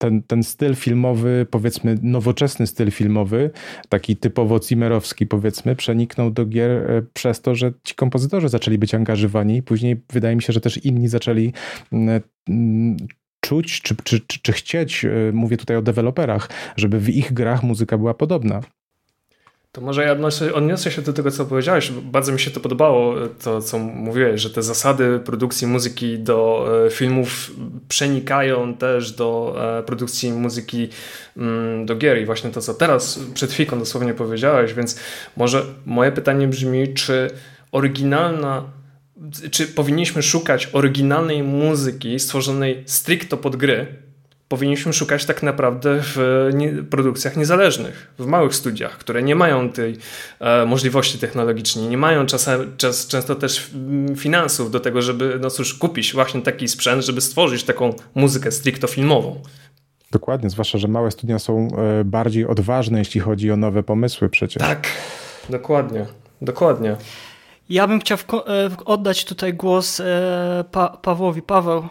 ten, 0.00 0.22
ten 0.22 0.42
styl 0.42 0.74
filmowy, 0.74 1.46
powiedzmy 1.50 1.98
nowoczesny 2.02 2.66
styl 2.66 2.90
filmowy, 2.90 3.50
taki 3.88 4.16
typowo 4.16 4.60
Zimmerowski 4.62 5.26
powiedzmy, 5.26 5.76
przeniknął 5.76 6.30
do 6.30 6.46
gier 6.46 6.70
e, 6.70 7.02
przez 7.12 7.40
to, 7.40 7.54
że 7.54 7.72
ci 7.84 7.94
kompozytorzy 7.94 8.48
zaczęli 8.48 8.78
być 8.78 8.94
angażowani 8.94 9.62
później 9.62 10.02
wydaje 10.12 10.36
mi 10.36 10.42
się, 10.42 10.52
że 10.52 10.60
też 10.60 10.84
inni 10.84 11.08
zaczęli 11.08 11.52
mm, 11.92 12.20
mm, 12.48 12.96
czuć 13.40 13.80
czy, 13.82 13.96
czy, 14.04 14.20
czy, 14.20 14.40
czy 14.42 14.52
chcieć, 14.52 15.04
e, 15.04 15.10
mówię 15.32 15.56
tutaj 15.56 15.76
o 15.76 15.82
deweloperach, 15.82 16.50
żeby 16.76 17.00
w 17.00 17.08
ich 17.08 17.32
grach 17.32 17.62
muzyka 17.62 17.98
była 17.98 18.14
podobna. 18.14 18.60
To 19.72 19.80
może 19.80 20.04
ja 20.04 20.12
odniosę, 20.12 20.54
odniosę 20.54 20.90
się 20.90 21.02
do 21.02 21.12
tego, 21.12 21.30
co 21.30 21.46
powiedziałeś. 21.46 21.90
Bardzo 21.90 22.32
mi 22.32 22.40
się 22.40 22.50
to 22.50 22.60
podobało, 22.60 23.14
to 23.42 23.62
co 23.62 23.78
mówiłeś, 23.78 24.40
że 24.40 24.50
te 24.50 24.62
zasady 24.62 25.20
produkcji 25.24 25.66
muzyki 25.66 26.18
do 26.18 26.68
e, 26.86 26.90
filmów 26.90 27.50
przenikają 27.88 28.74
też 28.74 29.12
do 29.12 29.56
e, 29.78 29.82
produkcji 29.82 30.32
muzyki 30.32 30.88
mm, 31.36 31.86
do 31.86 31.96
gier. 31.96 32.22
I 32.22 32.26
właśnie 32.26 32.50
to, 32.50 32.60
co 32.60 32.74
teraz 32.74 33.20
przed 33.34 33.52
chwilą 33.52 33.78
dosłownie 33.78 34.14
powiedziałeś, 34.14 34.74
więc 34.74 35.00
może 35.36 35.64
moje 35.86 36.12
pytanie 36.12 36.48
brzmi, 36.48 36.94
czy 36.94 37.30
oryginalna 37.72 38.64
czy 39.50 39.66
powinniśmy 39.66 40.22
szukać 40.22 40.68
oryginalnej 40.72 41.42
muzyki 41.42 42.20
stworzonej 42.20 42.82
stricto 42.86 43.36
pod 43.36 43.56
gry, 43.56 43.86
powinniśmy 44.50 44.92
szukać 44.92 45.24
tak 45.24 45.42
naprawdę 45.42 45.98
w 46.02 46.48
produkcjach 46.90 47.36
niezależnych, 47.36 48.12
w 48.18 48.26
małych 48.26 48.54
studiach, 48.54 48.98
które 48.98 49.22
nie 49.22 49.34
mają 49.34 49.70
tej 49.70 49.96
e, 50.40 50.66
możliwości 50.66 51.18
technologicznej, 51.18 51.88
nie 51.88 51.98
mają 51.98 52.26
czasem, 52.26 52.76
czas, 52.76 53.06
często 53.06 53.34
też 53.34 53.70
finansów 54.16 54.70
do 54.70 54.80
tego, 54.80 55.02
żeby 55.02 55.38
no 55.40 55.50
cóż, 55.50 55.74
kupić 55.74 56.14
właśnie 56.14 56.42
taki 56.42 56.68
sprzęt, 56.68 57.04
żeby 57.04 57.20
stworzyć 57.20 57.64
taką 57.64 57.94
muzykę 58.14 58.52
stricto 58.52 58.86
filmową. 58.86 59.42
Dokładnie, 60.10 60.50
zwłaszcza, 60.50 60.78
że 60.78 60.88
małe 60.88 61.10
studia 61.10 61.38
są 61.38 61.68
e, 62.00 62.04
bardziej 62.04 62.46
odważne, 62.46 62.98
jeśli 62.98 63.20
chodzi 63.20 63.50
o 63.50 63.56
nowe 63.56 63.82
pomysły 63.82 64.28
przecież. 64.28 64.62
Tak, 64.62 64.86
dokładnie, 65.50 66.06
dokładnie. 66.42 66.96
Ja 67.68 67.86
bym 67.86 68.00
chciał 68.00 68.18
e, 68.18 68.70
oddać 68.84 69.24
tutaj 69.24 69.54
głos 69.54 70.02
pa 70.70 70.88
Pawłowi. 70.88 71.42
Paweł, 71.42 71.88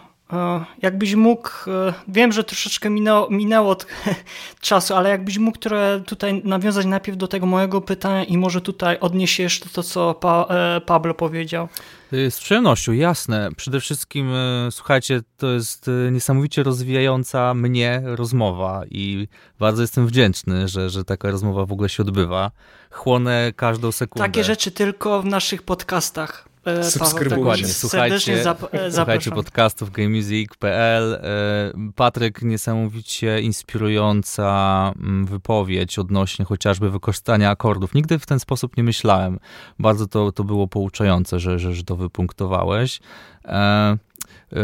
jakbyś 0.81 1.15
mógł, 1.15 1.49
e, 1.67 1.93
wiem, 2.07 2.31
że 2.31 2.43
troszeczkę 2.43 2.89
minęło, 2.89 3.29
minęło 3.29 3.71
od 3.71 3.87
czasu, 4.61 4.95
ale 4.95 5.09
jakbyś 5.09 5.37
mógł 5.37 5.57
trochę 5.57 6.01
tutaj 6.05 6.41
nawiązać 6.43 6.85
najpierw 6.85 7.17
do 7.17 7.27
tego 7.27 7.45
mojego 7.45 7.81
pytania 7.81 8.23
i 8.23 8.37
może 8.37 8.61
tutaj 8.61 8.99
odniesiesz 8.99 9.59
to, 9.59 9.83
co 9.83 10.13
pa, 10.13 10.45
e, 10.49 10.81
Pablo 10.81 11.13
powiedział. 11.13 11.67
Z 12.11 12.39
przyjemnością, 12.39 12.91
jasne. 12.91 13.49
Przede 13.57 13.79
wszystkim, 13.79 14.31
słuchajcie, 14.71 15.21
to 15.37 15.47
jest 15.47 15.89
niesamowicie 16.11 16.63
rozwijająca 16.63 17.53
mnie 17.53 18.01
rozmowa 18.05 18.81
i 18.91 19.27
bardzo 19.59 19.81
jestem 19.81 20.07
wdzięczny, 20.07 20.67
że, 20.67 20.89
że 20.89 21.03
taka 21.03 21.31
rozmowa 21.31 21.65
w 21.65 21.71
ogóle 21.71 21.89
się 21.89 22.03
odbywa. 22.03 22.51
Chłonę 22.91 23.53
każdą 23.55 23.91
sekundę. 23.91 24.27
Takie 24.27 24.43
rzeczy 24.43 24.71
tylko 24.71 25.21
w 25.21 25.25
naszych 25.25 25.63
podcastach. 25.63 26.48
E, 26.65 26.83
Subskrybujcie. 26.83 27.67
Słuchajcie, 27.67 28.43
e, 28.71 28.91
słuchajcie 28.91 29.31
podcastów 29.31 29.91
gamemusic.pl. 29.91 31.13
E, 31.13 31.91
Patryk, 31.95 32.41
niesamowicie 32.41 33.41
inspirująca 33.41 34.93
mm, 34.99 35.25
wypowiedź 35.25 35.99
odnośnie 35.99 36.45
chociażby 36.45 36.89
wykorzystania 36.89 37.49
akordów. 37.49 37.93
Nigdy 37.93 38.19
w 38.19 38.25
ten 38.25 38.39
sposób 38.39 38.77
nie 38.77 38.83
myślałem. 38.83 39.39
Bardzo 39.79 40.07
to, 40.07 40.31
to 40.31 40.43
było 40.43 40.67
pouczające, 40.67 41.39
że, 41.39 41.59
że, 41.59 41.73
że 41.73 41.83
to 41.83 41.95
wypunktowałeś. 41.95 42.99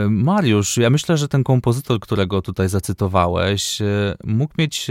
Mariusz, 0.10 0.78
ja 0.78 0.90
myślę, 0.90 1.18
że 1.18 1.28
ten 1.28 1.44
kompozytor, 1.44 2.00
którego 2.00 2.42
tutaj 2.42 2.70
zacytowałeś, 2.70 3.80
mógł 4.24 4.54
mieć 4.58 4.88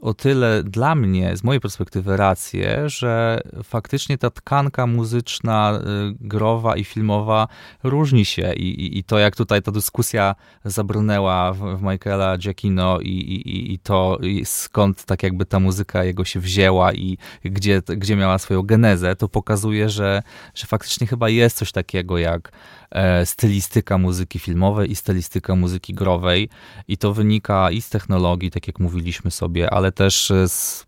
o 0.00 0.14
tyle 0.14 0.62
dla 0.64 0.94
mnie, 0.94 1.36
z 1.36 1.44
mojej 1.44 1.60
perspektywy, 1.60 2.16
rację, 2.16 2.88
że 2.88 3.40
faktycznie 3.64 4.18
ta 4.18 4.30
tkanka 4.30 4.86
muzyczna, 4.86 5.80
growa 6.20 6.76
i 6.76 6.84
filmowa 6.84 7.48
różni 7.82 8.24
się. 8.24 8.52
I, 8.54 8.68
i, 8.68 8.98
i 8.98 9.04
to, 9.04 9.18
jak 9.18 9.36
tutaj 9.36 9.62
ta 9.62 9.72
dyskusja 9.72 10.34
zabrnęła 10.64 11.52
w, 11.52 11.58
w 11.58 11.82
Michaela 11.82 12.38
Giacchino 12.38 13.00
i, 13.00 13.08
i, 13.08 13.72
i 13.72 13.78
to 13.78 14.18
skąd 14.44 15.04
tak 15.04 15.22
jakby 15.22 15.46
ta 15.46 15.60
muzyka 15.60 16.04
jego 16.04 16.24
się 16.24 16.40
wzięła 16.40 16.92
i 16.92 17.18
gdzie, 17.44 17.82
gdzie 17.96 18.16
miała 18.16 18.38
swoją 18.38 18.62
genezę, 18.62 19.16
to 19.16 19.28
pokazuje, 19.28 19.88
że, 19.88 20.22
że 20.54 20.66
faktycznie 20.66 21.06
chyba 21.06 21.28
jest 21.28 21.56
coś 21.56 21.72
takiego 21.72 22.18
jak 22.18 22.52
E, 22.90 23.26
stylistyka 23.26 23.98
muzyki 23.98 24.38
filmowej 24.38 24.90
i 24.90 24.96
stylistyka 24.96 25.56
muzyki 25.56 25.94
growej. 25.94 26.48
I 26.88 26.96
to 26.96 27.14
wynika 27.14 27.70
i 27.70 27.82
z 27.82 27.88
technologii, 27.90 28.50
tak 28.50 28.66
jak 28.66 28.78
mówiliśmy 28.78 29.30
sobie, 29.30 29.70
ale 29.70 29.89
też 29.92 30.32
z 30.46 30.86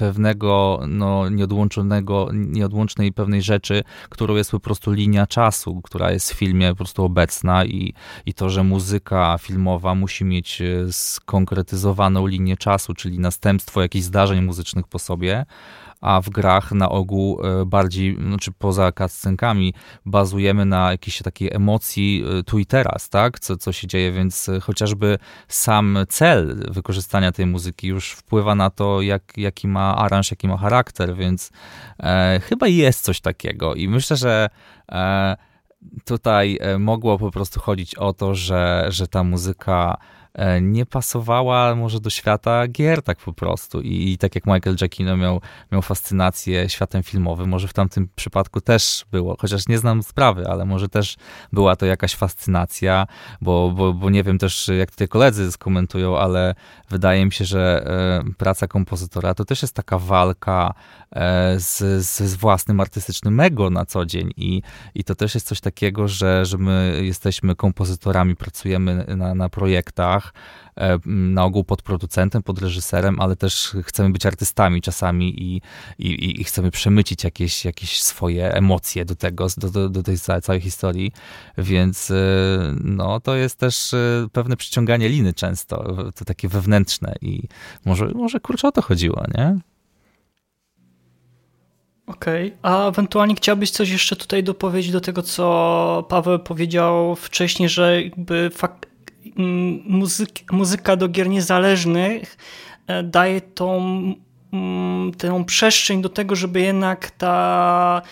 pewnego 0.00 0.80
no, 0.88 1.28
nieodłączonego, 1.28 2.28
nieodłącznej 2.32 3.12
pewnej 3.12 3.42
rzeczy, 3.42 3.82
którą 4.08 4.34
jest 4.36 4.50
po 4.50 4.60
prostu 4.60 4.92
linia 4.92 5.26
czasu, 5.26 5.80
która 5.82 6.12
jest 6.12 6.32
w 6.32 6.36
filmie 6.36 6.70
po 6.70 6.76
prostu 6.76 7.04
obecna 7.04 7.64
i, 7.64 7.94
i 8.26 8.34
to, 8.34 8.50
że 8.50 8.64
muzyka 8.64 9.36
filmowa 9.40 9.94
musi 9.94 10.24
mieć 10.24 10.60
e, 10.60 10.92
skonkretyzowaną 10.92 12.26
linię 12.26 12.56
czasu, 12.56 12.94
czyli 12.94 13.18
następstwo 13.18 13.82
jakichś 13.82 14.04
zdarzeń 14.04 14.40
muzycznych 14.42 14.88
po 14.88 14.98
sobie, 14.98 15.46
a 16.00 16.20
w 16.20 16.30
grach 16.30 16.72
na 16.72 16.88
ogół 16.88 17.40
e, 17.44 17.66
bardziej, 17.66 18.16
znaczy 18.16 18.52
poza 18.58 18.92
cutscenkami, 18.92 19.74
bazujemy 20.06 20.64
na 20.64 20.90
jakiejś 20.90 21.22
takiej 21.22 21.50
emocji 21.52 22.24
e, 22.38 22.42
tu 22.42 22.58
i 22.58 22.66
teraz, 22.66 23.08
tak? 23.08 23.40
Co, 23.40 23.56
co 23.56 23.72
się 23.72 23.86
dzieje, 23.86 24.12
więc 24.12 24.48
e, 24.48 24.60
chociażby 24.60 25.18
sam 25.48 25.98
cel 26.08 26.64
wykorzystania 26.70 27.32
tej 27.32 27.46
muzyki 27.46 27.88
już 27.88 28.10
wpływa 28.12 28.54
na 28.54 28.70
to, 28.70 29.02
jak, 29.02 29.22
jaki 29.36 29.68
ma 29.68 29.96
aranż, 29.96 30.30
jaki 30.30 30.48
ma 30.48 30.56
charakter, 30.56 31.14
więc 31.14 31.50
e, 32.02 32.40
chyba 32.44 32.68
jest 32.68 33.04
coś 33.04 33.20
takiego 33.20 33.74
i 33.74 33.88
myślę, 33.88 34.16
że 34.16 34.48
e, 34.92 35.36
tutaj 36.04 36.58
mogło 36.78 37.18
po 37.18 37.30
prostu 37.30 37.60
chodzić 37.60 37.94
o 37.94 38.12
to, 38.12 38.34
że, 38.34 38.86
że 38.88 39.08
ta 39.08 39.24
muzyka 39.24 39.96
nie 40.60 40.86
pasowała 40.86 41.74
może 41.74 42.00
do 42.00 42.10
świata 42.10 42.68
gier 42.68 43.02
tak 43.02 43.18
po 43.18 43.32
prostu. 43.32 43.80
I, 43.80 44.12
i 44.12 44.18
tak 44.18 44.34
jak 44.34 44.46
Michael 44.46 44.76
Giacchino 44.76 45.16
miał, 45.16 45.40
miał 45.72 45.82
fascynację 45.82 46.68
światem 46.68 47.02
filmowym, 47.02 47.48
może 47.48 47.68
w 47.68 47.72
tamtym 47.72 48.08
przypadku 48.16 48.60
też 48.60 49.04
było, 49.12 49.36
chociaż 49.40 49.68
nie 49.68 49.78
znam 49.78 50.02
sprawy, 50.02 50.46
ale 50.48 50.64
może 50.64 50.88
też 50.88 51.16
była 51.52 51.76
to 51.76 51.86
jakaś 51.86 52.14
fascynacja, 52.14 53.06
bo, 53.40 53.70
bo, 53.70 53.92
bo 53.92 54.10
nie 54.10 54.22
wiem 54.22 54.38
też, 54.38 54.70
jak 54.78 54.90
tutaj 54.90 55.08
koledzy 55.08 55.52
skomentują, 55.52 56.18
ale 56.18 56.54
wydaje 56.90 57.24
mi 57.24 57.32
się, 57.32 57.44
że 57.44 57.86
e, 58.26 58.34
praca 58.34 58.66
kompozytora 58.66 59.34
to 59.34 59.44
też 59.44 59.62
jest 59.62 59.74
taka 59.74 59.98
walka 59.98 60.74
e, 61.12 61.60
z, 61.60 62.04
z 62.06 62.36
własnym 62.36 62.80
artystycznym 62.80 63.40
ego 63.40 63.70
na 63.70 63.86
co 63.86 64.06
dzień 64.06 64.30
i, 64.36 64.62
i 64.94 65.04
to 65.04 65.14
też 65.14 65.34
jest 65.34 65.46
coś 65.46 65.60
takiego, 65.60 66.08
że, 66.08 66.46
że 66.46 66.58
my 66.58 67.00
jesteśmy 67.02 67.56
kompozytorami, 67.56 68.36
pracujemy 68.36 69.04
na, 69.16 69.34
na 69.34 69.48
projektach, 69.48 70.19
E, 70.76 70.98
na 71.06 71.44
ogół 71.44 71.64
pod 71.64 71.82
producentem, 71.82 72.42
pod 72.42 72.58
reżyserem, 72.58 73.20
ale 73.20 73.36
też 73.36 73.76
chcemy 73.82 74.10
być 74.10 74.26
artystami 74.26 74.82
czasami 74.82 75.42
i, 75.42 75.62
i, 75.98 76.40
i 76.40 76.44
chcemy 76.44 76.70
przemycić 76.70 77.24
jakieś, 77.24 77.64
jakieś 77.64 78.02
swoje 78.02 78.54
emocje 78.54 79.04
do 79.04 79.16
tego, 79.16 79.46
do, 79.56 79.88
do, 79.88 80.02
tej 80.02 80.18
całej 80.18 80.60
historii, 80.60 81.12
więc 81.58 82.10
e, 82.10 82.14
no, 82.84 83.20
to 83.20 83.36
jest 83.36 83.58
też 83.58 83.94
e, 83.94 84.28
pewne 84.32 84.56
przyciąganie 84.56 85.08
liny 85.08 85.32
często, 85.32 85.96
to 86.14 86.24
takie 86.24 86.48
wewnętrzne 86.48 87.14
i 87.22 87.42
może, 87.84 88.06
może 88.06 88.40
kurczę 88.40 88.68
o 88.68 88.72
to 88.72 88.82
chodziło, 88.82 89.24
nie? 89.38 89.58
Okej, 92.06 92.46
okay. 92.46 92.58
a 92.62 92.88
ewentualnie 92.88 93.34
chciałbyś 93.34 93.70
coś 93.70 93.90
jeszcze 93.90 94.16
tutaj 94.16 94.44
dopowiedzieć 94.44 94.92
do 94.92 95.00
tego, 95.00 95.22
co 95.22 96.06
Paweł 96.08 96.38
powiedział 96.38 97.16
wcześniej, 97.16 97.68
że 97.68 98.02
jakby 98.02 98.50
fakt, 98.50 98.89
muzyk, 99.84 100.52
muzyka 100.52 100.96
do 100.96 101.08
gier 101.08 101.28
niezależnych 101.28 102.36
e, 102.86 103.02
daje 103.02 103.40
tą, 103.40 104.14
tę 105.18 105.44
przestrzeń 105.44 106.02
do 106.02 106.08
tego, 106.08 106.36
żeby 106.36 106.60
jednak 106.60 107.10
ta 107.10 108.02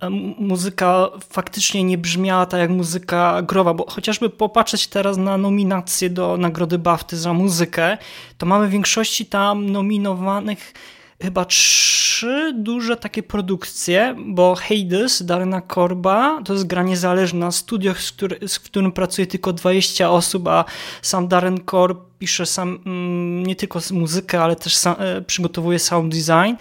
e, 0.00 0.10
muzyka 0.38 1.08
faktycznie 1.30 1.84
nie 1.84 1.98
brzmiała 1.98 2.46
tak 2.46 2.60
jak 2.60 2.70
muzyka 2.70 3.42
growa, 3.42 3.74
bo 3.74 3.90
chociażby 3.90 4.30
popatrzeć 4.30 4.86
teraz 4.86 5.16
na 5.16 5.38
nominacje 5.38 6.10
do 6.10 6.36
Nagrody 6.36 6.78
BAFTY 6.78 7.16
za 7.16 7.32
muzykę, 7.32 7.98
to 8.38 8.46
mamy 8.46 8.68
w 8.68 8.70
większości 8.70 9.26
tam 9.26 9.70
nominowanych 9.70 10.74
chyba 11.22 11.44
trzy 11.44 12.52
duże 12.56 12.96
takie 12.96 13.22
produkcje, 13.22 14.16
bo 14.26 14.54
Hades 14.54 15.22
Darena 15.22 15.60
Korba 15.60 16.42
to 16.44 16.52
jest 16.52 16.66
gra 16.66 16.82
niezależna, 16.82 17.50
studio, 17.50 17.94
z, 17.94 18.12
który, 18.12 18.48
z 18.48 18.58
którym 18.58 18.92
pracuje 18.92 19.26
tylko 19.26 19.52
20 19.52 20.10
osób, 20.10 20.48
a 20.48 20.64
sam 21.02 21.28
Darren 21.28 21.60
Korb 21.60 22.12
pisze 22.22 22.46
sam 22.46 22.78
mm, 22.86 23.46
nie 23.46 23.56
tylko 23.56 23.80
muzykę, 23.90 24.42
ale 24.42 24.56
też 24.56 24.76
sam, 24.76 24.94
e, 24.98 25.22
przygotowuje 25.22 25.78
sound 25.78 26.14
design, 26.14 26.54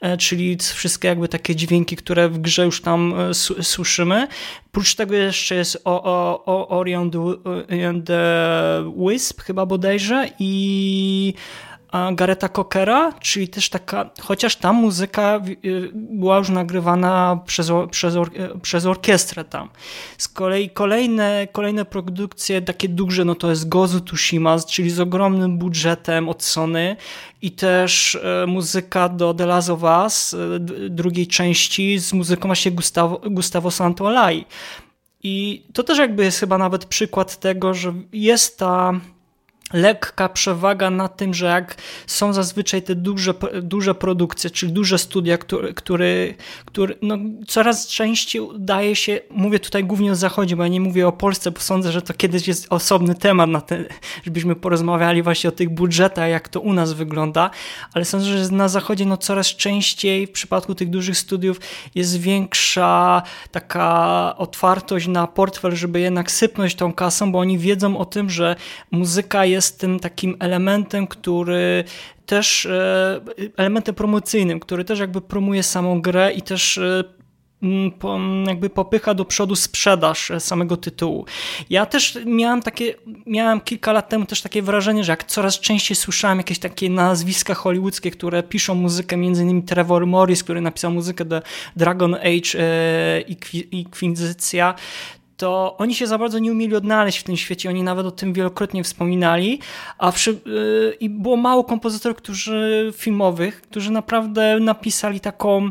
e, 0.00 0.16
czyli 0.16 0.56
wszystkie 0.74 1.08
jakby 1.08 1.28
takie 1.28 1.56
dźwięki, 1.56 1.96
które 1.96 2.28
w 2.28 2.38
grze 2.38 2.64
już 2.64 2.82
tam 2.82 3.14
e, 3.20 3.34
słyszymy. 3.64 4.28
Oprócz 4.66 4.94
tego 4.94 5.14
jeszcze 5.14 5.54
jest 5.54 5.78
o, 5.84 6.02
o, 6.04 6.44
o 6.44 6.68
Ori 6.68 6.94
and 6.94 7.14
the 8.06 8.92
Wisp 9.08 9.42
chyba 9.42 9.66
bodajże 9.66 10.30
i 10.38 11.34
Gareta 12.12 12.48
Cockera, 12.48 13.12
czyli 13.12 13.48
też 13.48 13.70
taka, 13.70 14.10
chociaż 14.20 14.56
ta 14.56 14.72
muzyka 14.72 15.40
y, 15.64 15.90
była 15.94 16.38
już 16.38 16.48
nagrywana 16.48 17.40
przez, 17.46 17.70
przez, 17.90 18.16
or, 18.16 18.30
przez 18.62 18.86
orkiestrę 18.86 19.44
tam. 19.44 19.68
Z 20.18 20.28
kolei 20.28 20.70
kolejne, 20.70 21.48
kolejne 21.52 21.84
produkcje 21.84 22.62
takie 22.62 22.88
duże, 22.88 23.24
no 23.24 23.34
to 23.34 23.50
jest 23.50 23.68
Gozu 23.68 24.00
Tushima, 24.00 24.58
czyli 24.58 24.90
z 24.90 25.00
ogromnym 25.00 25.58
budżetem 25.58 26.28
od 26.28 26.42
Sony 26.42 26.96
i 27.42 27.50
też 27.50 28.14
e, 28.14 28.46
muzyka 28.46 29.08
do 29.08 29.34
The 29.34 29.46
Last 29.46 29.70
of 29.70 29.82
Us, 29.82 30.34
e, 30.34 30.58
drugiej 30.90 31.26
części 31.26 31.98
z 31.98 32.12
muzyką 32.12 32.48
właśnie 32.48 32.70
Gustavo, 32.70 33.20
Gustavo 33.30 33.70
Santolai. 33.70 34.44
I 35.22 35.66
to 35.72 35.82
też 35.82 35.98
jakby 35.98 36.24
jest 36.24 36.40
chyba 36.40 36.58
nawet 36.58 36.84
przykład 36.84 37.40
tego, 37.40 37.74
że 37.74 37.94
jest 38.12 38.58
ta 38.58 38.92
lekka 39.72 40.28
przewaga 40.28 40.90
na 40.90 41.08
tym, 41.08 41.34
że 41.34 41.46
jak 41.46 41.76
są 42.06 42.32
zazwyczaj 42.32 42.82
te 42.82 42.94
duże, 42.94 43.34
duże 43.62 43.94
produkcje, 43.94 44.50
czyli 44.50 44.72
duże 44.72 44.98
studia, 44.98 45.38
które, 45.38 45.74
które, 45.74 46.34
które 46.64 46.94
no, 47.02 47.16
coraz 47.46 47.86
częściej 47.86 48.42
udaje 48.42 48.96
się, 48.96 49.20
mówię 49.30 49.60
tutaj 49.60 49.84
głównie 49.84 50.12
o 50.12 50.16
Zachodzie, 50.16 50.56
bo 50.56 50.62
ja 50.62 50.68
nie 50.68 50.80
mówię 50.80 51.08
o 51.08 51.12
Polsce, 51.12 51.50
bo 51.50 51.60
sądzę, 51.60 51.92
że 51.92 52.02
to 52.02 52.14
kiedyś 52.14 52.48
jest 52.48 52.66
osobny 52.70 53.14
temat, 53.14 53.50
na 53.50 53.62
żebyśmy 54.24 54.56
porozmawiali 54.56 55.22
właśnie 55.22 55.48
o 55.48 55.52
tych 55.52 55.68
budżetach, 55.68 56.30
jak 56.30 56.48
to 56.48 56.60
u 56.60 56.72
nas 56.72 56.92
wygląda, 56.92 57.50
ale 57.94 58.04
sądzę, 58.04 58.26
że 58.26 58.54
na 58.54 58.68
Zachodzie 58.68 59.06
no, 59.06 59.16
coraz 59.16 59.46
częściej 59.46 60.26
w 60.26 60.30
przypadku 60.30 60.74
tych 60.74 60.90
dużych 60.90 61.18
studiów 61.18 61.60
jest 61.94 62.20
większa 62.20 63.22
taka 63.50 64.34
otwartość 64.36 65.06
na 65.06 65.26
portfel, 65.26 65.76
żeby 65.76 66.00
jednak 66.00 66.30
sypnąć 66.30 66.74
tą 66.74 66.92
kasą, 66.92 67.32
bo 67.32 67.38
oni 67.38 67.58
wiedzą 67.58 67.98
o 67.98 68.04
tym, 68.04 68.30
że 68.30 68.56
muzyka 68.90 69.44
jest 69.44 69.57
jest 69.58 69.80
tym 69.80 70.00
takim 70.00 70.36
elementem, 70.40 71.06
który 71.06 71.84
też 72.26 72.66
e, 72.66 73.20
elementem 73.56 73.94
promocyjnym, 73.94 74.60
który 74.60 74.84
też 74.84 74.98
jakby 74.98 75.20
promuje 75.20 75.62
samą 75.62 76.00
grę 76.00 76.32
i 76.32 76.42
też 76.42 76.78
e, 76.78 77.04
jakby 78.46 78.70
popycha 78.70 79.14
do 79.14 79.24
przodu 79.24 79.56
sprzedaż 79.56 80.30
e, 80.30 80.40
samego 80.40 80.76
tytułu. 80.76 81.24
Ja 81.70 81.86
też 81.86 82.18
miałem 82.26 82.62
takie, 82.62 82.94
miałem 83.26 83.60
kilka 83.60 83.92
lat 83.92 84.08
temu 84.08 84.26
też 84.26 84.42
takie 84.42 84.62
wrażenie, 84.62 85.04
że 85.04 85.12
jak 85.12 85.24
coraz 85.24 85.60
częściej 85.60 85.96
słyszałem 85.96 86.38
jakieś 86.38 86.58
takie 86.58 86.90
nazwiska 86.90 87.54
hollywoodzkie, 87.54 88.10
które 88.10 88.42
piszą 88.42 88.74
muzykę, 88.74 89.16
między 89.16 89.42
innymi 89.42 89.62
Trevor 89.62 90.06
Morris, 90.06 90.44
który 90.44 90.60
napisał 90.60 90.90
muzykę 90.90 91.24
do 91.24 91.42
Dragon 91.76 92.14
Age 92.14 92.60
i 93.28 93.36
Inkwizycja, 93.70 94.74
to 95.38 95.76
oni 95.78 95.94
się 95.94 96.06
za 96.06 96.18
bardzo 96.18 96.38
nie 96.38 96.52
umieli 96.52 96.76
odnaleźć 96.76 97.18
w 97.18 97.24
tym 97.24 97.36
świecie, 97.36 97.68
oni 97.68 97.82
nawet 97.82 98.06
o 98.06 98.10
tym 98.10 98.32
wielokrotnie 98.32 98.84
wspominali, 98.84 99.60
a 99.98 100.12
przy, 100.12 100.30
yy, 100.30 100.96
i 101.00 101.10
było 101.10 101.36
mało 101.36 101.64
kompozytorów 101.64 102.18
którzy, 102.18 102.92
filmowych, 102.96 103.60
którzy 103.60 103.92
naprawdę 103.92 104.58
napisali 104.60 105.20
taką 105.20 105.70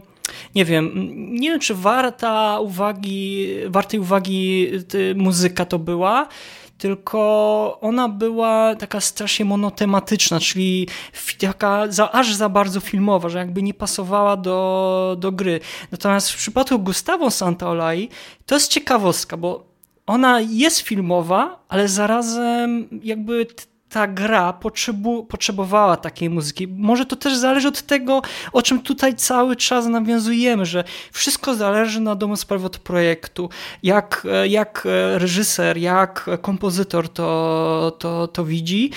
nie 0.56 0.66
wiem, 0.66 0.92
nie 1.36 1.50
wiem 1.50 1.60
czy 1.60 1.76
warta 1.76 2.60
uwagi, 2.60 3.48
wartej 3.68 4.00
uwagi 4.00 4.72
muzyka 5.16 5.66
to 5.66 5.80
była, 5.80 6.28
tylko 6.78 7.78
ona 7.82 8.10
była 8.10 8.76
taka 8.76 9.02
strasznie 9.02 9.46
monotematyczna, 9.46 10.40
czyli 10.40 10.88
taka 11.40 11.92
za, 11.92 12.12
aż 12.12 12.34
za 12.34 12.50
bardzo 12.50 12.80
filmowa, 12.80 13.30
że 13.30 13.38
jakby 13.38 13.64
nie 13.64 13.74
pasowała 13.74 14.38
do, 14.38 15.18
do 15.20 15.32
gry. 15.32 15.60
Natomiast 15.92 16.32
w 16.32 16.38
przypadku 16.38 16.80
Gustavo 16.80 17.32
Santaolai 17.32 18.10
to 18.46 18.56
jest 18.56 18.72
ciekawostka, 18.72 19.38
bo 19.38 19.68
ona 20.06 20.42
jest 20.42 20.80
filmowa, 20.80 21.64
ale 21.70 21.88
zarazem 21.88 22.88
jakby 23.04 23.48
ta 23.90 24.08
gra 24.08 24.54
potrzebu, 24.54 25.26
potrzebowała 25.26 25.98
takiej 25.98 26.30
muzyki. 26.30 26.68
Może 26.68 27.06
to 27.06 27.16
też 27.16 27.38
zależy 27.38 27.68
od 27.68 27.82
tego, 27.82 28.22
o 28.54 28.62
czym 28.62 28.82
tutaj 28.82 29.16
cały 29.16 29.56
czas 29.56 29.86
nawiązujemy, 29.86 30.66
że 30.66 30.84
wszystko 31.12 31.56
zależy 31.56 32.00
na 32.00 32.16
domu 32.16 32.36
sprawy 32.36 32.66
od 32.66 32.78
projektu. 32.78 33.50
Jak, 33.84 34.28
jak 34.48 34.88
reżyser, 35.16 35.78
jak 35.78 36.30
kompozytor 36.42 37.10
to, 37.10 37.98
to, 38.00 38.28
to 38.28 38.46
widzi 38.46 38.92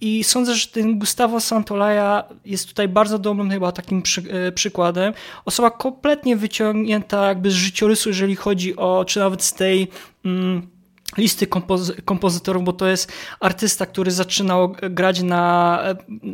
i 0.00 0.24
sądzę, 0.24 0.54
że 0.54 0.68
ten 0.68 0.98
Gustavo 0.98 1.40
Santolaya 1.40 2.24
jest 2.44 2.68
tutaj 2.68 2.88
bardzo 2.88 3.18
dobrym 3.18 3.50
chyba 3.50 3.72
takim 3.72 4.02
przy, 4.02 4.22
e, 4.30 4.52
przykładem. 4.52 5.12
Osoba 5.44 5.70
kompletnie 5.70 6.36
wyciągnięta 6.36 7.28
jakby 7.28 7.50
z 7.50 7.54
życiorysu, 7.54 8.08
jeżeli 8.08 8.36
chodzi 8.36 8.76
o, 8.76 9.04
czy 9.04 9.20
nawet 9.20 9.42
z 9.42 9.54
tej... 9.54 9.88
Mm, 10.24 10.75
listy 11.16 11.46
kompozy 11.46 12.02
kompozytorów, 12.04 12.64
bo 12.64 12.72
to 12.72 12.86
jest 12.86 13.12
artysta, 13.40 13.86
który 13.86 14.10
zaczynał 14.10 14.74
grać 14.90 15.22
na, 15.22 15.80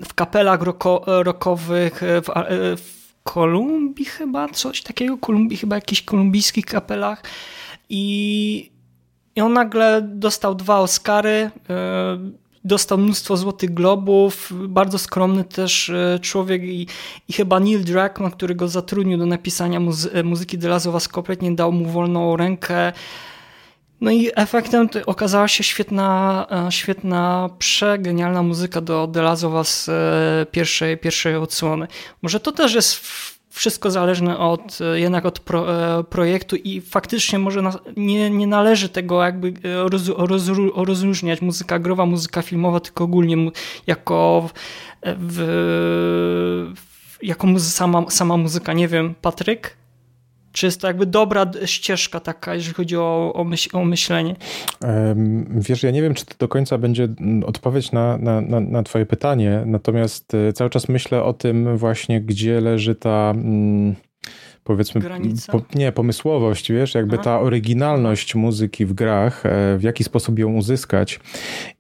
w 0.05 0.15
kapelach 0.15 0.63
roko, 0.63 1.05
rockowych 1.07 2.01
w, 2.03 2.29
w 2.81 3.03
Kolumbii 3.23 4.05
chyba, 4.05 4.49
coś 4.49 4.83
takiego, 4.83 5.19
Kolumbii, 5.19 5.57
chyba 5.57 5.77
jakichś 5.77 6.03
kolumbijskich 6.03 6.65
kapelach. 6.65 7.23
I, 7.89 8.71
i 9.37 9.41
on 9.41 9.53
nagle 9.53 10.03
dostał 10.03 10.55
dwa 10.55 10.79
Oscary, 10.79 11.51
e, 11.71 12.19
dostał 12.65 12.99
mnóstwo 12.99 13.37
złotych 13.37 13.75
globów, 13.75 14.53
bardzo 14.69 14.99
skromny 14.99 15.45
też 15.45 15.89
e, 15.89 16.19
człowiek 16.23 16.63
i, 16.63 16.87
i 17.29 17.33
chyba 17.33 17.61
Neil 17.61 17.85
Druckmann, 17.85 18.31
który 18.31 18.55
go 18.55 18.69
zatrudnił 18.69 19.19
do 19.19 19.27
napisania 19.27 19.81
muzy 19.81 20.25
muzyki 20.25 20.59
dla 20.59 20.71
Las 20.71 20.87
Vegas 20.87 21.09
kompletnie 21.09 21.55
dał 21.55 21.73
mu 21.73 21.87
wolną 21.87 22.37
rękę, 22.37 22.93
no 24.03 24.11
i 24.11 24.31
efektem 24.35 24.89
okazała 25.07 25.49
się 25.49 25.65
świetna, 25.65 26.47
e, 26.69 26.73
świetna, 26.73 27.51
przegenialna 27.59 28.43
muzyka 28.43 28.81
do 28.81 29.09
The 29.13 29.23
Last 29.23 29.45
of 29.45 29.53
Us 29.53 29.89
e, 29.89 30.47
pierwszej, 30.51 30.99
pierwszej 30.99 31.37
odsłony. 31.37 31.87
Może 32.23 32.41
to 32.41 32.53
też 32.53 32.75
jest 32.75 33.01
wszystko 33.51 33.91
zależne 33.91 34.39
od, 34.39 34.79
e, 34.81 35.01
jednak 35.01 35.27
od 35.27 35.41
pro, 35.41 35.67
projektu 36.05 36.57
i 36.57 36.81
faktycznie 36.81 37.39
może 37.39 37.63
na, 37.63 37.79
nie, 37.97 38.31
nie 38.31 38.47
należy 38.47 38.89
tego 38.89 39.23
jakby 39.23 39.53
roz, 39.89 40.03
roz, 40.17 40.43
rozróżniać 40.75 41.43
muzyka 41.43 41.79
growa, 41.79 42.07
muzyka 42.07 42.43
filmowa, 42.43 42.81
tylko 42.81 43.05
ogólnie 43.05 43.37
jako 43.87 44.49
w, 44.49 44.53
w, 45.19 46.73
jako 47.23 47.59
sama, 47.59 48.11
sama 48.11 48.37
muzyka. 48.37 48.73
Nie 48.73 48.89
wiem, 48.89 49.15
Patryk? 49.23 49.82
Czy 50.53 50.67
jest 50.67 50.81
to 50.81 50.87
jakby 50.87 51.07
dobra 51.07 51.51
ścieżka 51.65 52.21
taka, 52.21 52.55
jeżeli 52.55 52.75
chodzi 52.75 52.97
o, 52.97 53.33
o, 53.35 53.45
myśl, 53.45 53.77
o 53.77 53.85
myślenie? 53.85 54.37
Wiesz, 55.49 55.83
ja 55.83 55.91
nie 55.91 56.03
wiem, 56.03 56.15
czy 56.15 56.27
to 56.27 56.35
do 56.39 56.49
końca 56.49 56.79
będzie 56.79 57.05
mm, 57.05 57.45
odpowiedź 57.45 57.93
na, 57.93 58.19
na, 58.19 58.41
na, 58.41 58.61
na 58.61 58.83
twoje 58.83 59.07
pytanie, 59.07 59.63
natomiast 59.67 60.35
e, 60.35 60.53
cały 60.53 60.71
czas 60.71 60.89
myślę 60.89 61.23
o 61.23 61.33
tym 61.33 61.77
właśnie, 61.77 62.21
gdzie 62.21 62.61
leży 62.61 62.95
ta... 62.95 63.31
Mm, 63.31 63.95
powiedzmy, 64.65 65.01
po, 65.53 65.63
nie, 65.75 65.93
pomysłowość, 65.93 66.73
wiesz, 66.73 66.95
jakby 66.95 67.15
Aha. 67.15 67.25
ta 67.25 67.41
oryginalność 67.41 68.35
muzyki 68.35 68.87
w 68.87 68.93
grach, 68.93 69.47
e, 69.47 69.79
w 69.79 69.83
jaki 69.83 70.05
sposób 70.05 70.39
ją 70.39 70.55
uzyskać. 70.55 71.21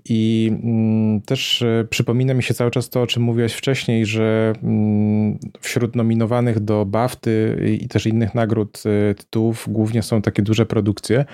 I 0.04 0.52
mm, 0.62 1.20
też 1.20 1.62
e, 1.62 1.86
przypomina 1.90 2.34
mi 2.34 2.42
się 2.42 2.54
cały 2.54 2.70
czas 2.70 2.90
to, 2.90 3.02
o 3.02 3.06
czym 3.06 3.22
mówiłeś 3.22 3.52
wcześniej, 3.52 4.06
że 4.06 4.52
mm, 4.62 5.38
wśród 5.60 5.96
nominowanych 5.96 6.60
do 6.60 6.86
BAFTY 6.86 7.56
i 7.82 7.88
też 7.88 8.06
innych 8.06 8.34
nagród 8.34 8.82
e, 9.10 9.14
tytułów 9.14 9.68
głównie 9.68 10.02
są 10.02 10.22
takie 10.22 10.42
duże 10.42 10.66
produkcje, 10.66 11.24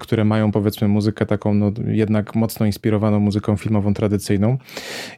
które 0.00 0.24
mają 0.24 0.52
powiedzmy 0.52 0.88
muzykę 0.88 1.26
taką 1.26 1.54
no, 1.54 1.72
jednak 1.86 2.34
mocno 2.34 2.66
inspirowaną 2.66 3.20
muzyką 3.20 3.56
filmową 3.56 3.94
tradycyjną. 3.94 4.58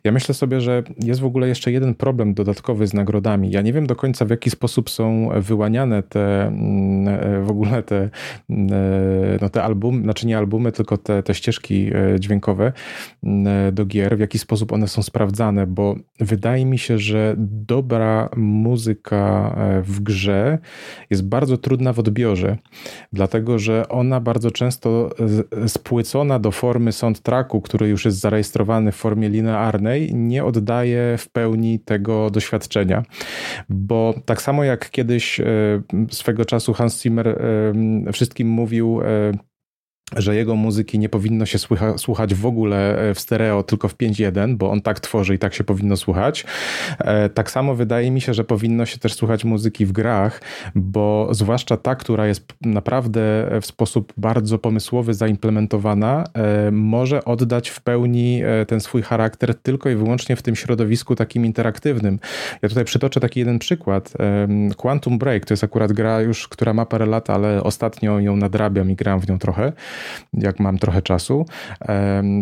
Ja 0.04 0.12
myślę 0.12 0.34
sobie, 0.34 0.60
że 0.60 0.82
jest 1.04 1.20
w 1.20 1.24
ogóle 1.24 1.48
jeszcze 1.48 1.72
jeden 1.72 1.94
problem 1.94 2.34
dodatkowy 2.34 2.86
z 2.86 2.94
nagrodami. 2.94 3.50
Ja 3.50 3.62
nie 3.62 3.72
wiem 3.72 3.86
do 3.86 3.96
końca 3.96 4.24
w 4.24 4.30
jaki 4.30 4.50
sposób 4.50 4.90
są 4.90 5.30
wyłaniane 5.44 6.02
te 6.02 6.52
w 7.42 7.50
ogóle 7.50 7.82
te, 7.82 8.10
no, 9.40 9.48
te 9.48 9.62
albumy, 9.62 10.02
znaczy 10.02 10.26
nie 10.26 10.38
albumy, 10.38 10.72
tylko 10.72 10.98
te, 10.98 11.22
te 11.22 11.34
ścieżki 11.34 11.90
dźwiękowe 12.18 12.72
do 13.72 13.86
gier, 13.86 14.16
w 14.16 14.20
jaki 14.20 14.38
sposób 14.38 14.72
one 14.72 14.88
są 14.88 15.02
sprawdzane, 15.02 15.66
bo 15.66 15.96
wydaje 16.20 16.66
mi 16.66 16.78
się, 16.78 16.98
że 16.98 17.34
dobra 17.38 18.28
muzyka 18.36 19.54
e, 19.58 19.82
w 19.82 20.00
grze 20.00 20.58
jest 21.10 21.28
bardzo 21.28 21.58
trudna 21.58 21.92
w 21.92 21.98
odbiorze, 21.98 22.56
dlatego 23.12 23.58
że 23.58 23.88
ona 23.88 24.20
bardzo 24.20 24.50
często 24.50 25.10
spłycona 25.66 26.38
do 26.38 26.50
formy 26.50 26.92
soundtracku, 26.92 27.60
który 27.60 27.88
już 27.88 28.04
jest 28.04 28.18
zarejestrowany 28.18 28.92
w 28.92 28.96
formie 28.96 29.28
linearnej, 29.28 30.14
nie 30.14 30.44
oddaje 30.44 31.16
w 31.18 31.28
pełni 31.28 31.80
tego 31.80 32.30
doświadczenia. 32.30 33.02
Bo 33.68 34.14
tak 34.24 34.42
samo 34.42 34.64
jak 34.64 34.90
kiedyś 34.90 35.33
e, 35.33 35.33
swego 36.10 36.44
czasu 36.44 36.72
Hans 36.72 37.02
Zimmer 37.02 37.28
e, 37.28 38.12
wszystkim 38.12 38.48
mówił, 38.48 39.00
że 40.16 40.36
jego 40.36 40.54
muzyki 40.56 40.98
nie 40.98 41.08
powinno 41.08 41.46
się 41.46 41.58
słucha, 41.58 41.98
słuchać 41.98 42.34
w 42.34 42.46
ogóle 42.46 42.98
e, 43.10 43.14
w 43.14 43.20
stereo, 43.20 43.62
tylko 43.62 43.88
w 43.88 43.96
5.1, 43.96 44.56
bo 44.56 44.70
on 44.70 44.80
tak 44.80 45.00
tworzy 45.00 45.34
i 45.34 45.38
tak 45.38 45.54
się 45.54 45.64
powinno 45.64 45.96
słuchać. 45.96 46.44
E, 46.98 47.28
tak 47.28 47.50
samo 47.50 47.74
wydaje 47.74 48.10
mi 48.10 48.20
się, 48.20 48.34
że 48.34 48.44
powinno 48.44 48.86
się 48.86 48.98
też 48.98 49.14
słuchać 49.14 49.44
muzyki 49.44 49.86
w 49.86 49.92
grach, 49.92 50.40
bo 50.74 51.28
zwłaszcza 51.30 51.76
ta, 51.76 51.94
która 51.94 52.26
jest 52.26 52.52
naprawdę 52.60 53.20
w 53.62 53.66
sposób 53.66 54.12
bardzo 54.16 54.58
pomysłowy 54.58 55.14
zaimplementowana, 55.14 56.24
e, 56.34 56.70
może 56.70 57.24
oddać 57.24 57.68
w 57.68 57.80
pełni 57.80 58.42
ten 58.66 58.80
swój 58.80 59.02
charakter 59.02 59.54
tylko 59.54 59.90
i 59.90 59.94
wyłącznie 59.94 60.36
w 60.36 60.42
tym 60.42 60.56
środowisku 60.56 61.14
takim 61.14 61.46
interaktywnym. 61.46 62.18
Ja 62.62 62.68
tutaj 62.68 62.84
przytoczę 62.84 63.20
taki 63.20 63.40
jeden 63.40 63.58
przykład. 63.58 64.12
Quantum 64.76 65.18
Break 65.18 65.44
to 65.44 65.52
jest 65.52 65.64
akurat 65.64 65.92
gra 65.92 66.20
już, 66.20 66.48
która 66.48 66.74
ma 66.74 66.86
parę 66.86 67.06
lat, 67.06 67.30
ale 67.30 67.62
ostatnio 67.62 68.20
ją 68.20 68.36
nadrabiam 68.36 68.90
i 68.90 68.96
gram 68.96 69.20
w 69.20 69.28
nią 69.28 69.38
trochę 69.38 69.72
jak 70.32 70.60
mam 70.60 70.78
trochę 70.78 71.02
czasu. 71.02 71.46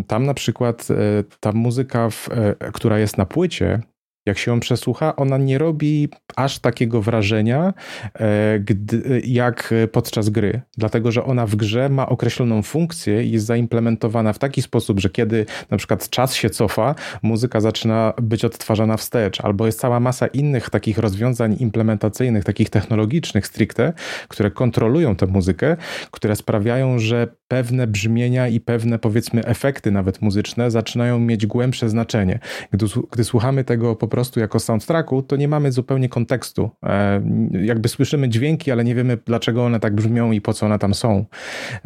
Tam 0.07 0.25
na 0.25 0.33
przykład 0.33 0.87
e, 0.91 0.95
ta 1.39 1.51
muzyka, 1.51 2.09
w, 2.09 2.29
e, 2.31 2.71
która 2.71 2.99
jest 2.99 3.17
na 3.17 3.25
płycie, 3.25 3.81
jak 4.25 4.37
się 4.37 4.51
ją 4.51 4.59
przesłucha, 4.59 5.15
ona 5.15 5.37
nie 5.37 5.57
robi 5.57 6.09
aż 6.35 6.59
takiego 6.59 7.01
wrażenia 7.01 7.73
e, 8.13 8.59
gdy, 8.59 9.21
jak 9.25 9.73
podczas 9.91 10.29
gry, 10.29 10.61
dlatego 10.77 11.11
że 11.11 11.23
ona 11.23 11.45
w 11.45 11.55
grze 11.55 11.89
ma 11.89 12.09
określoną 12.09 12.61
funkcję 12.61 13.23
i 13.23 13.31
jest 13.31 13.45
zaimplementowana 13.45 14.33
w 14.33 14.39
taki 14.39 14.61
sposób, 14.61 14.99
że 14.99 15.09
kiedy 15.09 15.45
na 15.69 15.77
przykład 15.77 16.09
czas 16.09 16.35
się 16.35 16.49
cofa, 16.49 16.95
muzyka 17.21 17.61
zaczyna 17.61 18.13
być 18.21 18.45
odtwarzana 18.45 18.97
wstecz, 18.97 19.41
albo 19.41 19.65
jest 19.65 19.79
cała 19.79 19.99
masa 19.99 20.27
innych 20.27 20.69
takich 20.69 20.97
rozwiązań 20.97 21.55
implementacyjnych, 21.59 22.43
takich 22.43 22.69
technologicznych 22.69 23.47
stricte, 23.47 23.93
które 24.27 24.51
kontrolują 24.51 25.15
tę 25.15 25.27
muzykę, 25.27 25.77
które 26.11 26.35
sprawiają, 26.35 26.99
że 26.99 27.27
pewne 27.53 27.87
brzmienia 27.87 28.47
i 28.47 28.59
pewne 28.59 28.99
powiedzmy 28.99 29.45
efekty 29.45 29.91
nawet 29.91 30.21
muzyczne 30.21 30.71
zaczynają 30.71 31.19
mieć 31.19 31.47
głębsze 31.47 31.89
znaczenie. 31.89 32.39
Gdy, 32.71 32.85
gdy 33.11 33.23
słuchamy 33.23 33.63
tego 33.63 33.95
po 33.95 34.07
prostu 34.07 34.39
jako 34.39 34.59
soundtracku, 34.59 35.21
to 35.21 35.35
nie 35.35 35.47
mamy 35.47 35.71
zupełnie 35.71 36.09
kontekstu. 36.09 36.69
E, 36.83 37.21
jakby 37.51 37.89
słyszymy 37.89 38.29
dźwięki, 38.29 38.71
ale 38.71 38.83
nie 38.83 38.95
wiemy 38.95 39.17
dlaczego 39.25 39.65
one 39.65 39.79
tak 39.79 39.95
brzmią 39.95 40.31
i 40.31 40.41
po 40.41 40.53
co 40.53 40.65
one 40.65 40.79
tam 40.79 40.93
są. 40.93 41.25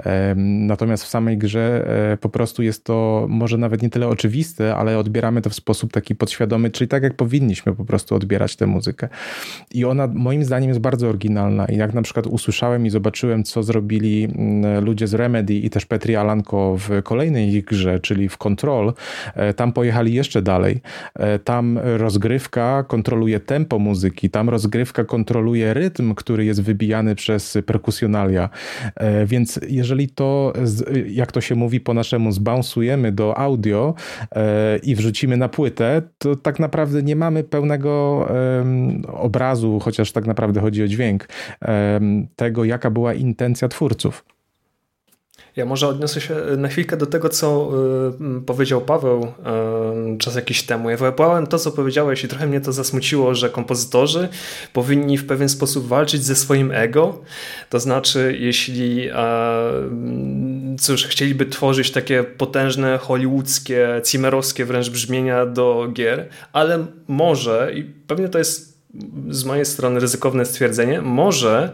E, 0.05 0.35
natomiast 0.37 1.03
w 1.03 1.07
samej 1.07 1.37
grze 1.37 1.87
e, 2.13 2.17
po 2.17 2.29
prostu 2.29 2.63
jest 2.63 2.83
to 2.83 3.25
może 3.29 3.57
nawet 3.57 3.81
nie 3.81 3.89
tyle 3.89 4.07
oczywiste, 4.07 4.75
ale 4.75 4.97
odbieramy 4.97 5.41
to 5.41 5.49
w 5.49 5.55
sposób 5.55 5.93
taki 5.93 6.15
podświadomy, 6.15 6.69
czyli 6.69 6.87
tak 6.87 7.03
jak 7.03 7.13
powinniśmy 7.13 7.75
po 7.75 7.85
prostu 7.85 8.15
odbierać 8.15 8.55
tę 8.55 8.67
muzykę. 8.67 9.09
I 9.73 9.85
ona 9.85 10.07
moim 10.07 10.43
zdaniem 10.43 10.69
jest 10.69 10.81
bardzo 10.81 11.09
oryginalna 11.09 11.65
i 11.65 11.77
jak 11.77 11.93
na 11.93 12.01
przykład 12.01 12.27
usłyszałem 12.27 12.85
i 12.85 12.89
zobaczyłem, 12.89 13.43
co 13.43 13.63
zrobili 13.63 14.23
mm, 14.23 14.85
ludzie 14.85 15.07
z 15.07 15.13
Remedy 15.13 15.56
i 15.65 15.69
też 15.69 15.85
Petri 15.85 16.15
Alanko 16.15 16.75
w 16.77 17.03
kolejnej 17.03 17.53
ich 17.53 17.65
grze, 17.65 17.99
czyli 17.99 18.29
w 18.29 18.37
Control, 18.37 18.93
e, 19.35 19.53
tam 19.53 19.73
pojechali 19.73 20.13
jeszcze 20.13 20.41
dalej. 20.41 20.81
E, 21.15 21.39
tam 21.39 21.79
rozgrywka 21.83 22.83
kontroluje 22.87 23.39
tempo 23.39 23.79
muzyki, 23.79 24.29
tam 24.29 24.49
rozgrywka 24.49 25.03
kontroluje 25.03 25.73
rytm, 25.73 26.15
który 26.15 26.45
jest 26.45 26.63
wybijany 26.63 27.15
przez 27.15 27.57
perkusjonalia. 27.65 28.49
E, 28.95 29.25
więc 29.25 29.59
jeżeli 29.69 30.09
to, 30.09 30.53
jak 31.07 31.31
to 31.31 31.41
się 31.41 31.55
mówi 31.55 31.79
po 31.79 31.93
naszemu, 31.93 32.31
zbounsujemy 32.31 33.11
do 33.11 33.37
audio 33.37 33.93
i 34.83 34.95
wrzucimy 34.95 35.37
na 35.37 35.49
płytę, 35.49 36.01
to 36.17 36.35
tak 36.35 36.59
naprawdę 36.59 37.03
nie 37.03 37.15
mamy 37.15 37.43
pełnego 37.43 38.27
obrazu, 39.13 39.79
chociaż 39.79 40.11
tak 40.11 40.25
naprawdę 40.25 40.61
chodzi 40.61 40.83
o 40.83 40.87
dźwięk, 40.87 41.27
tego, 42.35 42.65
jaka 42.65 42.91
była 42.91 43.13
intencja 43.13 43.67
twórców. 43.67 44.36
Ja 45.57 45.65
może 45.65 45.87
odniosę 45.87 46.21
się 46.21 46.35
na 46.57 46.67
chwilkę 46.67 46.97
do 46.97 47.05
tego, 47.05 47.29
co 47.29 47.71
y, 48.37 48.41
powiedział 48.41 48.81
Paweł 48.81 49.23
y, 49.23 50.17
czas 50.17 50.35
jakiś 50.35 50.63
temu. 50.63 50.89
Ja 50.89 50.97
wyłapałem 50.97 51.47
to, 51.47 51.59
co 51.59 51.71
powiedziałeś 51.71 52.23
i 52.23 52.27
trochę 52.27 52.47
mnie 52.47 52.61
to 52.61 52.71
zasmuciło, 52.71 53.35
że 53.35 53.49
kompozytorzy 53.49 54.29
powinni 54.73 55.17
w 55.17 55.27
pewien 55.27 55.49
sposób 55.49 55.87
walczyć 55.87 56.23
ze 56.23 56.35
swoim 56.35 56.71
ego. 56.71 57.21
To 57.69 57.79
znaczy, 57.79 58.37
jeśli 58.39 59.09
cóż, 60.79 61.05
chcieliby 61.05 61.45
tworzyć 61.45 61.91
takie 61.91 62.23
potężne, 62.23 62.97
hollywoodzkie, 62.97 64.01
cimerowskie 64.05 64.65
wręcz 64.65 64.89
brzmienia 64.89 65.45
do 65.45 65.87
gier, 65.93 66.29
ale 66.53 66.85
może, 67.07 67.71
i 67.75 67.83
pewnie 67.83 68.29
to 68.29 68.37
jest 68.37 68.77
z 69.29 69.43
mojej 69.43 69.65
strony 69.65 69.99
ryzykowne 69.99 70.45
stwierdzenie, 70.45 71.01
może 71.01 71.73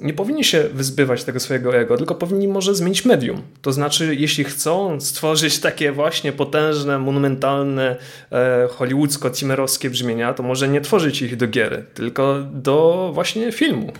nie 0.00 0.14
powinni 0.14 0.44
się 0.44 0.68
wyzbywać 0.72 1.24
tego 1.24 1.40
swojego 1.40 1.76
ego, 1.76 1.96
tylko 1.96 2.14
powinni 2.14 2.48
może 2.48 2.74
zmienić 2.74 3.04
medium. 3.04 3.42
To 3.62 3.72
znaczy, 3.72 4.14
jeśli 4.14 4.44
chcą 4.44 5.00
stworzyć 5.00 5.58
takie 5.58 5.92
właśnie 5.92 6.32
potężne, 6.32 6.98
monumentalne, 6.98 7.96
e, 8.32 8.68
hollywoodzko-cimerowskie 8.78 9.90
brzmienia, 9.90 10.34
to 10.34 10.42
może 10.42 10.68
nie 10.68 10.80
tworzyć 10.80 11.22
ich 11.22 11.36
do 11.36 11.48
gier, 11.48 11.84
tylko 11.94 12.38
do 12.52 13.10
właśnie 13.14 13.52
filmu. 13.52 13.92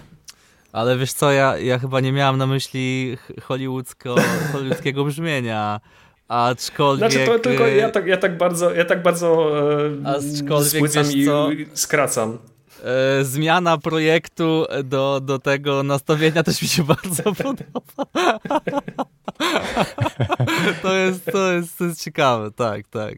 Ale 0.73 0.99
wiesz 0.99 1.13
co, 1.13 1.33
ja, 1.33 1.59
ja 1.59 1.79
chyba 1.79 2.01
nie 2.01 2.13
miałam 2.13 2.39
na 2.39 2.47
myśli 2.47 3.17
hollywoodzko, 3.43 4.15
hollywoodzkiego 4.53 5.05
brzmienia. 5.05 5.81
Aczkolwiek... 6.29 7.11
Znaczy 7.13 7.27
to 7.27 7.39
tylko 7.39 7.67
ja 7.67 7.91
tak, 7.91 8.07
ja 8.07 8.17
tak 8.17 8.39
bardzo, 8.39 8.75
ja 8.75 8.85
tak 8.85 9.03
bardzo 9.03 9.59
e, 10.05 10.09
Aczkolwiek, 10.09 10.91
co? 11.27 11.49
skracam. 11.75 12.39
E, 12.85 13.25
zmiana 13.25 13.79
projektu 13.79 14.67
do, 14.85 15.21
do 15.21 15.39
tego 15.39 15.83
nastawienia 15.83 16.43
też 16.43 16.63
mi 16.63 16.69
się 16.69 16.85
bardzo 16.95 17.23
podoba. 17.43 17.81
to, 20.83 20.95
jest, 20.95 21.25
to, 21.33 21.53
jest, 21.53 21.79
to 21.79 21.85
jest 21.85 22.05
ciekawe, 22.05 22.51
tak, 22.51 22.89
tak. 22.89 23.15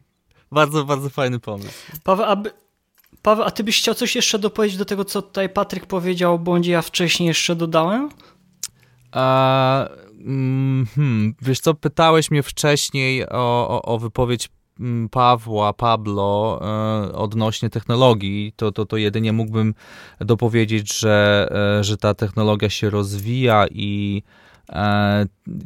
Bardzo, 0.51 0.85
bardzo 0.85 1.09
fajny 1.09 1.39
pomysł. 1.39 1.73
Paweł, 2.03 2.25
aby, 2.25 2.51
Paweł, 3.21 3.45
a 3.45 3.51
ty 3.51 3.63
byś 3.63 3.79
chciał 3.79 3.95
coś 3.95 4.15
jeszcze 4.15 4.39
dopowiedzieć 4.39 4.77
do 4.77 4.85
tego, 4.85 5.05
co 5.05 5.21
tutaj 5.21 5.49
Patryk 5.49 5.85
powiedział, 5.85 6.39
bądź 6.39 6.67
ja 6.67 6.81
wcześniej 6.81 7.27
jeszcze 7.27 7.55
dodałem? 7.55 8.09
A, 9.11 9.87
mm, 10.19 10.85
hmm, 10.95 11.35
wiesz 11.41 11.59
co, 11.59 11.73
pytałeś 11.73 12.31
mnie 12.31 12.43
wcześniej 12.43 13.29
o, 13.29 13.67
o, 13.69 13.81
o 13.81 13.99
wypowiedź 13.99 14.49
Pawła, 15.11 15.73
Pablo 15.73 16.59
e, 16.61 17.13
odnośnie 17.13 17.69
technologii, 17.69 18.53
to, 18.55 18.71
to, 18.71 18.85
to 18.85 18.97
jedynie 18.97 19.33
mógłbym 19.33 19.73
dopowiedzieć, 20.19 20.99
że, 20.99 21.47
e, 21.79 21.83
że 21.83 21.97
ta 21.97 22.13
technologia 22.13 22.69
się 22.69 22.89
rozwija 22.89 23.65
i 23.71 24.23
E, 24.69 25.25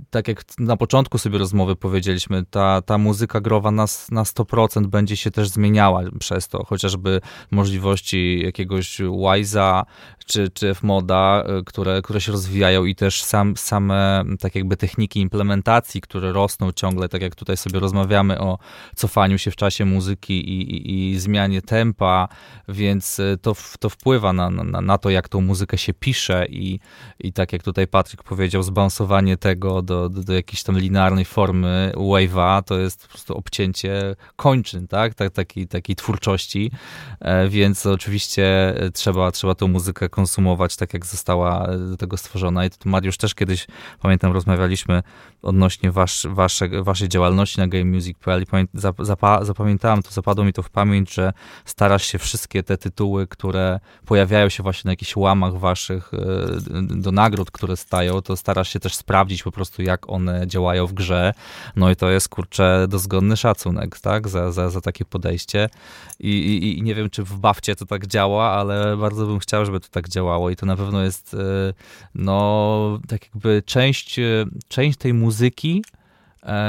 tak 0.10 0.28
jak 0.28 0.44
na 0.60 0.78
początku 0.78 1.18
sobie 1.18 1.38
rozmowy 1.38 1.76
powiedzieliśmy, 1.76 2.45
ta, 2.49 2.82
ta 2.82 2.98
muzyka 2.98 3.41
growa 3.41 3.72
na, 3.72 3.86
na 4.12 4.24
100% 4.24 4.88
będzie 4.88 5.18
się 5.18 5.32
też 5.32 5.49
zmieniała 5.49 6.02
przez 6.20 6.48
to, 6.48 6.66
chociażby 6.66 7.22
możliwości 7.52 8.41
jakiegoś 8.44 8.99
Wise'a 8.99 9.84
czy, 10.26 10.49
czy 10.49 10.74
Fmoda, 10.74 11.44
e, 11.45 11.64
które, 11.66 12.02
które 12.02 12.22
się 12.22 12.32
rozwijają 12.32 12.86
i 12.86 12.95
też 12.95 13.24
sam, 13.24 13.58
same 13.58 14.24
tak 14.40 14.56
jakby 14.56 14.78
techniki 14.78 15.20
implementacji, 15.20 16.02
które 16.02 16.32
rosną 16.32 16.72
ciągle, 16.72 17.10
tak 17.10 17.22
jak 17.22 17.36
tutaj 17.36 17.58
sobie 17.58 17.80
rozmawiamy 17.80 18.40
o 18.40 18.58
cofaniu 18.95 19.38
się 19.38 19.52
w 19.52 19.56
czasie 19.56 19.86
muzyki 19.86 20.49
i, 20.49 20.76
i, 20.76 21.10
i 21.10 21.20
zmianie 21.20 21.62
tempa, 21.62 22.28
więc 22.68 23.20
e, 23.20 23.38
to, 23.41 23.56
to 23.80 23.90
wpływa 23.90 24.34
na, 24.34 24.49
na, 24.49 24.82
na 24.82 24.98
to, 24.98 25.10
jak 25.10 25.30
tą 25.30 25.41
muzykę 25.41 25.78
się 25.78 25.94
pisze 25.94 26.45
i, 26.49 26.80
i 27.20 27.34
tak 27.34 27.53
jak 27.53 27.64
tutaj 27.64 27.88
Patryk 27.88 28.24
powiedział, 28.24 28.64
zbalansowanie 28.64 29.38
tego 29.38 29.70
go 29.70 29.70
do, 29.81 30.10
do, 30.10 30.23
do 30.23 30.34
jakiejś 30.34 30.64
tam 30.64 30.80
linearnej 30.80 31.26
formy 31.26 31.91
wave'a, 31.95 32.64
to 32.64 32.80
jest 32.80 33.02
po 33.02 33.07
prostu 33.07 33.38
obcięcie 33.38 34.15
kończyn, 34.35 34.88
tak? 34.88 35.14
tak 35.14 35.34
takiej, 35.34 35.68
takiej 35.68 35.95
twórczości, 35.95 36.72
e, 37.19 37.49
więc 37.49 37.85
oczywiście 37.85 38.73
trzeba, 38.93 39.31
trzeba 39.31 39.56
tą 39.56 39.68
muzykę 39.68 40.10
konsumować 40.10 40.76
tak, 40.76 40.93
jak 40.93 41.06
została 41.06 41.68
do 41.89 41.98
tego 41.98 42.18
stworzona. 42.18 42.65
I 42.65 42.69
tu 42.69 42.89
Mariusz 42.89 43.18
też 43.18 43.35
kiedyś, 43.35 43.68
pamiętam, 44.02 44.31
rozmawialiśmy 44.31 45.03
odnośnie 45.41 45.91
wasz, 45.91 46.27
wasze, 46.30 46.84
waszej 46.84 47.10
działalności 47.10 47.60
na 47.60 47.68
GameMusic.pl 47.68 48.43
i 48.43 48.68
zapamiętałem 49.41 50.03
to, 50.03 50.11
zapadło 50.11 50.45
mi 50.45 50.53
to 50.53 50.64
w 50.64 50.69
pamięć, 50.69 51.14
że 51.14 51.34
starasz 51.65 52.06
się 52.06 52.18
wszystkie 52.18 52.64
te 52.64 52.77
tytuły, 52.77 53.27
które 53.27 53.80
pojawiają 54.06 54.49
się 54.49 54.64
właśnie 54.64 54.89
na 54.89 54.91
jakichś 54.91 55.15
łamach 55.15 55.57
waszych 55.57 56.11
e, 56.14 56.18
do 56.81 57.11
nagród, 57.11 57.52
które 57.52 57.77
stają, 57.77 58.22
to 58.22 58.38
starasz 58.38 58.69
się 58.69 58.80
też 58.80 58.95
sprawdzić 58.95 59.43
po 59.43 59.52
prostu, 59.52 59.60
jak 59.77 60.09
one 60.09 60.47
działają 60.47 60.88
w 60.88 60.93
grze. 60.93 61.33
No 61.75 61.91
i 61.91 61.95
to 61.95 62.09
jest, 62.09 62.29
kurczę, 62.29 62.85
dozgodny 62.89 63.38
szacunek, 63.38 63.99
tak, 63.99 64.27
za, 64.27 64.51
za, 64.51 64.69
za 64.69 64.81
takie 64.81 65.05
podejście. 65.05 65.69
I, 66.19 66.29
i, 66.29 66.79
I 66.79 66.81
nie 66.81 66.95
wiem, 66.95 67.09
czy 67.09 67.23
w 67.23 67.38
Bawcie 67.38 67.75
to 67.75 67.85
tak 67.85 68.07
działa, 68.07 68.49
ale 68.49 68.97
bardzo 68.97 69.25
bym 69.25 69.39
chciał, 69.39 69.65
żeby 69.65 69.79
to 69.79 69.88
tak 69.91 70.09
działało 70.09 70.49
i 70.49 70.55
to 70.55 70.65
na 70.65 70.77
pewno 70.77 71.03
jest, 71.03 71.33
e, 71.33 71.38
no, 72.15 72.99
tak 73.07 73.25
jakby 73.25 73.63
część, 73.65 74.19
e, 74.19 74.45
część 74.67 74.97
tej 74.97 75.13
muzyki, 75.13 75.83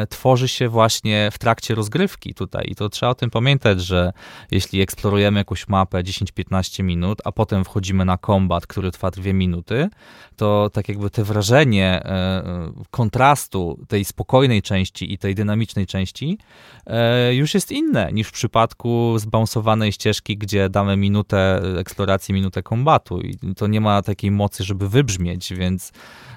tworzy 0.08 0.48
się 0.48 0.68
właśnie 0.68 1.30
w 1.32 1.38
trakcie 1.38 1.74
rozgrywki 1.74 2.34
tutaj. 2.34 2.64
I 2.68 2.74
to 2.74 2.88
trzeba 2.88 3.10
o 3.10 3.14
tym 3.14 3.30
pamiętać, 3.30 3.80
że 3.80 4.12
jeśli 4.50 4.80
eksplorujemy 4.80 5.40
jakąś 5.40 5.68
mapę 5.68 6.02
10-15 6.02 6.84
minut, 6.84 7.18
a 7.24 7.32
potem 7.32 7.64
wchodzimy 7.64 8.04
na 8.04 8.18
kombat, 8.18 8.66
który 8.66 8.90
trwa 8.90 9.10
2 9.10 9.32
minuty, 9.32 9.88
to 10.36 10.70
tak 10.72 10.88
jakby 10.88 11.10
te 11.10 11.24
wrażenie 11.24 12.02
e, 12.04 12.72
kontrastu 12.90 13.78
tej 13.88 14.04
spokojnej 14.04 14.62
części 14.62 15.12
i 15.12 15.18
tej 15.18 15.34
dynamicznej 15.34 15.86
części 15.86 16.38
e, 16.86 17.34
już 17.34 17.54
jest 17.54 17.72
inne 17.72 18.12
niż 18.12 18.28
w 18.28 18.32
przypadku 18.32 19.18
zbaunsowanej 19.18 19.92
ścieżki, 19.92 20.38
gdzie 20.38 20.68
damy 20.68 20.96
minutę 20.96 21.62
eksploracji, 21.78 22.34
minutę 22.34 22.62
kombatu. 22.62 23.20
I 23.20 23.54
to 23.56 23.66
nie 23.66 23.80
ma 23.80 24.02
takiej 24.02 24.30
mocy, 24.30 24.64
żeby 24.64 24.88
wybrzmieć, 24.88 25.54
więc 25.54 25.92
E, 25.92 26.31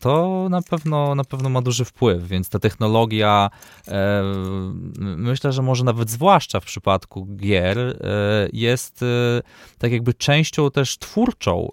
to 0.00 0.46
na 0.50 0.62
pewno, 0.62 1.14
na 1.14 1.24
pewno 1.24 1.48
ma 1.48 1.62
duży 1.62 1.84
wpływ, 1.84 2.28
więc 2.28 2.48
ta 2.48 2.58
technologia, 2.58 3.50
e, 3.88 4.22
myślę, 4.98 5.52
że 5.52 5.62
może 5.62 5.84
nawet 5.84 6.10
zwłaszcza 6.10 6.60
w 6.60 6.64
przypadku 6.64 7.26
gier, 7.36 7.78
e, 7.78 7.94
jest 8.52 9.04
tak 9.78 9.92
jakby 9.92 10.14
częścią 10.14 10.70
też 10.70 10.98
twórczą 10.98 11.68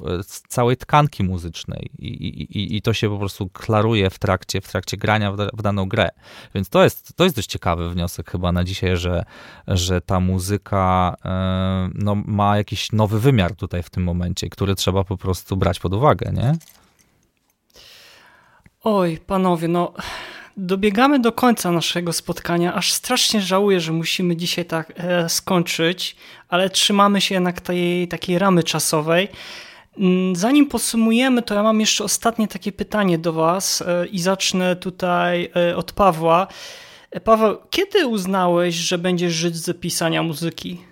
całej 0.48 0.77
tkanki 0.77 1.23
muzycznej 1.23 1.90
i, 1.99 2.07
i, 2.07 2.76
i 2.76 2.81
to 2.81 2.94
się 2.94 3.10
po 3.10 3.18
prostu 3.18 3.49
klaruje 3.49 4.10
w 4.10 4.19
trakcie, 4.19 4.61
w 4.61 4.68
trakcie 4.68 4.98
grania 4.98 5.31
w, 5.31 5.38
w 5.53 5.61
daną 5.61 5.90
grę. 5.90 6.10
Więc 6.56 6.69
to 6.69 6.84
jest, 6.84 7.14
to 7.15 7.23
jest 7.23 7.36
dość 7.36 7.48
ciekawy 7.48 7.90
wniosek 7.90 8.31
chyba 8.31 8.52
na 8.52 8.64
dzisiaj, 8.64 8.98
że, 8.98 9.23
że 9.68 10.02
ta 10.02 10.19
muzyka 10.19 11.15
no, 11.94 12.15
ma 12.15 12.57
jakiś 12.57 12.91
nowy 12.91 13.19
wymiar 13.19 13.56
tutaj 13.56 13.84
w 13.84 13.90
tym 13.90 14.03
momencie, 14.03 14.49
który 14.49 14.76
trzeba 14.76 15.03
po 15.03 15.18
prostu 15.18 15.57
brać 15.57 15.80
pod 15.80 15.94
uwagę, 15.94 16.31
nie? 16.34 16.53
Oj, 18.84 19.18
panowie, 19.28 19.68
no 19.68 19.94
dobiegamy 20.58 21.20
do 21.20 21.32
końca 21.32 21.72
naszego 21.72 22.14
spotkania. 22.14 22.74
Aż 22.74 22.92
strasznie 22.94 23.42
żałuję, 23.42 23.80
że 23.80 23.92
musimy 23.92 24.36
dzisiaj 24.36 24.66
tak 24.66 24.94
e, 24.98 25.30
skończyć, 25.30 26.16
ale 26.50 26.70
trzymamy 26.70 27.22
się 27.22 27.36
jednak 27.36 27.62
tej 27.62 28.08
takiej 28.08 28.40
ramy 28.40 28.64
czasowej. 28.64 29.28
Mm, 29.98 30.36
zanim 30.36 30.68
podsumujemy, 30.68 31.42
to 31.42 31.54
ja 31.54 31.64
mam 31.64 31.80
jeszcze 31.80 32.04
ostatnie 32.04 32.48
takie 32.48 32.72
pytanie 32.72 33.18
do 33.18 33.34
Was 33.34 33.82
e, 33.82 34.06
i 34.06 34.20
zacznę 34.20 34.76
tutaj 34.76 35.52
e, 35.56 35.76
od 35.76 35.92
Pawła. 35.92 36.48
E, 37.12 37.20
Paweł, 37.20 37.58
kiedy 37.70 38.08
uznałeś, 38.08 38.76
że 38.76 38.98
będziesz 38.98 39.34
żyć 39.34 39.56
z 39.56 39.80
pisania 39.80 40.24
muzyki? 40.24 40.89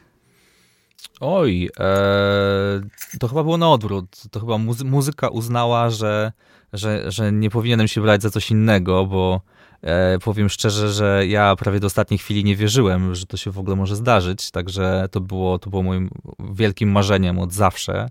Oj, 1.19 1.69
e, 1.79 2.81
to 3.19 3.27
chyba 3.27 3.43
było 3.43 3.57
na 3.57 3.71
odwrót. 3.71 4.23
To 4.31 4.39
chyba 4.39 4.57
muzy 4.57 4.85
muzyka 4.85 5.27
uznała, 5.29 5.89
że 5.89 6.31
że, 6.73 7.11
że 7.11 7.31
nie 7.31 7.49
powinienem 7.49 7.87
się 7.87 8.01
brać 8.01 8.21
za 8.21 8.29
coś 8.29 8.51
innego, 8.51 9.05
bo 9.05 9.41
e, 9.81 10.19
powiem 10.19 10.49
szczerze, 10.49 10.91
że 10.91 11.27
ja 11.27 11.55
prawie 11.55 11.79
do 11.79 11.87
ostatniej 11.87 12.17
chwili 12.17 12.43
nie 12.43 12.55
wierzyłem, 12.55 13.15
że 13.15 13.25
to 13.25 13.37
się 13.37 13.51
w 13.51 13.59
ogóle 13.59 13.75
może 13.75 13.95
zdarzyć, 13.95 14.51
także 14.51 15.07
to 15.11 15.21
było, 15.21 15.59
to 15.59 15.69
było 15.69 15.83
moim 15.83 16.09
wielkim 16.39 16.91
marzeniem 16.91 17.39
od 17.39 17.53
zawsze 17.53 18.09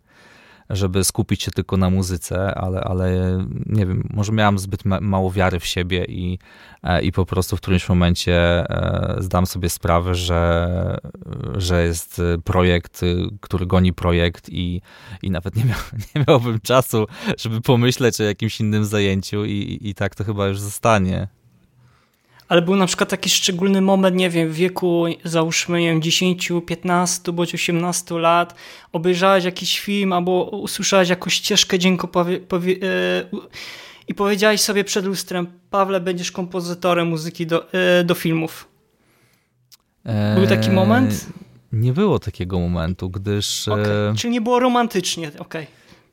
żeby 0.70 1.04
skupić 1.04 1.42
się 1.42 1.50
tylko 1.50 1.76
na 1.76 1.90
muzyce, 1.90 2.54
ale, 2.54 2.80
ale 2.80 3.38
nie 3.66 3.86
wiem, 3.86 4.08
może 4.14 4.32
miałem 4.32 4.58
zbyt 4.58 4.84
mało 4.84 5.30
wiary 5.30 5.60
w 5.60 5.66
siebie 5.66 6.04
i, 6.04 6.38
e, 6.82 7.02
i 7.02 7.12
po 7.12 7.26
prostu 7.26 7.56
w 7.56 7.60
którymś 7.60 7.88
momencie 7.88 8.34
e, 8.70 9.16
zdam 9.18 9.46
sobie 9.46 9.68
sprawę, 9.68 10.14
że, 10.14 10.98
że 11.56 11.84
jest 11.84 12.22
projekt, 12.44 13.00
który 13.40 13.66
goni 13.66 13.92
projekt 13.92 14.48
i, 14.48 14.80
i 15.22 15.30
nawet 15.30 15.56
nie, 15.56 15.64
miał, 15.64 15.78
nie 16.14 16.24
miałbym 16.28 16.60
czasu, 16.60 17.06
żeby 17.38 17.60
pomyśleć 17.60 18.20
o 18.20 18.24
jakimś 18.24 18.60
innym 18.60 18.84
zajęciu 18.84 19.44
i, 19.44 19.78
i 19.80 19.94
tak 19.94 20.14
to 20.14 20.24
chyba 20.24 20.46
już 20.46 20.60
zostanie 20.60 21.28
ale 22.48 22.62
był 22.62 22.76
na 22.76 22.86
przykład 22.86 23.10
taki 23.10 23.30
szczególny 23.30 23.80
moment, 23.80 24.16
nie 24.16 24.30
wiem, 24.30 24.48
w 24.48 24.54
wieku 24.54 25.04
załóżmy, 25.24 25.80
nie 25.80 25.88
wiem, 25.88 26.02
10, 26.02 26.52
15 26.66 27.32
bądź 27.32 27.54
18 27.54 28.18
lat, 28.18 28.54
obejrzałeś 28.92 29.44
jakiś 29.44 29.80
film 29.80 30.12
albo 30.12 30.44
usłyszałeś 30.44 31.08
jakąś 31.08 31.34
ścieżkę 31.34 31.78
powie, 32.12 32.40
e, 32.72 33.38
i 34.08 34.14
powiedziałeś 34.14 34.60
sobie 34.60 34.84
przed 34.84 35.04
lustrem, 35.04 35.46
Pawle, 35.70 36.00
będziesz 36.00 36.32
kompozytorem 36.32 37.08
muzyki 37.08 37.46
do, 37.46 37.72
e, 37.72 38.04
do 38.04 38.14
filmów. 38.14 38.68
Był 40.34 40.46
taki 40.46 40.70
moment? 40.70 41.26
Nie 41.72 41.92
było 41.92 42.18
takiego 42.18 42.60
momentu, 42.60 43.10
gdyż... 43.10 43.68
Okay. 43.68 44.14
Czyli 44.16 44.32
nie 44.32 44.40
było 44.40 44.60
romantycznie, 44.60 45.30
okej. 45.38 45.66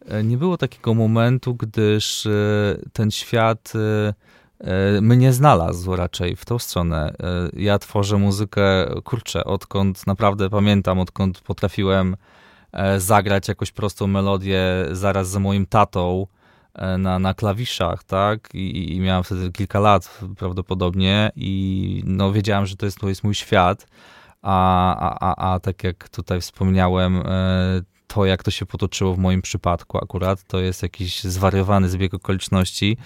Okay. 0.07 0.23
Nie 0.23 0.38
było 0.38 0.57
takiego 0.57 0.93
momentu, 0.93 1.55
gdyż 1.55 2.26
e, 2.26 2.30
ten 2.93 3.11
świat 3.11 3.73
E, 3.76 4.14
mnie 5.02 5.34
znalazł 5.34 5.95
raczej 5.95 6.35
w 6.35 6.45
tą 6.45 6.60
stronę. 6.60 7.14
E, 7.23 7.49
ja 7.53 7.80
tworzę 7.80 8.18
muzykę, 8.18 8.85
kurczę, 9.03 9.44
odkąd 9.44 10.07
naprawdę 10.07 10.49
pamiętam, 10.49 10.99
odkąd 10.99 11.41
potrafiłem 11.41 12.15
e, 12.72 12.99
zagrać 12.99 13.48
jakąś 13.48 13.72
prostą 13.72 14.07
melodię 14.07 14.64
zaraz 14.91 15.30
za 15.30 15.40
moim 15.40 15.65
tatą 15.65 16.27
na, 16.98 17.19
na 17.19 17.34
klawiszach, 17.34 18.03
tak? 18.03 18.49
I, 18.53 18.95
I, 18.95 18.99
miałem 18.99 19.23
wtedy 19.23 19.52
kilka 19.52 19.80
lat 19.80 20.19
prawdopodobnie 20.38 21.31
i 21.35 22.03
no 22.06 22.31
wiedziałem, 22.31 22.65
że 22.65 22.76
to 22.76 22.85
jest, 22.85 22.99
to 22.99 23.10
jest 23.10 23.23
mój 23.23 23.35
świat. 23.35 23.88
A, 24.41 24.95
a, 24.95 25.18
a, 25.19 25.53
a 25.53 25.60
tak 25.60 25.84
jak 25.84 26.10
tutaj 26.10 26.41
wspomniałem, 26.41 27.23
to, 28.14 28.26
jak 28.26 28.44
to 28.44 28.52
się 28.52 28.65
potoczyło 28.65 29.14
w 29.14 29.18
moim 29.18 29.41
przypadku 29.41 29.98
akurat, 29.98 30.44
to 30.44 30.60
jest 30.60 30.84
jakiś 30.84 31.23
zwariowany 31.23 31.90
zbieg 31.90 32.14
okoliczności 32.14 32.98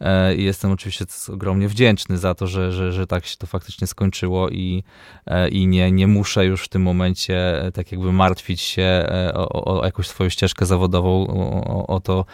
e, 0.00 0.34
i 0.34 0.44
jestem 0.44 0.70
oczywiście 0.70 1.04
ogromnie 1.32 1.68
wdzięczny 1.68 2.18
za 2.18 2.34
to, 2.34 2.46
że, 2.46 2.72
że, 2.72 2.92
że 2.92 3.06
tak 3.06 3.26
się 3.26 3.36
to 3.36 3.46
faktycznie 3.46 3.86
skończyło 3.86 4.48
i, 4.48 4.84
e, 5.26 5.48
i 5.48 5.66
nie, 5.66 5.92
nie 5.92 6.06
muszę 6.06 6.44
już 6.46 6.64
w 6.64 6.68
tym 6.68 6.82
momencie 6.82 7.64
e, 7.64 7.72
tak 7.72 7.92
jakby 7.92 8.12
martwić 8.12 8.60
się 8.60 9.06
o, 9.34 9.78
o 9.80 9.84
jakąś 9.84 10.08
swoją 10.08 10.30
ścieżkę 10.30 10.66
zawodową, 10.66 11.26
o, 11.26 11.86
o 11.86 12.00
to, 12.00 12.24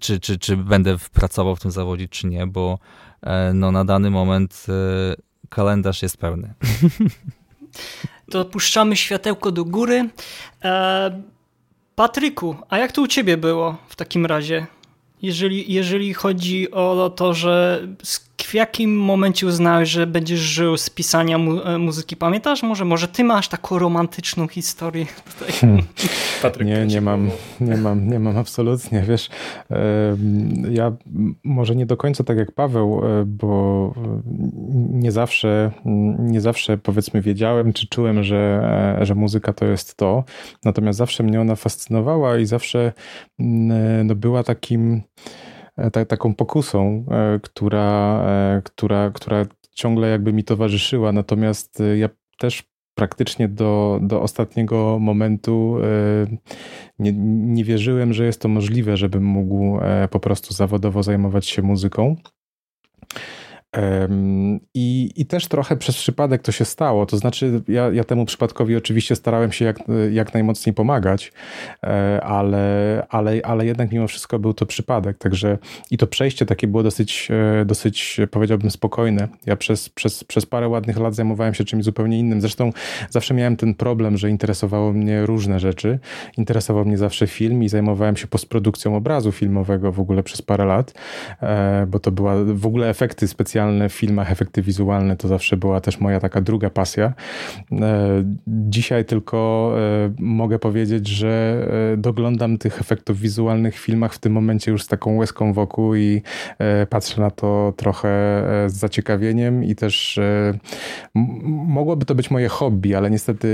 czy, 0.00 0.20
czy, 0.20 0.38
czy 0.38 0.56
będę 0.56 0.96
pracował 1.12 1.56
w 1.56 1.60
tym 1.60 1.70
zawodzie, 1.70 2.08
czy 2.08 2.26
nie, 2.26 2.46
bo 2.46 2.78
no, 3.54 3.72
na 3.72 3.84
dany 3.84 4.10
moment 4.10 4.66
kalendarz 5.48 6.02
jest 6.02 6.16
pełny. 6.16 6.54
To 8.30 8.44
puszczamy 8.44 8.96
światełko 8.96 9.52
do 9.52 9.64
góry. 9.64 10.08
Patryku, 11.94 12.56
a 12.68 12.78
jak 12.78 12.92
to 12.92 13.02
u 13.02 13.06
ciebie 13.06 13.36
było 13.36 13.76
w 13.88 13.96
takim 13.96 14.26
razie? 14.26 14.66
Jeżeli, 15.22 15.72
jeżeli 15.72 16.14
chodzi 16.14 16.70
o 16.70 17.12
to, 17.16 17.34
że 17.34 17.86
w 18.42 18.54
jakim 18.54 18.96
momencie 18.96 19.46
uznałeś, 19.46 19.88
że 19.88 20.06
będziesz 20.06 20.40
żył 20.40 20.76
z 20.76 20.90
pisania 20.90 21.38
mu 21.38 21.62
e, 21.62 21.78
muzyki? 21.78 22.16
Pamiętasz? 22.16 22.62
Może, 22.62 22.84
może 22.84 23.08
ty 23.08 23.24
masz 23.24 23.48
taką 23.48 23.78
romantyczną 23.78 24.48
historię 24.48 25.06
tutaj? 25.38 25.52
Hmm. 25.52 25.82
Patryk, 26.42 26.68
nie, 26.68 26.86
nie 26.86 27.00
mam, 27.00 27.30
nie 27.60 27.76
mam, 27.76 28.08
nie 28.08 28.18
mam 28.18 28.36
absolutnie, 28.36 29.02
wiesz. 29.02 29.30
Ja 30.70 30.92
może 31.44 31.76
nie 31.76 31.86
do 31.86 31.96
końca 31.96 32.24
tak 32.24 32.38
jak 32.38 32.52
Paweł, 32.52 33.02
e, 33.04 33.24
bo 33.26 33.94
nie 34.90 35.12
zawsze, 35.12 35.70
nie 36.18 36.40
zawsze 36.40 36.78
powiedzmy 36.78 37.20
wiedziałem, 37.20 37.72
czy 37.72 37.88
czułem, 37.88 38.22
że, 38.22 38.60
e, 39.00 39.06
że 39.06 39.14
muzyka 39.14 39.52
to 39.52 39.64
jest 39.64 39.96
to. 39.96 40.24
Natomiast 40.64 40.98
zawsze 40.98 41.22
mnie 41.22 41.40
ona 41.40 41.56
fascynowała 41.56 42.38
i 42.38 42.46
zawsze 42.46 42.92
no, 43.38 44.14
była 44.14 44.42
takim 44.42 45.02
tak, 45.92 46.08
taką 46.08 46.34
pokusą, 46.34 47.04
e, 47.10 47.40
która, 47.42 48.22
e, 48.26 48.62
która, 48.64 49.10
która 49.10 49.46
ciągle 49.70 50.08
jakby 50.08 50.32
mi 50.32 50.44
towarzyszyła. 50.44 51.12
Natomiast 51.12 51.82
ja 51.96 52.08
też 52.38 52.62
praktycznie 52.94 53.48
do, 53.48 54.00
do 54.02 54.22
ostatniego 54.22 54.98
momentu 55.00 55.76
nie, 56.98 57.12
nie 57.52 57.64
wierzyłem, 57.64 58.12
że 58.12 58.24
jest 58.24 58.40
to 58.40 58.48
możliwe, 58.48 58.96
żebym 58.96 59.24
mógł 59.24 59.78
po 60.10 60.20
prostu 60.20 60.54
zawodowo 60.54 61.02
zajmować 61.02 61.46
się 61.46 61.62
muzyką. 61.62 62.16
I, 64.74 65.10
I 65.16 65.26
też 65.26 65.46
trochę 65.46 65.76
przez 65.76 65.96
przypadek 65.96 66.42
to 66.42 66.52
się 66.52 66.64
stało. 66.64 67.06
To 67.06 67.16
znaczy, 67.16 67.62
ja, 67.68 67.90
ja 67.92 68.04
temu 68.04 68.24
przypadkowi 68.24 68.76
oczywiście 68.76 69.16
starałem 69.16 69.52
się 69.52 69.64
jak, 69.64 69.78
jak 70.10 70.34
najmocniej 70.34 70.74
pomagać, 70.74 71.32
e, 71.82 72.20
ale, 72.24 73.06
ale, 73.08 73.40
ale 73.44 73.66
jednak 73.66 73.92
mimo 73.92 74.08
wszystko 74.08 74.38
był 74.38 74.54
to 74.54 74.66
przypadek. 74.66 75.18
Także 75.18 75.58
i 75.90 75.98
to 75.98 76.06
przejście 76.06 76.46
takie 76.46 76.66
było 76.66 76.82
dosyć, 76.82 77.28
e, 77.60 77.64
dosyć 77.64 78.20
powiedziałbym, 78.30 78.70
spokojne. 78.70 79.28
Ja 79.46 79.56
przez, 79.56 79.88
przez, 79.88 80.24
przez 80.24 80.46
parę 80.46 80.68
ładnych 80.68 80.98
lat 80.98 81.14
zajmowałem 81.14 81.54
się 81.54 81.64
czymś 81.64 81.84
zupełnie 81.84 82.18
innym. 82.18 82.40
Zresztą 82.40 82.72
zawsze 83.10 83.34
miałem 83.34 83.56
ten 83.56 83.74
problem, 83.74 84.16
że 84.16 84.30
interesowało 84.30 84.92
mnie 84.92 85.26
różne 85.26 85.60
rzeczy. 85.60 85.98
Interesował 86.38 86.84
mnie 86.84 86.98
zawsze 86.98 87.26
film 87.26 87.62
i 87.62 87.68
zajmowałem 87.68 88.16
się 88.16 88.26
postprodukcją 88.26 88.96
obrazu 88.96 89.32
filmowego 89.32 89.92
w 89.92 90.00
ogóle 90.00 90.22
przez 90.22 90.42
parę 90.42 90.64
lat, 90.64 90.94
e, 91.42 91.86
bo 91.86 92.00
to 92.00 92.12
była 92.12 92.34
w 92.44 92.66
ogóle 92.66 92.88
efekty 92.88 93.28
specjalne 93.28 93.63
specjalne 93.64 93.88
w 93.88 93.92
filmach, 93.92 94.32
efekty 94.32 94.62
wizualne 94.62 95.16
to 95.16 95.28
zawsze 95.28 95.56
była 95.56 95.80
też 95.80 96.00
moja 96.00 96.20
taka 96.20 96.40
druga 96.40 96.70
pasja. 96.70 97.14
E, 97.72 98.22
dzisiaj 98.46 99.04
tylko 99.04 99.72
e, 99.78 100.12
mogę 100.18 100.58
powiedzieć, 100.58 101.08
że 101.08 101.66
e, 101.92 101.96
doglądam 101.96 102.58
tych 102.58 102.80
efektów 102.80 103.20
wizualnych 103.20 103.74
w 103.74 103.78
filmach 103.78 104.14
w 104.14 104.18
tym 104.18 104.32
momencie 104.32 104.70
już 104.70 104.82
z 104.82 104.88
taką 104.88 105.16
łezką 105.16 105.52
wokół 105.52 105.94
i 105.94 106.22
patrzę 106.90 107.20
na 107.20 107.30
to 107.30 107.72
trochę 107.76 108.08
z 108.66 108.72
zaciekawieniem 108.72 109.64
i 109.64 109.74
też 109.74 110.20
mogłoby 111.14 112.04
to 112.04 112.14
być 112.14 112.30
moje 112.30 112.48
hobby, 112.48 112.94
ale 112.94 113.10
niestety 113.10 113.46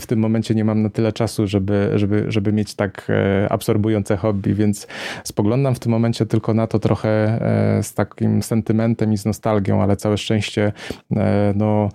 w 0.00 0.04
tym 0.06 0.18
momencie 0.18 0.54
nie 0.54 0.64
mam 0.64 0.82
na 0.82 0.90
tyle 0.90 1.12
czasu, 1.12 1.46
żeby, 1.46 1.90
żeby, 1.94 2.24
żeby 2.28 2.52
mieć 2.52 2.74
tak 2.74 3.12
absorbujące 3.50 4.16
hobby, 4.16 4.54
więc 4.54 4.86
spoglądam 5.24 5.74
w 5.74 5.78
tym 5.78 5.92
momencie 5.92 6.26
tylko 6.26 6.54
na 6.54 6.66
to 6.66 6.78
trochę 6.78 7.38
z 7.82 7.94
takim 7.94 8.42
sentymentem 8.42 9.12
i 9.12 9.18
z 9.18 9.24
nostalgią 9.24 9.51
nostalgią, 9.52 9.82
ale 9.82 9.96
całe 9.96 10.18
szczęście 10.18 10.72
e, 11.16 11.52
no, 11.56 11.88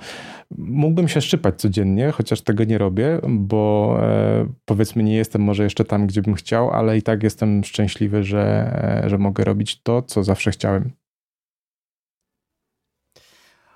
mógłbym 0.58 1.08
się 1.08 1.22
szczypać 1.22 1.62
codziennie, 1.62 2.12
chociaż 2.12 2.42
tego 2.42 2.64
nie 2.64 2.78
robię, 2.78 3.20
bo 3.28 3.98
e, 4.02 4.48
powiedzmy 4.66 5.04
nie 5.04 5.16
jestem 5.16 5.42
może 5.42 5.64
jeszcze 5.64 5.86
tam, 5.86 6.08
gdzie 6.08 6.22
bym 6.22 6.34
chciał, 6.34 6.72
ale 6.72 6.98
i 6.98 7.02
tak 7.02 7.24
jestem 7.24 7.64
szczęśliwy, 7.64 8.24
że, 8.24 8.44
e, 9.04 9.10
że 9.10 9.18
mogę 9.18 9.44
robić 9.44 9.82
to, 9.82 10.02
co 10.02 10.24
zawsze 10.24 10.52
chciałem. 10.52 10.92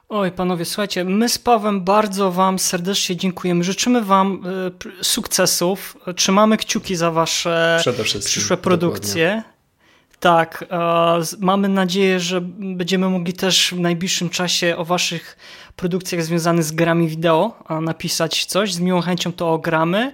Oj, 0.10 0.32
panowie, 0.32 0.66
słuchajcie, 0.66 1.03
my 1.03 1.30
z 1.30 1.38
Pawem 1.38 1.84
bardzo 1.84 2.32
wam 2.32 2.60
serdecznie 2.60 3.16
dziękujemy. 3.16 3.64
Życzymy 3.64 4.02
wam 4.02 4.44
sukcesów. 5.02 5.98
Trzymamy 6.16 6.58
kciuki 6.58 6.95
za 6.95 7.12
wasze 7.12 7.84
przyszłe 8.20 8.58
produkcje. 8.58 9.28
Dokładnie. 9.28 9.51
Tak, 10.22 10.65
mamy 11.39 11.69
nadzieję, 11.69 12.19
że 12.19 12.41
będziemy 12.60 13.10
mogli 13.10 13.34
też 13.34 13.72
w 13.72 13.80
najbliższym 13.80 14.30
czasie 14.30 14.77
o 14.77 14.85
waszych 14.85 15.38
produkcjach 15.76 16.23
związanych 16.23 16.64
z 16.64 16.72
grami 16.72 17.07
wideo 17.07 17.53
napisać 17.81 18.45
coś. 18.45 18.73
Z 18.73 18.80
miłą 18.80 19.02
chęcią 19.02 19.31
to 19.31 19.53
ogramy. 19.53 20.14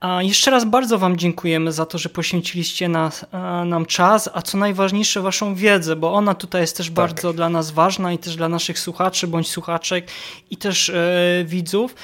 A 0.00 0.22
jeszcze 0.22 0.50
raz 0.50 0.64
bardzo 0.64 0.98
Wam 0.98 1.16
dziękujemy 1.16 1.72
za 1.72 1.86
to, 1.86 1.98
że 1.98 2.08
poświęciliście 2.08 2.88
nas, 2.88 3.26
nam 3.64 3.86
czas, 3.86 4.30
a 4.34 4.42
co 4.42 4.58
najważniejsze 4.58 5.22
Waszą 5.22 5.54
wiedzę, 5.54 5.96
bo 5.96 6.12
ona 6.12 6.34
tutaj 6.34 6.60
jest 6.60 6.76
też 6.76 6.86
tak. 6.86 6.94
bardzo 6.94 7.32
dla 7.32 7.48
nas 7.48 7.70
ważna 7.70 8.12
i 8.12 8.18
też 8.18 8.36
dla 8.36 8.48
naszych 8.48 8.78
słuchaczy 8.78 9.26
bądź 9.26 9.48
słuchaczek 9.48 10.08
i 10.50 10.56
też 10.56 10.88
e, 10.88 11.44
widzów 11.44 11.94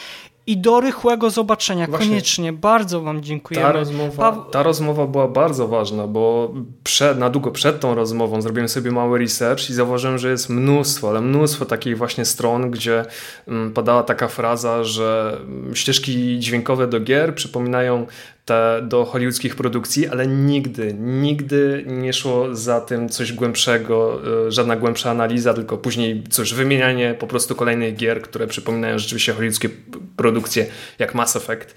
i 0.47 0.57
do 0.57 0.81
rychłego 0.81 1.31
zobaczenia. 1.31 1.87
Właśnie 1.87 2.09
Koniecznie. 2.09 2.53
Bardzo 2.53 3.01
Wam 3.01 3.23
dziękuję. 3.23 3.61
Ta 3.61 3.73
rozmowa, 3.73 4.47
ta 4.51 4.63
rozmowa 4.63 5.07
była 5.07 5.29
bardzo 5.29 5.69
ważna, 5.69 6.07
bo 6.07 6.55
przed, 6.85 7.19
na 7.19 7.31
długo 7.31 7.51
przed 7.51 7.81
tą 7.81 7.95
rozmową 7.95 8.43
zrobiłem 8.43 8.69
sobie 8.69 8.91
mały 8.91 9.19
research 9.19 9.71
i 9.71 9.75
zauważyłem, 9.75 10.19
że 10.19 10.31
jest 10.31 10.51
mnóstwo, 10.51 11.09
ale 11.09 11.21
mnóstwo 11.21 11.65
takich 11.65 11.99
właśnie 11.99 12.25
stron, 12.25 12.71
gdzie 12.71 13.05
mm, 13.49 13.73
padała 13.73 14.03
taka 14.03 14.29
fraza, 14.29 14.85
że 14.85 15.39
mm, 15.41 15.77
ścieżki 15.77 16.39
dźwiękowe 16.39 16.87
do 16.87 17.01
gier 17.01 17.35
przypominają 17.35 18.07
te, 18.45 18.83
do 18.83 19.05
hollywoodzkich 19.05 19.57
produkcji, 19.57 20.09
ale 20.09 20.27
nigdy, 20.27 20.95
nigdy 20.99 21.85
nie 21.87 22.13
szło 22.13 22.55
za 22.55 22.81
tym 22.81 23.09
coś 23.09 23.33
głębszego, 23.33 24.21
e, 24.47 24.53
żadna 24.53 24.77
głębsza 24.77 25.11
analiza, 25.11 25.55
tylko 25.55 25.79
później 25.79 26.23
coś 26.31 26.55
wymienianie 26.55 27.15
po 27.19 27.27
prostu 27.27 27.55
kolejnych 27.55 27.97
gier, 27.97 28.23
które 28.23 28.47
przypominają 28.47 28.99
rzeczywiście 28.99 29.33
hollywoodzkie 29.33 29.69
produkcje, 30.17 30.67
jak 30.99 31.15
Mass 31.15 31.37
Effect. 31.37 31.75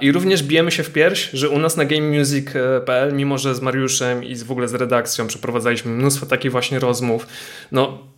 I 0.00 0.12
również 0.12 0.42
bijemy 0.42 0.70
się 0.70 0.82
w 0.82 0.90
pierś, 0.90 1.30
że 1.32 1.48
u 1.48 1.58
nas 1.58 1.76
na 1.76 1.84
gamemusic.pl, 1.84 3.14
mimo 3.14 3.38
że 3.38 3.54
z 3.54 3.60
Mariuszem 3.60 4.24
i 4.24 4.36
w 4.36 4.50
ogóle 4.50 4.68
z 4.68 4.74
redakcją 4.74 5.26
przeprowadzaliśmy 5.26 5.92
mnóstwo 5.92 6.26
takich 6.26 6.52
właśnie 6.52 6.78
rozmów, 6.78 7.26
no 7.72 8.15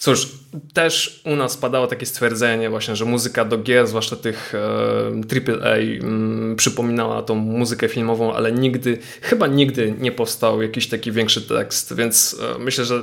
Cóż, 0.00 0.28
też 0.72 1.22
u 1.24 1.36
nas 1.36 1.56
padało 1.56 1.86
takie 1.86 2.06
stwierdzenie 2.06 2.70
właśnie, 2.70 2.96
że 2.96 3.04
muzyka 3.04 3.44
do 3.44 3.58
gier, 3.58 3.86
zwłaszcza 3.86 4.16
tych 4.16 4.54
e, 4.54 5.62
AAA, 5.62 5.76
mm, 5.76 6.56
przypominała 6.56 7.22
tą 7.22 7.34
muzykę 7.34 7.88
filmową, 7.88 8.34
ale 8.34 8.52
nigdy, 8.52 8.98
chyba 9.20 9.46
nigdy 9.46 9.94
nie 9.98 10.12
powstał 10.12 10.62
jakiś 10.62 10.88
taki 10.88 11.12
większy 11.12 11.42
tekst, 11.42 11.96
więc 11.96 12.36
e, 12.56 12.58
myślę, 12.58 12.84
że 12.84 13.02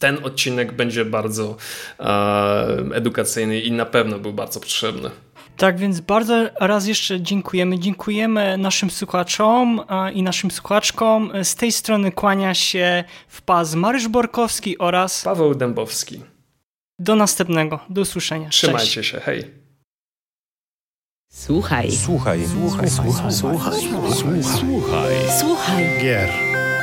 ten 0.00 0.18
odcinek 0.24 0.72
będzie 0.72 1.04
bardzo 1.04 1.56
e, 2.00 2.04
edukacyjny 2.94 3.60
i 3.60 3.72
na 3.72 3.86
pewno 3.86 4.18
był 4.18 4.32
bardzo 4.32 4.60
potrzebny. 4.60 5.10
Tak 5.62 5.78
więc 5.78 6.00
bardzo 6.00 6.34
raz 6.60 6.86
jeszcze 6.86 7.20
dziękujemy. 7.20 7.78
Dziękujemy 7.78 8.58
naszym 8.58 8.90
słuchaczom 8.90 9.80
i 10.14 10.22
naszym 10.22 10.50
słuchaczkom. 10.50 11.32
Z 11.42 11.54
tej 11.54 11.72
strony 11.72 12.12
kłania 12.12 12.54
się 12.54 13.04
w 13.28 13.42
pas 13.42 13.74
Mariusz 13.74 14.08
Borkowski 14.08 14.78
oraz 14.78 15.22
Paweł 15.22 15.54
Dębowski. 15.54 16.22
Do 16.98 17.16
następnego. 17.16 17.80
Do 17.90 18.00
usłyszenia. 18.00 18.48
Trzymajcie 18.48 18.94
Cześć. 18.94 19.10
się. 19.10 19.20
Hej. 19.20 19.50
Słuchaj. 21.32 21.92
Słuchaj. 21.92 22.40
Słuchaj. 22.46 22.90
Słuchaj. 22.90 23.32
Słuchaj. 23.32 23.72
Słuchaj. 24.12 24.42
Słuchaj. 24.42 25.14
Słuchaj. 25.40 25.84
Gier. 26.02 26.28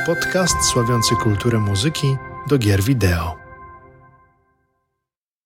Podcast 0.06 0.54
sławiący 0.72 1.14
kulturę 1.16 1.58
muzyki 1.58 2.16
do 2.48 2.58
gier 2.58 2.82
wideo. 2.82 3.49